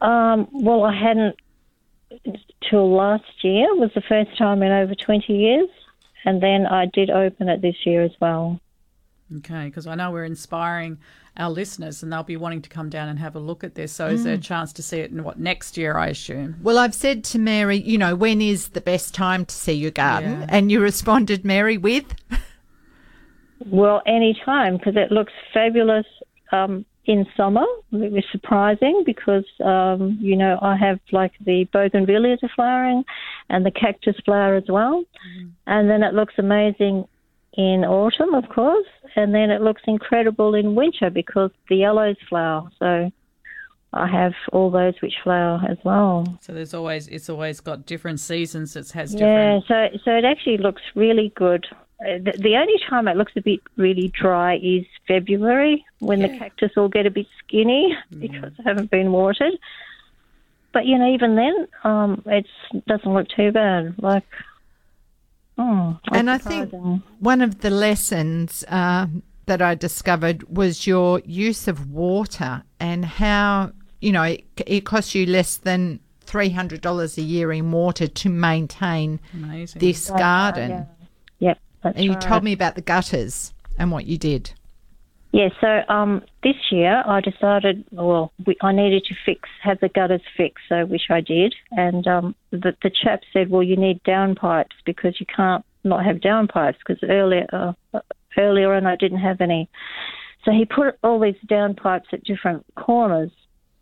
Um, 0.00 0.48
well, 0.52 0.84
I 0.84 0.94
hadn't 0.94 1.36
till 2.68 2.94
last 2.94 3.24
year. 3.42 3.64
It 3.70 3.78
was 3.78 3.90
the 3.94 4.00
first 4.02 4.36
time 4.38 4.62
in 4.62 4.72
over 4.72 4.94
20 4.94 5.32
years. 5.32 5.68
and 6.24 6.42
then 6.42 6.66
I 6.66 6.86
did 6.86 7.10
open 7.10 7.48
it 7.48 7.62
this 7.62 7.76
year 7.86 8.02
as 8.02 8.10
well. 8.20 8.60
Okay, 9.36 9.66
because 9.66 9.86
I 9.86 9.94
know 9.94 10.10
we're 10.10 10.24
inspiring 10.24 10.98
our 11.36 11.48
listeners, 11.50 12.02
and 12.02 12.12
they'll 12.12 12.22
be 12.24 12.36
wanting 12.36 12.60
to 12.62 12.68
come 12.68 12.88
down 12.90 13.08
and 13.08 13.18
have 13.20 13.36
a 13.36 13.38
look 13.38 13.62
at 13.62 13.76
this. 13.76 13.92
So, 13.92 14.08
is 14.08 14.24
there 14.24 14.34
a 14.34 14.38
chance 14.38 14.72
to 14.74 14.82
see 14.82 14.98
it 14.98 15.10
in 15.12 15.22
what 15.22 15.38
next 15.38 15.76
year? 15.76 15.96
I 15.96 16.08
assume. 16.08 16.56
Well, 16.62 16.76
I've 16.76 16.94
said 16.94 17.22
to 17.24 17.38
Mary, 17.38 17.76
you 17.76 17.98
know, 17.98 18.16
when 18.16 18.40
is 18.42 18.70
the 18.70 18.80
best 18.80 19.14
time 19.14 19.44
to 19.46 19.54
see 19.54 19.74
your 19.74 19.92
garden? 19.92 20.40
Yeah. 20.40 20.46
And 20.48 20.72
you 20.72 20.80
responded, 20.80 21.44
Mary, 21.44 21.78
with 21.78 22.04
Well, 23.66 24.02
any 24.06 24.38
time 24.44 24.76
because 24.76 24.94
it 24.96 25.10
looks 25.12 25.32
fabulous 25.52 26.06
um, 26.52 26.84
in 27.08 27.26
summer. 27.36 27.64
It 27.90 28.12
was 28.12 28.24
surprising 28.30 29.02
because 29.04 29.44
um, 29.64 30.18
you 30.20 30.36
know 30.36 30.58
I 30.60 30.76
have 30.76 31.00
like 31.10 31.32
the 31.44 31.66
bougainvilleas 31.74 32.42
are 32.42 32.50
flowering 32.54 33.04
and 33.48 33.64
the 33.64 33.70
cactus 33.70 34.16
flower 34.24 34.54
as 34.54 34.64
well, 34.68 35.02
and 35.66 35.90
then 35.90 36.02
it 36.02 36.14
looks 36.14 36.34
amazing 36.38 37.06
in 37.54 37.84
autumn, 37.84 38.34
of 38.34 38.48
course, 38.50 38.86
and 39.16 39.34
then 39.34 39.50
it 39.50 39.62
looks 39.62 39.82
incredible 39.86 40.54
in 40.54 40.74
winter 40.74 41.10
because 41.10 41.50
the 41.68 41.76
yellows 41.76 42.16
flower. 42.28 42.70
So 42.78 43.10
I 43.94 44.06
have 44.06 44.34
all 44.52 44.70
those 44.70 44.94
which 45.00 45.14
flower 45.24 45.60
as 45.68 45.78
well. 45.82 46.38
So 46.42 46.52
there's 46.52 46.74
always 46.74 47.08
it's 47.08 47.30
always 47.30 47.60
got 47.60 47.86
different 47.86 48.20
seasons. 48.20 48.76
It 48.76 48.90
has 48.92 49.14
Yeah, 49.14 49.60
so 49.66 49.88
so 50.04 50.10
it 50.10 50.24
actually 50.24 50.58
looks 50.58 50.82
really 50.94 51.32
good. 51.34 51.66
Uh, 52.00 52.18
The, 52.18 52.32
the 52.38 52.56
only 52.56 52.78
time 52.88 53.08
it 53.08 53.16
looks 53.16 53.32
a 53.36 53.40
bit 53.40 53.60
really 53.76 54.08
dry 54.08 54.56
is 54.56 54.84
February 55.06 55.84
when 56.00 56.20
the 56.20 56.28
cactus 56.28 56.72
all 56.76 56.88
get 56.88 57.06
a 57.06 57.10
bit 57.10 57.26
skinny 57.38 57.96
because 58.18 58.52
they 58.56 58.64
haven't 58.64 58.90
been 58.90 59.12
watered. 59.12 59.54
But 60.72 60.86
you 60.86 60.98
know, 60.98 61.12
even 61.12 61.34
then, 61.34 61.66
um, 61.84 62.22
it 62.26 62.46
doesn't 62.86 63.12
look 63.12 63.28
too 63.28 63.52
bad. 63.52 63.94
Like, 64.00 64.24
oh, 65.56 65.98
And 66.12 66.30
I 66.30 66.38
think 66.38 66.72
one 67.20 67.40
of 67.40 67.60
the 67.60 67.70
lessons 67.70 68.64
uh, 68.68 69.06
that 69.46 69.62
I 69.62 69.74
discovered 69.74 70.56
was 70.56 70.86
your 70.86 71.20
use 71.24 71.66
of 71.68 71.90
water 71.90 72.62
and 72.78 73.04
how, 73.04 73.72
you 74.00 74.12
know, 74.12 74.22
it, 74.24 74.44
it 74.66 74.84
costs 74.84 75.14
you 75.14 75.26
less 75.26 75.56
than 75.56 76.00
$300 76.26 77.18
a 77.18 77.22
year 77.22 77.50
in 77.52 77.72
water 77.72 78.06
to 78.06 78.28
maintain 78.28 79.18
Amazing. 79.32 79.80
this 79.80 80.10
garden. 80.10 80.86
Yep, 81.38 81.58
that's 81.82 81.96
And 81.96 82.04
you 82.04 82.12
right. 82.12 82.20
told 82.20 82.44
me 82.44 82.52
about 82.52 82.74
the 82.74 82.82
gutters 82.82 83.52
and 83.78 83.90
what 83.90 84.06
you 84.06 84.18
did. 84.18 84.52
Yeah, 85.32 85.50
so 85.60 85.82
um, 85.92 86.22
this 86.42 86.56
year 86.70 87.02
I 87.06 87.20
decided, 87.20 87.84
well, 87.90 88.32
we, 88.46 88.56
I 88.62 88.72
needed 88.72 89.04
to 89.04 89.14
fix, 89.26 89.48
have 89.62 89.78
the 89.80 89.90
gutters 89.90 90.22
fixed, 90.36 90.64
so 90.68 90.86
which 90.86 91.10
I 91.10 91.20
did. 91.20 91.54
And 91.72 92.06
um, 92.06 92.34
the, 92.50 92.74
the 92.82 92.90
chap 92.90 93.20
said, 93.32 93.50
well, 93.50 93.62
you 93.62 93.76
need 93.76 94.02
downpipes 94.04 94.76
because 94.86 95.20
you 95.20 95.26
can't 95.26 95.64
not 95.84 96.04
have 96.04 96.16
downpipes 96.16 96.76
because 96.78 97.02
earlier, 97.08 97.46
uh, 97.52 98.00
earlier 98.38 98.72
on 98.72 98.86
I 98.86 98.96
didn't 98.96 99.18
have 99.18 99.42
any. 99.42 99.68
So 100.44 100.52
he 100.52 100.64
put 100.64 100.98
all 101.02 101.20
these 101.20 101.36
downpipes 101.46 102.12
at 102.12 102.24
different 102.24 102.64
corners. 102.74 103.30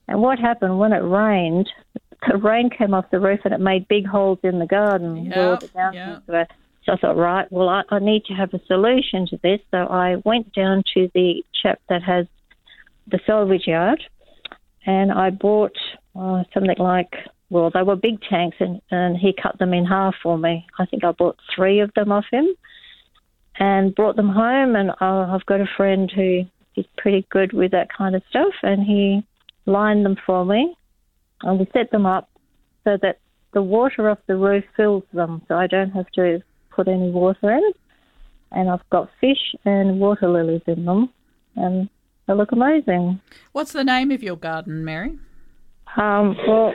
And 0.08 0.20
what 0.20 0.40
happened 0.40 0.78
when 0.78 0.92
it 0.92 0.98
rained? 0.98 1.68
The 2.28 2.38
rain 2.38 2.70
came 2.70 2.92
off 2.92 3.10
the 3.12 3.20
roof 3.20 3.40
and 3.44 3.54
it 3.54 3.60
made 3.60 3.86
big 3.86 4.06
holes 4.06 4.38
in 4.42 4.58
the 4.58 4.66
garden 4.66 5.30
where 5.30 5.50
all 5.50 5.56
the 5.58 5.68
downpipes 5.68 5.94
yep. 5.94 6.22
were. 6.26 6.46
So 6.86 6.92
I 6.92 6.96
thought, 6.96 7.16
right, 7.16 7.50
well, 7.50 7.68
I, 7.68 7.82
I 7.90 7.98
need 7.98 8.24
to 8.26 8.34
have 8.34 8.54
a 8.54 8.64
solution 8.66 9.26
to 9.28 9.38
this. 9.42 9.60
So 9.72 9.78
I 9.78 10.16
went 10.24 10.52
down 10.54 10.84
to 10.94 11.10
the 11.14 11.42
chap 11.60 11.80
that 11.88 12.02
has 12.04 12.26
the 13.08 13.18
salvage 13.26 13.66
yard 13.66 14.00
and 14.86 15.10
I 15.10 15.30
bought 15.30 15.76
uh, 16.14 16.44
something 16.54 16.76
like, 16.78 17.12
well, 17.50 17.70
they 17.74 17.82
were 17.82 17.96
big 17.96 18.20
tanks 18.22 18.56
and, 18.60 18.80
and 18.90 19.16
he 19.16 19.34
cut 19.40 19.58
them 19.58 19.74
in 19.74 19.84
half 19.84 20.14
for 20.22 20.38
me. 20.38 20.64
I 20.78 20.86
think 20.86 21.04
I 21.04 21.10
bought 21.10 21.36
three 21.54 21.80
of 21.80 21.92
them 21.94 22.12
off 22.12 22.24
him 22.30 22.46
and 23.58 23.94
brought 23.94 24.16
them 24.16 24.28
home. 24.28 24.76
And 24.76 24.90
uh, 24.90 25.34
I've 25.34 25.46
got 25.46 25.60
a 25.60 25.68
friend 25.76 26.10
who 26.14 26.44
is 26.76 26.86
pretty 26.96 27.26
good 27.30 27.52
with 27.52 27.72
that 27.72 27.88
kind 27.92 28.14
of 28.14 28.22
stuff 28.30 28.54
and 28.62 28.82
he 28.82 29.26
lined 29.66 30.04
them 30.04 30.16
for 30.24 30.44
me 30.44 30.76
and 31.42 31.58
we 31.58 31.66
set 31.72 31.90
them 31.90 32.06
up 32.06 32.28
so 32.84 32.96
that 33.02 33.18
the 33.54 33.62
water 33.62 34.08
off 34.08 34.18
the 34.26 34.36
roof 34.36 34.64
fills 34.76 35.02
them 35.12 35.42
so 35.48 35.56
I 35.56 35.66
don't 35.66 35.90
have 35.90 36.10
to 36.12 36.42
put 36.76 36.86
any 36.86 37.10
water 37.10 37.50
in. 37.50 37.72
And 38.52 38.70
I've 38.70 38.88
got 38.90 39.10
fish 39.20 39.54
and 39.64 39.98
water 39.98 40.28
lilies 40.28 40.62
in 40.66 40.84
them 40.84 41.10
and 41.56 41.88
they 42.26 42.34
look 42.34 42.52
amazing. 42.52 43.20
What's 43.52 43.72
the 43.72 43.84
name 43.84 44.10
of 44.10 44.22
your 44.22 44.36
garden, 44.36 44.84
Mary? 44.84 45.18
Um, 45.96 46.36
well, 46.46 46.72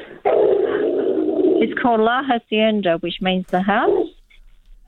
it's 1.62 1.80
called 1.80 2.02
La 2.02 2.24
Hacienda, 2.24 2.98
which 2.98 3.22
means 3.22 3.46
the 3.48 3.62
house. 3.62 4.08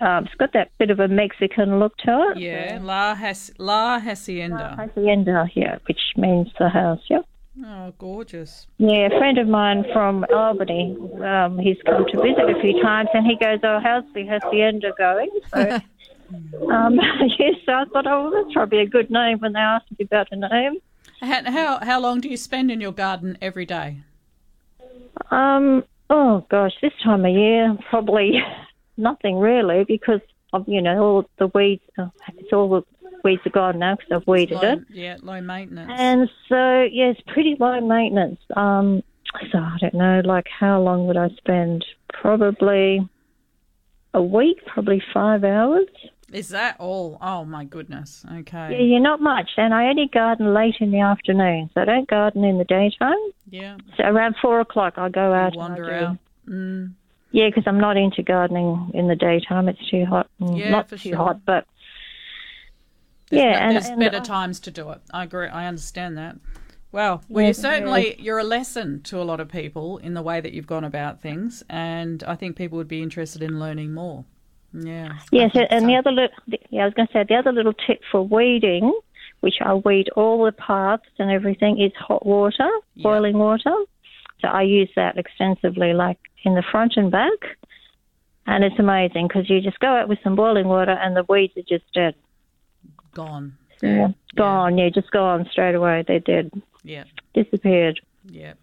Um, 0.01 0.25
it's 0.25 0.35
got 0.35 0.53
that 0.53 0.71
bit 0.79 0.89
of 0.89 0.99
a 0.99 1.07
Mexican 1.07 1.79
look 1.79 1.95
to 1.97 2.31
it. 2.31 2.39
Yeah, 2.39 2.79
La 2.81 3.15
Has 3.15 3.51
La 3.57 3.93
La 3.93 3.99
Hacienda. 3.99 4.75
Hacienda, 4.77 5.47
yeah, 5.53 5.77
which 5.87 6.01
means 6.17 6.49
the 6.59 6.69
house, 6.69 6.99
yeah. 7.09 7.19
Oh, 7.61 7.93
gorgeous. 7.99 8.65
Yeah, 8.77 9.07
a 9.07 9.09
friend 9.09 9.37
of 9.37 9.47
mine 9.47 9.85
from 9.93 10.25
Albany, 10.33 10.97
um, 11.23 11.59
he's 11.59 11.77
come 11.85 12.05
to 12.07 12.21
visit 12.21 12.49
a 12.49 12.59
few 12.59 12.81
times, 12.81 13.09
and 13.13 13.27
he 13.27 13.35
goes, 13.35 13.59
"Oh, 13.63 13.79
how's 13.81 14.05
the 14.13 14.25
hacienda 14.25 14.91
going?" 14.97 15.29
So, 15.53 15.59
um, 16.71 16.99
yes, 17.39 17.55
so 17.65 17.73
I 17.73 17.85
thought, 17.93 18.07
oh, 18.07 18.31
that's 18.33 18.53
probably 18.53 18.79
a 18.79 18.87
good 18.87 19.11
name 19.11 19.39
when 19.39 19.53
they 19.53 19.59
asked 19.59 19.91
me 19.91 20.05
about 20.05 20.29
a 20.31 20.35
name. 20.35 20.77
How, 21.21 21.51
how 21.51 21.85
how 21.85 21.99
long 21.99 22.21
do 22.21 22.27
you 22.27 22.37
spend 22.37 22.71
in 22.71 22.81
your 22.81 22.91
garden 22.91 23.37
every 23.39 23.67
day? 23.67 23.99
Um, 25.29 25.83
oh 26.09 26.45
gosh, 26.49 26.73
this 26.81 26.93
time 27.03 27.23
of 27.23 27.31
year, 27.31 27.77
probably 27.89 28.41
nothing 28.97 29.37
really, 29.37 29.83
because 29.83 30.21
of 30.53 30.67
you 30.67 30.81
know 30.81 31.03
all 31.03 31.29
the 31.37 31.47
weeds. 31.47 31.83
Uh, 31.99 32.09
it's 32.35 32.51
all 32.51 32.69
the 32.69 32.81
weeds 33.23 33.41
are 33.45 33.49
gone 33.51 33.79
now 33.79 33.95
because 33.95 34.11
I've 34.21 34.27
weeded 34.27 34.55
Low, 34.61 34.71
it. 34.73 34.79
yeah, 34.89 35.17
low 35.21 35.41
maintenance. 35.41 35.91
And 35.95 36.29
so, 36.49 36.83
yeah, 36.91 37.05
it's 37.11 37.21
pretty 37.27 37.55
low 37.59 37.79
maintenance. 37.81 38.39
Um, 38.55 39.03
so 39.51 39.57
I 39.59 39.77
don't 39.79 39.93
know, 39.95 40.21
like 40.25 40.47
how 40.59 40.81
long 40.81 41.07
would 41.07 41.17
I 41.17 41.29
spend? 41.37 41.85
Probably 42.09 43.07
a 44.13 44.21
week, 44.21 44.57
probably 44.65 45.01
five 45.13 45.43
hours. 45.43 45.87
Is 46.31 46.49
that 46.49 46.79
all? 46.79 47.17
Oh 47.21 47.45
my 47.45 47.63
goodness. 47.63 48.25
Okay. 48.39 48.69
Yeah, 48.71 48.77
you're 48.83 48.99
not 48.99 49.21
much. 49.21 49.51
And 49.57 49.73
I 49.73 49.85
only 49.85 50.07
garden 50.11 50.53
late 50.53 50.75
in 50.79 50.91
the 50.91 50.99
afternoon, 50.99 51.69
so 51.73 51.81
I 51.81 51.85
don't 51.85 52.07
garden 52.09 52.43
in 52.43 52.57
the 52.57 52.63
daytime. 52.63 53.13
Yeah. 53.49 53.77
So 53.97 54.03
around 54.03 54.35
four 54.41 54.59
o'clock, 54.59 54.95
I 54.97 55.09
go 55.09 55.31
out. 55.33 55.53
You 55.53 55.61
and 55.61 55.73
I 55.73 55.77
wander 55.77 55.85
do- 55.85 56.05
out. 56.05 56.17
Mm. 56.49 56.93
Yeah, 57.31 57.47
because 57.49 57.63
I'm 57.67 57.79
not 57.79 57.97
into 57.97 58.21
gardening 58.23 58.91
in 58.93 59.07
the 59.07 59.15
daytime. 59.15 59.67
It's 59.69 59.89
too 59.89 60.05
hot. 60.05 60.27
Mm, 60.41 60.59
Yeah, 60.59 60.69
not 60.69 60.89
too 60.89 60.97
sure. 60.97 61.15
hot, 61.17 61.45
but 61.45 61.65
There's 63.29 63.41
yeah, 63.43 63.65
and, 63.67 63.75
there's 63.75 63.87
and 63.89 63.99
better 63.99 64.17
I- 64.17 64.21
times 64.21 64.59
to 64.61 64.71
do 64.71 64.89
it. 64.91 65.01
I 65.11 65.23
agree. 65.23 65.47
I 65.47 65.65
understand 65.67 66.17
that. 66.17 66.37
Well, 66.91 67.23
well, 67.27 67.45
Yes, 67.45 67.57
you 67.57 67.61
certainly 67.63 68.15
you're 68.19 68.37
a 68.37 68.43
lesson 68.43 69.01
to 69.03 69.19
a 69.19 69.23
lot 69.23 69.39
of 69.39 69.49
people 69.49 69.97
in 69.97 70.13
the 70.13 70.21
way 70.21 70.39
that 70.41 70.53
you've 70.53 70.67
gone 70.67 70.83
about 70.83 71.21
things, 71.21 71.63
and 71.69 72.23
I 72.23 72.35
think 72.35 72.55
people 72.55 72.77
would 72.77 72.87
be 72.87 73.01
interested 73.01 73.41
in 73.41 73.59
learning 73.59 73.93
more. 73.93 74.25
Yeah. 74.73 75.13
Yes, 75.31 75.51
and 75.69 75.87
the 75.89 75.95
other 75.95 76.11
little, 76.11 76.35
yeah, 76.69 76.83
I 76.83 76.85
was 76.85 76.93
going 76.93 77.07
to 77.07 77.13
say 77.13 77.23
the 77.27 77.35
other 77.35 77.51
little 77.51 77.73
tip 77.73 78.01
for 78.11 78.21
weeding, 78.21 78.91
which 79.39 79.55
I 79.61 79.73
weed 79.73 80.09
all 80.15 80.43
the 80.45 80.51
paths 80.51 81.03
and 81.17 81.31
everything, 81.31 81.79
is 81.81 81.91
hot 81.95 82.25
water, 82.25 82.69
Yeah. 82.95 83.03
boiling 83.03 83.37
water. 83.39 83.73
So 84.41 84.47
I 84.47 84.61
use 84.63 84.89
that 84.95 85.17
extensively, 85.17 85.93
like 85.93 86.17
in 86.43 86.53
the 86.55 86.63
front 86.71 86.93
and 86.97 87.09
back, 87.11 87.57
and 88.45 88.63
it's 88.63 88.77
amazing 88.77 89.27
because 89.29 89.49
you 89.49 89.61
just 89.61 89.79
go 89.79 89.87
out 89.95 90.09
with 90.09 90.19
some 90.23 90.35
boiling 90.35 90.67
water 90.67 90.91
and 90.91 91.15
the 91.15 91.25
weeds 91.29 91.53
are 91.57 91.61
just 91.67 91.85
dead. 91.93 92.13
Gone. 93.13 93.57
Yeah, 93.81 94.09
gone. 94.35 94.77
Yeah, 94.77 94.89
just 94.89 95.11
gone 95.11 95.47
straight 95.51 95.75
away. 95.75 96.03
They're 96.07 96.19
dead, 96.19 96.51
Yeah. 96.83 97.03
disappeared. 97.33 97.99
Yeah. 98.29 98.53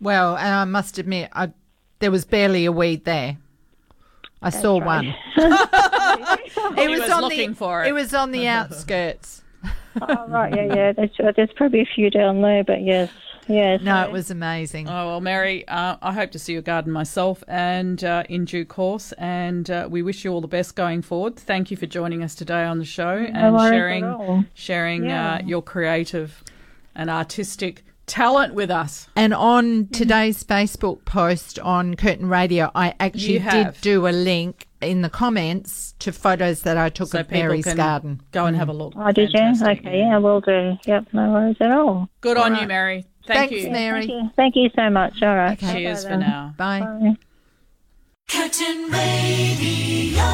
Well, 0.00 0.36
and 0.36 0.54
I 0.54 0.64
must 0.64 0.98
admit, 0.98 1.30
I, 1.32 1.50
there 1.98 2.10
was 2.10 2.24
barely 2.24 2.64
a 2.66 2.72
weed 2.72 3.04
there. 3.04 3.38
I 4.40 4.50
saw 4.50 4.78
one. 4.78 5.06
it 5.36 6.78
He 6.78 6.88
was 6.88 7.08
looking 7.20 7.50
the, 7.50 7.56
for 7.56 7.82
it. 7.84 7.88
It 7.88 7.92
was 7.92 8.14
on 8.14 8.30
the 8.30 8.46
outskirts. 8.48 9.42
oh, 10.00 10.28
right, 10.28 10.54
yeah, 10.54 10.74
yeah. 10.74 10.92
There's, 10.92 11.10
there's 11.34 11.52
probably 11.56 11.80
a 11.80 11.86
few 11.92 12.10
down 12.10 12.42
there, 12.42 12.62
but 12.62 12.82
yes, 12.82 13.10
yes. 13.48 13.80
No, 13.82 14.02
it 14.02 14.12
was 14.12 14.30
amazing. 14.30 14.88
Oh 14.88 15.06
well, 15.08 15.20
Mary, 15.20 15.66
uh, 15.68 15.96
I 16.02 16.12
hope 16.12 16.30
to 16.32 16.38
see 16.38 16.52
your 16.52 16.62
garden 16.62 16.92
myself, 16.92 17.42
and 17.48 18.02
uh, 18.04 18.24
in 18.28 18.44
due 18.44 18.64
course. 18.64 19.12
And 19.12 19.70
uh, 19.70 19.88
we 19.90 20.02
wish 20.02 20.24
you 20.24 20.32
all 20.32 20.40
the 20.40 20.48
best 20.48 20.76
going 20.76 21.02
forward. 21.02 21.36
Thank 21.36 21.70
you 21.70 21.76
for 21.76 21.86
joining 21.86 22.22
us 22.22 22.34
today 22.34 22.64
on 22.64 22.78
the 22.78 22.84
show 22.84 23.16
and 23.16 23.54
worries 23.54 23.70
sharing 23.70 24.48
sharing 24.54 25.04
Yeah. 25.04 25.34
uh, 25.34 25.40
your 25.44 25.62
creative 25.62 26.42
and 26.94 27.10
artistic 27.10 27.84
talent 28.06 28.54
with 28.54 28.70
us. 28.70 29.06
And 29.14 29.34
on 29.34 29.88
today's 29.88 30.42
Facebook 30.42 31.04
post 31.04 31.58
on 31.58 31.94
Curtin 31.94 32.28
Radio, 32.28 32.70
I 32.74 32.94
actually 32.98 33.38
did 33.40 33.74
do 33.82 34.06
a 34.06 34.10
link 34.10 34.66
in 34.80 35.02
the 35.02 35.10
comments 35.10 35.94
to 35.98 36.12
photos 36.12 36.62
that 36.62 36.78
I 36.78 36.88
took 36.88 37.08
So 37.08 37.20
of 37.20 37.28
people 37.28 37.42
Mary's 37.42 37.74
garden. 37.74 38.22
go 38.32 38.46
and 38.46 38.56
have 38.56 38.68
a 38.68 38.72
look. 38.72 38.94
Oh, 38.96 39.12
did 39.12 39.32
you? 39.34 39.40
Okay, 39.60 39.98
yeah, 39.98 40.16
we'll 40.18 40.40
do. 40.40 40.78
Yep, 40.86 41.08
no 41.12 41.32
worries 41.32 41.56
at 41.60 41.70
all. 41.70 42.08
Good 42.22 42.36
on 42.38 42.52
right. 42.52 42.62
you, 42.62 42.68
Mary. 42.68 43.04
Thank 43.28 43.50
Thanks, 43.50 43.64
you. 43.66 43.70
Mary. 43.70 44.06
Thank 44.06 44.10
you. 44.10 44.30
Thank 44.36 44.56
you 44.56 44.70
so 44.74 44.88
much. 44.88 45.22
All 45.22 45.36
right. 45.36 45.62
Okay. 45.62 45.84
Cheers 45.84 46.04
Bye 46.04 46.10
for 46.10 46.16
then. 46.16 46.20
now. 46.20 46.54
Bye. 46.56 46.80
Bye. 46.80 47.16
Curtin 48.26 48.90
Radio. 48.90 50.24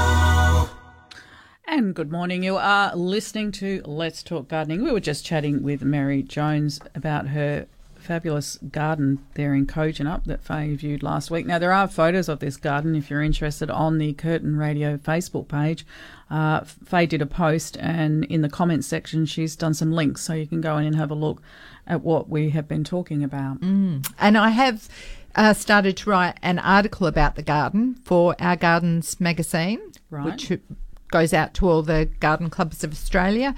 And 1.67 1.93
good 1.93 2.13
morning. 2.13 2.45
You 2.45 2.57
are 2.57 2.95
listening 2.95 3.51
to 3.53 3.83
Let's 3.85 4.23
Talk 4.23 4.47
Gardening. 4.47 4.85
We 4.85 4.93
were 4.93 5.01
just 5.01 5.27
chatting 5.27 5.65
with 5.65 5.83
Mary 5.83 6.23
Jones 6.23 6.79
about 6.95 7.29
her 7.29 7.67
fabulous 7.97 8.59
garden 8.71 9.19
there 9.35 9.55
in 9.55 9.67
Kojonup 9.67 10.25
that 10.27 10.45
Faye 10.45 10.77
viewed 10.77 11.03
last 11.03 11.31
week. 11.33 11.47
Now, 11.47 11.59
there 11.59 11.73
are 11.73 11.89
photos 11.89 12.29
of 12.29 12.39
this 12.39 12.57
garden 12.57 12.95
if 12.95 13.11
you're 13.11 13.23
interested 13.23 13.71
on 13.71 13.99
the 13.99 14.13
Curtin 14.13 14.57
Radio 14.57 14.99
Facebook 14.99 15.49
page. 15.49 15.85
Uh, 16.31 16.61
Faye 16.61 17.07
did 17.07 17.23
a 17.23 17.27
post, 17.27 17.77
and 17.81 18.25
in 18.27 18.43
the 18.43 18.49
comments 18.49 18.87
section, 18.87 19.25
she's 19.27 19.57
done 19.57 19.75
some 19.75 19.91
links 19.91 20.21
so 20.21 20.35
you 20.35 20.47
can 20.47 20.61
go 20.61 20.77
in 20.77 20.85
and 20.87 20.97
have 20.97 21.11
a 21.11 21.15
look 21.15 21.43
at 21.87 22.03
what 22.03 22.29
we 22.29 22.51
have 22.51 22.67
been 22.69 22.85
talking 22.85 23.23
about. 23.23 23.61
And 23.63 24.39
I 24.39 24.51
have 24.51 24.89
uh, 25.35 25.53
started 25.55 25.97
to 25.99 26.11
write 26.11 26.39
an 26.43 26.59
article 26.59 27.07
about 27.07 27.37
the 27.37 27.43
garden 27.43 27.97
for 28.05 28.35
our 28.39 28.57
Gardens 28.57 29.21
magazine, 29.21 29.81
Right. 30.11 30.27
which 30.27 30.53
goes 31.11 31.33
out 31.33 31.55
to 31.55 31.69
all 31.69 31.83
the 31.83 32.07
garden 32.21 32.51
clubs 32.51 32.85
of 32.85 32.93
Australia. 32.93 33.55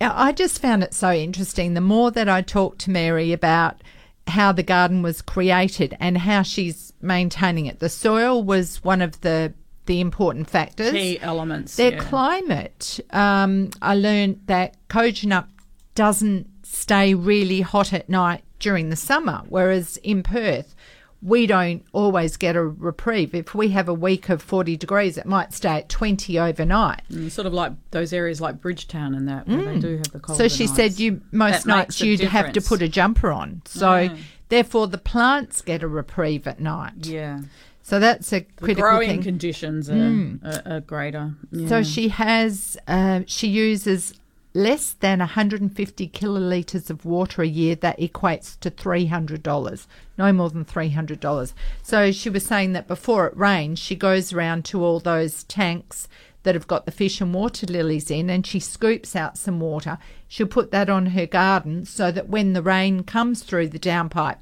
I 0.00 0.32
just 0.32 0.60
found 0.60 0.82
it 0.82 0.92
so 0.92 1.12
interesting. 1.12 1.74
The 1.74 1.80
more 1.80 2.10
that 2.10 2.28
I 2.28 2.42
talked 2.42 2.80
to 2.80 2.90
Mary 2.90 3.32
about 3.32 3.82
how 4.26 4.52
the 4.52 4.62
garden 4.62 5.02
was 5.02 5.22
created 5.22 5.96
and 6.00 6.18
how 6.18 6.42
she's 6.42 6.92
maintaining 7.00 7.66
it, 7.66 7.78
the 7.78 7.88
soil 7.88 8.42
was 8.42 8.82
one 8.84 9.00
of 9.02 9.20
the 9.20 9.54
the 9.86 10.00
important 10.00 10.48
factors. 10.48 10.92
Key 10.92 11.20
elements. 11.20 11.76
Their 11.76 11.92
yeah. 11.92 11.98
climate, 12.00 13.00
um, 13.10 13.68
I 13.82 13.94
learned 13.94 14.40
that 14.46 14.76
Kojonup 14.88 15.46
doesn't 15.94 16.48
stay 16.74 17.14
really 17.14 17.60
hot 17.60 17.92
at 17.92 18.08
night 18.08 18.42
during 18.58 18.90
the 18.90 18.96
summer, 18.96 19.42
whereas 19.48 19.96
in 19.98 20.22
Perth, 20.22 20.74
we 21.22 21.46
don't 21.46 21.82
always 21.92 22.36
get 22.36 22.54
a 22.54 22.62
reprieve. 22.62 23.34
If 23.34 23.54
we 23.54 23.68
have 23.70 23.88
a 23.88 23.94
week 23.94 24.28
of 24.28 24.42
40 24.42 24.76
degrees, 24.76 25.16
it 25.16 25.24
might 25.24 25.54
stay 25.54 25.78
at 25.78 25.88
20 25.88 26.38
overnight. 26.38 27.00
Mm, 27.10 27.30
sort 27.30 27.46
of 27.46 27.54
like 27.54 27.72
those 27.92 28.12
areas 28.12 28.40
like 28.42 28.60
Bridgetown 28.60 29.14
and 29.14 29.26
that, 29.28 29.48
where 29.48 29.64
they 29.64 29.78
do 29.78 29.96
have 29.96 30.12
the 30.12 30.18
cold. 30.20 30.36
So 30.36 30.48
she 30.48 30.66
said 30.66 30.98
you 30.98 31.22
most 31.32 31.64
That 31.64 31.68
nights 31.68 32.00
you'd 32.02 32.20
have 32.20 32.52
to 32.52 32.60
put 32.60 32.82
a 32.82 32.88
jumper 32.88 33.32
on. 33.32 33.62
So 33.64 33.86
Mm. 34.10 34.18
therefore 34.50 34.86
the 34.88 34.98
plants 34.98 35.62
get 35.62 35.82
a 35.82 35.88
reprieve 35.88 36.46
at 36.46 36.60
night. 36.60 37.06
Yeah. 37.06 37.40
So 37.82 37.98
that's 37.98 38.30
a 38.32 38.40
The 38.40 38.46
critical 38.62 38.82
growing 38.90 39.08
thing. 39.08 39.22
conditions 39.22 39.88
are, 39.88 39.94
Mm. 39.94 40.44
are, 40.66 40.72
are 40.76 40.80
greater. 40.80 41.34
Yeah. 41.52 41.68
So 41.68 41.82
she 41.82 42.08
has, 42.08 42.76
uh, 42.86 43.20
she 43.26 43.48
uses 43.48 44.12
less 44.54 44.92
than 44.92 45.18
150 45.18 46.08
kilolitres 46.08 46.88
of 46.88 47.04
water 47.04 47.42
a 47.42 47.46
year. 47.46 47.74
That 47.74 47.98
equates 47.98 48.58
to 48.60 48.70
$300, 48.70 49.86
no 50.16 50.32
more 50.32 50.50
than 50.50 50.64
$300. 50.64 51.52
So 51.82 52.12
she 52.12 52.30
was 52.30 52.46
saying 52.46 52.72
that 52.72 52.88
before 52.88 53.26
it 53.26 53.36
rains, 53.36 53.78
she 53.78 53.96
goes 53.96 54.32
around 54.32 54.64
to 54.66 54.82
all 54.82 55.00
those 55.00 55.42
tanks 55.44 56.08
that 56.44 56.54
have 56.54 56.68
got 56.68 56.86
the 56.86 56.92
fish 56.92 57.20
and 57.20 57.34
water 57.34 57.66
lilies 57.66 58.10
in 58.10 58.30
and 58.30 58.46
she 58.46 58.60
scoops 58.60 59.16
out 59.16 59.36
some 59.36 59.60
water. 59.60 59.98
She'll 60.28 60.46
put 60.46 60.70
that 60.70 60.88
on 60.88 61.06
her 61.06 61.26
garden 61.26 61.84
so 61.84 62.12
that 62.12 62.28
when 62.28 62.52
the 62.52 62.62
rain 62.62 63.02
comes 63.02 63.42
through 63.42 63.68
the 63.68 63.78
downpipe, 63.78 64.36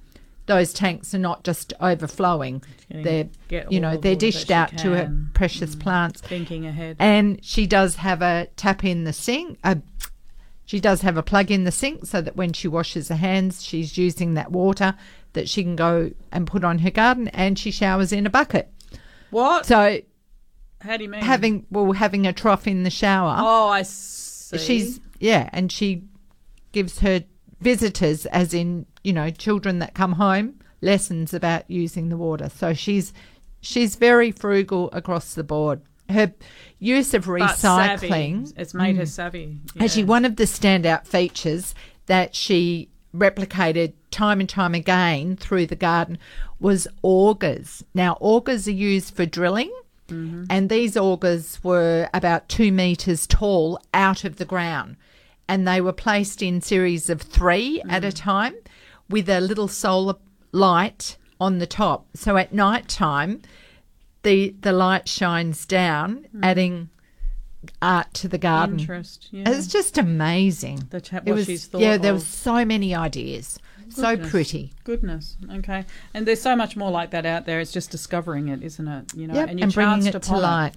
those 0.53 0.73
tanks 0.73 1.15
are 1.15 1.19
not 1.19 1.45
just 1.45 1.73
overflowing. 1.81 2.63
They're, 2.91 3.29
you 3.49 3.81
know, 3.81 3.93
the 3.93 3.99
they're 4.01 4.17
dished 4.17 4.49
she 4.49 4.53
out 4.55 4.77
to 4.79 4.91
her 4.91 5.15
precious 5.35 5.75
plants. 5.75 6.21
thinking 6.21 6.67
ahead. 6.67 6.97
And 6.99 7.43
she 7.45 7.67
does 7.67 7.97
have 7.97 8.21
a 8.23 8.49
tap 8.57 8.85
in 8.85 9.05
the 9.05 9.13
sink. 9.13 9.59
Uh, 9.65 9.77
she 10.65 10.79
does 10.81 11.01
have 11.03 11.17
a 11.17 11.23
plug 11.23 11.51
in 11.51 11.65
the 11.65 11.73
sink 11.73 12.07
so 12.07 12.21
that 12.21 12.37
when 12.37 12.53
she 12.53 12.69
washes 12.69 13.09
her 13.09 13.17
hands, 13.17 13.65
she's 13.65 13.97
using 13.99 14.35
that 14.35 14.53
water 14.53 14.95
that 15.33 15.49
she 15.49 15.63
can 15.63 15.77
go 15.77 16.11
and 16.31 16.47
put 16.47 16.65
on 16.65 16.79
her 16.81 16.91
garden. 16.91 17.29
And 17.29 17.59
she 17.59 17.71
showers 17.71 18.13
in 18.13 18.27
a 18.27 18.31
bucket. 18.31 18.71
what? 19.31 19.65
So 19.67 20.01
How 20.83 20.97
do 20.97 21.05
you 21.05 21.09
mean? 21.09 21.23
having 21.23 21.67
well 21.71 21.93
having 21.93 22.27
a 22.27 22.33
trough 22.33 22.67
in 22.67 22.83
the 22.83 22.91
shower. 22.91 23.37
Oh, 23.39 23.69
I 23.69 23.83
see. 23.83 24.59
She's 24.59 25.01
yeah, 25.19 25.49
and 25.53 25.73
she 25.73 26.05
gives 26.73 26.99
her 27.01 27.25
visitors, 27.63 28.27
as 28.27 28.53
in 28.55 28.87
you 29.05 29.13
know 29.13 29.31
children 29.31 29.79
that 29.79 29.95
come 29.95 30.13
home, 30.13 30.55
lessons 30.81 31.33
about 31.35 31.71
using 31.71 32.09
the 32.09 32.17
water. 32.17 32.49
So 32.49 32.75
she's 32.75 33.13
she's 33.61 33.97
very 33.97 34.31
frugal 34.33 34.91
across 34.93 35.35
the 35.35 35.45
board. 35.45 35.81
Her 36.09 36.33
use 36.79 37.15
of 37.15 37.27
recycling 37.27 38.53
It's 38.57 38.75
made 38.75 38.97
her 38.97 39.05
Mm. 39.05 39.09
savvy. 39.09 39.59
Actually, 39.81 40.05
one 40.05 40.25
of 40.25 40.37
the 40.37 40.45
standout 40.45 41.07
features 41.07 41.75
that 42.07 42.35
she 42.35 42.89
replicated 43.15 43.93
time 44.11 44.41
and 44.41 44.49
time 44.49 44.75
again 44.75 45.37
through 45.37 45.67
the 45.67 45.77
garden 45.77 46.19
was 46.59 46.89
augers. 47.05 47.83
Now, 47.95 48.17
augers 48.21 48.67
are 48.67 48.73
used 48.73 49.15
for 49.15 49.27
drilling, 49.27 49.71
Mm-hmm. 50.09 50.45
and 50.51 50.69
these 50.69 50.95
augers 50.97 51.63
were 51.63 52.09
about 52.13 52.49
two 52.49 52.71
meters 52.73 53.27
tall 53.27 53.81
out 53.95 54.25
of 54.25 54.37
the 54.37 54.45
ground, 54.45 54.97
and 55.53 55.69
they 55.69 55.81
were 55.83 55.93
placed 55.93 56.41
in 56.43 56.61
series 56.63 57.11
of 57.11 57.21
three 57.21 57.83
at 57.89 58.03
Mm. 58.03 58.09
a 58.09 58.13
time 58.13 58.55
with 59.11 59.29
a 59.29 59.41
little 59.41 59.69
solar 59.69 60.15
light 60.53 61.19
on 61.39 61.59
the 61.59 61.67
top. 61.67 62.07
So 62.15 62.37
at 62.39 62.55
night 62.55 62.89
time, 62.89 63.43
the 64.23 64.55
the 64.63 64.73
light 64.73 65.09
shines 65.09 65.67
down, 65.67 66.27
adding 66.43 66.89
art 67.83 68.15
to 68.15 68.29
the 68.29 68.39
garden. 68.39 68.77
Mm. 68.77 68.81
Interest, 68.81 69.29
yeah. 69.31 69.51
It's 69.51 69.67
just 69.67 69.99
amazing. 69.99 70.87
The 70.91 70.97
It 70.99 71.13
what 71.13 71.35
was, 71.35 71.47
she's 71.47 71.67
thought 71.67 71.83
yeah, 71.83 71.97
there 71.99 72.15
was 72.15 72.27
so 72.27 72.65
many 72.65 72.95
ideas. 72.95 73.59
So 73.91 74.17
pretty. 74.17 74.73
Goodness. 74.85 75.37
Okay. 75.59 75.85
And 76.15 76.27
there's 76.27 76.41
so 76.41 76.57
much 76.57 76.77
more 76.77 76.91
like 76.91 77.11
that 77.11 77.27
out 77.27 77.45
there. 77.45 77.61
It's 77.61 77.73
just 77.73 77.91
discovering 77.91 78.49
it, 78.49 78.63
isn't 78.63 78.89
it? 78.89 79.13
You 79.15 79.27
know, 79.27 79.35
Yep, 79.35 79.49
and 79.51 79.61
and 79.65 79.75
bringing 79.75 80.07
it 80.07 80.23
to 80.23 80.37
light. 80.39 80.73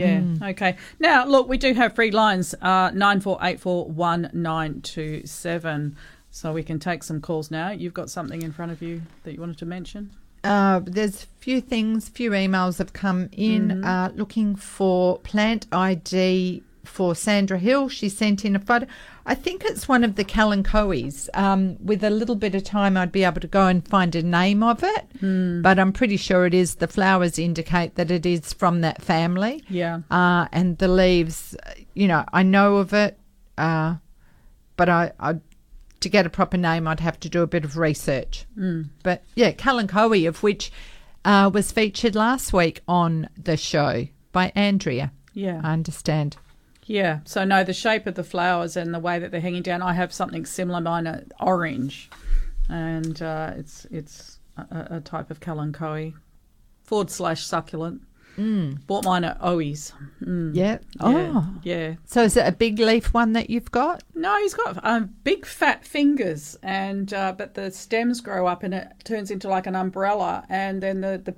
Yeah. 0.00 0.20
Mm. 0.20 0.50
Okay. 0.50 0.76
Now, 0.98 1.24
look, 1.26 1.48
we 1.48 1.58
do 1.58 1.72
have 1.74 1.94
free 1.94 2.10
lines 2.10 2.54
uh, 2.60 2.90
nine 2.94 3.20
four 3.20 3.38
eight 3.42 3.60
four 3.60 3.86
one 3.86 4.30
nine 4.32 4.80
two 4.82 5.26
seven. 5.26 5.96
So 6.32 6.52
we 6.52 6.62
can 6.62 6.78
take 6.78 7.02
some 7.02 7.20
calls 7.20 7.50
now. 7.50 7.70
You've 7.70 7.94
got 7.94 8.08
something 8.08 8.42
in 8.42 8.52
front 8.52 8.70
of 8.70 8.80
you 8.82 9.02
that 9.24 9.32
you 9.34 9.40
wanted 9.40 9.58
to 9.58 9.66
mention. 9.66 10.10
Uh, 10.44 10.80
there's 10.84 11.24
a 11.24 11.26
few 11.40 11.60
things, 11.60 12.08
few 12.08 12.30
emails 12.30 12.78
have 12.78 12.92
come 12.92 13.28
in 13.32 13.68
Mhm. 13.68 13.84
uh, 13.84 14.12
looking 14.14 14.54
for 14.54 15.18
plant 15.18 15.66
ID 15.72 16.62
for 16.90 17.14
Sandra 17.14 17.58
Hill. 17.58 17.88
She 17.88 18.08
sent 18.08 18.44
in 18.44 18.54
a 18.56 18.58
photo. 18.58 18.86
I 19.24 19.34
think 19.34 19.64
it's 19.64 19.86
one 19.88 20.02
of 20.04 20.16
the 20.16 20.24
Kalanchoes. 20.24 21.28
Um, 21.34 21.76
with 21.84 22.02
a 22.04 22.10
little 22.10 22.34
bit 22.34 22.54
of 22.54 22.64
time, 22.64 22.96
I'd 22.96 23.12
be 23.12 23.24
able 23.24 23.40
to 23.40 23.46
go 23.46 23.66
and 23.66 23.86
find 23.86 24.14
a 24.14 24.22
name 24.22 24.62
of 24.62 24.82
it, 24.82 25.06
Hmm. 25.20 25.62
but 25.62 25.78
I'm 25.78 25.92
pretty 25.92 26.16
sure 26.16 26.46
it 26.46 26.54
is. 26.54 26.76
The 26.76 26.88
flowers 26.88 27.38
indicate 27.38 27.94
that 27.94 28.10
it 28.10 28.26
is 28.26 28.52
from 28.52 28.80
that 28.80 29.00
family. 29.02 29.62
Yeah. 29.68 30.00
Uh, 30.10 30.46
and 30.52 30.76
the 30.78 30.88
leaves, 30.88 31.56
you 31.94 32.08
know, 32.08 32.24
I 32.32 32.42
know 32.42 32.76
of 32.76 32.92
it, 32.92 33.18
uh, 33.56 33.96
but 34.76 34.88
I, 34.88 35.12
I, 35.20 35.34
to 36.00 36.08
get 36.08 36.26
a 36.26 36.30
proper 36.30 36.56
name, 36.56 36.88
I'd 36.88 37.00
have 37.00 37.20
to 37.20 37.28
do 37.28 37.42
a 37.42 37.46
bit 37.46 37.64
of 37.64 37.76
research. 37.76 38.46
Mm. 38.58 38.88
But 39.02 39.22
yeah, 39.36 39.52
Kalanchoe, 39.52 40.26
of 40.26 40.42
which 40.42 40.72
uh, 41.24 41.50
was 41.52 41.70
featured 41.70 42.14
last 42.16 42.52
week 42.52 42.80
on 42.88 43.28
the 43.36 43.56
show 43.56 44.06
by 44.32 44.50
Andrea. 44.54 45.12
Yeah. 45.34 45.60
I 45.62 45.72
understand. 45.74 46.36
Yeah. 46.90 47.20
So 47.24 47.44
no, 47.44 47.62
the 47.62 47.72
shape 47.72 48.08
of 48.08 48.16
the 48.16 48.24
flowers 48.24 48.76
and 48.76 48.92
the 48.92 48.98
way 48.98 49.20
that 49.20 49.30
they're 49.30 49.40
hanging 49.40 49.62
down. 49.62 49.80
I 49.80 49.92
have 49.92 50.12
something 50.12 50.44
similar. 50.44 50.80
Mine 50.80 51.06
are 51.06 51.22
orange, 51.38 52.10
and 52.68 53.22
uh, 53.22 53.52
it's 53.56 53.86
it's 53.92 54.40
a, 54.56 54.96
a 54.96 55.00
type 55.00 55.30
of 55.30 55.38
kalanchoe 55.38 56.14
forward 56.82 57.08
slash 57.08 57.46
succulent. 57.46 58.02
Mm. 58.36 58.84
Bought 58.88 59.04
mine 59.04 59.22
at 59.22 59.40
Owies. 59.40 59.92
Mm. 60.20 60.50
Yeah. 60.52 60.78
Oh. 60.98 61.54
Yeah. 61.62 61.94
So 62.06 62.24
is 62.24 62.36
it 62.36 62.44
a 62.44 62.50
big 62.50 62.80
leaf 62.80 63.14
one 63.14 63.34
that 63.34 63.50
you've 63.50 63.70
got? 63.70 64.02
No, 64.16 64.36
he's 64.38 64.54
got 64.54 64.84
um, 64.84 65.14
big 65.22 65.46
fat 65.46 65.84
fingers, 65.84 66.58
and 66.60 67.14
uh, 67.14 67.32
but 67.38 67.54
the 67.54 67.70
stems 67.70 68.20
grow 68.20 68.48
up 68.48 68.64
and 68.64 68.74
it 68.74 68.88
turns 69.04 69.30
into 69.30 69.46
like 69.46 69.68
an 69.68 69.76
umbrella, 69.76 70.44
and 70.48 70.82
then 70.82 71.02
the 71.02 71.22
the 71.24 71.32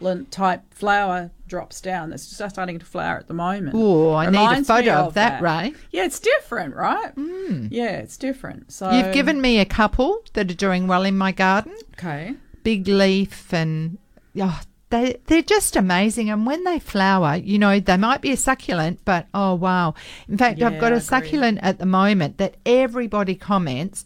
pendulent 0.00 0.30
type 0.30 0.62
flower 0.72 1.30
drops 1.46 1.80
down. 1.80 2.12
It's 2.12 2.36
just 2.38 2.54
starting 2.54 2.78
to 2.78 2.86
flower 2.86 3.18
at 3.18 3.28
the 3.28 3.34
moment. 3.34 3.74
Oh, 3.74 4.14
I 4.14 4.30
need 4.30 4.60
a 4.60 4.64
photo 4.64 4.92
of 4.92 5.14
that, 5.14 5.42
Ray. 5.42 5.74
Yeah, 5.90 6.04
it's 6.04 6.20
different, 6.20 6.74
right? 6.74 7.14
Mm. 7.16 7.68
Yeah, 7.70 7.98
it's 7.98 8.16
different. 8.16 8.72
So 8.72 8.90
You've 8.90 9.12
given 9.12 9.40
me 9.40 9.58
a 9.58 9.64
couple 9.64 10.22
that 10.34 10.50
are 10.50 10.54
doing 10.54 10.86
well 10.86 11.04
in 11.04 11.16
my 11.16 11.32
garden. 11.32 11.74
okay. 11.94 12.34
Big 12.62 12.86
leaf 12.86 13.54
and 13.54 13.96
oh, 14.38 14.60
they 14.90 15.16
they're 15.26 15.40
just 15.42 15.76
amazing. 15.76 16.28
And 16.28 16.44
when 16.46 16.62
they 16.64 16.78
flower, 16.78 17.36
you 17.36 17.58
know, 17.58 17.80
they 17.80 17.96
might 17.96 18.20
be 18.20 18.32
a 18.32 18.36
succulent, 18.36 19.00
but 19.06 19.26
oh 19.32 19.54
wow! 19.54 19.94
In 20.28 20.36
fact, 20.36 20.60
I've 20.60 20.78
got 20.78 20.92
a 20.92 21.00
succulent 21.00 21.60
at 21.62 21.78
the 21.78 21.86
moment 21.86 22.36
that 22.36 22.56
everybody 22.66 23.34
comments. 23.34 24.04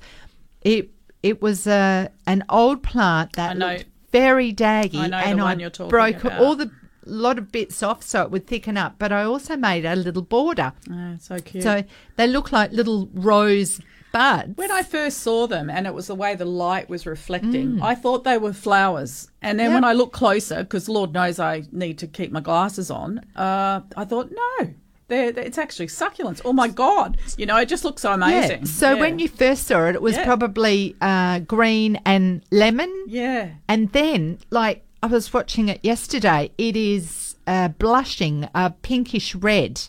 It 0.61 0.91
it 1.21 1.43
was 1.43 1.67
a 1.67 2.11
an 2.29 2.45
old 2.49 2.85
plant 2.85 3.33
that 3.33 3.59
looked 3.59 3.87
very 4.21 4.53
daggy, 4.53 4.97
I 4.99 5.07
know 5.09 5.19
the 5.21 5.27
and 5.27 5.41
one 5.41 5.59
I 5.59 5.61
you're 5.61 5.71
talking 5.71 5.91
broke 5.91 6.25
about. 6.25 6.41
all 6.41 6.57
the 6.57 6.71
lot 7.07 7.37
of 7.39 7.53
bits 7.53 7.83
off 7.83 8.03
so 8.03 8.23
it 8.23 8.31
would 8.31 8.47
thicken 8.47 8.77
up. 8.77 8.93
But 8.99 9.11
I 9.13 9.25
also 9.25 9.57
made 9.57 9.85
a 9.85 9.95
little 9.97 10.23
border, 10.23 10.73
Oh, 10.91 11.17
so 11.21 11.39
cute. 11.39 11.63
so 11.63 11.83
they 12.17 12.27
look 12.27 12.51
like 12.53 12.73
little 12.73 13.09
rose 13.13 13.81
buds. 14.13 14.57
when 14.57 14.71
I 14.71 14.83
first 14.83 15.19
saw 15.19 15.47
them, 15.47 15.69
and 15.69 15.87
it 15.89 15.93
was 15.93 16.07
the 16.07 16.15
way 16.15 16.35
the 16.37 16.45
light 16.45 16.89
was 16.89 17.05
reflecting, 17.05 17.83
I 17.83 17.95
thought 17.97 18.23
they 18.25 18.39
were 18.39 18.53
flowers. 18.53 19.29
And 19.43 19.59
then 19.59 19.67
Mm. 19.67 19.73
Yep. 19.73 19.75
when 19.77 19.85
I 19.85 19.93
looked 19.93 20.13
closer, 20.13 20.63
because 20.63 20.89
Lord 20.89 21.13
knows 21.13 21.39
I 21.41 21.65
need 21.73 21.99
to 21.99 22.07
keep 22.07 22.31
my 22.33 22.41
glasses 22.41 22.91
on, 22.93 23.19
uh, 23.37 23.81
I 23.97 24.05
thought, 24.05 24.31
no, 24.31 24.69
They're, 25.09 25.33
they're- 25.33 25.45
it's 25.45 25.59
actually 25.59 25.89
succulents. 25.89 26.41
Oh 26.45 26.53
my 26.53 26.69
god! 26.69 27.19
You 27.37 27.47
know, 27.47 27.57
it 27.59 27.69
just 27.69 27.85
looks 27.85 28.03
so 28.03 28.13
amazing. 28.13 28.61
Yeah. 28.61 28.67
So 28.67 28.95
Yeah. 28.95 29.01
when 29.01 29.19
you 29.19 29.29
first 29.29 29.67
saw 29.67 29.87
it, 29.89 29.95
it 29.95 30.03
was 30.03 30.17
Yeah. 30.17 30.25
probably 30.25 30.97
uh, 31.01 31.41
green 31.41 32.01
and 32.07 32.43
lemon. 32.51 32.93
yeah, 33.07 33.51
And 33.69 33.93
then, 33.93 34.39
like, 34.51 34.83
I 35.03 35.07
was 35.07 35.33
watching 35.33 35.69
it 35.69 35.81
yesterday, 35.83 36.51
it 36.57 36.77
is 36.77 37.37
uh, 37.47 37.69
blushing 37.69 38.49
a 38.55 38.71
pinkish 38.71 39.35
red. 39.35 39.83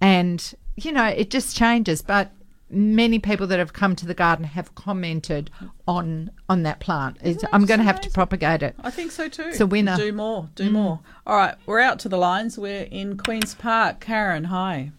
And, 0.00 0.54
you 0.76 0.92
know, 0.92 1.06
it 1.06 1.30
just 1.30 1.56
changes. 1.56 2.02
But 2.02 2.30
many 2.72 3.18
people 3.18 3.46
that 3.46 3.58
have 3.58 3.72
come 3.72 3.94
to 3.96 4.06
the 4.06 4.14
garden 4.14 4.44
have 4.44 4.74
commented 4.74 5.50
on 5.86 6.30
on 6.48 6.62
that 6.62 6.80
plant. 6.80 7.18
It's, 7.22 7.44
I'm 7.52 7.66
going 7.66 7.78
to 7.78 7.84
have 7.84 8.00
to 8.00 8.10
propagate 8.10 8.62
it. 8.62 8.74
I 8.80 8.90
think 8.90 9.12
so 9.12 9.28
too. 9.28 9.48
It's 9.48 9.60
a 9.60 9.66
winner. 9.66 9.96
Do 9.96 10.12
more. 10.12 10.48
Do 10.54 10.68
mm. 10.68 10.72
more. 10.72 11.00
All 11.26 11.36
right, 11.36 11.54
we're 11.66 11.80
out 11.80 11.98
to 12.00 12.08
the 12.08 12.16
lines. 12.16 12.58
We're 12.58 12.84
in 12.84 13.16
Queens 13.16 13.54
Park. 13.54 14.00
Karen, 14.00 14.44
hi. 14.44 14.92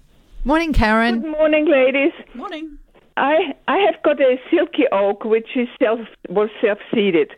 Morning, 0.45 0.73
Karen. 0.73 1.21
Good 1.21 1.31
morning, 1.31 1.65
ladies. 1.69 2.11
Morning. 2.33 2.77
I 3.17 3.55
I 3.67 3.77
have 3.79 4.01
got 4.03 4.19
a 4.19 4.37
silky 4.49 4.83
oak 4.91 5.23
which 5.23 5.55
is 5.55 5.67
self 5.81 5.99
was 6.29 6.49
self 6.61 6.79
seeded. 6.93 7.31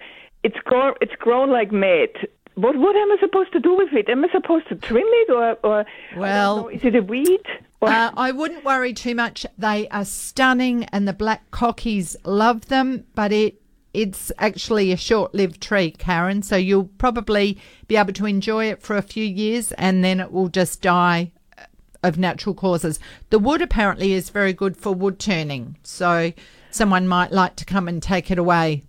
It's 0.44 0.57
grown 0.64 0.94
it's 1.02 1.16
grown 1.16 1.52
like 1.52 1.72
mad. 1.72 2.10
What 2.56 2.78
what 2.78 2.95
am 2.95 3.12
I 3.12 3.18
supposed 3.20 3.52
to 3.53 3.60
do 3.60 3.76
with 3.76 3.94
it? 3.94 4.10
Am 4.10 4.24
I 4.24 4.30
supposed 4.32 4.68
to 4.70 4.76
trim 4.76 5.06
it 5.06 5.30
or 5.30 5.57
or 5.64 5.86
Well- 6.16 6.64
know, 6.64 6.70
is 6.70 6.84
it 6.84 6.95
a 6.95 7.02
weed? 7.02 7.45
Uh, 7.86 8.12
I 8.16 8.32
wouldn't 8.32 8.66
worry 8.66 8.94
too 8.94 9.16
much. 9.16 9.45
They 9.57 9.88
are 9.90 10.06
stunning, 10.06 10.86
and 10.86 11.07
the 11.07 11.14
black 11.14 11.49
cockies 11.52 12.16
love 12.24 12.68
them. 12.68 13.06
But 13.16 13.32
it 13.32 13.62
it's 13.94 14.30
actually 14.40 14.91
a 14.91 14.98
short-lived 14.98 15.62
tree, 15.62 15.91
Karen. 15.91 16.41
So 16.41 16.57
you'll 16.57 16.90
probably 16.98 17.57
be 17.88 17.95
able 17.95 18.12
to 18.14 18.26
enjoy 18.26 18.66
it 18.66 18.82
for 18.82 18.98
a 18.98 19.02
few 19.02 19.24
years, 19.24 19.72
and 19.74 20.03
then 20.03 20.20
it 20.20 20.32
will 20.32 20.49
just 20.49 20.82
die 20.82 21.32
uh, 21.57 21.64
of 22.03 22.18
natural 22.18 22.53
causes. 22.53 22.99
The 23.30 23.40
wood 23.40 23.62
apparently 23.62 24.12
is 24.14 24.30
very 24.30 24.52
good 24.52 24.76
for 24.76 24.94
wood 24.94 25.18
turning. 25.18 25.78
So 25.84 26.34
someone 26.72 27.07
might 27.07 27.32
like 27.32 27.56
to 27.57 27.66
come 27.66 27.88
and 27.88 28.03
take 28.03 28.30
it 28.30 28.38
away 28.38 28.84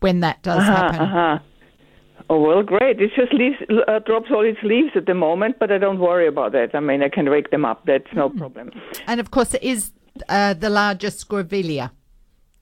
when 0.00 0.20
that 0.20 0.42
does 0.42 0.62
happen. 0.62 1.00
uh-huh. 1.00 1.38
Oh 2.28 2.40
well, 2.40 2.62
great. 2.62 3.00
It 3.00 3.12
just 3.14 3.32
leaves, 3.32 3.56
uh, 3.86 4.00
drops 4.00 4.30
all 4.30 4.44
its 4.44 4.58
leaves 4.62 4.90
at 4.96 5.06
the 5.06 5.14
moment, 5.14 5.56
but 5.60 5.70
I 5.70 5.78
don't 5.78 6.00
worry 6.00 6.26
about 6.26 6.52
that. 6.52 6.74
I 6.74 6.80
mean, 6.80 7.02
I 7.02 7.08
can 7.08 7.26
rake 7.26 7.50
them 7.50 7.64
up. 7.64 7.84
That's 7.86 8.12
no 8.14 8.28
Hmm. 8.30 8.38
problem. 8.38 8.70
And 9.06 9.20
of 9.20 9.30
course, 9.30 9.54
it 9.54 9.62
is 9.62 9.92
uh, 10.28 10.54
the 10.54 10.68
largest 10.68 11.28
grevillea, 11.28 11.90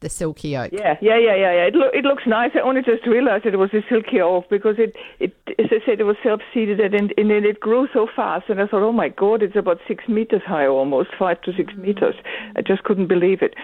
the 0.00 0.08
silky 0.10 0.54
oak. 0.56 0.70
Yeah, 0.72 0.96
yeah, 1.00 1.16
yeah, 1.18 1.34
yeah, 1.36 1.52
yeah. 1.58 1.66
It, 1.70 1.74
lo- 1.74 1.90
it 1.94 2.04
looks 2.04 2.24
nice. 2.26 2.50
I 2.54 2.60
only 2.60 2.82
just 2.82 3.06
realized 3.06 3.46
it 3.46 3.56
was 3.58 3.72
a 3.72 3.82
silky 3.88 4.20
oak 4.20 4.50
because 4.50 4.76
it, 4.78 4.96
it, 5.18 5.32
as 5.58 5.66
I 5.70 5.80
said, 5.86 5.98
it 5.98 6.04
was 6.04 6.16
self-seeded 6.22 6.80
and, 6.94 7.14
and 7.16 7.30
then 7.30 7.44
it 7.44 7.58
grew 7.60 7.88
so 7.94 8.06
fast. 8.14 8.50
And 8.50 8.60
I 8.60 8.66
thought, 8.66 8.82
oh 8.82 8.92
my 8.92 9.08
God, 9.08 9.42
it's 9.42 9.56
about 9.56 9.78
six 9.88 10.06
meters 10.08 10.42
high, 10.46 10.66
almost 10.66 11.10
five 11.18 11.40
to 11.42 11.52
six 11.56 11.72
meters. 11.74 12.16
I 12.56 12.60
just 12.60 12.82
couldn't 12.84 13.06
believe 13.06 13.40
it. 13.40 13.54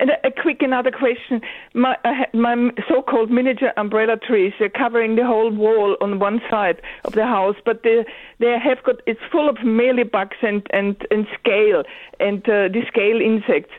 And 0.00 0.10
a, 0.10 0.28
a 0.28 0.30
quick 0.30 0.62
another 0.62 0.90
question: 0.90 1.40
my 1.74 1.96
ha- 2.04 2.30
my 2.32 2.70
so-called 2.88 3.30
miniature 3.30 3.72
umbrella 3.76 4.16
trees, 4.16 4.52
they're 4.58 4.68
covering 4.68 5.16
the 5.16 5.26
whole 5.26 5.50
wall 5.50 5.96
on 6.00 6.18
one 6.18 6.40
side 6.50 6.80
of 7.04 7.12
the 7.12 7.26
house, 7.26 7.56
but 7.64 7.82
they 7.82 8.04
they 8.38 8.56
have 8.62 8.82
got 8.84 8.96
it's 9.06 9.20
full 9.30 9.48
of 9.48 9.56
mealybugs 9.56 10.40
and 10.42 10.66
and 10.70 11.06
and 11.10 11.26
scale 11.38 11.82
and 12.20 12.42
uh, 12.48 12.68
the 12.68 12.82
scale 12.88 13.20
insects. 13.20 13.72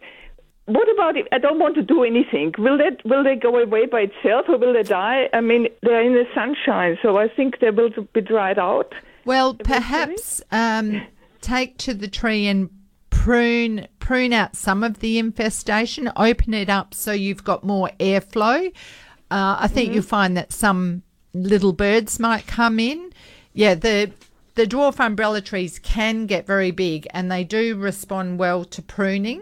What 0.67 0.87
about 0.91 1.15
if 1.15 1.27
I 1.31 1.37
don't 1.37 1.59
want 1.59 1.75
to 1.75 1.83
do 1.83 2.03
anything? 2.03 2.53
Will 2.57 2.77
that 2.79 3.05
will 3.05 3.23
they 3.23 3.35
go 3.35 3.57
away 3.57 3.85
by 3.85 4.01
itself 4.01 4.45
or 4.49 4.57
will 4.57 4.73
they 4.73 4.83
die? 4.83 5.29
I 5.31 5.41
mean, 5.41 5.67
they're 5.83 6.01
in 6.01 6.13
the 6.13 6.25
sunshine, 6.33 6.97
so 7.03 7.17
I 7.17 7.27
think 7.27 7.59
they 7.59 7.69
will 7.69 7.91
be 8.13 8.21
dried 8.21 8.57
out. 8.57 8.93
Well, 9.25 9.53
perhaps 9.55 10.41
um, 10.51 11.01
take 11.41 11.77
to 11.79 11.93
the 11.93 12.07
tree 12.07 12.47
and 12.47 12.69
prune 13.25 13.87
prune 13.97 14.33
out 14.33 14.55
some 14.55 14.83
of 14.83 14.99
the 14.99 15.17
infestation. 15.17 16.11
Open 16.15 16.53
it 16.53 16.69
up 16.69 16.93
so 16.93 17.11
you've 17.11 17.43
got 17.43 17.63
more 17.63 17.89
airflow. 17.99 18.67
Uh, 19.31 19.57
I 19.59 19.67
think 19.67 19.95
you'll 19.95 20.03
find 20.03 20.37
that 20.37 20.53
some 20.53 21.01
little 21.33 21.73
birds 21.73 22.19
might 22.19 22.45
come 22.45 22.79
in. 22.79 23.11
Yeah, 23.51 23.73
the 23.73 24.11
the 24.53 24.67
dwarf 24.67 25.03
umbrella 25.03 25.41
trees 25.41 25.79
can 25.79 26.27
get 26.27 26.45
very 26.45 26.69
big, 26.69 27.07
and 27.15 27.31
they 27.31 27.43
do 27.43 27.75
respond 27.75 28.37
well 28.37 28.63
to 28.65 28.81
pruning. 28.83 29.41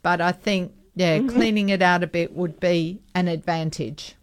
But 0.00 0.22
I 0.22 0.32
think 0.32 0.72
yeah, 0.94 1.18
cleaning 1.28 1.68
it 1.68 1.82
out 1.82 2.02
a 2.02 2.06
bit 2.06 2.32
would 2.32 2.58
be 2.58 3.00
an 3.14 3.28
advantage. 3.28 4.14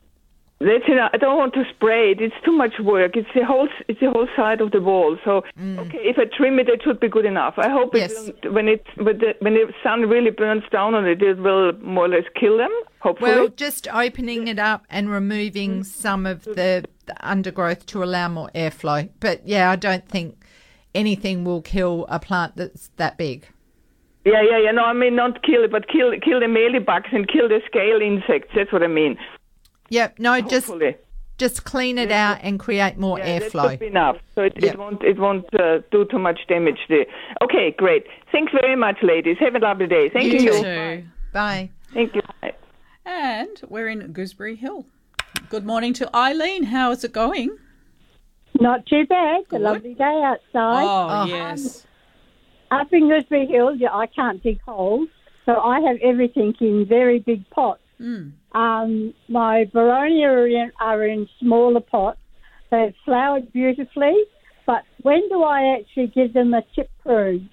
That's 0.61 0.87
enough. 0.87 1.09
I 1.11 1.17
don't 1.17 1.37
want 1.37 1.55
to 1.55 1.63
spray 1.73 2.11
it. 2.11 2.21
It's 2.21 2.35
too 2.45 2.51
much 2.51 2.73
work. 2.79 3.17
It's 3.17 3.27
the 3.33 3.43
whole 3.43 3.67
it's 3.87 3.99
the 3.99 4.11
whole 4.11 4.27
side 4.35 4.61
of 4.61 4.71
the 4.71 4.79
wall. 4.79 5.17
So 5.25 5.41
mm. 5.59 5.79
okay, 5.79 5.97
if 6.03 6.19
I 6.19 6.25
trim 6.25 6.59
it, 6.59 6.69
it 6.69 6.81
should 6.83 6.99
be 6.99 7.09
good 7.09 7.25
enough. 7.25 7.55
I 7.57 7.69
hope 7.69 7.95
Yes. 7.95 8.27
it 8.27 8.53
when 8.53 8.67
it 8.67 8.85
when 8.97 9.17
the, 9.17 9.33
when 9.39 9.55
the 9.55 9.73
sun 9.81 10.01
really 10.01 10.29
burns 10.29 10.63
down 10.71 10.93
on 10.93 11.07
it, 11.07 11.21
it 11.21 11.39
will 11.39 11.71
more 11.81 12.05
or 12.05 12.09
less 12.09 12.25
kill 12.39 12.57
them. 12.57 12.71
Hopefully. 12.99 13.31
Well, 13.31 13.47
just 13.47 13.87
opening 13.91 14.47
it 14.47 14.59
up 14.59 14.85
and 14.89 15.09
removing 15.09 15.71
mm-hmm. 15.71 15.81
some 15.83 16.27
of 16.27 16.43
the, 16.43 16.85
the 17.07 17.15
undergrowth 17.27 17.87
to 17.87 18.03
allow 18.03 18.27
more 18.27 18.51
airflow. 18.53 19.09
But 19.19 19.47
yeah, 19.47 19.71
I 19.71 19.75
don't 19.75 20.07
think 20.07 20.45
anything 20.93 21.43
will 21.43 21.63
kill 21.63 22.05
a 22.07 22.19
plant 22.19 22.55
that's 22.57 22.91
that 22.97 23.17
big. 23.17 23.47
yeah, 24.25 24.43
yeah, 24.47 24.59
yeah. 24.65 24.71
No, 24.71 24.83
I 24.83 24.93
mean 24.93 25.15
not 25.15 25.41
kill 25.41 25.63
it, 25.63 25.71
but 25.71 25.87
kill 25.87 26.11
kill 26.23 26.39
the 26.39 26.45
mealybugs 26.45 27.11
and 27.11 27.27
kill 27.27 27.49
the 27.49 27.61
scale 27.65 27.99
insects. 27.99 28.51
That's 28.55 28.71
what 28.71 28.83
I 28.83 28.87
mean. 28.87 29.17
Yep, 29.91 30.19
no, 30.19 30.39
just 30.41 30.67
Hopefully. 30.67 30.95
just 31.37 31.63
clean 31.65 31.97
it 31.97 32.11
out 32.11 32.39
and 32.43 32.59
create 32.59 32.97
more 32.97 33.19
Yeah, 33.19 33.39
that 33.39 33.51
airflow. 33.51 33.69
should 33.71 33.79
be 33.79 33.87
enough. 33.87 34.17
So 34.35 34.41
it, 34.43 34.53
Yep. 34.55 34.73
it 34.73 34.79
won't 34.79 35.03
it 35.03 35.19
won't 35.19 35.53
uh, 35.53 35.79
do 35.91 36.05
too 36.05 36.17
much 36.17 36.39
damage 36.47 36.79
there. 36.89 37.05
Okay, 37.43 37.71
great. 37.77 38.05
Thanks 38.31 38.51
very 38.53 38.75
much, 38.75 38.97
ladies. 39.03 39.37
Have 39.39 39.53
a 39.55 39.59
lovely 39.59 39.87
day. 39.87 40.09
Thank 40.09 40.31
You 40.33 40.39
you. 40.39 40.63
too. 40.63 41.03
Bye. 41.33 41.69
Thank 41.93 42.15
you. 42.15 42.21
Bye. 42.41 42.53
And 43.05 43.59
we're 43.67 43.89
in 43.89 43.99
Gooseberry 44.13 44.55
Hill. 44.55 44.85
Good 45.49 45.65
morning 45.65 45.93
to 45.93 46.15
Eileen. 46.15 46.63
How 46.63 46.91
is 46.91 47.03
it 47.03 47.11
going? 47.11 47.57
Not 48.59 48.85
too 48.85 49.05
bad. 49.07 49.41
It's 49.41 49.53
a 49.53 49.59
lovely 49.59 49.93
day 49.95 50.21
outside. 50.23 50.85
Oh, 50.85 51.25
yes. 51.25 51.85
Up 52.69 52.87
in 52.93 53.09
Gooseberry 53.09 53.47
Hill, 53.47 53.75
yeah, 53.75 53.93
I 53.93 54.05
can't 54.07 54.41
dig 54.41 54.61
holes, 54.61 55.09
so 55.45 55.53
I 55.59 55.79
have 55.81 55.97
everything 56.01 56.53
in 56.61 56.85
very 56.85 57.19
big 57.19 57.49
pots. 57.49 57.81
Mm. 58.01 58.31
Um, 58.53 59.13
my 59.27 59.65
Boronia 59.73 60.27
are 60.27 60.47
in, 60.47 60.71
are 60.79 61.05
in 61.05 61.29
smaller 61.39 61.79
pots. 61.79 62.19
They've 62.71 62.95
flowered 63.05 63.51
beautifully, 63.53 64.15
but 64.65 64.83
when 65.01 65.27
do 65.29 65.43
I 65.43 65.77
actually 65.77 66.07
give 66.07 66.33
them 66.33 66.53
a 66.53 66.63
tip 66.75 66.89
prune? 67.03 67.49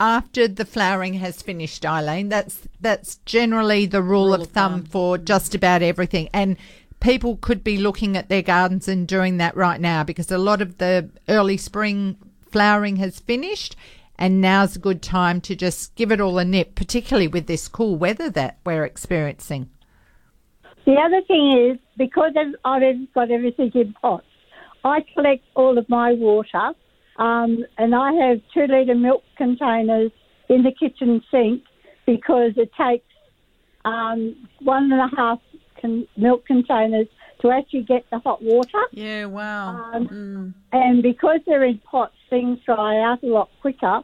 After 0.00 0.48
the 0.48 0.64
flowering 0.64 1.14
has 1.14 1.42
finished, 1.42 1.84
Eileen, 1.84 2.30
that's 2.30 2.66
that's 2.80 3.16
generally 3.26 3.84
the 3.84 4.02
rule, 4.02 4.32
of, 4.32 4.46
thumb, 4.48 4.84
for 4.84 5.18
just 5.18 5.54
about 5.54 5.82
everything. 5.82 6.30
And 6.32 6.56
people 7.00 7.36
could 7.36 7.62
be 7.62 7.76
looking 7.76 8.16
at 8.16 8.30
their 8.30 8.42
gardens 8.42 8.88
and 8.88 9.06
doing 9.06 9.36
that 9.36 9.56
right 9.56 9.80
now 9.80 10.02
because 10.02 10.30
a 10.30 10.38
lot 10.38 10.62
of 10.62 10.78
the 10.78 11.10
early 11.28 11.58
spring 11.58 12.16
flowering 12.50 12.96
has 12.96 13.20
finished 13.20 13.76
and 14.20 14.40
now's 14.40 14.76
a 14.76 14.78
good 14.78 15.00
time 15.02 15.40
to 15.40 15.56
just 15.56 15.94
give 15.96 16.12
it 16.12 16.20
all 16.20 16.38
a 16.38 16.44
nip, 16.44 16.74
particularly 16.74 17.26
with 17.26 17.46
this 17.46 17.66
cool 17.66 17.96
weather 17.96 18.28
that 18.30 18.58
we're 18.64 18.84
experiencing. 18.84 19.70
The 20.84 20.94
other 20.94 21.22
thing 21.22 21.70
is 21.70 21.78
because 21.96 22.32
I've- 22.36 22.54
I've 22.64 23.12
got 23.14 23.30
everything 23.30 23.70
in 23.74 23.94
pots, 23.94 24.26
I 24.84 25.00
collect 25.14 25.44
all 25.56 25.78
of 25.78 25.88
my 25.88 26.12
water, 26.12 26.72
um, 27.16 27.64
and 27.78 27.94
I 27.94 28.12
have 28.12 28.40
two 28.52 28.66
litre 28.66 28.94
milk 28.94 29.24
containers 29.36 30.12
in 30.48 30.62
the 30.62 30.72
kitchen 30.72 31.22
sink 31.30 31.62
because 32.06 32.52
it 32.56 32.70
takes 32.74 33.04
um, 33.86 34.36
one 34.58 34.92
and 34.92 35.00
a 35.00 35.16
half 35.16 35.40
con- 35.80 36.06
milk 36.18 36.44
containers 36.44 37.06
to 37.40 37.50
actually 37.50 37.80
get 37.80 38.04
the 38.10 38.18
hot 38.18 38.42
water. 38.42 38.82
Yeah, 38.92 39.24
wow. 39.24 39.90
Um, 39.94 40.08
Mm. 40.08 40.54
And 40.72 41.02
because 41.02 41.40
they're 41.46 41.64
in 41.64 41.78
pots, 41.78 42.12
things 42.28 42.58
dry 42.66 42.98
out 43.00 43.22
a 43.22 43.26
lot 43.26 43.48
quicker. 43.62 44.02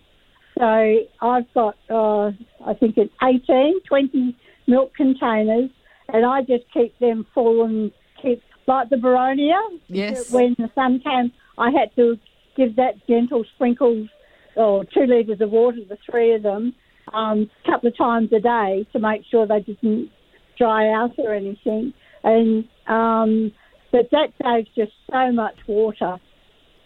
So 0.58 0.98
I've 1.20 1.52
got, 1.52 1.76
uh, 1.90 2.32
I 2.64 2.74
think 2.78 2.96
it's 2.96 3.12
18, 3.22 3.82
20 3.86 4.36
milk 4.66 4.94
containers, 4.94 5.70
and 6.12 6.24
I 6.24 6.40
just 6.40 6.64
keep 6.72 6.98
them 6.98 7.26
full 7.34 7.64
and 7.64 7.92
keep, 8.22 8.42
like 8.66 8.88
the 8.88 8.96
Boronia. 8.96 9.60
Yes. 9.88 10.30
When 10.30 10.56
the 10.58 10.70
sun 10.74 11.00
came, 11.00 11.32
I 11.58 11.70
had 11.70 11.94
to 11.96 12.16
give 12.56 12.76
that 12.76 13.06
gentle 13.06 13.44
sprinkles 13.54 14.08
or 14.56 14.84
two 14.86 15.04
litres 15.06 15.40
of 15.40 15.50
water, 15.50 15.78
the 15.88 15.98
three 16.10 16.34
of 16.34 16.42
them, 16.42 16.74
um, 17.12 17.50
a 17.64 17.70
couple 17.70 17.88
of 17.88 17.96
times 17.96 18.32
a 18.32 18.40
day 18.40 18.86
to 18.92 18.98
make 18.98 19.22
sure 19.30 19.46
they 19.46 19.60
didn't 19.60 20.10
dry 20.56 20.90
out 20.90 21.12
or 21.18 21.34
anything. 21.34 21.92
And 22.24 22.64
um, 22.86 23.52
but 23.92 24.10
that 24.10 24.32
saves 24.42 24.68
just 24.74 24.92
so 25.10 25.32
much 25.32 25.56
water. 25.66 26.18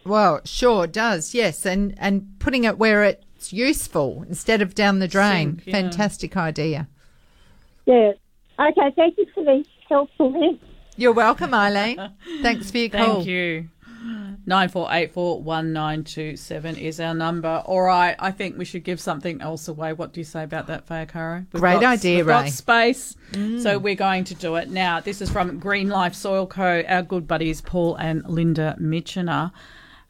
Well, 0.04 0.36
it 0.36 0.48
sure 0.48 0.86
does, 0.86 1.34
yes. 1.34 1.66
And, 1.66 1.94
and 1.98 2.38
putting 2.38 2.64
it 2.64 2.78
where 2.78 3.04
it's 3.40 3.54
useful 3.54 4.22
instead 4.28 4.60
of 4.60 4.74
down 4.74 4.98
the 4.98 5.08
drain. 5.08 5.56
Sink, 5.56 5.66
yeah. 5.66 5.72
Fantastic 5.72 6.36
idea. 6.36 6.88
Yeah. 7.86 8.12
Okay, 8.58 8.92
thank 8.94 9.16
you 9.16 9.24
for 9.34 9.42
the 9.42 9.64
helpful 9.88 10.30
hints. 10.34 10.62
You're 10.96 11.14
welcome, 11.14 11.54
Eileen. 11.54 11.96
Thanks 12.42 12.70
for 12.70 12.76
your 12.76 12.90
call. 12.90 13.14
Thank 13.14 13.26
you. 13.28 13.70
Nine 14.44 14.68
four 14.68 14.88
eight 14.90 15.14
four 15.14 15.40
one 15.40 15.72
nine 15.72 16.04
two 16.04 16.36
seven 16.36 16.76
is 16.76 17.00
our 17.00 17.14
number. 17.14 17.62
All 17.64 17.80
right, 17.80 18.14
I 18.18 18.30
think 18.30 18.58
we 18.58 18.66
should 18.66 18.84
give 18.84 19.00
something 19.00 19.40
else 19.40 19.68
away. 19.68 19.94
What 19.94 20.12
do 20.12 20.20
you 20.20 20.24
say 20.24 20.42
about 20.42 20.66
that, 20.66 20.86
Faye 20.86 21.06
Arcaro? 21.06 21.46
We've 21.52 21.60
Great 21.62 21.80
got- 21.80 21.92
idea, 21.94 22.16
we've 22.18 22.26
got 22.26 22.44
Ray. 22.44 22.50
space, 22.50 23.16
mm. 23.32 23.62
so 23.62 23.78
we're 23.78 23.94
going 23.94 24.24
to 24.24 24.34
do 24.34 24.56
it 24.56 24.68
now. 24.68 25.00
This 25.00 25.22
is 25.22 25.30
from 25.30 25.58
Green 25.58 25.88
Life 25.88 26.14
Soil 26.14 26.46
Co. 26.46 26.82
Our 26.86 27.02
good 27.02 27.26
buddies 27.26 27.62
Paul 27.62 27.96
and 27.96 28.22
Linda 28.26 28.76
Mitchener. 28.78 29.52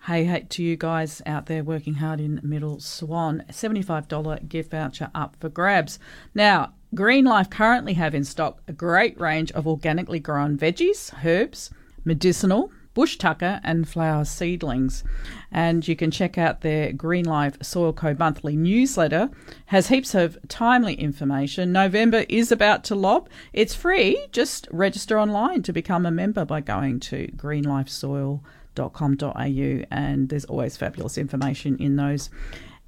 Hey, 0.07 0.25
hey 0.25 0.47
to 0.49 0.63
you 0.63 0.79
guys 0.79 1.21
out 1.27 1.45
there 1.45 1.63
working 1.63 1.97
hard 1.97 2.21
in 2.21 2.41
Middle 2.43 2.81
Swan. 2.81 3.45
$75 3.51 4.49
gift 4.49 4.71
voucher 4.71 5.11
up 5.15 5.37
for 5.39 5.51
grabs. 5.51 5.99
Now, 6.35 6.73
Green 6.95 7.27
Life 7.27 7.51
currently 7.51 7.93
have 7.93 8.15
in 8.15 8.25
stock 8.25 8.63
a 8.67 8.73
great 8.73 9.21
range 9.21 9.53
of 9.53 9.67
organically 9.67 10.19
grown 10.19 10.57
veggies, 10.57 11.13
herbs, 11.23 11.69
medicinal, 12.03 12.73
bush 12.95 13.19
tucker, 13.19 13.61
and 13.63 13.87
flower 13.87 14.25
seedlings. 14.25 15.05
And 15.53 15.87
you 15.87 15.95
can 15.95 16.11
check 16.11 16.39
out 16.39 16.63
their 16.63 16.93
Green 16.93 17.27
Life 17.27 17.63
Soil 17.63 17.93
Co 17.93 18.17
monthly 18.19 18.57
newsletter. 18.57 19.29
Has 19.67 19.89
heaps 19.89 20.15
of 20.15 20.39
timely 20.49 20.95
information. 20.95 21.73
November 21.73 22.25
is 22.27 22.51
about 22.51 22.85
to 22.85 22.95
lob. 22.95 23.29
It's 23.53 23.75
free. 23.75 24.27
Just 24.33 24.67
register 24.71 25.21
online 25.21 25.63
to 25.65 25.75
become 25.75 26.07
a 26.07 26.11
member 26.11 26.47
by 26.47 26.63
going 26.63 27.01
to 27.01 27.31
greenlifesoil.com.au 28.75 29.87
and 29.91 30.29
there's 30.29 30.45
always 30.47 30.77
fabulous 30.77 31.19
information 31.19 31.77
in 31.79 31.97
those 31.97 32.31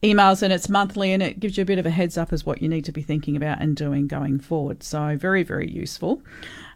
emails 0.03 0.43
and 0.43 0.53
it's 0.53 0.69
monthly 0.69 1.13
and 1.13 1.23
it 1.23 1.39
gives 1.39 1.57
you 1.57 1.63
a 1.63 1.65
bit 1.65 1.79
of 1.79 1.87
a 1.87 1.91
heads 1.91 2.19
up 2.19 2.33
as 2.33 2.45
what 2.45 2.61
you 2.61 2.69
need 2.69 2.85
to 2.85 2.93
be 2.93 3.03
thinking 3.03 3.37
about 3.37 3.61
and 3.61 3.77
doing 3.77 4.07
going 4.09 4.41
forward. 4.41 4.83
So 4.83 5.17
very, 5.17 5.43
very 5.43 5.71
useful. 5.71 6.23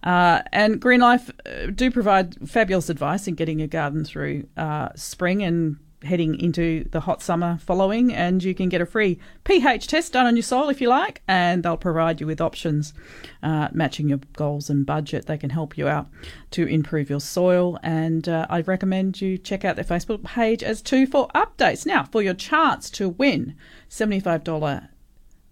Uh, 0.05 0.43
and 0.53 0.81
Green 0.81 1.01
Life 1.01 1.31
uh, 1.45 1.67
do 1.75 1.91
provide 1.91 2.49
fabulous 2.49 2.89
advice 2.89 3.27
in 3.27 3.35
getting 3.35 3.59
your 3.59 3.69
garden 3.69 4.05
through 4.05 4.47
uh, 4.57 4.91
spring 4.95 5.43
and 5.43 5.77
heading 6.03 6.39
into 6.39 6.85
the 6.91 7.01
hot 7.01 7.23
summer 7.23 7.59
following. 7.59 8.13
And 8.13 8.43
you 8.43 8.55
can 8.55 8.69
get 8.69 8.81
a 8.81 8.87
free 8.87 9.19
pH 9.45 9.87
test 9.87 10.13
done 10.13 10.27
on 10.27 10.37
your 10.37 10.43
soil 10.43 10.69
if 10.69 10.81
you 10.81 10.89
like, 10.89 11.23
and 11.27 11.63
they'll 11.63 11.77
provide 11.77 12.21
you 12.21 12.27
with 12.27 12.41
options 12.41 12.95
uh, 13.43 13.69
matching 13.73 14.09
your 14.09 14.21
goals 14.35 14.71
and 14.71 14.87
budget. 14.87 15.27
They 15.27 15.39
can 15.39 15.51
help 15.51 15.77
you 15.79 15.89
out 15.89 16.09
to 16.53 16.67
improve 16.67 17.11
your 17.11 17.21
soil. 17.21 17.79
And 17.83 18.29
uh, 18.29 18.47
I 18.49 18.61
recommend 18.61 19.21
you 19.21 19.39
check 19.39 19.65
out 19.65 19.77
their 19.77 19.85
Facebook 19.85 20.25
page 20.25 20.63
as 20.63 20.83
too 20.83 21.07
for 21.07 21.29
updates. 21.29 21.87
Now, 21.87 22.05
for 22.05 22.23
your 22.23 22.35
chance 22.35 22.91
to 22.91 23.09
win 23.09 23.57
$75 23.91 24.89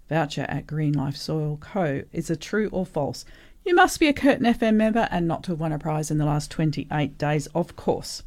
voucher 0.09 0.47
at 0.49 0.67
Green 0.67 0.93
Life 0.93 1.17
Soil 1.17 1.59
Co. 1.61 2.03
is 2.13 2.31
a 2.31 2.37
true 2.37 2.69
or 2.73 2.85
false. 2.85 3.25
You 3.65 3.75
must 3.75 3.99
be 3.99 4.09
a 4.09 4.13
Curtin 4.13 4.45
FM 4.45 4.75
member 4.75 5.09
and 5.11 5.27
not 5.27 5.43
to 5.45 5.53
have 5.53 5.61
won 5.61 5.73
a 5.73 5.79
prize 5.79 6.11
in 6.11 6.19
the 6.19 6.27
last 6.27 6.51
28 6.51 7.17
days, 7.17 7.47
of 7.55 7.77
course. 7.77 8.23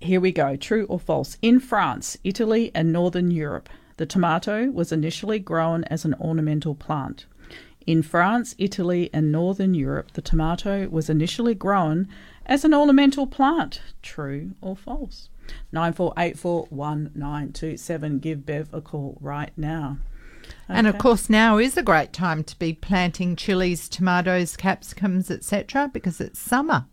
Here 0.00 0.20
we 0.20 0.32
go 0.32 0.56
true 0.56 0.86
or 0.86 1.00
false. 1.00 1.38
In 1.42 1.60
France, 1.60 2.16
Italy, 2.22 2.70
and 2.74 2.92
Northern 2.92 3.30
Europe, 3.30 3.68
the 3.96 4.06
tomato 4.06 4.70
was 4.70 4.92
initially 4.92 5.38
grown 5.38 5.84
as 5.84 6.04
an 6.04 6.14
ornamental 6.20 6.74
plant. 6.74 7.24
In 7.86 8.02
France, 8.02 8.54
Italy, 8.58 9.08
and 9.12 9.32
Northern 9.32 9.72
Europe, 9.72 10.12
the 10.12 10.22
tomato 10.22 10.88
was 10.88 11.08
initially 11.08 11.54
grown 11.54 12.08
as 12.44 12.64
an 12.64 12.74
ornamental 12.74 13.26
plant. 13.26 13.80
True 14.02 14.50
or 14.60 14.76
false? 14.76 15.30
94841927. 15.72 18.20
Give 18.20 18.44
Bev 18.44 18.68
a 18.72 18.80
call 18.80 19.16
right 19.20 19.52
now. 19.56 19.98
And 20.68 20.86
of 20.86 20.98
course, 20.98 21.30
now 21.30 21.58
is 21.58 21.76
a 21.76 21.82
great 21.82 22.12
time 22.12 22.44
to 22.44 22.56
be 22.58 22.72
planting 22.72 23.36
chilies, 23.36 23.88
tomatoes, 23.88 24.56
capsicums, 24.56 25.30
etc., 25.30 25.90
because 25.92 26.20
it's 26.20 26.38
summer. 26.38 26.86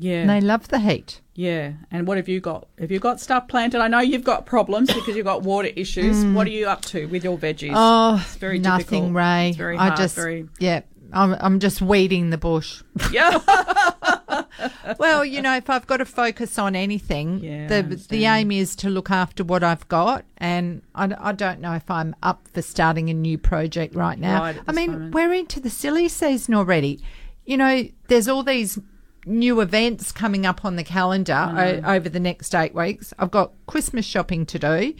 Yeah. 0.00 0.22
And 0.22 0.30
they 0.30 0.40
love 0.40 0.68
the 0.68 0.80
heat. 0.80 1.20
Yeah, 1.34 1.72
and 1.90 2.06
what 2.06 2.16
have 2.16 2.28
you 2.28 2.40
got? 2.40 2.68
Have 2.78 2.90
you 2.90 2.98
got 2.98 3.20
stuff 3.20 3.48
planted? 3.48 3.80
I 3.80 3.88
know 3.88 4.00
you've 4.00 4.24
got 4.24 4.44
problems 4.46 4.92
because 4.92 5.14
you've 5.16 5.24
got 5.26 5.42
water 5.42 5.70
issues. 5.76 6.24
What 6.34 6.46
are 6.46 6.50
you 6.50 6.66
up 6.68 6.82
to 6.86 7.06
with 7.06 7.24
your 7.24 7.38
veggies? 7.38 7.70
Mm. 7.70 7.74
Oh, 7.76 8.22
it's 8.22 8.36
very 8.36 8.58
nothing, 8.58 8.84
difficult. 8.84 9.12
Ray. 9.14 9.48
It's 9.50 9.56
very 9.56 9.76
I 9.78 9.86
hard. 9.88 9.96
just, 9.96 10.16
very 10.16 10.48
yeah, 10.58 10.80
I'm, 11.12 11.34
I'm 11.40 11.60
just 11.60 11.80
weeding 11.80 12.30
the 12.30 12.36
bush. 12.38 12.82
yeah. 13.10 13.38
well, 14.98 15.24
you 15.24 15.40
know, 15.40 15.56
if 15.56 15.70
I've 15.70 15.86
got 15.86 15.98
to 15.98 16.04
focus 16.04 16.58
on 16.58 16.76
anything, 16.76 17.38
Yeah, 17.38 17.68
the 17.68 17.82
the 18.08 18.24
aim 18.26 18.50
is 18.52 18.76
to 18.76 18.90
look 18.90 19.10
after 19.10 19.42
what 19.44 19.62
I've 19.62 19.88
got, 19.88 20.24
and 20.38 20.82
I, 20.94 21.14
I 21.18 21.32
don't 21.32 21.60
know 21.60 21.72
if 21.72 21.90
I'm 21.90 22.14
up 22.22 22.48
for 22.52 22.62
starting 22.62 23.08
a 23.08 23.14
new 23.14 23.38
project 23.38 23.94
right 23.94 24.18
now. 24.18 24.40
Right 24.42 24.58
I 24.68 24.72
mean, 24.72 24.92
moment. 24.92 25.14
we're 25.14 25.32
into 25.32 25.60
the 25.60 25.70
silly 25.70 26.08
season 26.08 26.54
already. 26.54 27.00
You 27.44 27.56
know, 27.56 27.88
there's 28.08 28.28
all 28.28 28.42
these 28.42 28.78
new 29.26 29.60
events 29.60 30.12
coming 30.12 30.46
up 30.46 30.64
on 30.64 30.76
the 30.76 30.84
calendar 30.84 31.82
o- 31.84 31.92
over 31.94 32.08
the 32.08 32.20
next 32.20 32.54
eight 32.54 32.74
weeks. 32.74 33.12
I've 33.18 33.30
got 33.30 33.52
Christmas 33.66 34.04
shopping 34.06 34.46
to 34.46 34.58
do. 34.58 34.94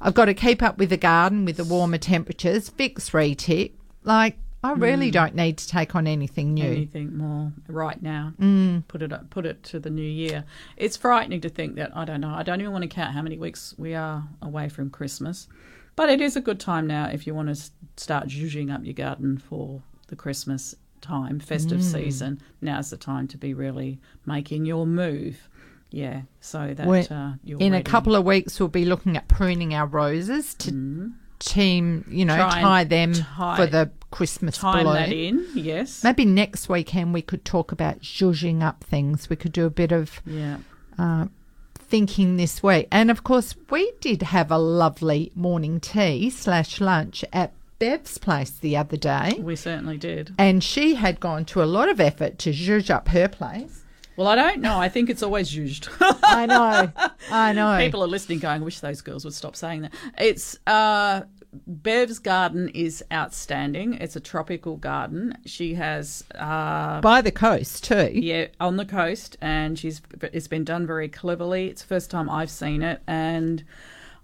I've 0.00 0.14
got 0.14 0.24
to 0.26 0.34
keep 0.34 0.62
up 0.62 0.78
with 0.78 0.90
the 0.90 0.96
garden 0.96 1.44
with 1.44 1.56
the 1.56 1.64
warmer 1.64 1.98
temperatures, 1.98 2.68
fix 2.68 3.10
retic. 3.10 3.72
Like, 4.02 4.36
I 4.64 4.72
really 4.72 5.08
Mm. 5.10 5.12
don't 5.14 5.34
need 5.34 5.58
to 5.58 5.66
take 5.68 5.94
on 5.96 6.06
anything 6.06 6.54
new. 6.54 6.64
anything 6.64 7.16
more 7.16 7.52
right 7.68 8.00
now. 8.00 8.32
Mm. 8.40 8.86
Put 8.86 9.02
it 9.02 9.12
up, 9.12 9.28
put 9.30 9.44
it 9.44 9.62
to 9.64 9.80
the 9.80 9.90
new 9.90 10.02
year. 10.02 10.44
It's 10.76 10.96
frightening 10.96 11.40
to 11.40 11.48
think 11.48 11.74
that 11.76 11.96
I 11.96 12.04
don't 12.04 12.20
know. 12.20 12.30
I 12.34 12.42
don't 12.44 12.60
even 12.60 12.72
want 12.72 12.82
to 12.82 12.88
count 12.88 13.12
how 13.12 13.22
many 13.22 13.38
weeks 13.38 13.74
we 13.76 13.94
are 13.94 14.22
away 14.40 14.68
from 14.68 14.90
Christmas, 14.90 15.48
but 15.96 16.08
it 16.10 16.20
is 16.20 16.36
a 16.36 16.40
good 16.40 16.60
time 16.60 16.86
now 16.86 17.06
if 17.06 17.26
you 17.26 17.34
want 17.34 17.48
to 17.54 17.60
start 17.96 18.28
zhuzhing 18.28 18.72
up 18.72 18.84
your 18.84 18.94
garden 18.94 19.36
for 19.36 19.82
the 20.08 20.14
Christmas 20.16 20.76
time, 21.02 21.38
festive 21.40 21.80
Mm. 21.80 21.92
season. 21.92 22.40
Now's 22.62 22.90
the 22.90 22.96
time 22.96 23.28
to 23.28 23.36
be 23.38 23.52
really 23.52 23.98
making 24.24 24.64
your 24.64 24.86
move. 24.86 25.48
Yeah, 25.90 26.22
so 26.40 26.72
that 26.74 27.10
uh, 27.12 27.32
you're 27.44 27.60
in 27.60 27.74
a 27.74 27.82
couple 27.82 28.16
of 28.16 28.24
weeks, 28.24 28.58
we'll 28.58 28.70
be 28.70 28.86
looking 28.86 29.14
at 29.16 29.28
pruning 29.28 29.74
our 29.74 29.86
roses 29.86 30.54
to 30.54 31.10
team, 31.38 32.04
you 32.08 32.24
know, 32.24 32.34
Mm. 32.34 32.50
Try 32.50 32.60
tie 32.62 32.84
them 32.84 33.12
tie- 33.12 33.56
for 33.56 33.66
the 33.66 33.90
Christmas 34.10 34.56
time 34.56 34.84
bloom. 34.84 34.94
that 34.94 35.12
in. 35.12 35.44
Yes, 35.54 36.02
Maybe 36.04 36.24
next 36.24 36.68
weekend 36.70 37.12
we 37.12 37.20
could 37.20 37.44
talk 37.44 37.72
about 37.72 38.00
zhuzhing 38.00 38.62
up 38.62 38.84
things. 38.84 39.28
We 39.28 39.36
could 39.36 39.52
do 39.52 39.66
a 39.66 39.70
bit 39.70 39.92
of 39.92 40.22
yeah. 40.24 40.58
uh, 40.98 41.26
thinking 41.74 42.36
this 42.36 42.62
way. 42.62 42.86
And 42.90 43.10
of 43.10 43.22
course, 43.24 43.54
we 43.70 43.92
did 44.00 44.22
have 44.22 44.50
a 44.50 44.58
lovely 44.58 45.30
morning 45.34 45.78
tea 45.80 46.30
slash 46.30 46.80
lunch 46.80 47.22
at 47.34 47.52
Bev's 47.82 48.16
place 48.16 48.50
the 48.50 48.76
other 48.76 48.96
day. 48.96 49.40
We 49.40 49.56
certainly 49.56 49.98
did. 49.98 50.32
And 50.38 50.62
she 50.62 50.94
had 50.94 51.18
gone 51.18 51.44
to 51.46 51.64
a 51.64 51.64
lot 51.64 51.88
of 51.88 51.98
effort 52.00 52.38
to 52.38 52.50
zhuzh 52.50 52.90
up 52.90 53.08
her 53.08 53.26
place. 53.26 53.82
Well, 54.16 54.28
I 54.28 54.36
don't 54.36 54.60
know. 54.60 54.78
I 54.78 54.88
think 54.88 55.10
it's 55.10 55.20
always 55.20 55.50
zhuzhed. 55.50 55.88
I 56.22 56.46
know. 56.46 56.92
I 57.28 57.52
know. 57.52 57.78
People 57.80 58.04
are 58.04 58.06
listening 58.06 58.38
going, 58.38 58.62
I 58.62 58.64
wish 58.64 58.78
those 58.78 59.00
girls 59.00 59.24
would 59.24 59.34
stop 59.34 59.56
saying 59.56 59.82
that. 59.82 59.92
It's 60.16 60.56
uh 60.64 61.22
Bev's 61.66 62.20
garden 62.20 62.68
is 62.68 63.02
outstanding. 63.12 63.94
It's 63.94 64.14
a 64.14 64.20
tropical 64.20 64.76
garden. 64.76 65.36
She 65.44 65.74
has 65.74 66.22
uh 66.36 67.00
By 67.00 67.20
the 67.20 67.32
coast, 67.32 67.82
too. 67.82 68.12
yeah, 68.14 68.46
on 68.60 68.76
the 68.76 68.86
coast 68.86 69.36
and 69.40 69.76
she's 69.76 70.00
it's 70.32 70.46
been 70.46 70.62
done 70.62 70.86
very 70.86 71.08
cleverly. 71.08 71.66
It's 71.66 71.82
the 71.82 71.88
first 71.88 72.12
time 72.12 72.30
I've 72.30 72.50
seen 72.50 72.80
it 72.82 73.02
and 73.08 73.64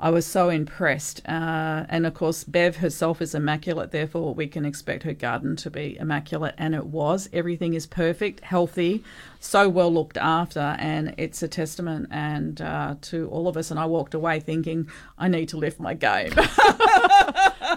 I 0.00 0.10
was 0.10 0.26
so 0.26 0.48
impressed. 0.48 1.22
Uh, 1.28 1.84
and 1.88 2.06
of 2.06 2.14
course, 2.14 2.44
Bev 2.44 2.76
herself 2.76 3.20
is 3.20 3.34
immaculate, 3.34 3.90
therefore, 3.90 4.32
we 4.32 4.46
can 4.46 4.64
expect 4.64 5.02
her 5.02 5.12
garden 5.12 5.56
to 5.56 5.70
be 5.70 5.96
immaculate. 5.98 6.54
And 6.56 6.74
it 6.74 6.86
was. 6.86 7.28
Everything 7.32 7.74
is 7.74 7.86
perfect, 7.86 8.40
healthy, 8.40 9.02
so 9.40 9.68
well 9.68 9.92
looked 9.92 10.16
after. 10.16 10.76
And 10.78 11.14
it's 11.18 11.42
a 11.42 11.48
testament 11.48 12.08
and 12.10 12.60
uh, 12.60 12.94
to 13.02 13.28
all 13.28 13.48
of 13.48 13.56
us. 13.56 13.70
And 13.70 13.80
I 13.80 13.86
walked 13.86 14.14
away 14.14 14.38
thinking, 14.38 14.88
I 15.18 15.26
need 15.28 15.48
to 15.50 15.56
lift 15.56 15.80
my 15.80 15.94
game. 15.94 16.32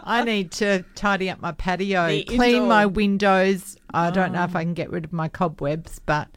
I 0.03 0.23
need 0.23 0.51
to 0.53 0.83
tidy 0.95 1.29
up 1.29 1.41
my 1.41 1.53
patio, 1.53 2.07
The 2.07 2.23
clean 2.23 2.41
indoor- 2.55 2.67
my 2.67 2.85
windows. 2.85 3.77
I 3.93 4.11
don't 4.11 4.31
know 4.31 4.43
if 4.43 4.55
I 4.55 4.63
can 4.63 4.73
get 4.73 4.89
rid 4.89 5.05
of 5.05 5.11
my 5.11 5.27
cobwebs, 5.27 5.99
but 6.05 6.27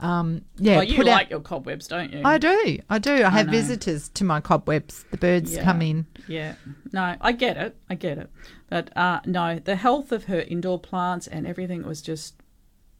um, 0.00 0.42
yeah, 0.56 0.76
well, 0.76 0.84
you 0.84 0.96
put 0.96 1.06
like 1.06 1.26
out. 1.26 1.30
your 1.30 1.40
cobwebs, 1.40 1.88
don't 1.88 2.12
you? 2.12 2.22
I 2.24 2.38
do, 2.38 2.78
I 2.88 2.98
do. 2.98 3.24
I 3.24 3.30
have 3.30 3.46
know. 3.46 3.52
visitors 3.52 4.08
to 4.10 4.24
my 4.24 4.40
cobwebs. 4.40 5.04
The 5.10 5.16
birds 5.16 5.54
Yeah. 5.54 5.64
come 5.64 5.82
in. 5.82 6.06
Yeah. 6.26 6.54
No, 6.92 7.16
I 7.20 7.32
get 7.32 7.56
it. 7.56 7.76
I 7.90 7.94
get 7.94 8.18
it. 8.18 8.30
But 8.68 8.96
uh, 8.96 9.20
no, 9.26 9.58
the 9.58 9.76
health 9.76 10.12
of 10.12 10.24
her 10.24 10.40
indoor 10.40 10.78
plants 10.78 11.26
and 11.26 11.46
everything 11.46 11.82
was 11.84 12.00
just 12.02 12.37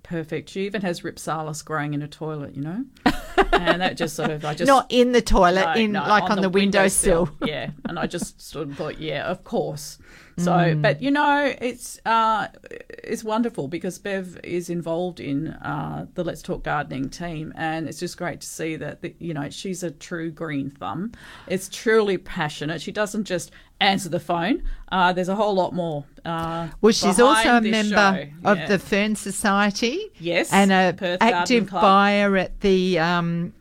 perfect. 0.09 0.49
She 0.51 0.65
even 0.67 0.83
has 0.83 1.03
Rhipsalis 1.03 1.65
growing 1.65 1.95
in 1.95 2.03
a 2.03 2.09
toilet, 2.09 2.55
you 2.57 2.63
know? 2.63 2.85
and 3.53 3.81
that 3.83 3.97
just 3.97 4.17
sort 4.17 4.31
of, 4.31 4.45
I 4.45 4.55
just. 4.55 4.67
Not 4.67 4.87
in 4.91 5.13
the 5.13 5.23
toilet, 5.23 5.65
No, 5.65 5.73
in 5.75 5.93
no, 5.93 6.01
like 6.01 6.31
on, 6.31 6.41
the, 6.41 6.49
windowsill. 6.49 7.31
yeah. 7.45 7.71
And 7.85 7.99
I 7.99 8.07
just 8.07 8.41
sort 8.41 8.69
of 8.69 8.77
thought, 8.77 8.99
yeah, 8.99 9.25
of 9.25 9.45
course. 9.45 9.99
So, 10.39 10.53
Mm. 10.53 10.83
but 10.83 11.03
you 11.03 11.11
know, 11.11 11.53
it's 11.61 11.99
uh, 12.07 12.47
it's 12.71 13.25
wonderful 13.25 13.67
because 13.67 13.99
Bev 13.99 14.39
is 14.45 14.71
involved 14.71 15.19
in 15.19 15.49
uh, 15.49 16.07
the 16.15 16.23
Let's 16.23 16.43
Talk 16.43 16.63
Gardening 16.63 17.11
team, 17.11 17.53
and 17.57 17.89
it's 17.89 17.99
just 17.99 18.17
great 18.17 18.41
to 18.43 18.47
see 18.47 18.77
that 18.77 19.03
the, 19.03 19.17
you 19.19 19.35
know 19.35 19.51
she's 19.51 19.83
a 19.83 19.91
true 19.91 20.31
green 20.31 20.71
thumb. 20.71 21.11
It's 21.49 21.69
truly 21.69 22.19
passionate. 22.19 22.81
She 22.81 22.93
doesn't 22.93 23.25
just 23.25 23.51
answer 23.81 24.09
the 24.09 24.21
phone. 24.21 24.63
Uh, 24.91 25.13
there's 25.13 25.29
a 25.29 25.35
whole 25.37 25.55
lot 25.55 25.73
more. 25.75 26.05
Uh, 26.25 26.69
Well, 26.81 26.93
she's 26.93 27.21
also 27.21 27.57
a 27.57 27.61
member 27.61 27.95
show. 27.97 28.27
of 28.51 28.59
Yeah. 28.59 28.67
the 28.67 28.79
Fern 28.79 29.15
Society. 29.17 30.11
Yes, 30.19 30.53
and 30.53 30.73
a 30.73 30.95
Perth 30.97 31.23
active 31.23 31.71
buyer 31.71 32.37
at 32.37 32.61
the 32.61 32.99
um, 32.99 33.53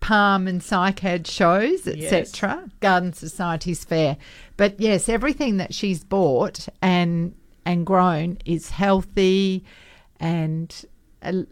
Palm 0.00 0.48
and 0.48 0.60
Cycad 0.60 1.26
shows, 1.26 1.86
etc. 1.86 2.70
Garden 2.80 3.12
Society's 3.12 3.84
fair. 3.84 4.16
But 4.56 4.80
yes, 4.80 5.08
everything 5.08 5.58
that 5.58 5.74
she's 5.74 6.02
bought 6.04 6.68
and 6.80 7.34
and 7.64 7.86
grown 7.86 8.38
is 8.44 8.70
healthy 8.70 9.64
and 10.18 10.84
uh, 11.22 11.42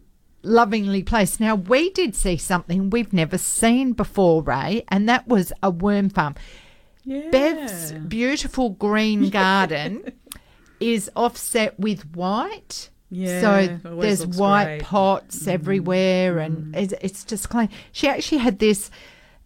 lovingly 0.43 1.03
placed. 1.05 1.39
Now 1.39 1.55
we 1.55 1.91
did 1.91 2.17
see 2.17 2.37
something 2.37 2.91
we've 2.91 3.13
never 3.13 3.39
seen 3.39 3.93
before, 3.93 4.43
Ray, 4.43 4.85
and 4.89 5.09
that 5.09 5.29
was 5.29 5.53
a 5.63 5.71
worm 5.71 6.09
farm. 6.09 6.35
Yeah. 7.05 7.31
Bev's 7.31 7.93
beautiful 7.93 8.71
green 8.71 9.31
garden 9.31 10.13
is 10.81 11.11
offset 11.17 11.79
with 11.79 12.15
white. 12.15 12.91
Yeah, 13.11 13.41
so 13.41 13.79
there's 13.97 14.27
white 14.27 14.65
great. 14.65 14.83
Mm. 14.83 14.85
pots 14.85 15.47
everywhere, 15.49 16.39
and 16.39 16.77
it's, 16.77 16.95
it's 17.01 17.25
just 17.25 17.49
clean. 17.49 17.69
She 17.91 18.09
actually 18.09 18.39
had 18.39 18.61
this. 18.61 18.91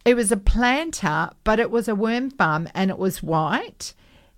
It 0.04 0.14
was 0.14 0.30
a 0.30 0.36
planter, 0.36 1.30
but 1.44 1.58
it 1.58 1.70
was 1.70 1.88
a 1.88 1.94
worm 1.94 2.30
farm, 2.30 2.68
and 2.74 2.90
it 2.90 2.98
was 2.98 3.22
white, 3.22 3.94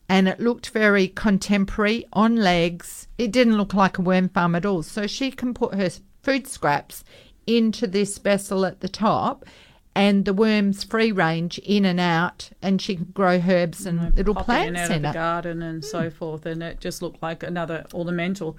and 0.08 0.28
it 0.28 0.38
looked 0.38 0.70
very 0.70 1.08
contemporary 1.08 2.06
on 2.12 2.36
legs. 2.36 3.08
It 3.18 3.32
didn't 3.32 3.56
look 3.56 3.74
like 3.74 3.98
a 3.98 4.02
worm 4.02 4.28
farm 4.28 4.54
at 4.54 4.64
all. 4.64 4.84
So 4.84 5.08
she 5.08 5.32
can 5.32 5.54
put 5.54 5.74
her 5.74 5.90
food 6.22 6.46
scraps 6.46 7.02
into 7.48 7.88
this 7.88 8.18
vessel 8.18 8.64
at 8.64 8.80
the 8.80 8.88
top. 8.88 9.44
And 9.96 10.24
the 10.26 10.32
worms 10.34 10.84
free 10.84 11.10
range 11.10 11.58
in 11.60 11.84
and 11.86 11.98
out, 11.98 12.50
and 12.60 12.80
she 12.82 12.96
can 12.96 13.06
grow 13.14 13.40
herbs 13.48 13.86
and 13.86 14.14
little 14.14 14.34
Pop 14.34 14.42
it 14.42 14.46
plants 14.46 14.68
in 14.68 14.76
out 14.76 14.90
in 14.90 14.96
of 15.06 15.12
the 15.12 15.18
garden 15.18 15.62
and 15.62 15.84
so 15.84 16.10
forth, 16.10 16.44
and 16.46 16.62
it 16.62 16.80
just 16.80 17.00
looked 17.02 17.22
like 17.22 17.42
another 17.42 17.86
ornamental. 17.94 18.58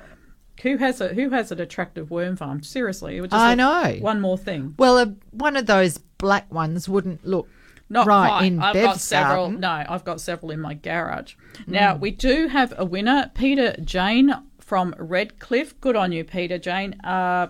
Who 0.64 0.77
has 0.77 0.99
a 0.99 1.09
who 1.09 1.30
has 1.30 1.51
an 1.51 1.61
attractive 1.61 2.09
worm 2.09 2.35
farm? 2.38 2.64
Seriously, 2.64 3.18
it 3.18 3.22
would 3.22 3.30
just 3.30 3.39
I 3.39 3.49
look- 3.51 3.57
know. 3.57 4.01
One 4.01 4.19
more 4.19 4.38
thing. 4.38 4.73
Well, 4.80 4.97
a, 4.97 5.14
one 5.31 5.55
of 5.55 5.68
those 5.68 5.99
black 6.18 6.51
ones 6.51 6.89
wouldn't 6.89 7.23
look 7.23 7.47
Not 7.88 8.07
right 8.07 8.27
quite. 8.30 8.45
in 8.47 8.59
I've 8.59 8.73
Bev's 8.73 8.85
got 8.88 8.99
several. 8.99 9.43
garden. 9.45 9.59
No, 9.59 9.84
I've 9.88 10.03
got 10.03 10.19
several 10.19 10.49
in 10.51 10.59
my 10.59 10.73
garage. 10.73 11.35
Now 11.68 11.93
Mm. 11.93 11.99
we 11.99 12.09
do 12.09 12.47
have 12.47 12.73
a 12.76 12.84
winner, 12.85 13.30
Peter 13.35 13.76
Jane 13.84 14.34
from 14.59 14.95
Redcliffe. 14.97 15.80
Good 15.80 15.95
on 15.95 16.11
you, 16.11 16.23
Peter 16.23 16.57
Jane. 16.57 16.93
Uh, 17.03 17.49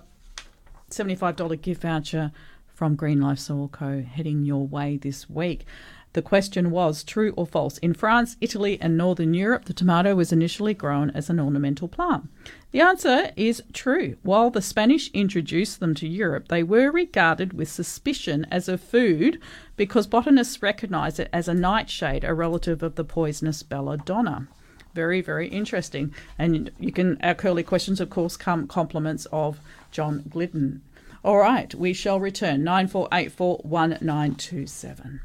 seventy-five 0.90 1.36
dollar 1.38 1.56
gift 1.56 1.82
voucher 1.84 2.32
from 2.78 2.96
Green 2.96 3.20
Life 3.20 3.40
Soil 3.40 3.70
Co. 3.70 4.04
heading 4.04 4.46
your 4.46 4.68
way 4.68 4.98
this 4.98 5.28
week. 5.28 5.66
The 6.14 6.22
question 6.22 6.70
was 6.70 7.04
true 7.04 7.34
or 7.36 7.48
false. 7.48 7.80
In 7.80 7.96
France, 7.96 8.38
Italy, 8.40 8.78
and 8.80 8.96
Northern 8.96 9.34
Europe, 9.34 9.66
the 9.66 9.74
tomato 9.74 10.14
was 10.14 10.32
initially 10.32 10.76
grown 10.76 11.10
as 11.10 11.28
an 11.28 11.40
ornamental 11.40 11.88
plant. 11.88 12.30
The 12.70 12.82
answer 12.82 13.32
is 13.36 13.64
true. 13.74 14.18
While 14.22 14.52
the 14.52 14.62
Spanish 14.62 15.10
introduced 15.12 15.80
them 15.80 15.96
to 15.96 16.08
Europe, 16.08 16.50
they 16.50 16.62
were 16.62 16.92
regarded 16.92 17.54
with 17.54 17.68
suspicion 17.68 18.46
as 18.52 18.70
a 18.70 18.78
food 18.78 19.42
because 19.76 20.06
botanists 20.06 20.62
recognized 20.62 21.20
it 21.20 21.30
as 21.34 21.48
a 21.48 21.56
nightshade, 21.56 22.24
a 22.24 22.36
relative 22.36 22.84
of 22.84 22.94
the 22.94 23.04
poisonous 23.04 23.64
belladonna. 23.64 24.48
Very, 24.94 25.22
very 25.22 25.48
interesting. 25.48 26.14
And 26.38 26.70
you 26.80 26.92
can, 26.92 27.20
our 27.24 27.34
curly 27.34 27.64
questions, 27.64 28.00
of 28.00 28.12
course, 28.12 28.38
come 28.38 28.68
compliments 28.68 29.26
of 29.32 29.60
John 29.90 30.26
Glidden. 30.30 30.84
All 31.28 31.40
right, 31.40 31.76
we 31.76 31.92
shall 31.92 32.22
return 32.22 32.64
9484 32.64 33.58
1927. 33.64 35.20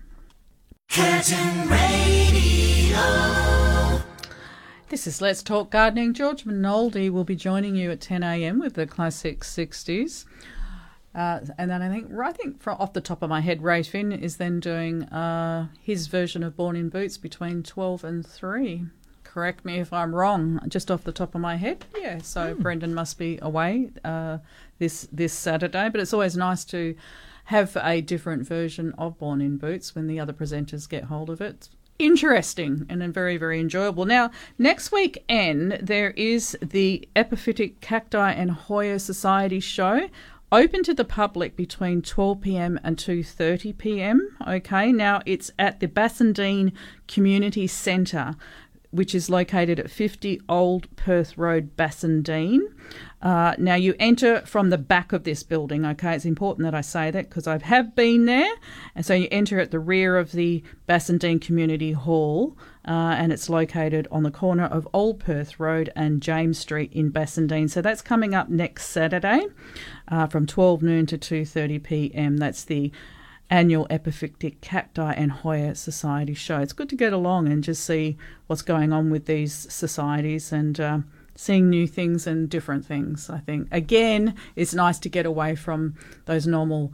Curtin 0.91 1.69
Radio. 1.69 2.99
This 4.89 5.07
is 5.07 5.21
Let's 5.21 5.45
Talk 5.45 5.71
Gardening. 5.71 6.13
George 6.13 6.43
Minoldi 6.43 7.09
will 7.09 7.23
be 7.23 7.37
joining 7.37 7.77
you 7.77 7.93
at 7.93 8.01
10 8.01 8.25
a.m. 8.25 8.59
with 8.59 8.75
the 8.75 8.85
classic 8.85 9.43
60s. 9.43 10.25
Uh, 11.15 11.39
and 11.57 11.71
then 11.71 11.83
I 11.83 11.89
think, 11.89 12.11
I 12.19 12.33
think 12.33 12.61
from 12.61 12.79
off 12.81 12.95
the 12.95 13.01
top 13.01 13.23
of 13.23 13.31
my 13.31 13.41
head, 13.41 13.63
Ray 13.63 13.85
Finn 13.85 14.11
is 14.11 14.39
then 14.39 14.59
doing 14.59 15.05
uh, 15.05 15.69
his 15.81 16.09
version 16.09 16.43
of 16.43 16.57
Born 16.57 16.75
in 16.75 16.89
Boots 16.89 17.17
between 17.17 17.63
12 17.63 18.03
and 18.03 18.27
3. 18.27 18.87
Correct 19.33 19.65
me 19.65 19.79
if 19.79 19.95
I'm 19.95 20.15
wrong, 20.15 20.61
just 20.69 20.91
off 20.91 21.05
the 21.05 21.13
top 21.13 21.35
of 21.35 21.41
my 21.41 21.57
head. 21.57 21.87
Yeah, 21.97 22.19
so 22.19 22.55
Brendan 22.55 22.93
must 22.93 23.19
be 23.19 23.39
away 23.41 23.91
uh, 24.05 24.39
this 24.83 25.07
this 25.13 25.33
Saturday, 25.33 25.89
but 25.89 26.01
it's 26.01 26.13
always 26.13 26.37
nice 26.37 26.65
to 26.65 26.97
have 27.45 27.77
a 27.81 28.01
different 28.01 28.47
version 28.47 28.93
of 28.99 29.17
Born 29.17 29.41
in 29.41 29.57
Boots 29.57 29.95
when 29.95 30.09
the 30.09 30.19
other 30.19 30.33
presenters 30.33 30.89
get 30.89 31.05
hold 31.05 31.31
of 31.31 31.41
it. 31.41 31.69
Interesting 32.01 32.85
and 32.89 33.15
very 33.15 33.37
very 33.37 33.61
enjoyable. 33.61 34.07
Now 34.07 34.33
next 34.59 34.91
weekend 34.91 35.79
there 35.81 36.11
is 36.11 36.59
the 36.61 37.09
epiphytic 37.15 37.81
cacti 37.81 38.33
and 38.33 38.51
hoya 38.51 38.99
society 38.99 39.61
show 39.61 40.09
open 40.51 40.83
to 40.83 40.95
the 40.95 41.05
public 41.05 41.55
between 41.55 42.03
12pm 42.03 42.79
and 42.83 42.97
2.30pm 42.97 44.19
okay? 44.49 44.91
Now 44.91 45.23
it's 45.25 45.53
at 45.61 45.79
the 45.79 45.87
bassendean 45.87 46.73
community 47.07 47.69
centre 47.69 48.35
which 48.93 49.15
is 49.15 49.31
located 49.31 49.81
at 49.81 49.91
50 49.91 50.41
Old 50.49 50.95
Perth 50.97 51.37
Road, 51.39 51.77
Bassendean. 51.77 52.61
Uh, 53.23 53.55
now, 53.57 53.75
you 53.75 53.95
enter 53.99 54.43
from 54.43 54.69
the 54.69 54.77
back 54.77 55.13
of 55.13 55.25
this 55.25 55.43
building, 55.43 55.87
okay? 55.87 56.15
It's 56.15 56.27
important 56.27 56.67
that 56.67 56.75
I 56.75 56.83
say 56.83 57.11
that 57.11 57.29
because 57.29 57.47
I 57.47 57.59
have 57.59 57.95
been 57.95 58.27
there. 58.27 58.53
And 58.95 59.07
so 59.07 59.15
you 59.15 59.29
enter 59.31 59.59
at 59.59 59.71
the 59.71 59.79
rear 59.79 60.19
of 60.19 60.33
the 60.33 60.63
Bassendean 60.87 61.41
Community 61.41 61.93
Hall, 61.93 62.57
uh, 62.87 63.17
and 63.17 63.33
it's 63.33 63.49
located 63.49 64.09
on 64.11 64.25
the 64.25 64.31
corner 64.31 64.65
of 64.65 64.87
Old 64.93 65.21
Perth 65.21 65.59
Road 65.59 65.91
and 65.97 66.21
James 66.21 66.59
Street 66.59 66.93
in 66.93 67.11
Bassendean. 67.11 67.71
So 67.71 67.81
that's 67.81 68.03
coming 68.03 68.35
up 68.35 68.51
next 68.51 68.89
Saturday 68.89 69.47
uh, 70.09 70.27
from 70.27 70.47
12 70.47 70.83
noon 70.83 71.07
to 71.07 71.17
2.30 71.17 71.83
p.m. 71.83 72.37
That's 72.37 72.65
the 72.65 72.93
annual 73.53 73.87
Epiphytic 73.91 74.61
Cacti 74.63 75.03
and 75.17 75.31
Hoya 75.31 75.75
Society 75.75 76.35
show. 76.35 76.59
It's 76.61 76.73
good 76.73 76.89
to 76.89 76.97
get 76.97 77.13
along 77.13 77.49
and 77.53 77.63
just 77.63 77.85
see 77.85 78.17
what's 78.47 78.63
going 78.63 78.93
on 78.93 79.11
with 79.11 79.27
these 79.27 79.53
societies 79.73 80.53
and 80.53 80.81
uh, 80.81 80.99
seeing 81.37 81.69
new 81.69 81.87
things 81.87 82.27
and 82.27 82.49
different 82.49 82.87
things. 82.87 83.29
I 83.31 83.39
think 83.39 83.69
again, 83.71 84.35
it's 84.57 84.73
nice 84.75 84.99
to 85.01 85.09
get 85.09 85.27
away 85.27 85.55
from 85.55 85.95
those 86.25 86.47
normal 86.47 86.93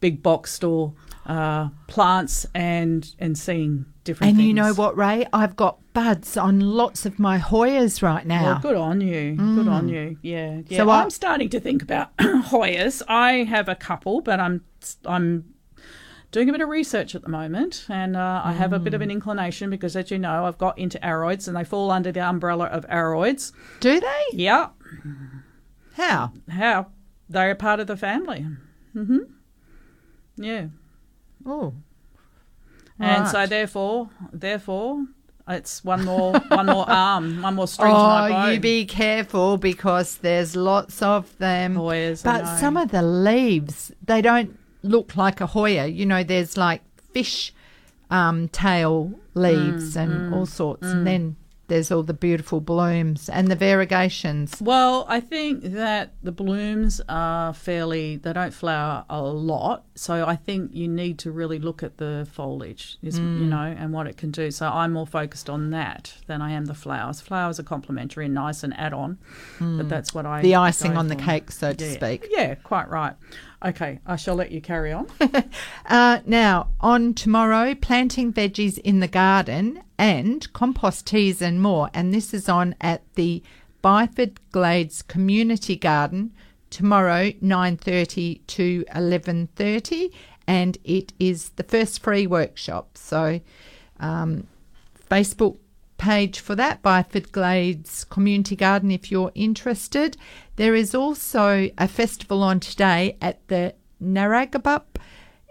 big 0.00 0.22
box 0.22 0.52
store 0.52 0.92
uh, 1.26 1.68
plants 1.86 2.44
and 2.54 3.14
and 3.18 3.38
seeing 3.38 3.86
different. 4.02 4.30
And 4.30 4.36
things. 4.38 4.48
you 4.48 4.54
know 4.54 4.74
what, 4.74 4.96
Ray? 4.96 5.26
I've 5.32 5.56
got 5.56 5.78
buds 5.94 6.36
on 6.36 6.60
lots 6.60 7.06
of 7.06 7.18
my 7.18 7.38
Hoyas 7.38 8.02
right 8.02 8.26
now. 8.26 8.42
Well, 8.44 8.58
good 8.60 8.76
on 8.76 9.00
you. 9.00 9.36
Good 9.36 9.68
on 9.68 9.86
Mm. 9.86 9.90
you. 9.92 10.18
Yeah. 10.22 10.60
yeah. 10.66 10.76
So 10.78 10.90
I- 10.90 11.02
I'm 11.02 11.10
starting 11.10 11.48
to 11.50 11.60
think 11.60 11.82
about 11.82 12.14
Hoyas. 12.18 13.00
I 13.08 13.44
have 13.44 13.68
a 13.68 13.74
couple, 13.76 14.20
but 14.20 14.40
I'm 14.40 14.62
I'm 15.06 15.53
doing 16.34 16.48
a 16.48 16.52
bit 16.52 16.60
of 16.60 16.68
research 16.68 17.14
at 17.14 17.22
the 17.22 17.28
moment, 17.28 17.86
and 17.88 18.16
uh, 18.16 18.42
I 18.44 18.52
have 18.52 18.72
a 18.72 18.78
bit 18.80 18.92
of 18.92 19.00
an 19.00 19.10
inclination 19.10 19.70
because, 19.70 19.94
as 19.94 20.10
you 20.10 20.18
know, 20.18 20.44
I've 20.46 20.58
got 20.58 20.76
into 20.76 20.98
aroids, 20.98 21.46
and 21.46 21.56
they 21.56 21.62
fall 21.64 21.92
under 21.92 22.10
the 22.10 22.20
umbrella 22.20 22.64
of 22.66 22.84
aroids. 22.88 23.52
Do 23.78 24.00
they? 24.00 24.22
Yeah. 24.32 24.70
How? 25.94 26.32
How? 26.50 26.88
They're 27.28 27.52
a 27.52 27.54
part 27.54 27.78
of 27.80 27.86
the 27.86 27.96
family. 27.96 28.44
hmm 28.92 29.18
Yeah. 30.36 30.66
Oh. 31.46 31.72
And 32.98 33.28
so 33.28 33.46
therefore, 33.46 34.10
therefore, 34.32 35.04
it's 35.48 35.84
one 35.84 36.04
more 36.04 36.32
one 36.48 36.66
more 36.66 36.88
arm, 37.06 37.42
one 37.42 37.54
more 37.54 37.68
string 37.68 37.92
to 37.92 37.96
Oh, 37.96 38.06
my 38.08 38.28
bow. 38.28 38.50
you 38.50 38.60
be 38.60 38.84
careful 38.86 39.56
because 39.56 40.18
there's 40.18 40.56
lots 40.56 41.00
of 41.00 41.36
them. 41.38 41.76
Hoyas, 41.76 42.26
I 42.26 42.38
but 42.40 42.56
some 42.58 42.76
of 42.76 42.90
the 42.90 43.02
leaves, 43.02 43.92
they 44.04 44.20
don't 44.22 44.58
look 44.84 45.16
like 45.16 45.40
a 45.40 45.46
Hoya. 45.46 45.86
You 45.86 46.06
know, 46.06 46.22
there's 46.22 46.56
like 46.56 46.82
fish 47.12 47.52
um, 48.10 48.48
tail 48.48 49.12
leaves 49.34 49.94
Mm, 49.96 50.02
and 50.02 50.12
mm, 50.30 50.32
all 50.32 50.46
sorts. 50.46 50.86
mm. 50.86 50.92
And 50.92 51.06
then 51.06 51.36
there's 51.66 51.90
all 51.90 52.02
the 52.02 52.12
beautiful 52.12 52.60
blooms 52.60 53.30
and 53.30 53.48
the 53.48 53.56
variegations. 53.56 54.60
Well, 54.60 55.06
I 55.08 55.18
think 55.20 55.62
that 55.72 56.12
the 56.22 56.30
blooms 56.30 57.00
are 57.08 57.54
fairly, 57.54 58.16
they 58.16 58.34
don't 58.34 58.52
flower 58.52 59.06
a 59.08 59.22
lot. 59.22 59.84
So 59.94 60.26
I 60.26 60.36
think 60.36 60.74
you 60.74 60.86
need 60.88 61.18
to 61.20 61.32
really 61.32 61.58
look 61.58 61.82
at 61.82 61.96
the 61.96 62.28
foliage, 62.30 62.98
is, 63.02 63.18
you 63.18 63.24
Mm. 63.24 63.48
know, 63.48 63.74
and 63.78 63.94
what 63.94 64.06
it 64.06 64.18
can 64.18 64.30
do. 64.30 64.50
So 64.50 64.68
I'm 64.68 64.92
more 64.92 65.06
focused 65.06 65.48
on 65.48 65.70
that 65.70 66.12
than 66.26 66.42
I 66.42 66.50
am 66.52 66.66
the 66.66 66.74
flowers. 66.74 67.22
Flowers 67.22 67.58
are 67.58 67.62
complementary 67.64 68.26
and 68.26 68.34
nice 68.34 68.62
and 68.62 68.78
add 68.78 68.92
on, 68.92 69.16
but 69.58 69.64
Mm. 69.64 69.88
that's 69.88 70.12
what 70.14 70.26
I. 70.26 70.42
The 70.42 70.56
icing 70.56 70.98
on 70.98 71.08
the 71.08 71.16
cake, 71.16 71.50
so 71.50 71.72
to 71.72 71.84
Yeah. 71.84 71.92
speak. 71.92 72.26
Yeah, 72.30 72.56
quite 72.56 72.90
right. 72.90 73.14
Okay, 73.64 73.98
I 74.04 74.16
shall 74.16 74.34
let 74.34 74.50
you 74.52 74.60
carry 74.60 74.92
on. 74.92 75.08
Uh, 75.86 76.20
now, 76.24 76.68
on 76.80 77.12
tomorrow, 77.12 77.74
planting 77.74 78.32
veggies 78.32 78.78
in 78.78 79.00
the 79.00 79.06
garden 79.06 79.82
and 79.98 80.50
compost 80.54 81.06
teas 81.06 81.42
and 81.42 81.60
more. 81.60 81.90
And 81.92 82.12
this 82.12 82.32
is 82.32 82.48
on 82.48 82.74
at 82.80 83.02
the 83.16 83.42
Byford 83.82 84.38
Glades 84.50 85.02
Community 85.02 85.76
Garden 85.76 86.32
tomorrow, 86.70 87.32
9.30 87.32 88.40
to 88.46 88.84
11.30. 88.94 90.10
And 90.46 90.78
it 90.84 91.12
is 91.18 91.50
the 91.50 91.64
first 91.64 92.02
free 92.02 92.26
workshop. 92.26 92.96
So 92.96 93.40
um, 94.00 94.46
Facebook 95.10 95.58
page 95.96 96.40
for 96.40 96.54
that, 96.54 96.82
Byford 96.82 97.32
Glades 97.32 98.04
Community 98.04 98.56
Garden, 98.56 98.90
if 98.90 99.10
you're 99.10 99.32
interested. 99.34 100.16
There 100.56 100.74
is 100.74 100.94
also 100.94 101.70
a 101.78 101.88
festival 101.88 102.42
on 102.42 102.60
today 102.60 103.16
at 103.20 103.46
the 103.48 103.74
Naragebup 104.02 104.98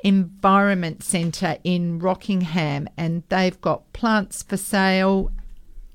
Environment 0.03 1.03
Centre 1.03 1.57
in 1.63 1.99
Rockingham, 1.99 2.87
and 2.97 3.23
they've 3.29 3.59
got 3.61 3.91
plants 3.93 4.43
for 4.43 4.57
sale 4.57 5.31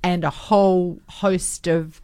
and 0.02 0.24
a 0.24 0.30
whole 0.30 1.00
host 1.08 1.66
of 1.66 2.00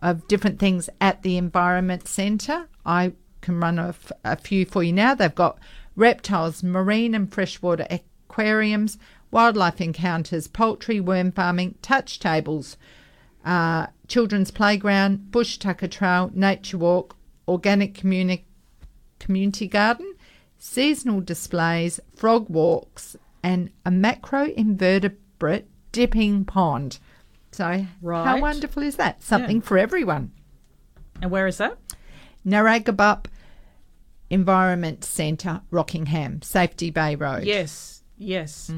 of 0.00 0.28
different 0.28 0.60
things 0.60 0.88
at 1.00 1.22
the 1.22 1.36
Environment 1.36 2.06
Centre. 2.06 2.68
I 2.86 3.12
can 3.40 3.58
run 3.58 3.78
a 4.24 4.36
few 4.36 4.64
for 4.64 4.82
you 4.84 4.92
now. 4.92 5.14
They've 5.14 5.34
got 5.34 5.58
reptiles, 5.96 6.62
marine 6.62 7.14
and 7.14 7.32
freshwater 7.32 7.86
aquariums, 7.90 8.98
wildlife 9.30 9.80
encounters, 9.80 10.48
poultry, 10.48 11.00
worm 11.00 11.32
farming, 11.32 11.74
touch 11.82 12.18
tables, 12.18 12.76
uh, 13.44 13.86
children's 14.06 14.50
playground, 14.50 15.30
bush 15.30 15.58
tucker 15.58 15.88
trail, 15.88 16.30
nature 16.34 16.78
walk, 16.78 17.16
organic 17.46 17.94
communi- 17.94 18.44
community 19.18 19.66
garden, 19.68 20.14
seasonal 20.58 21.20
displays, 21.20 22.00
frog 22.14 22.48
walks, 22.48 23.16
and 23.42 23.70
a 23.84 23.90
macro 23.90 24.44
invertebrate 24.56 25.66
dipping 25.92 26.44
pond. 26.44 26.98
So, 27.52 27.86
how 28.02 28.40
wonderful 28.40 28.82
is 28.82 28.96
that? 28.96 29.22
Something 29.22 29.56
Yeah. 29.58 29.62
for 29.62 29.78
everyone. 29.78 30.32
And 31.22 31.30
where 31.30 31.46
is 31.46 31.58
that? 31.58 31.78
Naragebup 32.46 33.26
Environment 34.30 35.02
Centre, 35.04 35.62
Rockingham, 35.70 36.42
Safety 36.42 36.90
Bay 36.90 37.14
Road. 37.14 37.44
Yes, 37.44 38.02
yes. 38.18 38.70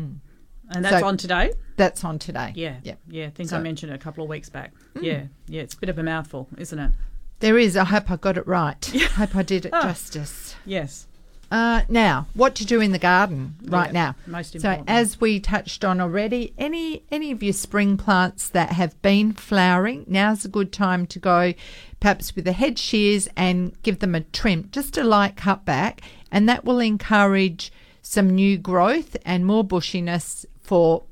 And 0.70 0.84
that's 0.84 1.00
So- 1.00 1.06
on 1.06 1.16
today? 1.16 1.52
That's 1.76 2.04
on 2.04 2.18
today. 2.18 2.52
Yeah, 2.54 2.76
Yeah. 2.82 2.94
yeah. 3.08 3.26
I 3.26 3.30
think 3.30 3.48
So- 3.48 3.56
I 3.56 3.60
mentioned 3.60 3.92
it 3.92 3.94
a 3.94 3.98
couple 3.98 4.22
of 4.22 4.30
weeks 4.30 4.48
back. 4.48 4.72
Yeah, 5.00 5.24
yeah. 5.48 5.62
It's 5.62 5.74
a 5.74 5.78
bit 5.78 5.88
of 5.88 5.98
a 5.98 6.02
mouthful, 6.02 6.48
isn't 6.56 6.78
it? 6.78 6.92
There 7.40 7.58
is. 7.58 7.76
I 7.76 7.84
hope 7.84 8.10
I 8.10 8.16
got 8.16 8.36
it 8.36 8.46
right. 8.46 8.90
I 8.94 8.98
hope 8.98 9.34
I 9.36 9.42
did 9.42 9.66
it 9.66 9.72
Ah. 9.74 9.82
justice. 9.82 10.54
Yes. 10.66 11.06
Uh, 11.50 11.82
now, 11.88 12.26
what 12.34 12.54
to 12.54 12.64
do 12.64 12.80
in 12.80 12.92
the 12.92 12.98
garden 12.98 13.54
right 13.64 13.88
Yeah, 13.92 13.92
now? 13.92 14.14
most 14.24 14.54
important. 14.54 14.86
So, 14.88 14.94
as 14.94 15.20
we 15.20 15.40
touched 15.40 15.84
on 15.84 16.00
already, 16.00 16.52
any 16.56 17.02
any 17.10 17.32
of 17.32 17.42
your 17.42 17.54
spring 17.54 17.96
plants 17.96 18.48
that 18.50 18.70
have 18.74 19.00
been 19.02 19.32
flowering, 19.32 20.04
now's 20.06 20.44
a 20.44 20.48
good 20.48 20.70
time 20.72 21.06
to 21.08 21.18
go, 21.18 21.54
perhaps 21.98 22.36
with 22.36 22.44
the 22.44 22.52
head 22.52 22.78
shears 22.78 23.26
and 23.36 23.72
give 23.82 23.98
them 23.98 24.14
a 24.14 24.20
trim, 24.20 24.68
just 24.70 24.96
a 24.96 25.02
light 25.02 25.34
cut 25.36 25.64
back, 25.64 26.02
and 26.30 26.48
that 26.48 26.64
will 26.64 26.78
encourage 26.78 27.72
some 28.00 28.30
new 28.30 28.56
growth 28.56 29.16
and 29.24 29.44
more 29.44 29.64
bushiness 29.64 30.44
for 30.70 31.02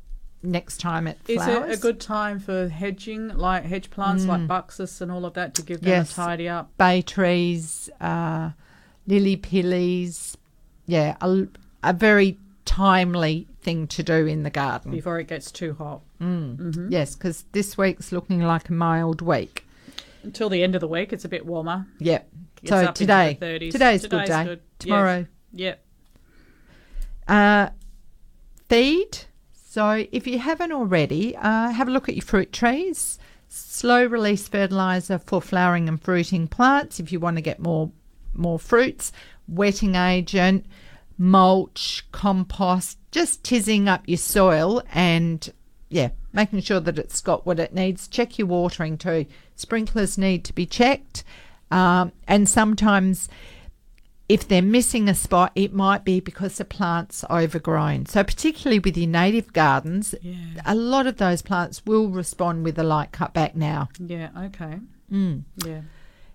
next 0.41 0.79
time 0.79 1.09
it 1.09 1.19
Is 1.27 1.43
flowers. 1.43 1.69
it 1.73 1.79
a 1.79 1.83
good 1.83 1.99
time 1.99 2.39
for 2.39 2.69
hedging, 2.69 3.27
like 3.37 3.65
hedge 3.65 3.91
plants 3.91 4.25
like 4.25 4.47
buxus 4.47 5.01
and 5.01 5.11
all 5.11 5.25
of 5.27 5.35
that, 5.35 5.53
to 5.57 5.63
give 5.63 5.81
them 5.81 5.89
Yes. 5.91 6.13
a 6.13 6.15
tidy 6.15 6.49
up? 6.49 6.71
bay 6.79 7.03
trees, 7.03 7.91
uh, 8.01 8.51
lily 9.09 9.35
pillies. 9.35 10.37
Yeah, 10.87 11.17
a, 11.21 11.49
a 11.83 11.93
very 11.93 12.39
timely 12.67 13.49
thing 13.61 13.89
to 13.89 14.05
do 14.05 14.27
in 14.27 14.45
the 14.45 14.51
garden. 14.51 14.93
Before 14.93 15.19
it 15.19 15.27
gets 15.27 15.51
too 15.51 15.75
hot. 15.75 16.03
Yes, 16.89 17.17
because 17.17 17.45
this 17.51 17.77
week's 17.77 18.13
looking 18.13 18.41
like 18.41 18.69
a 18.69 18.73
mild 18.73 19.21
week. 19.21 19.67
Until 20.23 20.49
the 20.49 20.63
end 20.63 20.77
of 20.77 20.81
the 20.81 20.87
week, 20.89 21.13
it's 21.13 21.25
a 21.25 21.29
bit 21.29 21.45
warmer. 21.47 21.89
Yep. 21.99 22.29
So 22.67 22.77
up 22.77 22.81
into 22.91 22.93
the 22.93 22.95
today, 23.07 23.39
30s. 23.41 23.73
today's 23.73 24.07
good 24.07 24.25
day. 24.27 24.45
good. 24.45 24.61
Tomorrow, 24.79 25.27
Yep. 25.53 25.83
uh, 27.27 27.71
feed. 28.69 29.19
So 29.70 30.07
if 30.12 30.27
you 30.27 30.39
haven't 30.39 30.73
already, 30.73 31.36
uh, 31.36 31.69
have 31.69 31.89
a 31.89 31.90
look 31.90 32.09
at 32.09 32.15
your 32.15 32.24
fruit 32.24 32.55
trees. 32.55 33.19
Slow 33.49 34.07
release 34.07 34.49
fertilizer 34.49 35.19
for 35.19 35.43
flowering 35.43 35.90
and 35.90 36.03
fruiting 36.03 36.49
plants. 36.49 36.99
If 36.99 37.12
you 37.12 37.20
want 37.20 37.36
to 37.36 37.43
get 37.43 37.61
more 37.61 37.93
more 38.32 38.59
fruits, 38.59 39.12
wetting 39.47 39.95
agent, 39.95 40.65
mulch, 41.19 42.07
compost, 42.12 42.97
just 43.11 43.43
tizzing 43.43 43.89
up 43.89 44.05
your 44.07 44.16
soil 44.16 44.82
and 44.95 45.53
yeah, 45.90 46.12
making 46.32 46.62
sure 46.62 46.81
that 46.81 46.99
it's 46.99 47.20
got 47.20 47.45
what 47.45 47.61
it 47.61 47.74
needs. 47.74 48.09
Check 48.09 48.39
your 48.39 48.49
watering 48.49 48.97
too. 48.97 49.27
Sprinklers 49.55 50.16
need 50.16 50.47
to 50.47 50.55
be 50.55 50.65
checked, 50.65 51.24
um, 51.70 52.12
and 52.27 52.49
sometimes 52.49 53.28
if 54.29 54.47
they're 54.47 54.63
missing 54.63 55.09
a 55.09 55.15
spot, 55.15 55.53
it 55.55 55.73
might 55.73 56.05
be 56.05 56.21
because 56.21 56.59
the 56.59 56.65
plant's 56.65 57.25
overgrown. 57.31 58.07
So, 58.07 58.23
particularly 58.23 58.79
with 58.79 58.97
your 58.97 59.09
native 59.09 59.53
gardens, 59.53 60.15
a 60.67 60.75
lot 60.75 61.07
of 61.07 61.17
those 61.17 61.43
plants 61.43 61.85
will 61.87 62.09
respond 62.09 62.65
with 62.65 62.79
a 62.79 62.83
light 62.83 63.13
cutback 63.13 63.55
now. 63.55 63.89
Yeah. 63.99 64.29
Okay. 64.37 64.81
Mm. 65.11 65.45
Yeah. 65.65 65.81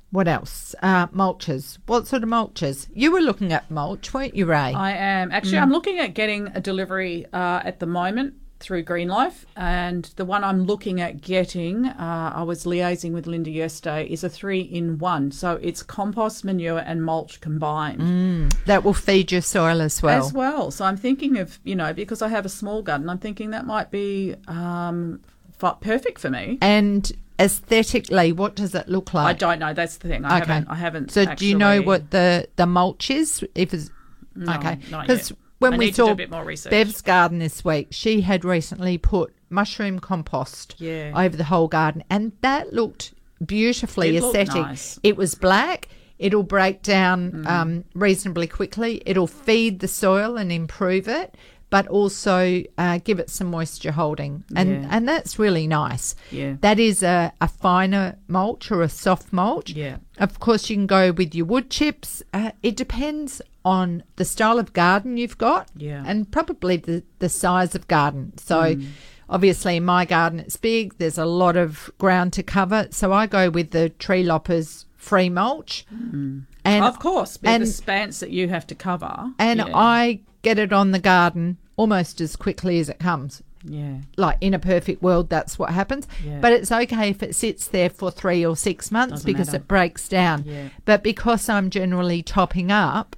What 0.10 0.28
else? 0.28 0.76
Uh, 0.82 1.08
mulches. 1.08 1.80
What 1.88 2.08
sort 2.08 2.24
of 2.24 2.30
mulches? 2.30 2.88
You 2.94 3.12
were 3.12 3.22
looking 3.22 3.52
at 3.52 3.70
mulch, 3.72 4.14
weren't 4.14 4.36
you, 4.36 4.46
Ray? 4.46 4.74
I 4.74 4.92
am 4.92 5.32
actually. 5.32 5.58
I'm 5.58 5.72
looking 5.72 6.00
at 6.00 6.14
getting 6.14 6.48
a 6.48 6.62
delivery 6.62 7.26
uh, 7.34 7.62
at 7.64 7.80
the 7.80 7.88
moment 7.88 8.36
through 8.64 8.82
Green 8.84 9.10
Life, 9.10 9.46
and 9.56 10.06
the 10.16 10.26
one 10.26 10.44
I'm 10.44 10.64
looking 10.64 11.02
at 11.02 11.22
getting, 11.22 11.86
uh, 11.86 12.32
I 12.34 12.44
was 12.44 12.64
liaising 12.64 13.12
with 13.12 13.28
Linda 13.28 13.52
yesterday, 13.52 14.08
is 14.08 14.24
a 14.24 14.30
three-in-one. 14.30 15.32
So 15.32 15.60
it's 15.62 15.84
compost, 15.84 16.44
manure, 16.46 16.80
and 16.80 17.04
mulch 17.04 17.42
combined. 17.42 18.56
that 18.66 18.84
will 18.84 18.94
feed 18.94 19.32
your 19.32 19.42
soil 19.42 19.82
as 19.82 20.02
well. 20.02 20.26
As 20.26 20.34
well. 20.34 20.72
So 20.72 20.86
I'm 20.86 20.98
thinking 20.98 21.38
of, 21.38 21.60
you 21.64 21.76
know, 21.76 21.94
because 21.94 22.22
I 22.22 22.30
have 22.30 22.46
a 22.46 22.50
small 22.50 22.82
garden, 22.82 23.10
I'm 23.10 23.18
thinking 23.20 23.52
that 23.52 23.66
might 23.66 23.92
be 23.92 24.36
um, 24.48 25.20
f- 25.62 25.80
perfect 25.82 26.20
for 26.20 26.30
me. 26.30 26.58
And 26.62 27.12
aesthetically, 27.40 28.32
what 28.32 28.56
does 28.56 28.74
it 28.74 28.88
look 28.88 29.14
like? 29.14 29.28
I 29.28 29.34
don't 29.38 29.60
know. 29.60 29.74
That's 29.74 29.98
the 29.98 30.08
thing. 30.08 30.24
I 30.26 30.40
haven't. 30.40 30.68
I 30.70 30.76
haven't. 30.76 31.12
So, 31.12 31.26
do 31.36 31.46
you 31.46 31.58
know 31.58 31.82
what 31.82 32.12
the 32.12 32.48
the 32.56 32.66
mulch 32.66 33.12
is? 33.12 33.44
If 33.56 33.74
it's 33.74 33.90
No, 34.36 34.54
okay, 34.56 34.80
because. 34.90 35.34
When 35.64 35.74
I 35.74 35.78
we 35.78 35.86
need 35.86 35.92
to 35.96 36.02
do 36.02 36.06
saw 36.06 36.12
a 36.12 36.16
bit 36.16 36.30
more 36.32 36.44
research. 36.46 36.72
Bev's 36.72 37.02
garden 37.02 37.40
this 37.40 37.66
week, 37.66 37.88
she 37.92 38.22
had 38.22 38.46
recently 38.46 38.98
put 38.98 39.34
mushroom 39.50 40.00
compost 40.00 40.76
Yeah. 40.78 41.12
over 41.16 41.36
the 41.36 41.46
whole 41.46 41.68
garden, 41.68 42.04
and 42.10 42.32
that 42.42 42.72
looked 42.74 43.14
beautifully 43.46 44.16
It 44.16 44.24
aesthetic. 44.24 44.56
nice. 44.56 45.00
It 45.04 45.18
was 45.18 45.36
black. 45.36 45.90
It'll 46.20 46.44
break 46.44 46.82
down 46.84 47.32
Mm. 47.32 47.48
um, 47.50 47.84
reasonably 47.94 48.48
quickly. 48.48 49.02
It'll 49.06 49.28
feed 49.28 49.80
the 49.80 49.88
soil 49.88 50.38
and 50.38 50.52
improve 50.52 51.08
it, 51.08 51.36
but 51.70 51.88
also 51.88 52.62
uh, 52.78 53.00
give 53.04 53.20
it 53.20 53.30
some 53.32 53.48
moisture 53.48 53.92
holding, 53.92 54.44
and 54.56 54.70
Yeah. 54.84 54.88
and 54.92 55.08
that's 55.08 55.38
really 55.40 55.66
nice. 55.68 56.16
Yeah. 56.32 56.54
That 56.62 56.80
is 56.80 57.02
a, 57.04 57.34
a 57.42 57.48
finer 57.48 58.16
mulch 58.28 58.72
or 58.72 58.82
a 58.84 58.90
soft 58.90 59.34
mulch. 59.34 59.72
Yeah. 59.72 59.98
Of 60.20 60.40
course, 60.40 60.70
you 60.70 60.76
can 60.78 60.86
go 60.88 61.12
with 61.12 61.34
your 61.36 61.48
wood 61.48 61.70
chips. 61.72 62.22
Uh, 62.34 62.52
it 62.62 62.78
depends 62.78 63.42
on 63.66 64.04
the 64.18 64.26
style 64.26 64.60
of 64.60 64.74
garden 64.74 65.18
you've 65.18 65.38
got 65.38 65.70
Yeah. 65.78 66.04
and 66.06 66.30
probably 66.32 66.78
the, 66.78 67.04
the 67.20 67.30
size 67.30 67.76
of 67.76 67.88
garden. 67.88 68.34
So, 68.38 68.76
Mm. 68.76 68.88
obviously, 69.30 69.78
in 69.78 69.86
my 69.86 70.06
garden, 70.06 70.40
it's 70.40 70.58
big. 70.58 70.98
There's 70.98 71.18
a 71.18 71.26
lot 71.26 71.56
of 71.56 71.90
ground 71.98 72.34
to 72.34 72.44
cover. 72.44 72.88
So, 72.92 73.14
I 73.14 73.26
go 73.28 73.50
with 73.50 73.72
the 73.72 73.90
tree 73.90 74.24
loppers 74.24 74.86
free 74.98 75.30
mulch. 75.30 75.86
And 75.92 76.46
Mm. 76.66 76.88
of 76.88 77.00
course, 77.00 77.38
and- 77.44 77.64
the 77.64 77.68
spans 77.68 78.20
that 78.20 78.32
you 78.32 78.50
have 78.50 78.66
to 78.68 78.76
cover. 78.76 79.32
and 79.40 79.60
yeah. 79.60 79.72
I 79.74 80.20
get 80.42 80.60
it 80.60 80.72
on 80.74 80.92
the 80.92 81.00
garden 81.00 81.58
almost 81.78 82.22
as 82.22 82.36
quickly 82.36 82.80
as 82.80 82.90
it 82.90 83.00
comes. 83.00 83.42
Yeah. 83.66 84.00
Like 84.18 84.38
in 84.42 84.54
a 84.54 84.60
perfect 84.60 85.02
world, 85.02 85.30
that's 85.30 85.58
what 85.58 85.70
happens. 85.72 86.06
Yeah. 86.26 86.40
But 86.42 86.52
it's 86.52 86.70
okay 86.72 87.10
if 87.10 87.24
it 87.24 87.34
sits 87.34 87.66
there 87.68 87.90
for 87.90 88.12
three 88.12 88.46
or 88.46 88.58
six 88.58 88.92
months 88.92 89.14
Doesn't 89.14 89.26
because 89.32 89.48
matter. 89.48 89.58
it 89.60 89.68
breaks 89.70 90.10
down. 90.10 90.44
Yeah. 90.46 90.68
But 90.84 91.02
because 91.02 91.48
I'm 91.48 91.70
generally 91.70 92.22
topping 92.22 92.72
up, 92.74 93.16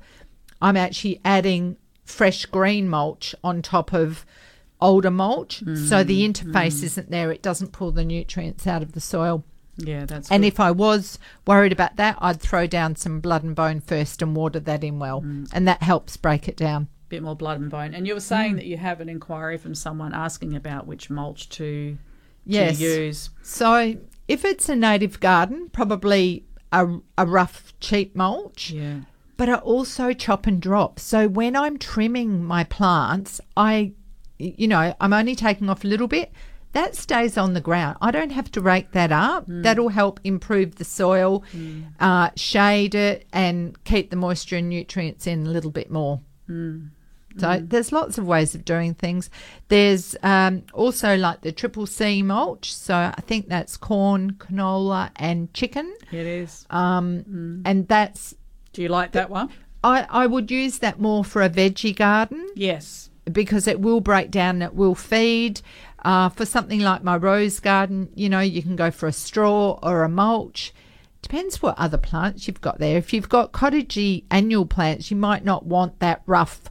I'm 0.61 0.77
actually 0.77 1.19
adding 1.25 1.77
fresh 2.03 2.45
green 2.45 2.87
mulch 2.89 3.33
on 3.43 3.61
top 3.61 3.93
of 3.93 4.25
older 4.81 5.11
mulch. 5.11 5.59
so 5.59 5.63
Mm, 6.03 6.05
the 6.07 6.27
interface 6.29 6.83
isn't 6.83 7.09
there. 7.09 7.31
It 7.31 7.41
doesn't 7.41 7.71
pull 7.71 7.91
the 7.91 8.05
nutrients 8.05 8.67
out 8.67 8.81
of 8.81 8.91
the 8.91 8.99
soil. 9.01 9.43
Yeah, 9.77 10.05
that's 10.05 10.31
And 10.31 10.43
good. 10.43 10.47
if 10.47 10.59
I 10.59 10.71
was 10.71 11.19
worried 11.45 11.71
about 11.73 11.97
that, 11.97 12.17
I'd 12.19 12.39
throw 12.39 12.65
down 12.67 12.95
some 12.95 13.19
blood 13.19 13.43
and 13.43 13.55
bone 13.55 13.81
first 13.81 14.21
and 14.21 14.35
water 14.35 14.59
that 14.61 14.83
in 14.83 14.99
well. 14.99 15.21
Mm. 15.21 15.49
And 15.51 15.67
that 15.67 15.83
helps 15.83 16.15
break 16.17 16.47
it 16.47 16.55
down. 16.57 16.87
bit 17.07 17.21
more 17.21 17.35
blood 17.35 17.59
and 17.61 17.69
bone. 17.69 17.93
And 17.93 18.07
you 18.07 18.15
were 18.15 18.19
saying 18.19 18.53
Mm. 18.53 18.55
that 18.57 18.65
you 18.65 18.77
have 18.77 18.99
an 18.99 19.09
inquiry 19.09 19.57
from 19.59 19.75
someone 19.75 20.11
asking 20.11 20.55
about 20.55 20.87
which 20.87 21.09
mulch 21.11 21.49
to, 21.49 21.97
Yes. 22.47 22.79
to 22.79 22.83
use. 22.83 23.29
So 23.43 23.95
if 24.27 24.43
it's 24.43 24.69
a 24.69 24.75
native 24.75 25.19
garden, 25.19 25.69
probably 25.71 26.45
a, 26.71 26.87
a 27.15 27.25
rough, 27.27 27.73
cheap 27.79 28.15
mulch. 28.15 28.71
Yeah. 28.71 29.01
But 29.37 29.49
I 29.49 29.55
also 29.55 30.13
chop 30.13 30.47
and 30.47 30.61
drop. 30.61 30.99
So 30.99 31.27
when 31.27 31.55
I'm 31.55 31.77
trimming 31.77 32.43
my 32.43 32.63
plants, 32.63 33.41
I, 33.57 33.93
you 34.37 34.67
know, 34.67 34.95
I'm 34.99 35.13
only 35.13 35.35
taking 35.35 35.69
off 35.69 35.83
a 35.83 35.87
little 35.87 36.07
bit. 36.07 36.31
That 36.71 36.95
stays 36.95 37.37
on 37.37 37.53
the 37.53 37.61
ground. 37.61 37.97
I 38.01 38.11
don't 38.11 38.31
have 38.31 38.51
to 38.51 38.61
rake 38.61 38.91
that 38.91 39.11
up. 39.11 39.47
Mm. 39.47 39.63
That'll 39.63 39.89
help 39.89 40.19
improve 40.25 40.75
the 40.75 40.83
soil, 40.83 41.43
uh, 42.01 42.31
shade 42.35 42.95
it, 42.95 43.25
and 43.31 43.81
keep 43.85 44.09
the 44.09 44.17
moisture 44.17 44.57
and 44.57 44.67
nutrients 44.67 45.25
in 45.25 45.47
a 45.47 45.49
little 45.49 45.71
bit 45.71 45.89
more. 45.89 46.19
Mm. 46.49 46.89
So 47.37 47.61
there's 47.61 47.91
lots 47.91 48.17
of 48.17 48.25
ways 48.25 48.55
of 48.55 48.63
doing 48.63 48.93
things. 48.93 49.29
There's 49.67 50.15
um, 50.23 50.63
also 50.73 51.17
like 51.17 51.41
the 51.41 51.51
triple 51.51 51.85
C 51.85 52.21
mulch. 52.21 52.73
So 52.73 52.95
I 52.95 53.21
think 53.21 53.49
that's 53.49 53.75
corn, 53.77 54.33
canola, 54.33 55.11
and 55.17 55.53
chicken. 55.53 55.93
It 56.11 56.25
is. 56.25 56.65
Um, 56.69 57.23
Mm. 57.29 57.61
And 57.65 57.87
that's 57.87 58.35
Do 58.75 58.81
you 58.81 58.89
like 58.89 59.13
that 59.13 59.29
one? 59.29 59.49
I, 59.83 60.05
I 60.09 60.27
would 60.27 60.51
use 60.51 60.79
that 60.79 60.99
more 60.99 61.23
for 61.23 61.41
a 61.41 61.49
veggie 61.49 61.95
garden 61.95 62.49
Yes. 62.55 63.09
because 63.31 63.67
it 63.67 63.79
will 63.79 64.01
break 64.01 64.31
down, 64.31 64.61
it 64.61 64.73
will 64.75 64.95
feed. 64.95 65.61
Uh, 66.03 66.29
for 66.29 66.45
something 66.45 66.81
like 66.81 67.03
my 67.03 67.15
rose 67.17 67.59
garden, 67.59 68.09
you 68.15 68.29
know, 68.29 68.39
you 68.41 68.61
can 68.61 68.75
go 68.75 68.91
for 68.91 69.07
a 69.07 69.11
straw 69.13 69.79
or 69.81 70.03
a 70.03 70.09
mulch. 70.09 70.73
Depends 71.21 71.61
what 71.61 71.79
other 71.79 71.97
plants 71.97 72.47
you've 72.47 72.61
got 72.61 72.77
there. 72.79 72.97
If 72.97 73.13
you've 73.13 73.29
got 73.29 73.51
cottagey 73.53 74.25
annual 74.29 74.65
plants, 74.65 75.09
you 75.09 75.17
might 75.17 75.43
not 75.45 75.65
want 75.65 75.99
that 75.99 76.21
rough 76.27 76.69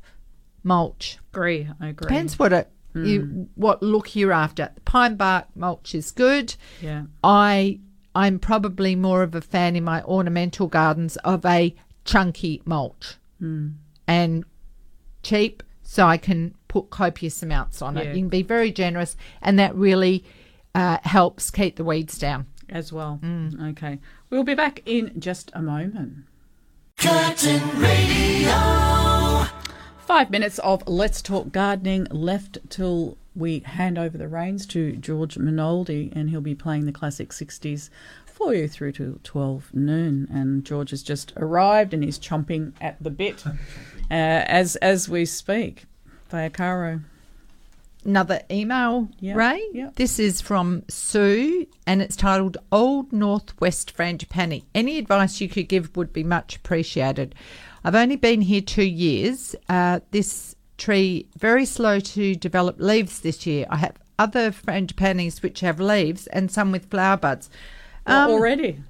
mulch. 0.62 1.18
Agree. 1.32 1.68
I 1.80 1.88
agree. 1.88 2.06
Depends 2.06 2.38
what 2.38 2.52
it 2.52 2.70
you 2.94 3.48
what 3.56 3.82
look 3.82 4.14
you're 4.14 4.30
after. 4.30 4.70
Pine 4.84 5.16
bark 5.16 5.46
mulch 5.56 5.96
is 5.96 6.12
good. 6.12 6.54
Yeah. 6.80 7.04
I 7.24 7.80
I'm 8.14 8.38
probably 8.38 8.94
more 8.94 9.24
of 9.24 9.34
a 9.34 9.40
fan 9.40 9.74
in 9.74 9.82
my 9.82 10.00
ornamental 10.04 10.68
gardens 10.68 11.16
of 11.18 11.44
a 11.44 11.74
chunky 12.04 12.62
mulch 12.64 13.16
and 14.06 14.44
cheap, 15.22 15.62
so 15.82 16.06
I 16.06 16.16
can 16.16 16.54
put 16.68 16.90
copious 16.90 17.42
amounts 17.42 17.82
on 17.82 17.96
Yeah. 17.96 18.02
it. 18.02 18.16
You 18.16 18.22
can 18.22 18.28
be 18.28 18.42
very 18.42 18.72
generous, 18.72 19.16
and 19.42 19.58
that 19.58 19.74
really 19.74 20.24
uh, 20.74 20.98
helps 21.02 21.50
keep 21.50 21.76
the 21.76 21.84
weeds 21.84 22.18
down. 22.18 22.46
As 22.68 22.92
well. 22.92 23.20
Mm. 23.22 23.70
Okay. 23.72 23.98
We'll 24.30 24.42
be 24.44 24.54
back 24.54 24.80
in 24.86 25.12
just 25.20 25.50
a 25.54 25.60
moment. 25.62 26.24
Curtin 26.98 27.60
Radio. 27.78 29.46
Five 29.98 30.30
minutes 30.30 30.58
of 30.60 30.82
Let's 30.88 31.20
Talk 31.22 31.52
Gardening 31.52 32.06
left 32.10 32.58
till 32.70 33.16
we 33.36 33.60
hand 33.60 33.98
over 33.98 34.16
the 34.16 34.28
reins 34.28 34.64
to 34.66 34.92
George 34.96 35.36
Minoldi, 35.36 36.10
and 36.14 36.30
he'll 36.30 36.40
be 36.40 36.54
playing 36.54 36.86
the 36.86 36.92
classic 36.92 37.30
60s 37.30 37.90
for 38.34 38.52
you 38.54 38.68
through 38.68 38.92
to 38.92 39.20
12 39.22 39.72
noon. 39.72 40.28
And 40.30 40.64
George 40.64 40.90
has 40.90 41.02
just 41.02 41.32
arrived 41.36 41.94
and 41.94 42.02
he's 42.04 42.18
chomping 42.18 42.72
at 42.80 43.02
the 43.02 43.10
bit 43.10 43.44
uh, 43.46 43.52
as 44.10 44.76
as 44.76 45.08
we 45.08 45.24
speak. 45.24 45.84
Faye 46.28 46.50
Arcaro. 46.50 47.02
Another 48.04 48.42
email, 48.50 49.08
Yeah, 49.18 49.34
Ray. 49.34 49.62
yeah. 49.72 49.88
This 49.96 50.18
is 50.18 50.42
from 50.42 50.82
Sue, 50.88 51.66
and 51.86 52.02
it's 52.02 52.16
titled 52.16 52.58
"Old 52.70 53.14
Northwest 53.14 53.96
Frangipani." 53.96 54.64
Any 54.74 54.98
advice 54.98 55.40
you 55.40 55.48
could 55.48 55.68
give 55.70 55.96
would 55.96 56.12
be 56.12 56.22
much 56.22 56.56
appreciated. 56.56 57.34
I've 57.82 57.94
only 57.94 58.16
been 58.16 58.42
here 58.42 58.60
two 58.60 58.84
years. 58.84 59.56
Uh, 59.70 60.00
this 60.10 60.54
tree 60.76 61.28
very 61.38 61.64
slow 61.64 61.98
to 62.00 62.34
develop 62.34 62.76
leaves 62.78 63.20
this 63.20 63.46
year. 63.46 63.64
I 63.70 63.76
have 63.78 63.96
other 64.18 64.50
frangipanis 64.50 65.42
which 65.42 65.60
have 65.60 65.80
leaves 65.80 66.26
and 66.26 66.50
some 66.50 66.72
with 66.72 66.90
flower 66.90 67.16
buds. 67.16 67.48
Um, 68.06 68.30
already. 68.30 68.80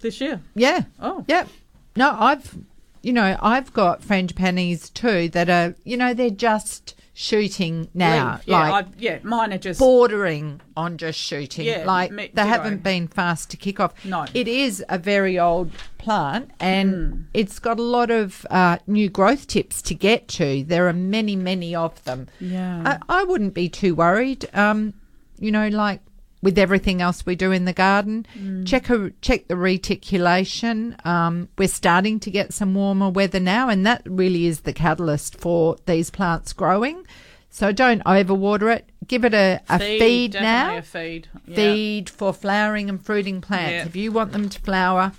This 0.00 0.20
year. 0.20 0.40
Yeah. 0.54 0.82
Oh. 1.00 1.24
Yep. 1.28 1.48
No, 1.96 2.16
I've, 2.18 2.58
you 3.02 3.12
know, 3.12 3.36
I've 3.40 3.72
got 3.72 4.02
frangipanis 4.02 4.92
too 4.92 5.28
that 5.30 5.48
are, 5.48 5.74
you 5.84 5.96
know, 5.96 6.12
they're 6.12 6.30
just 6.30 6.94
shooting 7.14 7.88
now. 7.94 8.32
Leave. 8.36 8.48
Yeah, 8.48 8.70
like 8.70 8.86
I've, 8.86 9.00
yeah, 9.00 9.18
mine 9.22 9.52
are 9.52 9.58
just. 9.58 9.78
bordering 9.78 10.60
on 10.76 10.96
just 10.96 11.18
shooting. 11.18 11.66
Yeah, 11.66 11.84
like 11.84 12.10
me- 12.10 12.30
they 12.32 12.46
haven't 12.46 12.82
been 12.82 13.06
fast 13.06 13.50
to 13.50 13.56
kick 13.56 13.78
off. 13.78 13.92
No. 14.04 14.26
It 14.34 14.48
is 14.48 14.82
a 14.88 14.98
very 14.98 15.38
old 15.38 15.70
plant 15.98 16.50
and 16.58 16.90
Hmm. 17.12 17.20
it's 17.34 17.58
got 17.60 17.78
a 17.78 17.82
lot 17.82 18.10
of 18.10 18.44
uh, 18.50 18.78
new 18.88 19.08
growth 19.08 19.46
tips 19.46 19.82
to 19.82 19.94
get 19.94 20.26
to. 20.28 20.64
There 20.64 20.88
are 20.88 20.92
many, 20.94 21.36
many 21.36 21.74
of 21.76 22.02
them. 22.04 22.26
Yeah. 22.40 22.98
I, 23.08 23.20
I 23.20 23.24
wouldn't 23.24 23.54
be 23.54 23.68
too 23.68 23.94
worried. 23.94 24.48
Um, 24.54 24.94
you 25.38 25.52
know, 25.52 25.68
like 25.68 26.00
with 26.42 26.58
everything 26.58 27.00
else 27.00 27.24
we 27.24 27.36
do 27.36 27.52
in 27.52 27.64
the 27.66 27.72
garden, 27.72 28.26
Mm. 28.36 28.66
check 28.66 28.90
a, 28.90 29.12
check 29.20 29.46
the 29.48 29.56
reticulation. 29.56 30.96
Um, 31.04 31.48
we're 31.56 31.68
starting 31.68 32.18
to 32.20 32.30
get 32.30 32.52
some 32.52 32.74
warmer 32.74 33.08
weather 33.10 33.40
now, 33.40 33.68
and 33.68 33.86
that 33.86 34.02
really 34.04 34.46
is 34.46 34.60
the 34.60 34.72
catalyst 34.72 35.36
for 35.40 35.76
these 35.86 36.10
plants 36.10 36.52
growing. 36.52 37.06
So 37.48 37.70
don't 37.70 38.02
overwater 38.04 38.74
it. 38.74 38.88
Give 39.06 39.24
it 39.24 39.34
a, 39.34 39.60
a 39.68 39.78
feed, 39.78 40.32
definitely 40.32 40.40
now. 40.40 40.76
A 40.78 40.82
feed. 40.82 41.28
Yeah. 41.46 41.54
Feed 41.56 42.10
for 42.10 42.32
flowering 42.32 42.88
and 42.88 43.04
fruiting 43.04 43.40
plants. 43.40 43.72
Yeah. 43.72 43.84
If 43.86 43.94
you 43.94 44.10
want 44.10 44.32
them 44.32 44.48
to 44.48 44.60
flower, 44.60 45.12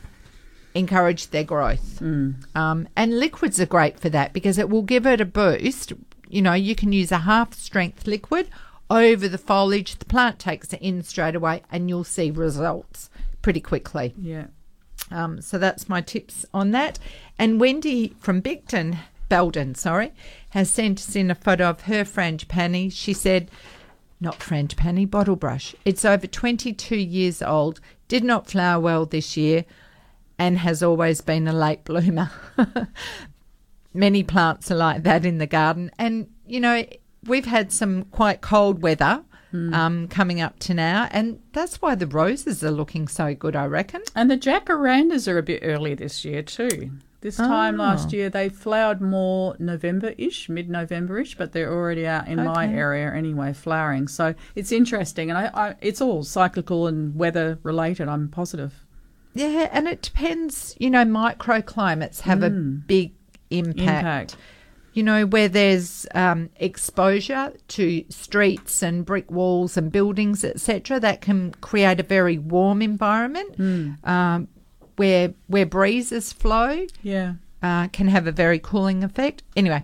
encourage 0.73 1.29
their 1.29 1.43
growth. 1.43 1.99
Mm. 2.01 2.55
Um, 2.55 2.87
and 2.95 3.19
liquids 3.19 3.59
are 3.61 3.65
great 3.67 3.99
for 3.99 4.09
that 4.09 4.33
because 4.33 4.57
it 4.57 4.69
will 4.69 4.81
give 4.81 5.05
it 5.05 5.21
a 5.21 5.25
boost. 5.25 5.93
You 6.27 6.41
know, 6.41 6.53
you 6.53 6.75
can 6.75 6.91
use 6.91 7.11
a 7.11 7.19
half 7.19 7.53
strength 7.53 8.07
liquid 8.07 8.49
over 8.93 9.27
the 9.27 9.37
foliage. 9.37 9.95
The 9.97 10.05
plant 10.05 10.39
takes 10.39 10.71
it 10.71 10.81
in 10.81 11.03
straight 11.03 11.35
away, 11.35 11.63
and 11.71 11.89
you'll 11.89 12.03
see 12.03 12.31
results 12.31 13.09
pretty 13.41 13.59
quickly. 13.59 14.13
Yeah. 14.17 14.45
Um, 15.11 15.41
so 15.41 15.57
that's 15.57 15.89
my 15.89 15.99
tips 15.99 16.45
on 16.53 16.71
that. 16.71 16.99
And 17.37 17.59
Wendy 17.59 18.15
from 18.19 18.41
Bigton, 18.41 18.97
Beldon, 19.27 19.75
sorry, 19.75 20.13
has 20.51 20.69
sent 20.69 20.99
us 20.99 21.15
in 21.15 21.31
a 21.31 21.35
photo 21.35 21.69
of 21.69 21.81
her 21.81 22.03
frangipani. 22.03 22.91
She 22.91 23.13
said, 23.13 23.49
not 24.21 24.39
frangipani, 24.39 25.09
bottle 25.09 25.35
brush. 25.35 25.75
It's 25.83 26.05
over 26.05 26.27
22 26.27 26.95
years 26.95 27.41
old, 27.41 27.79
did 28.07 28.23
not 28.23 28.47
flower 28.47 28.79
well 28.79 29.05
this 29.05 29.35
year, 29.35 29.65
and 30.37 30.59
has 30.59 30.83
always 30.83 31.21
been 31.21 31.47
a 31.47 31.53
late 31.53 31.83
bloomer. 31.83 32.31
Many 33.93 34.23
plants 34.23 34.71
are 34.71 34.75
like 34.75 35.03
that 35.03 35.25
in 35.25 35.39
the 35.39 35.47
garden. 35.47 35.91
And, 35.99 36.27
you 36.47 36.59
know, 36.59 36.85
we've 37.27 37.45
had 37.45 37.71
some 37.71 38.03
quite 38.05 38.41
cold 38.41 38.81
weather. 38.81 39.23
Hmm. 39.51 39.71
Um, 39.71 40.07
coming 40.07 40.41
up 40.41 40.57
to 40.61 40.73
now, 40.73 41.07
and 41.11 41.39
that's 41.51 41.79
why 41.79 41.93
the 41.93 42.07
roses 42.07 42.63
are 42.63 42.71
looking 42.71 43.07
so 43.07 43.35
good, 43.35 43.55
I 43.55 43.67
reckon. 43.67 44.01
And 44.15 44.31
the 44.31 44.35
jacarandas 44.35 45.31
are 45.31 45.37
a 45.37 45.43
bit 45.43 45.59
early 45.63 45.93
this 45.93 46.25
year 46.25 46.41
too. 46.41 46.89
This 47.21 47.37
time 47.37 47.79
Oh. 47.79 47.83
last 47.83 48.11
year 48.11 48.29
they 48.29 48.49
flowered 48.49 48.99
more 48.99 49.55
November-ish, 49.57 50.49
mid-November-ish, 50.49 51.37
but 51.37 51.53
they're 51.53 51.71
already 51.71 52.05
out 52.05 52.27
in 52.27 52.43
my 52.43 52.67
area 52.67 53.13
anyway, 53.13 53.53
flowering. 53.53 54.07
So 54.07 54.33
it's 54.55 54.71
interesting, 54.71 55.29
and 55.29 55.37
I, 55.37 55.51
I, 55.53 55.75
it's 55.81 56.01
all 56.01 56.23
cyclical 56.23 56.87
and 56.87 57.15
weather 57.15 57.59
related. 57.63 58.09
I'm 58.09 58.27
positive. 58.27 58.73
Yeah, 59.35 59.69
and 59.71 59.87
it 59.87 60.01
depends. 60.01 60.75
You 60.79 60.89
know, 60.89 61.05
microclimates 61.05 62.21
have 62.21 62.43
a 62.43 62.49
hmm. 62.49 62.77
big 62.87 63.13
impact. 63.51 63.79
Impact. 63.79 64.35
You 64.93 65.01
know, 65.03 65.25
where 65.25 65.47
there's 65.47 66.05
um, 66.13 66.49
exposure 66.57 67.51
to 67.69 68.05
streets 68.09 68.83
and 68.83 69.03
brick 69.05 69.31
walls 69.31 69.75
and 69.77 69.91
buildings, 69.91 70.43
etc., 70.43 70.99
that 70.99 71.21
can 71.21 71.51
create 71.61 71.99
a 71.99 72.03
very 72.03 72.37
warm 72.37 72.81
environment. 72.81 73.59
Um, 74.03 74.47
where 74.97 75.33
where 75.47 75.65
breezes 75.65 76.31
flow, 76.31 76.85
Yeah. 77.01 77.33
uh, 77.63 77.87
can 77.87 78.07
have 78.09 78.27
a 78.27 78.31
very 78.31 78.59
cooling 78.59 79.03
effect. 79.03 79.41
Anyway, 79.55 79.83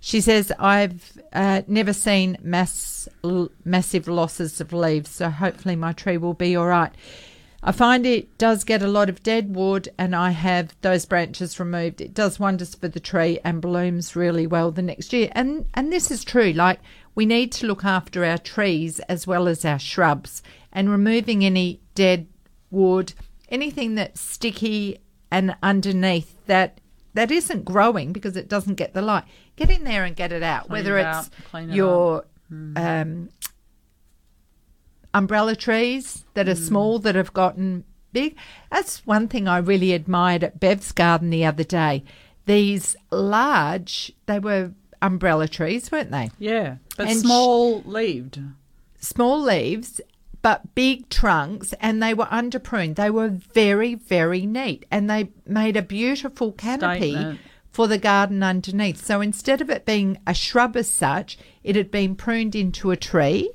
she 0.00 0.20
says 0.20 0.52
I've 0.58 1.12
uh, 1.32 1.62
never 1.66 1.94
seen 1.94 2.36
mass 2.42 3.08
l- 3.24 3.50
massive 3.64 4.06
losses 4.08 4.60
of 4.60 4.74
leaves, 4.74 5.10
so 5.10 5.30
hopefully 5.30 5.76
my 5.76 5.92
tree 5.94 6.18
will 6.18 6.34
be 6.34 6.54
all 6.56 6.66
right. 6.66 6.92
I 7.62 7.72
find 7.72 8.06
it 8.06 8.38
does 8.38 8.64
get 8.64 8.82
a 8.82 8.88
lot 8.88 9.10
of 9.10 9.22
dead 9.22 9.54
wood, 9.54 9.90
and 9.98 10.16
I 10.16 10.30
have 10.30 10.74
those 10.80 11.04
branches 11.04 11.60
removed. 11.60 12.00
It 12.00 12.14
does 12.14 12.40
wonders 12.40 12.74
for 12.74 12.88
the 12.88 13.00
tree 13.00 13.38
and 13.44 13.60
blooms 13.60 14.16
really 14.16 14.46
well 14.46 14.70
the 14.70 14.82
next 14.82 15.12
year. 15.12 15.30
And 15.32 15.66
and 15.74 15.92
this 15.92 16.10
is 16.10 16.24
true. 16.24 16.52
Like 16.52 16.80
we 17.14 17.26
need 17.26 17.52
to 17.52 17.66
look 17.66 17.84
after 17.84 18.24
our 18.24 18.38
trees 18.38 18.98
as 19.00 19.26
well 19.26 19.46
as 19.46 19.64
our 19.64 19.78
shrubs, 19.78 20.42
and 20.72 20.90
removing 20.90 21.44
any 21.44 21.80
dead 21.94 22.26
wood, 22.70 23.12
anything 23.50 23.94
that's 23.94 24.20
sticky 24.20 24.98
and 25.30 25.54
underneath 25.62 26.34
that 26.46 26.80
that 27.12 27.30
isn't 27.30 27.64
growing 27.64 28.12
because 28.12 28.36
it 28.36 28.48
doesn't 28.48 28.76
get 28.76 28.94
the 28.94 29.02
light. 29.02 29.24
Get 29.56 29.68
in 29.68 29.84
there 29.84 30.04
and 30.04 30.16
get 30.16 30.32
it 30.32 30.42
out. 30.42 30.68
Clean 30.68 30.72
Whether 30.72 30.96
it 30.96 31.02
it's 31.02 31.18
out, 31.18 31.28
clean 31.50 31.70
it 31.70 31.74
your 31.74 32.24
um, 32.50 33.28
umbrella 35.14 35.56
trees 35.56 36.24
that 36.34 36.48
are 36.48 36.54
mm. 36.54 36.68
small 36.68 36.98
that 37.00 37.14
have 37.14 37.32
gotten 37.32 37.84
big. 38.12 38.36
That's 38.70 39.06
one 39.06 39.28
thing 39.28 39.48
I 39.48 39.58
really 39.58 39.92
admired 39.92 40.44
at 40.44 40.60
Bev's 40.60 40.92
garden 40.92 41.30
the 41.30 41.44
other 41.44 41.64
day. 41.64 42.04
These 42.46 42.96
large, 43.10 44.12
they 44.26 44.38
were 44.38 44.72
umbrella 45.02 45.48
trees, 45.48 45.90
weren't 45.90 46.10
they? 46.10 46.30
Yeah. 46.38 46.76
But 46.96 47.08
And 47.08 47.18
small 47.18 47.82
leaved. 47.82 48.40
Small 49.00 49.40
leaves, 49.40 50.00
but 50.42 50.74
big 50.74 51.08
trunks, 51.08 51.72
and 51.80 52.02
they 52.02 52.14
were 52.14 52.28
under 52.30 52.58
pruned. 52.58 52.96
They 52.96 53.10
were 53.10 53.28
very, 53.28 53.94
very 53.94 54.46
neat, 54.46 54.84
and 54.90 55.08
they 55.08 55.30
made 55.46 55.76
a 55.76 55.82
beautiful 55.82 56.52
canopy 56.52 57.12
Statement. 57.12 57.40
for 57.70 57.86
the 57.86 57.98
garden 57.98 58.42
underneath. 58.42 59.04
So 59.04 59.20
instead 59.20 59.60
of 59.60 59.70
it 59.70 59.86
being 59.86 60.18
a 60.26 60.34
shrub 60.34 60.76
as 60.76 60.90
such, 60.90 61.38
it 61.62 61.76
had 61.76 61.90
been 61.90 62.14
pruned 62.14 62.54
into 62.54 62.90
a 62.90 62.96
tree 62.96 63.50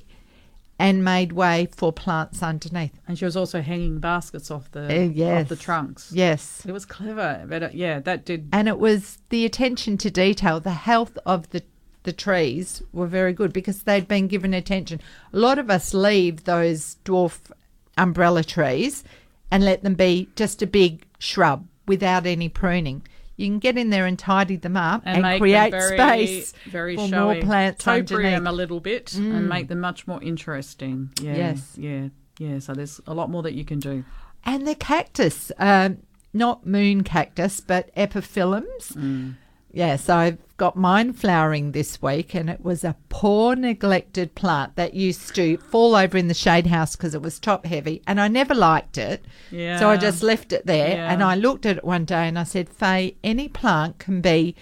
and 0.77 1.03
made 1.03 1.31
way 1.31 1.67
for 1.75 1.93
plants 1.93 2.43
underneath. 2.43 2.99
And 3.07 3.17
she 3.17 3.25
was 3.25 3.37
also 3.37 3.61
hanging 3.61 3.99
baskets 3.99 4.51
off 4.51 4.69
the 4.71 4.85
Uh, 4.85 5.03
yes. 5.13 5.43
off 5.43 5.49
the 5.49 5.55
trunks. 5.55 6.11
Yes. 6.13 6.63
It 6.65 6.71
was 6.71 6.85
clever. 6.85 7.45
But 7.47 7.63
uh, 7.63 7.69
yeah, 7.73 7.99
that 8.01 8.25
did 8.25 8.49
And 8.51 8.67
it 8.67 8.77
was 8.77 9.19
the 9.29 9.45
attention 9.45 9.97
to 9.99 10.11
detail, 10.11 10.59
the 10.59 10.71
health 10.71 11.17
of 11.25 11.49
the 11.51 11.63
the 12.03 12.13
trees 12.13 12.83
were 12.93 13.07
very 13.07 13.33
good 13.33 13.51
because 13.51 13.81
they'd 13.81 14.07
been 14.07 14.27
given 14.27 14.53
attention. 14.53 15.01
A 15.33 15.39
lot 15.39 15.57
of 15.57 15.71
us 15.71 15.91
leave 15.91 16.43
those 16.43 16.97
dwarf 17.03 17.51
umbrella 17.97 18.43
trees 18.43 19.03
and 19.49 19.65
let 19.65 19.81
them 19.83 19.95
be 19.95 20.29
just 20.35 20.61
a 20.61 20.67
big 20.67 21.03
shrub 21.17 21.65
without 21.87 22.27
any 22.27 22.47
pruning. 22.47 23.01
You 23.37 23.47
can 23.47 23.59
get 23.59 23.77
in 23.77 23.89
there 23.89 24.05
and 24.05 24.17
tidy 24.17 24.55
them 24.55 24.77
up 24.77 25.01
and, 25.05 25.25
and, 25.25 25.39
create 25.41 25.71
very, 25.71 25.97
space 25.97 26.53
very 26.69 26.95
for 26.95 27.07
showy. 27.07 27.35
more 27.35 27.43
plants 27.43 27.83
Topiary 27.83 28.23
them 28.31 28.47
a 28.47 28.51
little 28.51 28.79
bit 28.79 29.07
Mm. 29.07 29.35
and 29.35 29.49
make 29.49 29.67
them 29.67 29.79
much 29.81 30.07
more 30.07 30.21
interesting. 30.23 31.09
Yeah, 31.21 31.35
Yes. 31.35 31.73
yeah, 31.77 32.07
yeah. 32.39 32.59
So 32.59 32.73
there's 32.73 33.01
a 33.07 33.13
lot 33.13 33.29
more 33.29 33.43
that 33.43 33.53
you 33.53 33.65
can 33.65 33.79
do. 33.79 34.03
And 34.45 34.67
the 34.67 34.75
cactus, 34.75 35.51
um, 35.57 35.97
not 36.33 36.65
moon 36.65 37.03
cactus, 37.03 37.59
but 37.61 37.93
epiphyllums. 37.95 38.93
Mm. 38.93 39.35
Yes, 39.75 40.07
I've 40.07 40.37
got 40.55 40.77
mine 40.77 41.11
flowering 41.11 41.73
this 41.73 42.01
week, 42.01 42.33
and 42.33 42.49
it 42.49 42.63
was 42.63 42.85
a 42.85 42.95
poor, 43.09 43.57
neglected 43.57 44.33
plant 44.33 44.77
that 44.77 44.93
used 44.93 45.35
to 45.35 45.57
fall 45.57 45.95
over 45.97 46.17
in 46.17 46.29
the 46.29 46.33
shade 46.33 46.67
house 46.67 46.95
because 46.95 47.13
it 47.13 47.21
was 47.21 47.39
top 47.39 47.65
heavy, 47.65 48.01
and 48.07 48.21
I 48.21 48.29
never 48.29 48.55
liked 48.55 48.97
it. 48.97 49.25
Yeah. 49.51 49.77
So 49.77 49.89
I 49.89 49.97
just 49.97 50.23
left 50.23 50.53
it 50.53 50.65
there, 50.65 50.95
Yeah. 50.95 51.11
and 51.11 51.21
I 51.21 51.35
looked 51.35 51.65
at 51.65 51.75
it 51.75 51.83
one 51.83 52.05
day 52.05 52.25
and 52.27 52.39
I 52.39 52.43
said, 52.43 52.69
Faye, 52.69 53.17
any 53.21 53.49
plant 53.49 53.99
can 53.99 54.21
be 54.21 54.55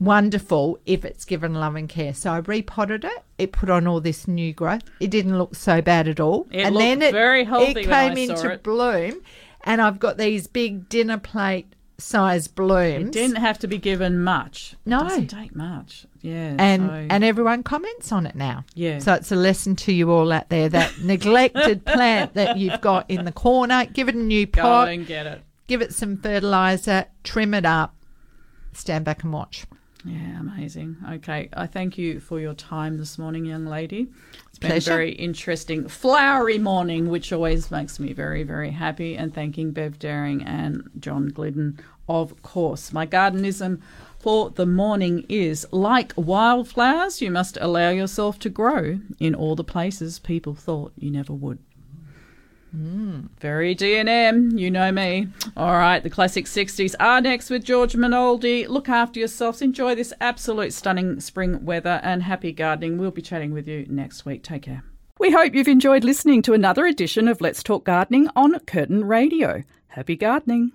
wonderful 0.00 0.78
if 0.86 1.04
it's 1.04 1.24
given 1.24 1.54
love 1.54 1.76
and 1.76 1.88
care. 1.88 2.14
So 2.14 2.32
I 2.32 2.38
repotted 2.38 3.04
it. 3.04 3.22
It 3.38 3.52
put 3.52 3.70
on 3.70 3.86
all 3.86 4.00
this 4.00 4.26
new 4.26 4.52
growth. 4.52 4.82
It 4.98 5.10
didn't 5.10 5.38
look 5.38 5.54
so 5.54 5.80
bad 5.80 6.08
at 6.08 6.18
all. 6.18 6.48
It 6.50 6.62
and 6.62 6.76
then 6.76 7.02
it, 7.02 7.12
very 7.12 7.44
healthy 7.44 7.82
it 7.82 7.86
came 7.86 8.16
into 8.16 8.50
it. 8.50 8.62
bloom, 8.62 9.20
and 9.62 9.80
I've 9.80 9.98
got 10.00 10.16
these 10.16 10.46
big 10.46 10.88
dinner 10.88 11.18
plate 11.18 11.72
size 12.00 12.48
blooms. 12.48 13.08
It 13.08 13.12
didn't 13.12 13.36
have 13.36 13.58
to 13.60 13.66
be 13.68 13.78
given 13.78 14.22
much. 14.22 14.74
No. 14.84 15.00
it 15.00 15.08
doesn't 15.08 15.26
take 15.28 15.54
much. 15.54 16.06
Yeah, 16.22 16.56
and 16.58 16.82
so- 16.88 17.06
and 17.10 17.22
everyone 17.24 17.62
comments 17.62 18.10
on 18.12 18.26
it 18.26 18.34
now. 18.34 18.64
Yeah. 18.74 18.98
So 18.98 19.14
it's 19.14 19.30
a 19.32 19.36
lesson 19.36 19.76
to 19.76 19.92
you 19.92 20.10
all 20.10 20.32
out 20.32 20.48
there 20.48 20.68
that 20.68 20.98
neglected 21.02 21.84
plant 21.84 22.34
that 22.34 22.56
you've 22.58 22.80
got 22.80 23.10
in 23.10 23.24
the 23.24 23.32
corner, 23.32 23.84
give 23.86 24.08
it 24.08 24.14
a 24.14 24.18
new 24.18 24.46
go 24.46 24.62
pot, 24.62 24.88
and 24.88 25.06
get 25.06 25.26
it. 25.26 25.42
give 25.66 25.80
it 25.82 25.94
some 25.94 26.16
fertilizer, 26.16 27.06
trim 27.24 27.54
it 27.54 27.64
up, 27.64 27.94
stand 28.72 29.04
back 29.04 29.22
and 29.22 29.32
watch. 29.32 29.64
Yeah, 30.04 30.40
amazing. 30.40 30.96
Okay, 31.16 31.50
I 31.52 31.66
thank 31.66 31.98
you 31.98 32.20
for 32.20 32.40
your 32.40 32.54
time 32.54 32.96
this 32.96 33.18
morning, 33.18 33.44
young 33.44 33.66
lady. 33.66 34.08
It's 34.48 34.58
been 34.58 34.70
Pleasure. 34.70 34.92
a 34.92 34.94
very 34.94 35.12
interesting, 35.12 35.88
flowery 35.88 36.58
morning, 36.58 37.10
which 37.10 37.32
always 37.32 37.70
makes 37.70 38.00
me 38.00 38.14
very, 38.14 38.42
very 38.42 38.70
happy. 38.70 39.16
And 39.16 39.34
thanking 39.34 39.72
Bev 39.72 39.98
Daring 39.98 40.42
and 40.42 40.88
John 40.98 41.28
Glidden, 41.28 41.80
of 42.08 42.42
course. 42.42 42.92
My 42.94 43.06
gardenism 43.06 43.80
for 44.18 44.50
the 44.50 44.66
morning 44.66 45.26
is 45.28 45.66
like 45.70 46.12
wildflowers, 46.16 47.20
you 47.20 47.30
must 47.30 47.58
allow 47.60 47.90
yourself 47.90 48.38
to 48.40 48.50
grow 48.50 49.00
in 49.18 49.34
all 49.34 49.54
the 49.54 49.64
places 49.64 50.18
people 50.18 50.54
thought 50.54 50.92
you 50.96 51.10
never 51.10 51.32
would. 51.32 51.58
Very 52.72 53.74
D&M, 53.74 54.56
you 54.56 54.70
know 54.70 54.92
me. 54.92 55.28
All 55.56 55.72
right, 55.72 56.02
the 56.02 56.10
classic 56.10 56.46
60s 56.46 56.94
are 57.00 57.20
next 57.20 57.50
with 57.50 57.64
George 57.64 57.94
Minoldi. 57.94 58.68
Look 58.68 58.88
after 58.88 59.18
yourselves. 59.18 59.60
Enjoy 59.62 59.94
this 59.94 60.12
absolute 60.20 60.72
stunning 60.72 61.20
spring 61.20 61.64
weather 61.64 62.00
and 62.02 62.22
happy 62.22 62.52
gardening. 62.52 62.98
We'll 62.98 63.10
be 63.10 63.22
chatting 63.22 63.52
with 63.52 63.66
you 63.66 63.86
next 63.88 64.24
week. 64.24 64.42
Take 64.42 64.62
care. 64.62 64.84
We 65.18 65.32
hope 65.32 65.54
you've 65.54 65.68
enjoyed 65.68 66.04
listening 66.04 66.42
to 66.42 66.54
another 66.54 66.86
edition 66.86 67.28
of 67.28 67.40
Let's 67.40 67.62
Talk 67.62 67.84
Gardening 67.84 68.28
on 68.36 68.58
Curtin 68.60 69.04
Radio. 69.04 69.64
Happy 69.88 70.16
gardening. 70.16 70.68